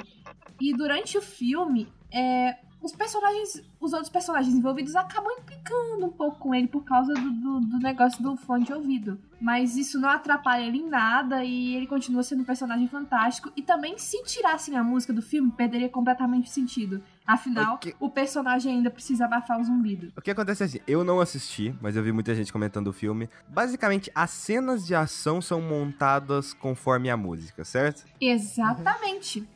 E 0.60 0.74
durante 0.74 1.16
o 1.16 1.22
filme, 1.22 1.88
é, 2.12 2.58
os 2.80 2.92
personagens, 2.92 3.62
os 3.80 3.92
outros 3.92 4.10
personagens 4.10 4.54
envolvidos 4.54 4.94
acabam 4.94 5.32
implicando 5.38 6.06
um 6.06 6.10
pouco 6.10 6.38
com 6.38 6.54
ele 6.54 6.68
por 6.68 6.84
causa 6.84 7.12
do, 7.12 7.30
do, 7.30 7.60
do 7.60 7.78
negócio 7.78 8.22
do 8.22 8.36
fone 8.36 8.64
de 8.64 8.72
ouvido. 8.72 9.18
Mas 9.40 9.76
isso 9.76 10.00
não 10.00 10.08
atrapalha 10.08 10.62
ele 10.62 10.78
em 10.78 10.88
nada 10.88 11.44
e 11.44 11.74
ele 11.74 11.86
continua 11.86 12.22
sendo 12.22 12.42
um 12.42 12.44
personagem 12.44 12.86
fantástico. 12.86 13.52
E 13.56 13.62
também, 13.62 13.98
se 13.98 14.22
tirassem 14.24 14.76
a 14.76 14.84
música 14.84 15.12
do 15.12 15.22
filme, 15.22 15.50
perderia 15.50 15.88
completamente 15.88 16.48
o 16.48 16.52
sentido. 16.52 17.02
Afinal, 17.28 17.74
Ok. 17.74 17.94
o 18.00 18.08
personagem 18.08 18.72
ainda 18.76 18.90
precisa 18.90 19.26
abafar 19.26 19.60
o 19.60 19.64
zumbido. 19.64 20.10
O 20.16 20.22
que 20.22 20.30
acontece 20.30 20.62
é 20.62 20.66
assim, 20.66 20.80
eu 20.86 21.04
não 21.04 21.20
assisti, 21.20 21.74
mas 21.78 21.94
eu 21.94 22.02
vi 22.02 22.10
muita 22.10 22.34
gente 22.34 22.50
comentando 22.50 22.86
o 22.88 22.92
filme. 22.92 23.28
Basicamente, 23.46 24.10
as 24.14 24.30
cenas 24.30 24.86
de 24.86 24.94
ação 24.94 25.42
são 25.42 25.60
montadas 25.60 26.54
conforme 26.54 27.10
a 27.10 27.16
música, 27.18 27.64
certo? 27.64 28.06
Exatamente. 28.18 29.46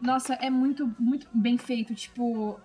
Nossa, 0.00 0.34
é 0.34 0.50
muito, 0.50 0.92
muito 0.98 1.28
bem 1.32 1.56
feito. 1.56 1.94
Tipo, 1.94 2.58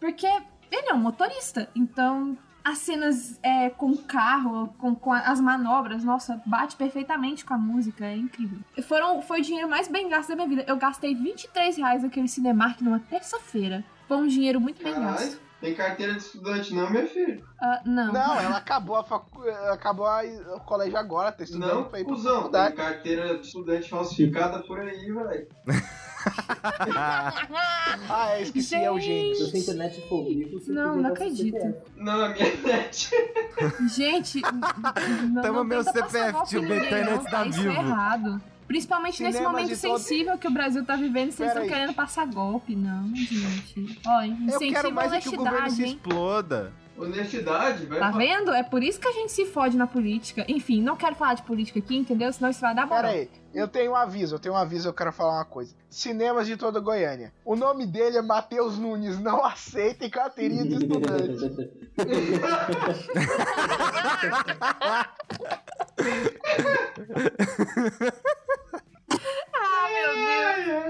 porque 0.00 0.26
ele 0.26 0.88
é 0.90 0.94
um 0.94 0.98
motorista, 0.98 1.68
então 1.74 2.36
as 2.64 2.78
cenas 2.78 3.38
é, 3.42 3.70
com 3.70 3.90
o 3.90 3.98
carro, 3.98 4.74
com, 4.78 4.94
com 4.94 5.12
as 5.12 5.40
manobras, 5.40 6.04
nossa, 6.04 6.42
bate 6.44 6.76
perfeitamente 6.76 7.44
com 7.44 7.54
a 7.54 7.58
música, 7.58 8.04
é 8.04 8.16
incrível. 8.16 8.58
Foram, 8.82 9.22
foi 9.22 9.40
o 9.40 9.42
dinheiro 9.42 9.68
mais 9.68 9.88
bem 9.88 10.08
gasto 10.08 10.30
da 10.30 10.36
minha 10.36 10.48
vida. 10.48 10.64
Eu 10.66 10.76
gastei 10.76 11.14
23 11.14 11.76
reais 11.76 12.02
naquele 12.02 12.28
Cinemark 12.28 12.80
numa 12.82 12.98
terça-feira. 12.98 13.84
Foi 14.10 14.16
um 14.18 14.26
dinheiro 14.26 14.60
muito 14.60 14.82
bem 14.82 14.92
Caralho. 14.92 15.12
gasto. 15.14 15.40
Tem 15.60 15.72
carteira 15.72 16.14
de 16.14 16.18
estudante 16.18 16.74
não, 16.74 16.90
minha 16.90 17.06
filha. 17.06 17.40
Ah, 17.62 17.80
não. 17.84 18.12
Não, 18.12 18.40
ela 18.40 18.56
acabou 18.56 18.96
a 18.96 19.04
facu... 19.04 19.42
acabou 19.70 20.04
a- 20.06 20.22
o 20.56 20.60
colégio 20.60 20.96
agora, 20.96 21.30
tá 21.30 21.44
estudando 21.44 21.74
Não, 21.74 21.84
pra 21.84 22.00
ir 22.00 22.04
pra 22.04 22.12
cuzão. 22.14 22.32
Tem 22.32 22.40
faculdade. 22.40 22.74
carteira 22.74 23.38
de 23.38 23.46
estudante 23.46 23.88
falsificada 23.88 24.58
por 24.64 24.80
aí, 24.80 25.12
velho. 25.12 25.46
Ah, 28.10 28.32
é, 28.32 28.42
esqueci, 28.42 28.74
é 28.74 28.90
o 28.90 28.96
Se 29.00 29.06
gênio. 29.06 29.36
você 29.38 29.58
internet 29.58 30.08
for 30.08 30.24
Não, 30.72 30.96
não 30.96 31.10
acredito. 31.10 31.56
CPF. 31.56 31.78
Não, 31.96 32.18
na 32.18 32.28
minha 32.30 32.56
net. 32.56 33.10
Gente, 33.94 34.40
não, 34.42 35.42
Toma 35.42 35.52
não 35.58 35.64
meu 35.64 35.82
CPF, 35.84 36.44
tio, 36.46 36.62
minha 36.62 36.76
internet 36.84 37.24
tá 37.30 37.46
Isso 37.46 37.62
vivo. 37.62 37.72
é 37.72 37.76
errado. 37.76 38.42
Principalmente 38.70 39.20
nesse 39.20 39.42
momento 39.42 39.66
de 39.68 39.76
todo- 39.76 39.98
sensível 39.98 40.38
que 40.38 40.46
o 40.46 40.50
Brasil 40.52 40.84
tá 40.84 40.94
vivendo, 40.94 41.32
vocês 41.32 41.52
Pera 41.52 41.64
estão 41.64 41.76
querendo 41.76 41.92
passar 41.92 42.24
golpe, 42.24 42.76
não, 42.76 43.12
gente. 43.16 43.98
Ó, 44.06 44.20
Eu 44.22 44.26
incentivo 44.26 44.72
quero 44.74 44.88
à 44.88 44.90
mais 44.92 45.12
é 45.12 45.20
que 45.20 45.28
o 45.28 45.32
governo 45.36 45.70
se 45.70 45.84
exploda. 45.86 46.72
Honestidade, 46.96 47.86
vai 47.86 47.98
Tá 47.98 48.12
falar. 48.12 48.18
vendo? 48.24 48.52
É 48.52 48.62
por 48.62 48.80
isso 48.82 49.00
que 49.00 49.08
a 49.08 49.12
gente 49.12 49.32
se 49.32 49.46
fode 49.46 49.74
na 49.76 49.86
política. 49.88 50.44
Enfim, 50.46 50.80
não 50.82 50.94
quero 50.96 51.16
falar 51.16 51.34
de 51.34 51.42
política 51.42 51.78
aqui, 51.80 51.96
entendeu? 51.96 52.30
Senão 52.32 52.50
isso 52.50 52.60
vai 52.60 52.72
dar 52.74 52.86
Pera 52.86 53.08
moral. 53.08 53.12
aí, 53.12 53.28
eu 53.54 53.66
tenho 53.66 53.90
um 53.92 53.96
aviso, 53.96 54.34
eu 54.36 54.38
tenho 54.38 54.54
um 54.54 54.58
aviso, 54.58 54.86
eu 54.88 54.92
quero 54.92 55.10
falar 55.10 55.38
uma 55.38 55.44
coisa. 55.46 55.74
Cinemas 55.88 56.46
de 56.46 56.56
toda 56.58 56.78
Goiânia. 56.78 57.32
O 57.44 57.56
nome 57.56 57.86
dele 57.86 58.18
é 58.18 58.22
Matheus 58.22 58.78
Nunes, 58.78 59.18
não 59.18 59.42
aceitem 59.44 60.08
carteirinha 60.10 60.62
de 60.64 60.74
estudante. 60.76 61.70
Ah, 69.52 69.88
meu 69.90 70.14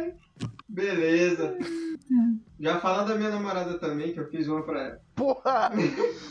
Deus. 0.04 0.29
Beleza. 0.70 1.56
Já 2.58 2.78
fala 2.78 3.04
da 3.04 3.14
minha 3.14 3.30
namorada 3.30 3.78
também, 3.78 4.12
que 4.12 4.20
eu 4.20 4.28
fiz 4.28 4.46
uma 4.46 4.62
pra 4.62 4.80
ela. 4.82 5.00
Porra! 5.14 5.70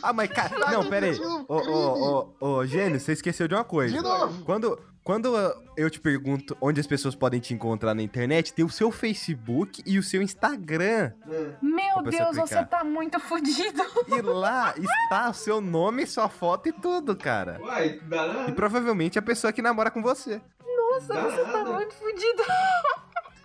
Ah, 0.02 0.12
mas 0.12 0.30
cara. 0.30 0.70
Não, 0.70 0.88
pera 0.88 1.06
aí. 1.06 1.18
Ô, 1.18 1.54
ô, 1.56 2.34
ô, 2.40 2.46
ô, 2.58 2.66
Gênio, 2.66 2.98
você 2.98 3.12
esqueceu 3.12 3.46
de 3.46 3.54
uma 3.54 3.64
coisa. 3.64 3.94
De 3.94 4.02
novo! 4.02 4.44
Quando, 4.44 4.78
quando 5.04 5.34
eu 5.76 5.90
te 5.90 6.00
pergunto 6.00 6.56
onde 6.60 6.80
as 6.80 6.86
pessoas 6.86 7.14
podem 7.14 7.40
te 7.40 7.52
encontrar 7.52 7.94
na 7.94 8.02
internet, 8.02 8.52
tem 8.52 8.64
o 8.64 8.70
seu 8.70 8.90
Facebook 8.90 9.82
e 9.84 9.98
o 9.98 10.02
seu 10.02 10.22
Instagram. 10.22 11.12
Hum. 11.26 11.52
Meu 11.62 12.04
você 12.04 12.18
Deus, 12.18 12.36
você 12.36 12.54
aplicar. 12.54 12.78
tá 12.78 12.84
muito 12.84 13.18
fudido. 13.20 13.82
E 14.08 14.22
lá 14.22 14.74
está 14.76 15.30
o 15.30 15.34
seu 15.34 15.60
nome, 15.60 16.06
sua 16.06 16.28
foto 16.28 16.68
e 16.68 16.72
tudo, 16.72 17.16
cara. 17.16 17.60
Uai, 17.60 18.00
dá 18.04 18.46
E 18.48 18.52
provavelmente 18.52 19.18
a 19.18 19.22
pessoa 19.22 19.52
que 19.52 19.60
namora 19.62 19.90
com 19.90 20.02
você. 20.02 20.40
Nossa, 20.64 21.20
você 21.22 21.44
tá 21.44 21.64
muito 21.64 21.94
fudido. 21.94 22.42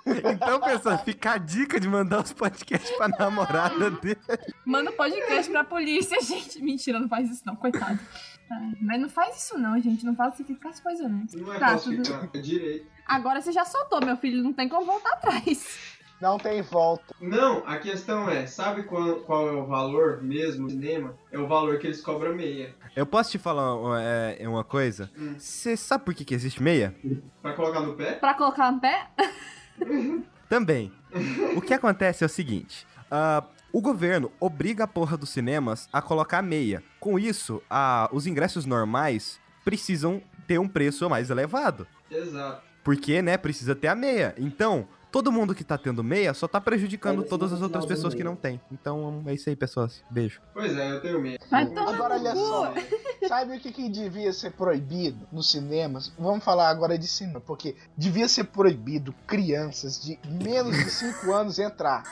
Então, 0.06 0.60
pessoal, 0.62 0.98
fica 1.04 1.32
a 1.34 1.38
dica 1.38 1.80
de 1.80 1.88
mandar 1.88 2.22
os 2.24 2.32
podcasts 2.32 2.92
pra 2.96 3.08
namorada 3.08 3.90
dele. 3.90 4.20
Manda 4.66 4.92
um 4.92 4.96
podcast 4.96 5.52
pra 5.52 5.64
polícia, 5.64 6.20
gente. 6.22 6.62
Mentira, 6.62 7.00
não 7.00 7.10
faz 7.10 7.30
isso 7.30 7.42
não, 7.46 7.56
coitado. 7.56 8.00
Ai, 8.52 8.74
mas 8.82 9.02
não 9.02 9.10
faz 9.10 9.36
isso 9.38 9.58
não, 9.58 9.80
gente. 9.82 10.06
Não 10.06 10.16
falsifica 10.16 10.70
as 10.70 10.80
coisas 10.80 11.10
não. 11.10 11.26
Não 11.34 11.54
é 11.54 11.60
Tá, 11.60 11.70
falsificar, 11.70 12.30
é 12.34 12.38
direito. 12.38 12.86
Agora 13.08 13.42
você 13.42 13.52
já 13.52 13.66
soltou, 13.66 14.00
meu 14.06 14.16
filho. 14.18 14.44
Não 14.44 14.54
tem 14.54 14.70
como 14.70 14.86
voltar 14.86 15.14
atrás. 15.14 15.96
Não 16.22 16.38
tem 16.38 16.62
volta. 16.62 17.14
Não, 17.20 17.62
a 17.68 17.78
questão 17.78 18.30
é, 18.30 18.48
sabe 18.48 18.84
qual, 18.84 19.18
qual 19.22 19.50
é 19.50 19.52
o 19.52 19.66
valor 19.66 20.24
mesmo 20.24 20.68
do 20.68 20.72
cinema? 20.72 21.14
É 21.32 21.38
o 21.38 21.46
valor 21.46 21.78
que 21.78 21.88
eles 21.88 22.02
cobram 22.02 22.34
meia. 22.34 22.74
Eu 22.96 23.06
posso 23.06 23.32
te 23.32 23.38
falar 23.38 23.76
uma, 23.76 24.02
é, 24.02 24.48
uma 24.48 24.64
coisa? 24.64 25.12
Hum. 25.18 25.36
Você 25.38 25.76
sabe 25.76 26.06
por 26.06 26.14
que, 26.14 26.24
que 26.24 26.34
existe 26.34 26.64
meia? 26.64 26.96
Pra 27.42 27.54
colocar 27.54 27.82
no 27.82 27.96
pé? 27.96 28.14
Pra 28.14 28.34
colocar 28.34 28.72
no 28.72 28.80
pé? 28.80 29.10
Também. 30.50 30.92
O 31.56 31.62
que 31.62 31.74
acontece 31.74 32.24
é 32.24 32.28
o 32.28 32.30
seguinte: 32.30 32.86
ah, 33.10 33.44
o 33.72 33.82
governo 33.82 34.32
obriga 34.40 34.86
a 34.86 34.88
porra 34.88 35.18
dos 35.18 35.30
cinemas 35.30 35.90
a 35.92 36.02
colocar 36.02 36.42
meia. 36.42 36.84
Com 37.00 37.20
isso, 37.20 37.62
os 38.12 38.26
ingressos 38.28 38.66
normais 38.66 39.40
precisam 39.64 40.22
ter 40.48 40.60
um 40.60 40.68
preço 40.68 41.10
mais 41.10 41.30
elevado. 41.30 41.88
Exato. 42.10 42.62
Porque, 42.84 43.22
né, 43.22 43.36
precisa 43.36 43.76
ter 43.76 43.88
a 43.88 43.96
meia. 43.96 44.36
Então, 44.38 44.88
todo 45.16 45.32
mundo 45.32 45.56
que 45.56 45.64
tá 45.64 45.78
tendo 45.78 46.04
meia 46.04 46.34
só 46.34 46.46
tá 46.46 46.60
prejudicando 46.60 47.20
Ainda 47.20 47.30
todas 47.30 47.54
as 47.54 47.62
outras 47.62 47.86
pessoas 47.86 48.14
que 48.14 48.22
não 48.22 48.36
tem. 48.36 48.60
Então, 48.70 49.24
é 49.26 49.34
isso 49.34 49.48
aí, 49.48 49.56
pessoas. 49.56 50.04
Beijo. 50.12 50.42
Pois 50.54 50.78
é, 50.78 50.92
eu 50.92 51.02
tenho 51.02 51.22
meia. 51.22 51.40
Tomar 51.40 51.94
Agora 51.94 52.16
olha 52.16 52.36
só, 52.36 52.74
sabe 53.26 53.56
o 53.56 53.60
que, 53.62 53.72
que 53.72 53.88
devia 53.88 54.34
ser 54.34 54.52
proibido 54.52 55.26
nos 55.32 55.50
cinemas? 55.50 56.12
Vamos 56.20 56.44
falar 56.44 56.68
agora 56.68 56.98
de 56.98 57.08
cinema, 57.08 57.40
porque 57.40 57.78
devia 57.96 58.28
ser 58.28 58.44
proibido 58.44 59.16
crianças 59.26 60.04
de 60.04 60.20
menos 60.26 60.76
de 60.76 60.90
5 60.90 61.32
anos 61.32 61.60
entrar. 61.60 62.04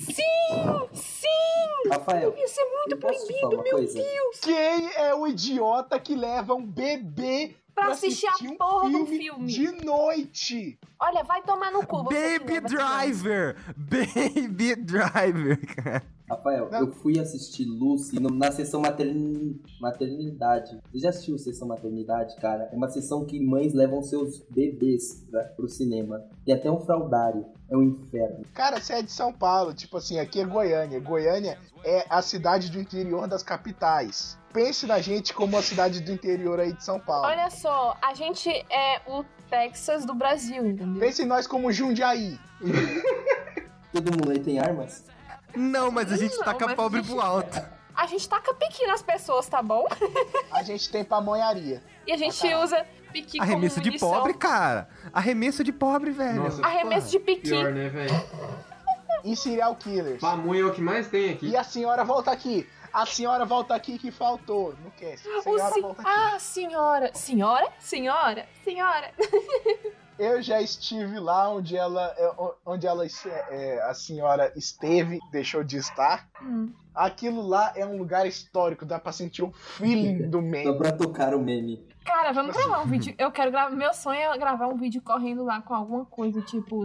Sim! 0.00 0.88
Sim! 0.92 1.88
Rafael, 1.88 2.30
Devia 2.32 2.48
ser 2.48 2.64
muito 2.64 2.96
proibido, 2.96 3.62
meu 3.62 3.76
coisa? 3.76 4.00
Quem 4.40 4.92
é 4.96 5.14
o 5.14 5.24
idiota 5.28 6.00
que 6.00 6.16
leva 6.16 6.52
um 6.52 6.66
bebê 6.66 7.54
Pra 7.74 7.88
assistir 7.88 8.26
a 8.26 8.34
um 8.44 8.56
porra 8.56 8.90
do 8.90 9.06
filme 9.06 9.18
filme. 9.18 9.46
de 9.46 9.84
noite? 9.84 10.78
Olha, 11.00 11.24
vai 11.24 11.42
tomar 11.42 11.72
no 11.72 11.86
cu. 11.86 12.04
Baby. 12.04 12.60
Driver! 12.60 13.56
Baby 13.76 14.76
Driver, 14.76 15.74
cara. 15.74 16.02
Rafael, 16.28 16.70
Não. 16.70 16.80
eu 16.80 16.92
fui 16.92 17.18
assistir 17.18 17.64
Lucy 17.64 18.18
na 18.18 18.50
sessão 18.50 18.80
matern... 18.80 19.60
maternidade. 19.80 20.78
Você 20.90 20.98
já 20.98 21.10
assistiu 21.10 21.36
sessão 21.36 21.68
maternidade, 21.68 22.36
cara? 22.36 22.70
É 22.72 22.76
uma 22.76 22.88
sessão 22.88 23.24
que 23.26 23.38
mães 23.38 23.74
levam 23.74 24.02
seus 24.02 24.38
bebês 24.48 25.26
pra, 25.30 25.44
pro 25.44 25.68
cinema. 25.68 26.24
Tem 26.44 26.54
até 26.54 26.70
um 26.70 26.80
fraudário. 26.80 27.44
É 27.72 27.76
um 27.76 27.82
inferno. 27.84 28.44
Cara, 28.52 28.78
você 28.80 28.92
é 28.92 29.02
de 29.02 29.10
São 29.10 29.32
Paulo, 29.32 29.72
tipo 29.72 29.96
assim, 29.96 30.18
aqui 30.20 30.40
é 30.40 30.44
Goiânia. 30.44 31.00
Goiânia 31.00 31.58
é 31.82 32.04
a 32.10 32.20
cidade 32.20 32.70
do 32.70 32.78
interior 32.78 33.26
das 33.26 33.42
capitais. 33.42 34.36
Pense 34.52 34.86
na 34.86 35.00
gente 35.00 35.32
como 35.32 35.56
a 35.56 35.62
cidade 35.62 36.00
do 36.00 36.12
interior 36.12 36.60
aí 36.60 36.74
de 36.74 36.84
São 36.84 37.00
Paulo. 37.00 37.26
Olha 37.26 37.48
só, 37.48 37.96
a 38.02 38.12
gente 38.12 38.50
é 38.70 39.00
o 39.06 39.24
Texas 39.48 40.04
do 40.04 40.12
Brasil, 40.14 40.66
entendeu? 40.66 41.00
Pense 41.00 41.22
em 41.22 41.26
nós 41.26 41.46
como 41.46 41.72
Jundiaí. 41.72 42.38
Todo 43.92 44.10
mundo 44.12 44.30
aí 44.32 44.38
tem 44.40 44.58
armas? 44.58 45.04
Não, 45.56 45.90
mas 45.90 46.12
a 46.12 46.16
gente 46.16 46.36
Não, 46.36 46.44
taca 46.44 46.74
pobre 46.74 47.00
a 47.00 47.02
gente- 47.02 47.10
pro 47.12 47.20
alto. 47.22 47.62
A 47.94 48.06
gente 48.06 48.26
taca 48.26 48.54
pique 48.54 48.86
nas 48.86 49.02
pessoas, 49.02 49.46
tá 49.46 49.62
bom? 49.62 49.86
A 50.50 50.62
gente 50.62 50.90
tem 50.90 51.04
pamonharia. 51.04 51.82
E 52.06 52.12
a 52.12 52.16
gente 52.16 52.46
Ah, 52.46 52.50
tá. 52.50 52.64
usa 52.64 52.86
como 53.12 53.42
Arremesso 53.42 53.80
de 53.80 53.98
pobre, 53.98 54.34
cara. 54.34 54.88
Arremesso 55.12 55.62
de 55.64 55.72
pobre, 55.72 56.10
velho. 56.10 56.44
Nossa, 56.44 56.64
Arremesso 56.64 57.10
de 57.10 57.18
pique. 57.18 57.42
Pior, 57.42 57.72
né, 57.72 57.88
velho? 57.88 58.14
E 59.24 59.36
serial 59.36 59.76
killers. 59.76 60.20
Pamonha 60.20 60.62
é 60.62 60.64
o 60.64 60.72
que 60.72 60.80
mais 60.80 61.08
tem 61.08 61.30
aqui. 61.30 61.48
E 61.48 61.56
a 61.56 61.62
senhora 61.62 62.04
volta 62.04 62.30
aqui. 62.30 62.66
A 62.92 63.06
senhora 63.06 63.44
volta 63.44 63.74
aqui 63.74 63.98
que 63.98 64.10
faltou. 64.10 64.74
Não 64.82 64.90
quer. 64.90 65.16
Senhora 65.18 65.70
se- 65.72 65.80
volta 65.80 66.02
aqui. 66.02 66.10
Ah, 66.10 66.38
senhora. 66.38 67.10
Senhora? 67.14 67.68
Senhora? 67.78 68.46
Senhora. 68.64 69.10
Eu 70.18 70.42
já 70.42 70.60
estive 70.60 71.18
lá 71.18 71.48
onde 71.50 71.76
ela, 71.76 72.14
é, 72.18 72.30
onde 72.66 72.86
ela, 72.86 73.04
é, 73.50 73.80
a 73.88 73.94
senhora 73.94 74.52
esteve, 74.54 75.18
deixou 75.32 75.64
de 75.64 75.78
estar. 75.78 76.28
Hum. 76.40 76.70
Aquilo 76.94 77.40
lá 77.40 77.72
é 77.74 77.84
um 77.86 77.96
lugar 77.96 78.26
histórico, 78.26 78.84
dá 78.84 78.98
pra 79.00 79.10
sentir 79.10 79.42
o 79.42 79.50
feeling 79.52 80.28
do 80.28 80.38
Só 80.38 80.42
meme. 80.44 80.78
pra 80.78 80.92
tocar 80.92 81.34
o 81.34 81.40
meme. 81.40 81.82
Cara, 82.04 82.32
vamos 82.32 82.54
gravar 82.56 82.82
um 82.82 82.86
vídeo. 82.86 83.14
Eu 83.18 83.30
quero 83.30 83.50
gravar. 83.50 83.74
Meu 83.74 83.92
sonho 83.94 84.18
é 84.20 84.38
gravar 84.38 84.68
um 84.68 84.76
vídeo 84.76 85.00
correndo 85.02 85.44
lá 85.44 85.60
com 85.62 85.74
alguma 85.74 86.04
coisa, 86.04 86.40
tipo, 86.42 86.84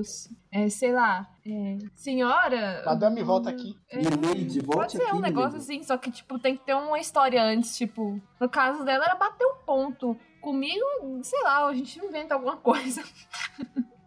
é, 0.51 0.69
sei 0.69 0.93
lá, 0.93 1.27
é, 1.45 1.77
senhora. 1.95 2.83
Madame, 2.85 3.23
volta 3.23 3.49
aqui. 3.49 3.75
É, 3.89 3.97
Milady, 3.97 4.59
volte 4.59 4.77
Pode 4.77 4.91
ser 4.93 5.03
aqui, 5.03 5.15
um 5.15 5.19
negócio 5.19 5.57
assim, 5.57 5.81
só 5.83 5.97
que, 5.97 6.11
tipo, 6.11 6.37
tem 6.39 6.55
que 6.55 6.63
ter 6.65 6.73
uma 6.75 6.99
história 6.99 7.43
antes, 7.43 7.75
tipo. 7.77 8.21
No 8.39 8.49
caso 8.49 8.83
dela, 8.85 9.05
era 9.05 9.15
bater 9.15 9.45
um 9.45 9.55
ponto. 9.65 10.17
Comigo, 10.41 10.85
sei 11.23 11.41
lá, 11.43 11.65
a 11.65 11.73
gente 11.73 11.99
inventa 11.99 12.35
alguma 12.35 12.57
coisa. 12.57 13.03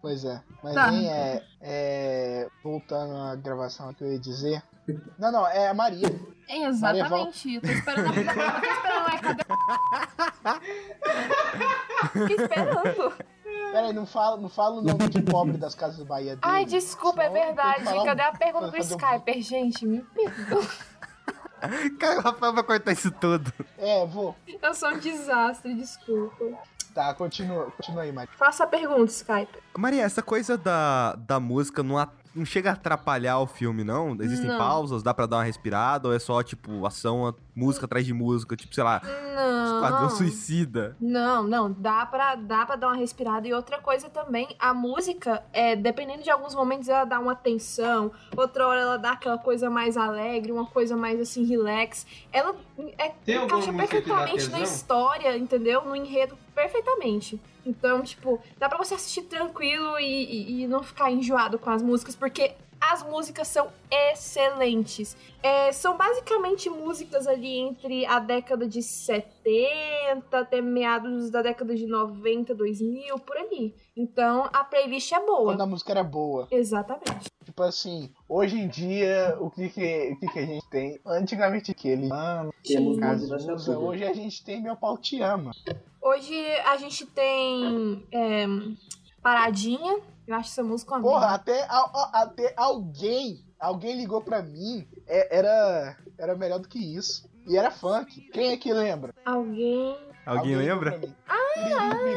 Pois 0.01 0.25
é. 0.25 0.43
Mas 0.63 0.75
Tá. 0.75 0.91
nem 0.91 1.11
é, 1.11 1.43
é. 1.61 2.49
Voltando 2.65 3.15
à 3.17 3.37
gravação 3.37 3.93
que 3.93 4.03
eu 4.03 4.13
ia 4.13 4.19
dizer. 4.19 4.63
Não, 5.19 5.31
não, 5.33 5.47
é 5.47 5.69
a 5.69 5.75
Maria. 5.75 6.09
É, 6.49 6.65
exatamente. 6.67 7.55
Eu 7.57 7.61
tô 7.63 7.69
esperando 7.69 8.09
a. 8.09 8.17
Eu 8.21 8.61
tô 8.61 8.67
esperando 8.67 9.07
a. 9.07 9.19
Cadê? 9.21 9.45
Fiquei 12.13 12.37
esperando. 12.37 13.13
Pera 13.73 13.87
aí, 13.87 13.93
não 13.93 14.07
fala, 14.07 14.37
não 14.37 14.49
fala 14.49 14.77
o 14.81 14.83
nome 14.83 15.09
de 15.09 15.23
pobre 15.23 15.57
das 15.57 15.75
casas 15.75 16.05
Bahia 16.05 16.31
dele. 16.37 16.41
Ai, 16.43 16.65
desculpa, 16.65 17.23
é 17.23 17.29
verdade. 17.31 17.85
falar 17.85 18.03
um- 18.03 18.05
Cadê 18.07 18.23
a 18.23 18.33
pergunta 18.33 18.67
do 18.67 18.73
fazer 18.77 18.95
um- 18.95 18.97
Skyper, 18.99 19.43
gente? 19.43 19.87
Me 19.87 20.01
perdoa. 20.03 20.67
Cara, 21.99 22.19
o 22.19 22.23
Rafael 22.23 22.55
vai 22.55 22.65
cortar 22.65 22.93
isso 22.93 23.11
tudo. 23.13 23.53
É, 23.79 24.05
vou. 24.07 24.35
Eu 24.63 24.75
sou 24.75 24.89
um 24.91 24.99
desastre, 24.99 25.75
desculpa. 25.75 26.45
Tá, 26.95 27.15
continua, 27.15 27.71
continua 27.71 28.03
aí, 28.03 28.11
Maria. 28.11 28.33
Faça 28.37 28.65
a 28.65 28.67
pergunta, 28.67 29.05
Skyper. 29.13 29.63
Maria, 29.77 30.03
essa 30.03 30.23
coisa 30.23 30.57
da, 30.59 31.15
da 31.17 31.39
música 31.39 31.83
não, 31.83 31.97
não 32.35 32.45
chega 32.45 32.71
a 32.71 32.73
atrapalhar 32.75 33.39
o 33.41 33.47
filme, 33.47 33.83
não? 33.83 34.17
Existem 34.21 34.49
Não. 34.49 34.59
pausas, 34.59 35.03
dá 35.03 35.13
pra 35.13 35.27
dar 35.27 35.39
uma 35.39 35.45
respirada? 35.45 36.09
Ou 36.09 36.15
é 36.15 36.19
só, 36.19 36.43
tipo, 36.43 36.87
ação, 36.87 37.35
música 37.55 37.87
atrás 37.87 38.07
de 38.07 38.13
música? 38.13 38.57
Tipo, 38.57 38.75
sei 38.75 38.85
lá, 38.85 39.01
Não. 39.35 39.75
Esquadrão 39.77 40.11
Suicida. 40.11 40.97
Não, 41.01 41.43
não, 41.43 41.73
dá 41.73 42.07
pra, 42.07 42.35
dá 42.35 42.65
pra 42.67 42.77
dar 42.77 42.89
uma 42.89 42.97
respirada. 42.97 43.49
E 43.49 43.55
outra 43.55 43.79
coisa 43.79 44.09
também, 44.09 44.49
a 44.59 44.73
música, 44.73 45.43
é, 45.53 45.75
dependendo 45.75 46.23
de 46.23 46.31
alguns 46.31 46.55
momentos, 46.55 46.89
ela 46.89 47.05
dá 47.05 47.19
uma 47.19 47.35
tensão, 47.35 48.13
outra 48.37 48.67
hora 48.67 48.81
ela 48.81 48.97
dá 48.97 49.13
aquela 49.13 49.39
coisa 49.39 49.69
mais 49.69 49.97
alegre, 49.97 50.53
uma 50.53 50.67
coisa 50.67 50.97
mais 50.97 51.21
assim, 51.21 51.45
relax. 51.45 52.07
Ela 52.33 52.55
é, 52.99 53.13
encaixa 53.27 53.73
perfeitamente 53.73 54.49
na 54.51 54.61
história, 54.61 55.37
entendeu? 55.37 55.85
No 55.85 55.97
enredo, 55.97 56.37
perfeitamente. 56.55 57.41
Então, 57.71 58.03
tipo, 58.03 58.39
dá 58.59 58.69
pra 58.69 58.77
você 58.79 58.95
assistir 58.95 59.23
tranquilo 59.23 59.99
e, 59.99 60.05
e- 60.05 60.63
e 60.63 60.67
não 60.67 60.83
ficar 60.83 61.11
enjoado 61.11 61.59
com 61.59 61.71
as 61.71 61.83
músicas, 61.83 62.17
porque 62.17 62.53
as 62.81 63.03
músicas 63.03 63.47
são 63.49 63.69
excelentes. 63.91 65.15
É, 65.43 65.71
são 65.71 65.97
basicamente 65.99 66.69
músicas 66.71 67.27
ali 67.27 67.59
entre 67.59 68.07
a 68.07 68.19
década 68.19 68.67
de 68.67 68.83
70 68.83 70.39
até 70.39 70.61
meados 70.61 71.31
da 71.31 71.43
década 71.43 71.75
de 71.75 71.87
90, 71.87 72.55
2000, 72.55 73.19
por 73.19 73.37
ali. 73.37 73.75
Então, 73.97 74.49
a 74.53 74.65
playlist 74.65 75.13
é 75.13 75.21
boa. 75.21 75.45
Quando 75.53 75.61
a 75.63 75.67
música 75.67 75.93
era 75.93 76.03
boa. 76.03 76.49
Exatamente. 76.51 77.29
Tipo 77.45 77.63
assim, 77.63 78.11
hoje 78.29 78.59
em 78.59 78.69
dia, 78.69 79.37
o 79.41 79.51
que 79.51 79.69
que, 79.69 80.13
o 80.13 80.19
que, 80.21 80.29
que 80.29 80.39
a 80.39 80.47
gente 80.47 80.69
tem? 80.71 81.01
Antigamente 81.05 81.71
aquele 81.71 82.07
mano, 82.09 82.53
Temos 82.65 82.99
música 82.99 83.79
hoje 83.79 84.05
a 84.05 84.13
gente 84.15 84.43
tem 84.45 84.63
Meu 84.63 84.77
Pau 84.77 84.97
Te 84.97 85.21
Ama. 85.21 85.51
Hoje 86.01 86.35
a 86.65 86.77
gente 86.77 87.05
tem 87.07 88.07
é, 88.13 88.47
Paradinha. 89.23 90.01
Eu 90.27 90.35
acho 90.37 90.51
essa 90.51 90.63
música 90.63 90.95
uma 90.95 91.01
Porra, 91.03 91.35
até, 91.35 91.67
até 92.13 92.55
alguém, 92.57 93.45
alguém 93.59 93.97
ligou 93.97 94.21
pra 94.23 94.41
mim, 94.43 94.87
é- 95.07 95.37
era, 95.39 95.97
era 96.17 96.37
melhor 96.37 96.61
do 96.61 96.69
que 96.69 96.79
isso. 96.79 97.29
E 97.47 97.57
era 97.57 97.71
funk. 97.71 98.21
Quem 98.31 98.53
é 98.53 98.57
que 98.57 98.73
lembra? 98.73 99.13
Alguém. 99.25 99.97
Alguém 100.25 100.55
ligou 100.57 100.69
lembra? 100.69 101.01
Ah, 101.27 101.37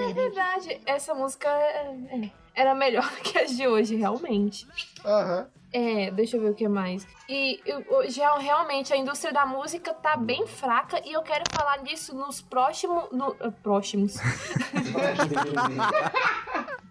É 0.10 0.14
verdade, 0.14 0.81
essa 0.85 1.14
música 1.15 1.49
é- 1.49 1.95
é, 2.11 2.31
era 2.53 2.76
melhor 2.76 3.03
do 3.10 3.22
que 3.22 3.38
as 3.39 3.55
de 3.57 3.68
hoje, 3.68 3.95
realmente. 3.95 4.68
Aham. 5.03 5.47
É, 5.73 6.11
deixa 6.11 6.37
eu 6.37 6.41
ver 6.41 6.51
o 6.51 6.53
que 6.53 6.67
mais. 6.67 7.05
E 7.27 7.59
eu- 7.65 7.83
já, 8.09 8.37
realmente 8.37 8.93
a 8.93 8.97
indústria 8.97 9.33
da 9.33 9.43
música 9.45 9.91
tá 9.93 10.15
bem 10.15 10.45
fraca 10.45 11.01
e 11.03 11.11
eu 11.13 11.23
quero 11.23 11.43
falar 11.51 11.77
disso 11.77 12.15
nos 12.15 12.41
próximos. 12.41 13.09
No, 13.11 13.35
eh, 13.39 13.49
próximos. 13.63 14.13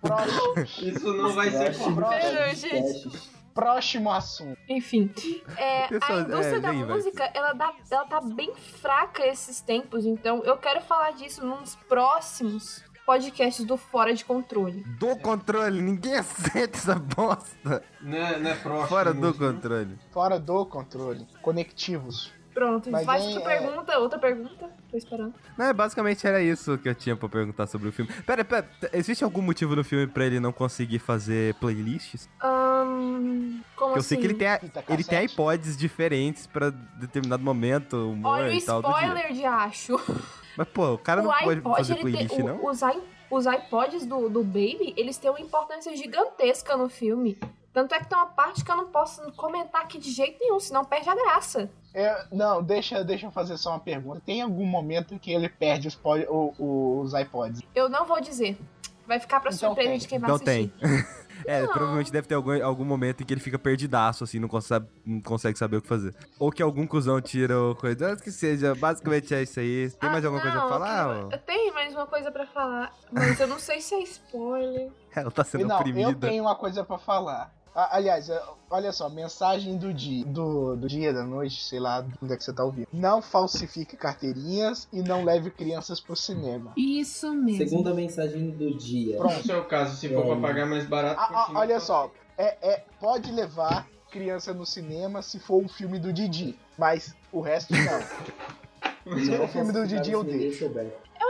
Próximo, 0.01 0.89
Isso 0.89 1.13
não 1.15 1.33
vai 1.33 1.51
ser 1.51 1.75
Próximo. 1.95 3.13
Próximo 3.55 4.11
assunto. 4.11 4.59
Enfim, 4.67 5.13
é, 5.59 5.87
Pessoal, 5.87 6.19
a 6.19 6.23
indústria 6.23 6.57
é, 6.57 6.61
da 6.61 6.73
vai. 6.73 6.85
música, 6.85 7.31
ela, 7.35 7.53
dá, 7.53 7.73
ela 7.91 8.05
tá 8.07 8.21
bem 8.23 8.55
fraca 8.55 9.27
esses 9.27 9.61
tempos, 9.61 10.07
então 10.07 10.43
eu 10.43 10.57
quero 10.57 10.81
falar 10.81 11.11
disso 11.13 11.45
nos 11.45 11.77
próximos 11.87 12.83
podcasts 13.07 13.65
do 13.65 13.77
Fora 13.77 14.15
de 14.15 14.25
Controle. 14.25 14.85
Do 14.99 15.17
controle, 15.17 15.81
ninguém 15.83 16.17
acerta 16.19 16.79
essa 16.79 16.95
bosta. 16.95 17.83
Não 18.01 18.17
é, 18.19 18.39
não 18.39 18.51
é 18.51 18.55
próximo. 18.55 18.87
Fora 18.89 19.13
do 19.15 19.35
controle. 19.35 19.99
Fora 20.13 20.39
do 20.41 20.67
controle. 20.67 21.27
Conectivos. 21.41 22.33
Pronto, 22.55 22.91
Mas 22.91 23.07
faz 23.07 23.23
aí, 23.25 23.35
outra 23.35 23.51
é- 23.55 23.59
pergunta, 23.59 23.99
outra 23.99 24.19
pergunta. 24.19 24.69
Tô 24.91 24.97
esperando. 24.99 25.33
Não, 25.57 25.65
é, 25.67 25.73
basicamente 25.73 26.27
era 26.27 26.43
isso 26.43 26.77
que 26.77 26.87
eu 26.87 26.95
tinha 26.95 27.17
pra 27.17 27.27
perguntar 27.27 27.67
sobre 27.67 27.89
o 27.89 27.93
filme. 27.93 28.13
Pera, 28.27 28.45
pera, 28.45 28.69
existe 28.93 29.25
algum 29.25 29.41
motivo 29.41 29.75
no 29.75 29.83
filme 29.83 30.07
pra 30.07 30.27
ele 30.27 30.39
não 30.39 30.53
conseguir 30.53 30.99
fazer 30.99 31.55
playlists? 31.55 32.29
Ahn, 32.39 33.63
como 33.75 33.93
Porque 33.95 33.99
eu 33.99 34.01
assim? 34.01 34.03
sei 34.03 34.19
que 34.19 34.27
ele 34.27 34.35
tem, 34.35 34.49
a- 34.49 34.59
Fita 34.59 34.85
ele 34.91 35.03
tem 35.03 35.25
iPods 35.25 35.79
diferentes 35.79 36.47
pra 36.47 36.69
determinado 36.69 37.43
momento, 37.43 38.11
humor 38.13 38.33
Olha 38.41 38.53
o 38.53 38.55
e 38.55 38.61
tal 38.61 38.83
do 38.83 38.89
dia. 38.93 38.99
spoiler 39.07 39.33
de 39.33 39.45
acho. 39.47 39.97
Mas, 40.57 40.69
pô, 40.69 40.93
o 40.95 40.99
cara 40.99 41.23
não 41.23 41.31
o 41.31 41.33
pode 41.35 41.59
iPod, 41.59 41.77
fazer 41.77 41.93
ele 41.95 42.01
playlist, 42.03 42.35
tem, 42.37 42.45
o- 42.45 42.49
não? 42.49 42.67
Os, 42.67 42.83
i- 42.83 43.03
os 43.31 43.47
iPods 43.47 44.07
do, 44.07 44.29
do 44.29 44.43
Baby, 44.45 44.93
eles 44.97 45.17
têm 45.17 45.31
uma 45.31 45.41
importância 45.41 45.97
gigantesca 45.97 46.77
no 46.77 46.89
filme. 46.89 47.39
Tanto 47.73 47.95
é 47.95 47.99
que 48.01 48.07
tem 48.07 48.19
uma 48.19 48.27
parte 48.27 48.63
que 48.63 48.71
eu 48.71 48.77
não 48.77 48.89
posso 48.89 49.33
comentar 49.33 49.81
aqui 49.83 49.97
de 49.99 50.11
jeito 50.11 50.39
nenhum, 50.39 50.61
senão 50.61 50.85
perde 50.85 51.09
a 51.09 51.15
graça. 51.15 51.71
É, 51.95 52.27
não, 52.31 52.63
deixa, 52.63 53.03
deixa 53.03 53.27
eu 53.27 53.31
fazer 53.31 53.57
só 53.57 53.71
uma 53.71 53.81
pergunta. 53.81 54.21
Tem 54.27 54.43
algum 54.43 54.67
momento 54.67 55.19
que 55.19 55.33
ele 55.33 55.49
perde 55.49 55.89
os, 55.89 55.95
pod- 55.95 56.27
o- 56.29 56.53
o- 56.59 57.01
os 57.01 57.15
iPods? 57.15 57.63
Eu 57.75 57.89
não 57.89 58.05
vou 58.05 58.21
dizer. 58.21 58.59
Vai 59.07 59.19
ficar 59.19 59.41
pra 59.41 59.51
Então 59.53 59.71
surpresa 59.71 59.91
tem. 59.91 59.99
de 59.99 60.07
quem 60.09 60.19
vai 60.19 60.29
Não 60.29 60.37
assistir. 60.37 60.71
tem. 60.71 60.73
É, 61.45 61.67
provavelmente 61.67 62.13
deve 62.13 62.27
ter 62.29 62.35
algum, 62.35 62.65
algum 62.65 62.85
momento 62.85 63.23
em 63.23 63.27
que 63.27 63.33
ele 63.35 63.41
fica 63.41 63.59
perdidaço, 63.59 64.25
assim, 64.25 64.39
não 64.39 64.49
consegue, 64.49 64.87
não 65.05 65.21
consegue 65.21 65.59
saber 65.59 65.77
o 65.79 65.83
que 65.83 65.89
fazer. 65.89 66.15
Ou 66.39 66.51
que 66.51 66.63
algum 66.63 66.87
cuzão 66.87 67.21
tira 67.21 67.59
o 67.61 67.75
coisa. 67.75 68.17
Que 68.17 68.31
seja, 68.31 68.75
basicamente 68.75 69.35
é 69.35 69.43
isso 69.43 69.59
aí. 69.61 69.91
Tem 70.01 70.11
mais 70.11 70.25
Ah, 70.25 70.29
alguma 70.29 70.43
coisa 70.43 70.57
não, 70.57 70.69
pra 70.69 70.79
falar? 70.79 71.17
Eu 71.17 71.23
ou- 71.25 71.39
tenho 71.39 71.75
mais 71.75 71.93
uma 71.95 72.07
coisa 72.07 72.31
pra 72.31 72.47
falar, 72.47 72.93
mas 73.11 73.39
eu 73.41 73.47
não 73.49 73.59
sei 73.59 73.81
se 73.81 73.95
é 73.95 74.03
spoiler. 74.03 74.91
Ela 75.15 75.31
tá 75.31 75.45
sendo 75.45 75.67
não, 75.67 75.75
eu 75.77 75.81
oprimida. 75.81 76.29
tenho 76.29 76.43
uma 76.45 76.55
coisa 76.55 76.85
pra 76.85 76.99
falar. 76.99 77.53
Aliás, 77.75 78.29
é, 78.29 78.43
olha 78.71 78.93
só, 78.93 79.09
mensagem 79.09 79.77
do 79.79 79.95
dia, 79.95 80.25
do, 80.27 80.77
do 80.77 80.87
dia, 80.87 81.13
da 81.13 81.25
noite, 81.25 81.63
sei 81.65 81.81
lá, 81.81 82.05
onde 82.23 82.33
é 82.33 82.37
que 82.37 82.45
você 82.45 82.53
tá 82.53 82.63
ouvindo. 82.65 82.87
Não 82.93 83.23
falsifique 83.23 83.97
carteirinhas 83.97 84.87
e 84.93 85.01
não 85.03 85.25
leve 85.25 85.51
crianças 85.51 85.99
pro 86.01 86.15
cinema. 86.15 86.73
Isso 86.77 87.33
mesmo. 87.33 87.67
Segunda 87.69 87.95
mensagem 87.95 88.51
do 88.51 88.77
dia. 88.77 89.17
Pronto. 89.17 89.37
No 89.39 89.43
seu 89.43 89.65
caso, 89.65 89.97
se 89.97 90.09
for 90.09 90.21
É. 90.21 90.27
pra 90.27 90.37
pagar 90.37 90.67
mais 90.67 90.85
barato. 90.87 91.19
A- 91.21 91.25
a- 91.25 91.53
olha 91.55 91.81
só, 91.81 92.11
é, 92.37 92.57
é, 92.61 92.85
pode 93.01 93.33
levar 93.33 93.89
criança 94.11 94.53
no 94.53 94.67
cinema 94.67 95.23
se 95.23 95.39
for 95.41 95.63
um 95.65 95.69
filme 95.69 95.99
do 95.99 96.13
Didi, 96.13 96.59
mas 96.77 97.15
o 97.33 97.41
resto 97.41 97.73
não. 97.73 97.83
Se 99.05 99.37
for 99.37 99.45
o 99.45 99.49
filme 99.49 99.73
do 99.73 99.85
Didi, 99.87 100.13
eu 100.13 100.23
deixo. 100.23 100.71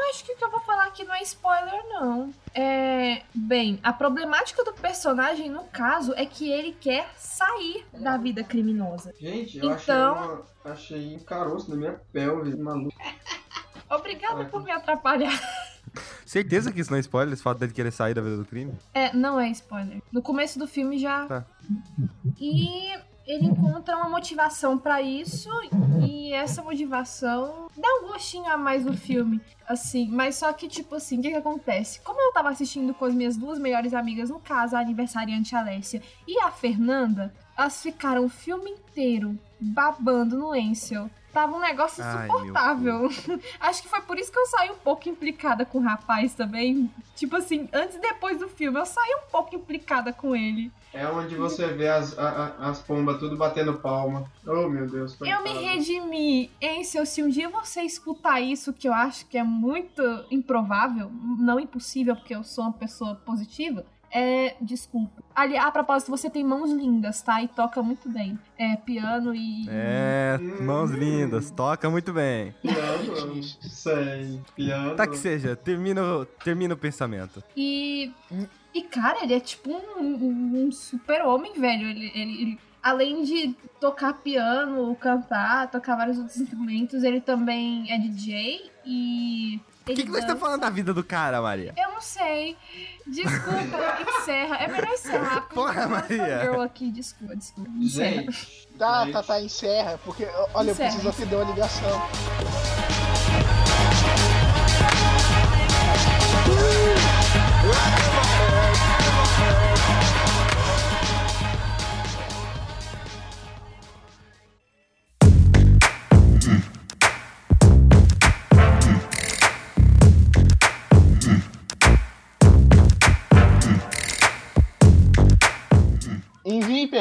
Eu 0.03 0.11
acho 0.11 0.25
que 0.25 0.33
o 0.33 0.37
que 0.37 0.45
eu 0.45 0.51
vou 0.51 0.61
falar 0.61 0.87
aqui 0.87 1.05
não 1.05 1.15
é 1.15 1.23
spoiler, 1.23 1.83
não. 1.89 2.35
É. 2.55 3.23
Bem, 3.35 3.79
a 3.83 3.93
problemática 3.93 4.65
do 4.65 4.73
personagem, 4.73 5.49
no 5.49 5.65
caso, 5.65 6.13
é 6.15 6.27
que 6.27 6.51
ele 6.51 6.73
quer 6.81 7.09
sair 7.17 7.87
da 7.93 8.17
vida 8.17 8.43
criminosa. 8.43 9.15
Gente, 9.21 9.59
eu 9.59 9.73
Então- 9.73 9.75
achei, 9.75 9.95
uma, 9.95 10.73
achei 10.73 11.17
um 11.17 11.19
caroço 11.21 11.71
na 11.71 11.77
minha 11.77 12.01
pelve, 12.13 12.57
maluco. 12.57 12.93
Obrigada 13.89 14.45
por 14.47 14.63
me 14.65 14.71
atrapalhar. 14.73 15.31
Certeza 16.27 16.73
que 16.73 16.81
isso 16.81 16.91
não 16.91 16.97
é 16.97 17.01
spoiler, 17.01 17.33
esse 17.35 17.43
fato 17.43 17.59
dele 17.59 17.73
querer 17.73 17.91
sair 17.93 18.15
da 18.15 18.23
vida 18.23 18.39
do 18.39 18.45
crime? 18.47 18.73
É, 18.95 19.13
não 19.15 19.39
é 19.39 19.51
spoiler. 19.51 20.03
No 20.11 20.23
começo 20.23 20.59
do 20.59 20.67
filme 20.67 20.99
já. 20.99 21.27
Tá. 21.27 21.45
E 22.41 22.99
ele 23.27 23.47
encontra 23.47 23.97
uma 23.97 24.09
motivação 24.09 24.79
pra 24.79 25.01
isso 25.01 25.49
e 26.05 26.33
essa 26.33 26.63
motivação 26.63 27.69
dá 27.77 27.89
um 28.01 28.09
gostinho 28.09 28.47
a 28.51 28.57
mais 28.57 28.85
no 28.85 28.97
filme, 28.97 29.41
assim, 29.69 30.09
mas 30.11 30.37
só 30.37 30.53
que 30.53 30.69
tipo 30.69 30.95
assim, 30.95 31.19
o 31.19 31.23
que 31.23 31.31
que 31.31 31.37
acontece? 31.37 32.01
Como 32.01 32.21
eu 32.21 32.33
tava 32.33 32.51
assistindo 32.51 32.93
com 32.95 33.05
as 33.05 33.15
minhas 33.15 33.37
duas 33.37 33.59
melhores 33.59 33.95
amigas, 33.95 34.31
no 34.31 34.41
caso 34.41 34.77
a 34.77 34.81
aniversariante 34.81 35.55
Alessia 35.55 36.03
e 36.27 36.39
a 36.41 36.51
Fernanda, 36.51 37.33
elas 37.57 37.83
ficaram 37.83 38.25
o 38.25 38.29
filme 38.29 38.71
inteiro 38.71 39.39
babando 39.61 40.37
no 40.37 40.53
Ansel. 40.53 41.11
Tava 41.33 41.57
um 41.57 41.61
negócio 41.61 42.05
Ai, 42.05 42.27
insuportável. 42.29 43.09
Acho 43.59 43.83
que 43.83 43.89
foi 43.89 44.01
por 44.03 44.19
isso 44.19 44.31
que 44.31 44.39
eu 44.39 44.47
saí 44.47 44.71
um 44.71 44.77
pouco 44.77 45.09
implicada 45.09 45.65
com 45.65 45.79
o 45.79 45.83
rapaz 45.83 46.35
também. 46.35 46.91
Tipo 47.17 47.37
assim, 47.37 47.69
antes 47.73 47.97
e 47.97 48.01
depois 48.01 48.39
do 48.39 48.49
filme, 48.49 48.79
eu 48.79 48.85
saí 48.85 49.15
um 49.27 49.31
pouco 49.31 49.55
implicada 49.57 50.13
com 50.13 50.37
ele. 50.37 50.71
É 50.93 51.07
onde 51.09 51.35
você 51.37 51.69
vê 51.69 51.89
as, 51.89 52.19
a- 52.19 52.55
a- 52.61 52.69
as 52.69 52.83
pombas 52.83 53.19
tudo 53.19 53.35
batendo 53.35 53.73
palma. 53.79 54.31
Oh, 54.47 54.69
meu 54.69 54.87
Deus. 54.87 55.19
Eu 55.23 55.43
me 55.43 55.51
coitado. 55.51 55.59
redimi. 55.65 56.51
Ansel, 56.63 57.07
se 57.07 57.23
um 57.23 57.29
dia 57.31 57.49
você 57.49 57.81
escutar 57.81 58.41
isso, 58.43 58.73
que 58.75 58.87
eu 58.87 58.93
acho 58.93 59.25
que 59.27 59.39
é 59.39 59.43
muito 59.43 60.03
improvável, 60.31 61.11
não 61.39 61.59
impossível, 61.59 62.15
porque 62.15 62.35
eu 62.35 62.45
sou 62.45 62.65
uma 62.65 62.73
pessoa 62.75 63.15
positiva, 63.15 63.87
é. 64.13 64.55
Desculpa. 64.61 65.23
Ali, 65.35 65.57
a 65.57 65.71
propósito, 65.71 66.11
você 66.11 66.29
tem 66.29 66.45
mãos 66.45 66.71
lindas, 66.71 67.23
tá? 67.23 67.43
E 67.43 67.49
toca 67.49 67.83
muito 67.83 68.09
bem. 68.09 68.39
É, 68.59 68.77
piano 68.77 69.35
e. 69.35 69.65
É, 69.69 70.39
mãos 70.61 70.91
lindas, 70.91 71.51
toca 71.51 71.89
muito 71.91 72.13
bem. 72.13 72.55
Piano, 72.63 73.43
sei. 73.43 74.41
Piano. 74.55 74.95
Tá 74.97 75.07
que 75.07 75.17
seja, 75.17 75.57
termina, 75.57 76.03
o- 76.03 76.25
termina 76.27 76.75
o 76.75 76.77
pensamento. 76.77 77.43
E. 77.57 78.13
E, 78.75 78.83
cara, 78.83 79.23
ele 79.23 79.35
é 79.35 79.41
tipo 79.41 79.71
um, 79.71 80.03
um- 80.03 80.67
um 80.67 80.73
super-homem, 80.73 81.53
velho. 81.59 81.87
Ele, 81.89 82.11
ele- 82.15 82.43
ele- 82.43 82.59
além 82.83 83.23
de 83.23 83.55
tocar 83.81 84.13
piano, 84.15 84.95
cantar, 84.97 85.71
tocar 85.71 85.97
vários 85.97 86.19
outros 86.19 86.37
instrumentos, 86.39 87.03
ele 87.03 87.21
também 87.21 87.91
é 87.93 87.99
DJ 87.99 88.71
e. 88.85 89.61
O 89.83 89.85
que, 89.85 90.05
que 90.05 90.11
você 90.11 90.25
tá 90.25 90.37
falando 90.37 90.61
da 90.61 90.71
vida 90.71 90.95
do 90.95 91.03
cara, 91.03 91.43
Maria? 91.43 91.75
Eu 91.77 91.91
não 91.93 92.01
sei. 92.01 92.57
Desculpa, 93.05 93.97
encerra. 94.21 94.57
É 94.57 94.69
melhor 94.69 94.93
encerrar. 94.93 95.41
porque 95.43 95.55
Porra, 95.57 95.81
eu 95.83 95.89
tô 95.89 95.89
Maria. 95.91 96.41
girl 96.43 96.61
aqui, 96.63 96.91
desculpa, 96.93 97.35
desculpa. 97.35 97.71
Encerra. 97.81 98.11
Gente. 98.23 98.69
Tá, 98.79 99.07
tá, 99.11 99.23
tá, 99.23 99.41
encerra, 99.41 99.99
porque, 100.05 100.25
olha, 100.55 100.69
eu 100.69 100.73
Encerra. 100.73 100.89
preciso 100.91 101.09
atender 101.09 101.35
uma 101.37 101.45
ligação. 101.51 102.09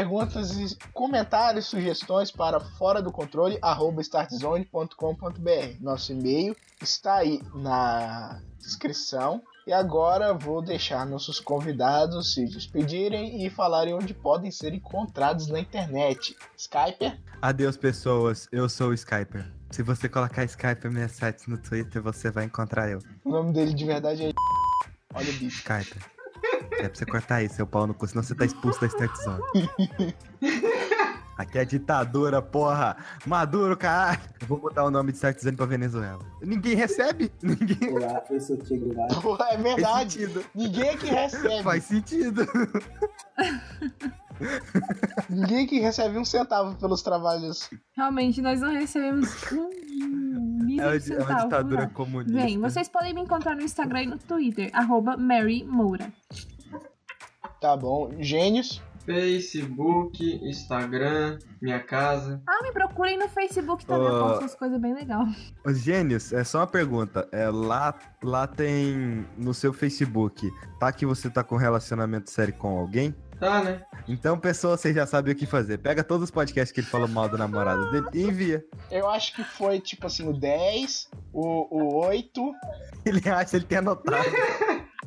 Perguntas 0.02 0.58
e 0.58 0.76
comentários, 0.94 1.68
sugestões 1.68 2.32
para 2.32 2.60
fora 2.60 3.04
do 3.04 3.12
controle, 3.12 3.60
startzone.com.br. 4.00 5.78
Nosso 5.80 6.12
e-mail 6.12 6.56
está 6.82 7.18
aí 7.18 7.40
na 7.54 8.42
descrição. 8.58 9.44
E 9.68 9.72
agora 9.72 10.34
vou 10.34 10.60
deixar 10.60 11.06
nossos 11.06 11.40
convidados 11.40 12.34
se 12.34 12.46
despedirem 12.46 13.46
e 13.46 13.50
falarem 13.52 13.94
onde 13.94 14.12
podem 14.12 14.50
ser 14.50 14.74
encontrados 14.74 15.46
na 15.48 15.60
internet. 15.60 16.36
Skyper, 16.58 17.20
Adeus, 17.40 17.78
pessoas. 17.78 18.48
Eu 18.52 18.68
sou 18.68 18.90
o 18.90 18.94
Skyper. 18.96 19.54
Se 19.70 19.84
você 19.84 20.10
colocar 20.10 20.44
Skyper 20.46 20.92
67 20.92 21.48
no 21.48 21.60
Twitter, 21.60 22.02
você 22.02 22.32
vai 22.32 22.46
encontrar 22.46 22.90
eu. 22.90 22.98
o 23.24 23.30
nome 23.30 23.54
dele 23.54 23.72
de 23.76 23.86
verdade 23.86 24.26
é. 24.26 24.32
Olha 25.14 25.30
o 25.30 25.34
bicho. 25.34 25.60
Skyper. 25.60 26.02
É 26.72 26.88
pra 26.88 26.96
você 26.96 27.06
cortar 27.06 27.36
aí, 27.36 27.50
seu 27.50 27.68
pau 27.68 27.88
no 27.88 27.94
cu, 27.94 28.08
senão 28.08 28.24
você 28.24 28.36
tá 28.36 28.46
expulso 28.46 28.80
da 28.82 28.88
Start 28.88 29.16
Zone. 29.18 29.70
Aqui 31.38 31.58
é 31.58 31.66
ditadura, 31.66 32.42
porra. 32.42 32.98
Maduro, 33.26 33.76
caralho. 33.76 34.20
Eu 34.42 34.48
vou 34.48 34.60
botar 34.60 34.84
o 34.84 34.92
nome 34.92 35.12
de 35.12 35.18
Start 35.18 35.40
Zone 35.40 35.56
pra 35.56 35.66
Venezuela. 35.66 36.20
Ninguém 36.42 36.76
recebe. 36.76 37.32
Ninguém. 37.42 37.96
Eu 38.30 38.42
sou 38.42 38.58
o 38.58 38.60
Tigre 38.60 38.94
lá. 38.94 39.08
Porra, 39.22 39.48
é 39.52 39.58
verdade. 39.58 40.30
Ninguém 40.54 40.90
aqui 40.90 41.08
recebe. 41.08 41.64
Faz 41.64 41.84
sentido. 41.86 42.48
Ninguém 45.30 45.66
aqui 45.66 45.80
recebe 45.80 46.18
um 46.18 46.26
centavo 46.26 46.76
pelos 46.76 47.02
trabalhos. 47.02 47.70
Realmente, 47.96 48.42
nós 48.42 48.62
não 48.62 48.72
recebemos 48.72 49.30
um 49.52 49.70
É 50.80 50.84
é 50.84 51.24
uma 51.24 51.44
ditadura 51.44 51.88
comunista. 51.88 52.42
Bem, 52.42 52.60
vocês 52.60 52.88
podem 52.88 53.14
me 53.14 53.22
encontrar 53.22 53.56
no 53.56 53.62
Instagram 53.62 54.04
e 54.04 54.06
no 54.08 54.18
Twitter, 54.18 54.70
arroba 54.74 55.18
Mary 55.18 55.64
Moura. 55.64 56.12
Tá 57.60 57.76
bom. 57.76 58.12
Gênios. 58.20 58.82
Facebook, 59.06 60.24
Instagram, 60.48 61.40
minha 61.62 61.80
casa. 61.80 62.42
Ah, 62.48 62.64
me 62.64 62.72
procurem 62.72 63.18
no 63.18 63.28
Facebook 63.28 63.86
também, 63.86 64.08
eu 64.08 64.20
posto 64.20 64.40
umas 64.42 64.56
coisas 64.56 64.80
bem 64.80 64.94
legais. 64.94 65.54
Os 65.66 65.80
gênios, 65.80 66.32
é 66.32 66.44
só 66.44 66.60
uma 66.60 66.68
pergunta. 66.68 67.28
É, 67.32 67.50
lá, 67.50 67.96
lá 68.24 68.46
tem 68.46 69.26
no 69.38 69.54
seu 69.54 69.74
Facebook, 69.74 70.52
tá 70.80 70.92
que 70.92 71.06
você 71.06 71.30
tá 71.30 71.44
com 71.44 71.56
relacionamento 71.56 72.30
sério 72.30 72.54
com 72.54 72.78
alguém? 72.78 73.16
Tá, 73.42 73.64
né? 73.64 73.82
Então, 74.08 74.38
pessoa, 74.40 74.78
você 74.78 74.94
já 74.94 75.08
sabe 75.08 75.32
o 75.32 75.36
que 75.36 75.48
fazer. 75.48 75.80
Pega 75.80 76.04
todos 76.04 76.26
os 76.26 76.32
podcasts 76.32 76.72
que 76.72 76.80
ele 76.80 76.88
falou 76.88 77.08
mal 77.08 77.28
do 77.28 77.38
namorado 77.40 77.90
dele 77.92 78.06
e 78.14 78.22
envia. 78.24 78.64
Eu 78.92 79.10
acho 79.10 79.36
que 79.36 79.44
foi 79.44 79.80
tipo 79.80 80.06
assim, 80.06 80.28
o 80.30 80.32
10, 80.34 81.10
o, 81.34 81.76
o 81.76 82.06
8, 82.06 82.54
Ele 83.04 83.28
acha, 83.28 83.56
ele 83.58 83.66
tem 83.66 83.80
anotado. 83.80 84.24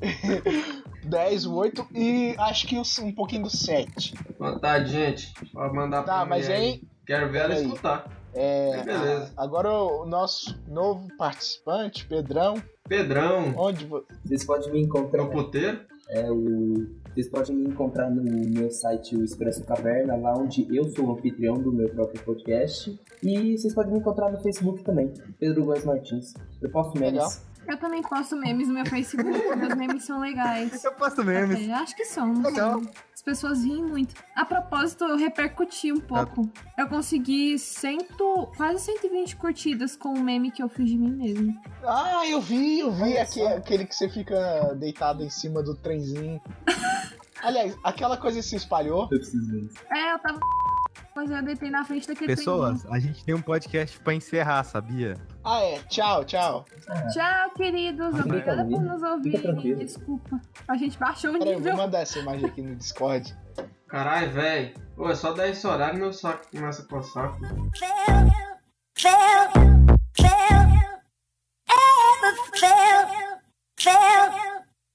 10, 1.04 1.46
o 1.46 1.54
8 1.54 1.86
e 1.94 2.34
acho 2.38 2.66
que 2.66 2.76
um 3.02 3.12
pouquinho 3.12 3.44
do 3.44 3.50
7. 3.50 4.14
Vontade, 4.38 4.90
gente. 4.90 5.32
Pode 5.52 5.74
mandar 5.74 6.02
pra 6.02 6.14
Tá, 6.14 6.24
mim 6.24 6.30
mas 6.30 6.48
aí. 6.48 6.54
aí, 6.56 6.82
Quero 7.06 7.30
ver 7.30 7.38
ela 7.38 7.48
Peraí. 7.50 7.64
escutar. 7.66 8.10
é, 8.34 8.82
Beleza. 8.82 9.32
a- 9.36 9.44
agora 9.44 9.70
o 9.72 10.04
nosso 10.06 10.58
novo 10.66 11.06
participante, 11.16 12.04
Pedrão, 12.06 12.54
Pedrão, 12.88 13.54
onde 13.56 13.84
vo- 13.86 14.04
Vocês 14.24 14.44
podem 14.44 14.72
me 14.72 14.80
encontrar. 14.82 15.20
é 15.20 15.24
o 15.24 15.30
puteiro. 15.30 15.80
É 16.08 16.30
o... 16.30 16.86
Vocês 17.14 17.28
podem 17.28 17.54
me 17.56 17.68
encontrar 17.68 18.10
no 18.10 18.22
meu 18.24 18.68
site, 18.70 19.16
o 19.16 19.22
Expresso 19.22 19.62
Caverna, 19.64 20.16
lá 20.16 20.34
onde 20.36 20.66
eu 20.74 20.82
sou 20.90 21.06
o 21.06 21.12
anfitrião 21.12 21.54
do 21.54 21.72
meu 21.72 21.88
próprio 21.88 22.20
podcast. 22.24 22.98
E 23.22 23.56
vocês 23.56 23.72
podem 23.72 23.92
me 23.92 24.00
encontrar 24.00 24.32
no 24.32 24.40
Facebook 24.42 24.82
também, 24.82 25.12
Pedro 25.38 25.64
Góes 25.64 25.84
Martins. 25.84 26.34
Eu 26.60 26.70
posto 26.70 26.98
memes. 26.98 27.12
Legal. 27.14 27.30
Eu 27.66 27.78
também 27.78 28.02
posto 28.02 28.36
memes 28.36 28.68
no 28.68 28.74
meu 28.74 28.84
Facebook, 28.84 29.56
meus 29.56 29.74
memes 29.76 30.04
são 30.04 30.20
legais. 30.20 30.82
Eu 30.84 30.92
posto 30.92 31.24
memes. 31.24 31.62
Até, 31.64 31.72
acho 31.72 31.96
que 31.96 32.04
são. 32.04 32.26
não 32.26 32.42
Legal. 32.42 32.80
sei. 32.82 32.90
As 33.26 33.38
pessoas 33.40 33.64
riem 33.64 33.82
muito. 33.82 34.14
A 34.36 34.44
propósito, 34.44 35.02
eu 35.04 35.16
repercuti 35.16 35.90
um 35.90 35.98
pouco. 35.98 36.46
Eu 36.76 36.86
consegui 36.88 37.58
cento, 37.58 38.50
quase 38.54 38.84
120 38.84 39.36
curtidas 39.36 39.96
com 39.96 40.10
o 40.10 40.20
meme 40.22 40.50
que 40.50 40.62
eu 40.62 40.68
fiz 40.68 40.90
de 40.90 40.98
mim 40.98 41.10
mesmo. 41.12 41.58
Ah, 41.82 42.28
eu 42.28 42.38
vi, 42.38 42.80
eu 42.80 42.92
vi 42.92 43.02
Olha 43.02 43.22
aque- 43.22 43.40
só. 43.40 43.56
aquele 43.56 43.86
que 43.86 43.94
você 43.94 44.10
fica 44.10 44.74
deitado 44.74 45.22
em 45.24 45.30
cima 45.30 45.62
do 45.62 45.74
trenzinho. 45.74 46.38
Aliás, 47.42 47.74
aquela 47.82 48.18
coisa 48.18 48.42
se 48.42 48.56
espalhou. 48.56 49.04
Eu 49.04 49.18
preciso 49.18 49.50
ver 49.50 49.60
isso. 49.62 49.76
É, 49.90 50.12
eu 50.12 50.18
tava. 50.18 50.38
Mas 51.16 51.30
eu 51.30 51.42
deitei 51.42 51.70
na 51.70 51.82
frente 51.82 52.06
daquele 52.06 52.26
Pessoas, 52.36 52.84
a 52.86 52.98
gente 52.98 53.24
tem 53.24 53.34
um 53.34 53.40
podcast 53.40 53.98
pra 54.00 54.12
encerrar, 54.12 54.62
sabia? 54.64 55.16
Ah, 55.44 55.60
é. 55.60 55.78
Tchau, 55.90 56.24
tchau. 56.24 56.64
É. 56.88 57.06
Tchau, 57.08 57.50
queridos. 57.50 58.18
Obrigada 58.18 58.64
por 58.64 58.80
nos 58.80 59.02
ouvirem. 59.02 59.76
Desculpa. 59.76 60.40
A 60.66 60.74
gente 60.76 60.98
baixou 60.98 61.30
o 61.30 61.34
nível. 61.34 61.60
Peraí, 61.60 61.62
vou 61.62 61.76
mandar 61.76 62.00
essa 62.00 62.18
imagem 62.18 62.46
aqui 62.46 62.62
no 62.62 62.74
Discord. 62.74 63.36
Caralho, 63.86 64.32
velho. 64.32 64.74
Pô, 64.96 65.10
é 65.10 65.14
só 65.14 65.32
10 65.32 65.64
horário 65.66 65.98
meu 65.98 66.12
saco 66.12 66.50
começa 66.50 66.82
a 66.82 66.86
coçar. 66.86 67.38
Fail, 67.78 68.30
fail, 68.96 69.50
fail, 70.16 71.02
ever 71.68 72.34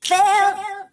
fail. 0.02 0.89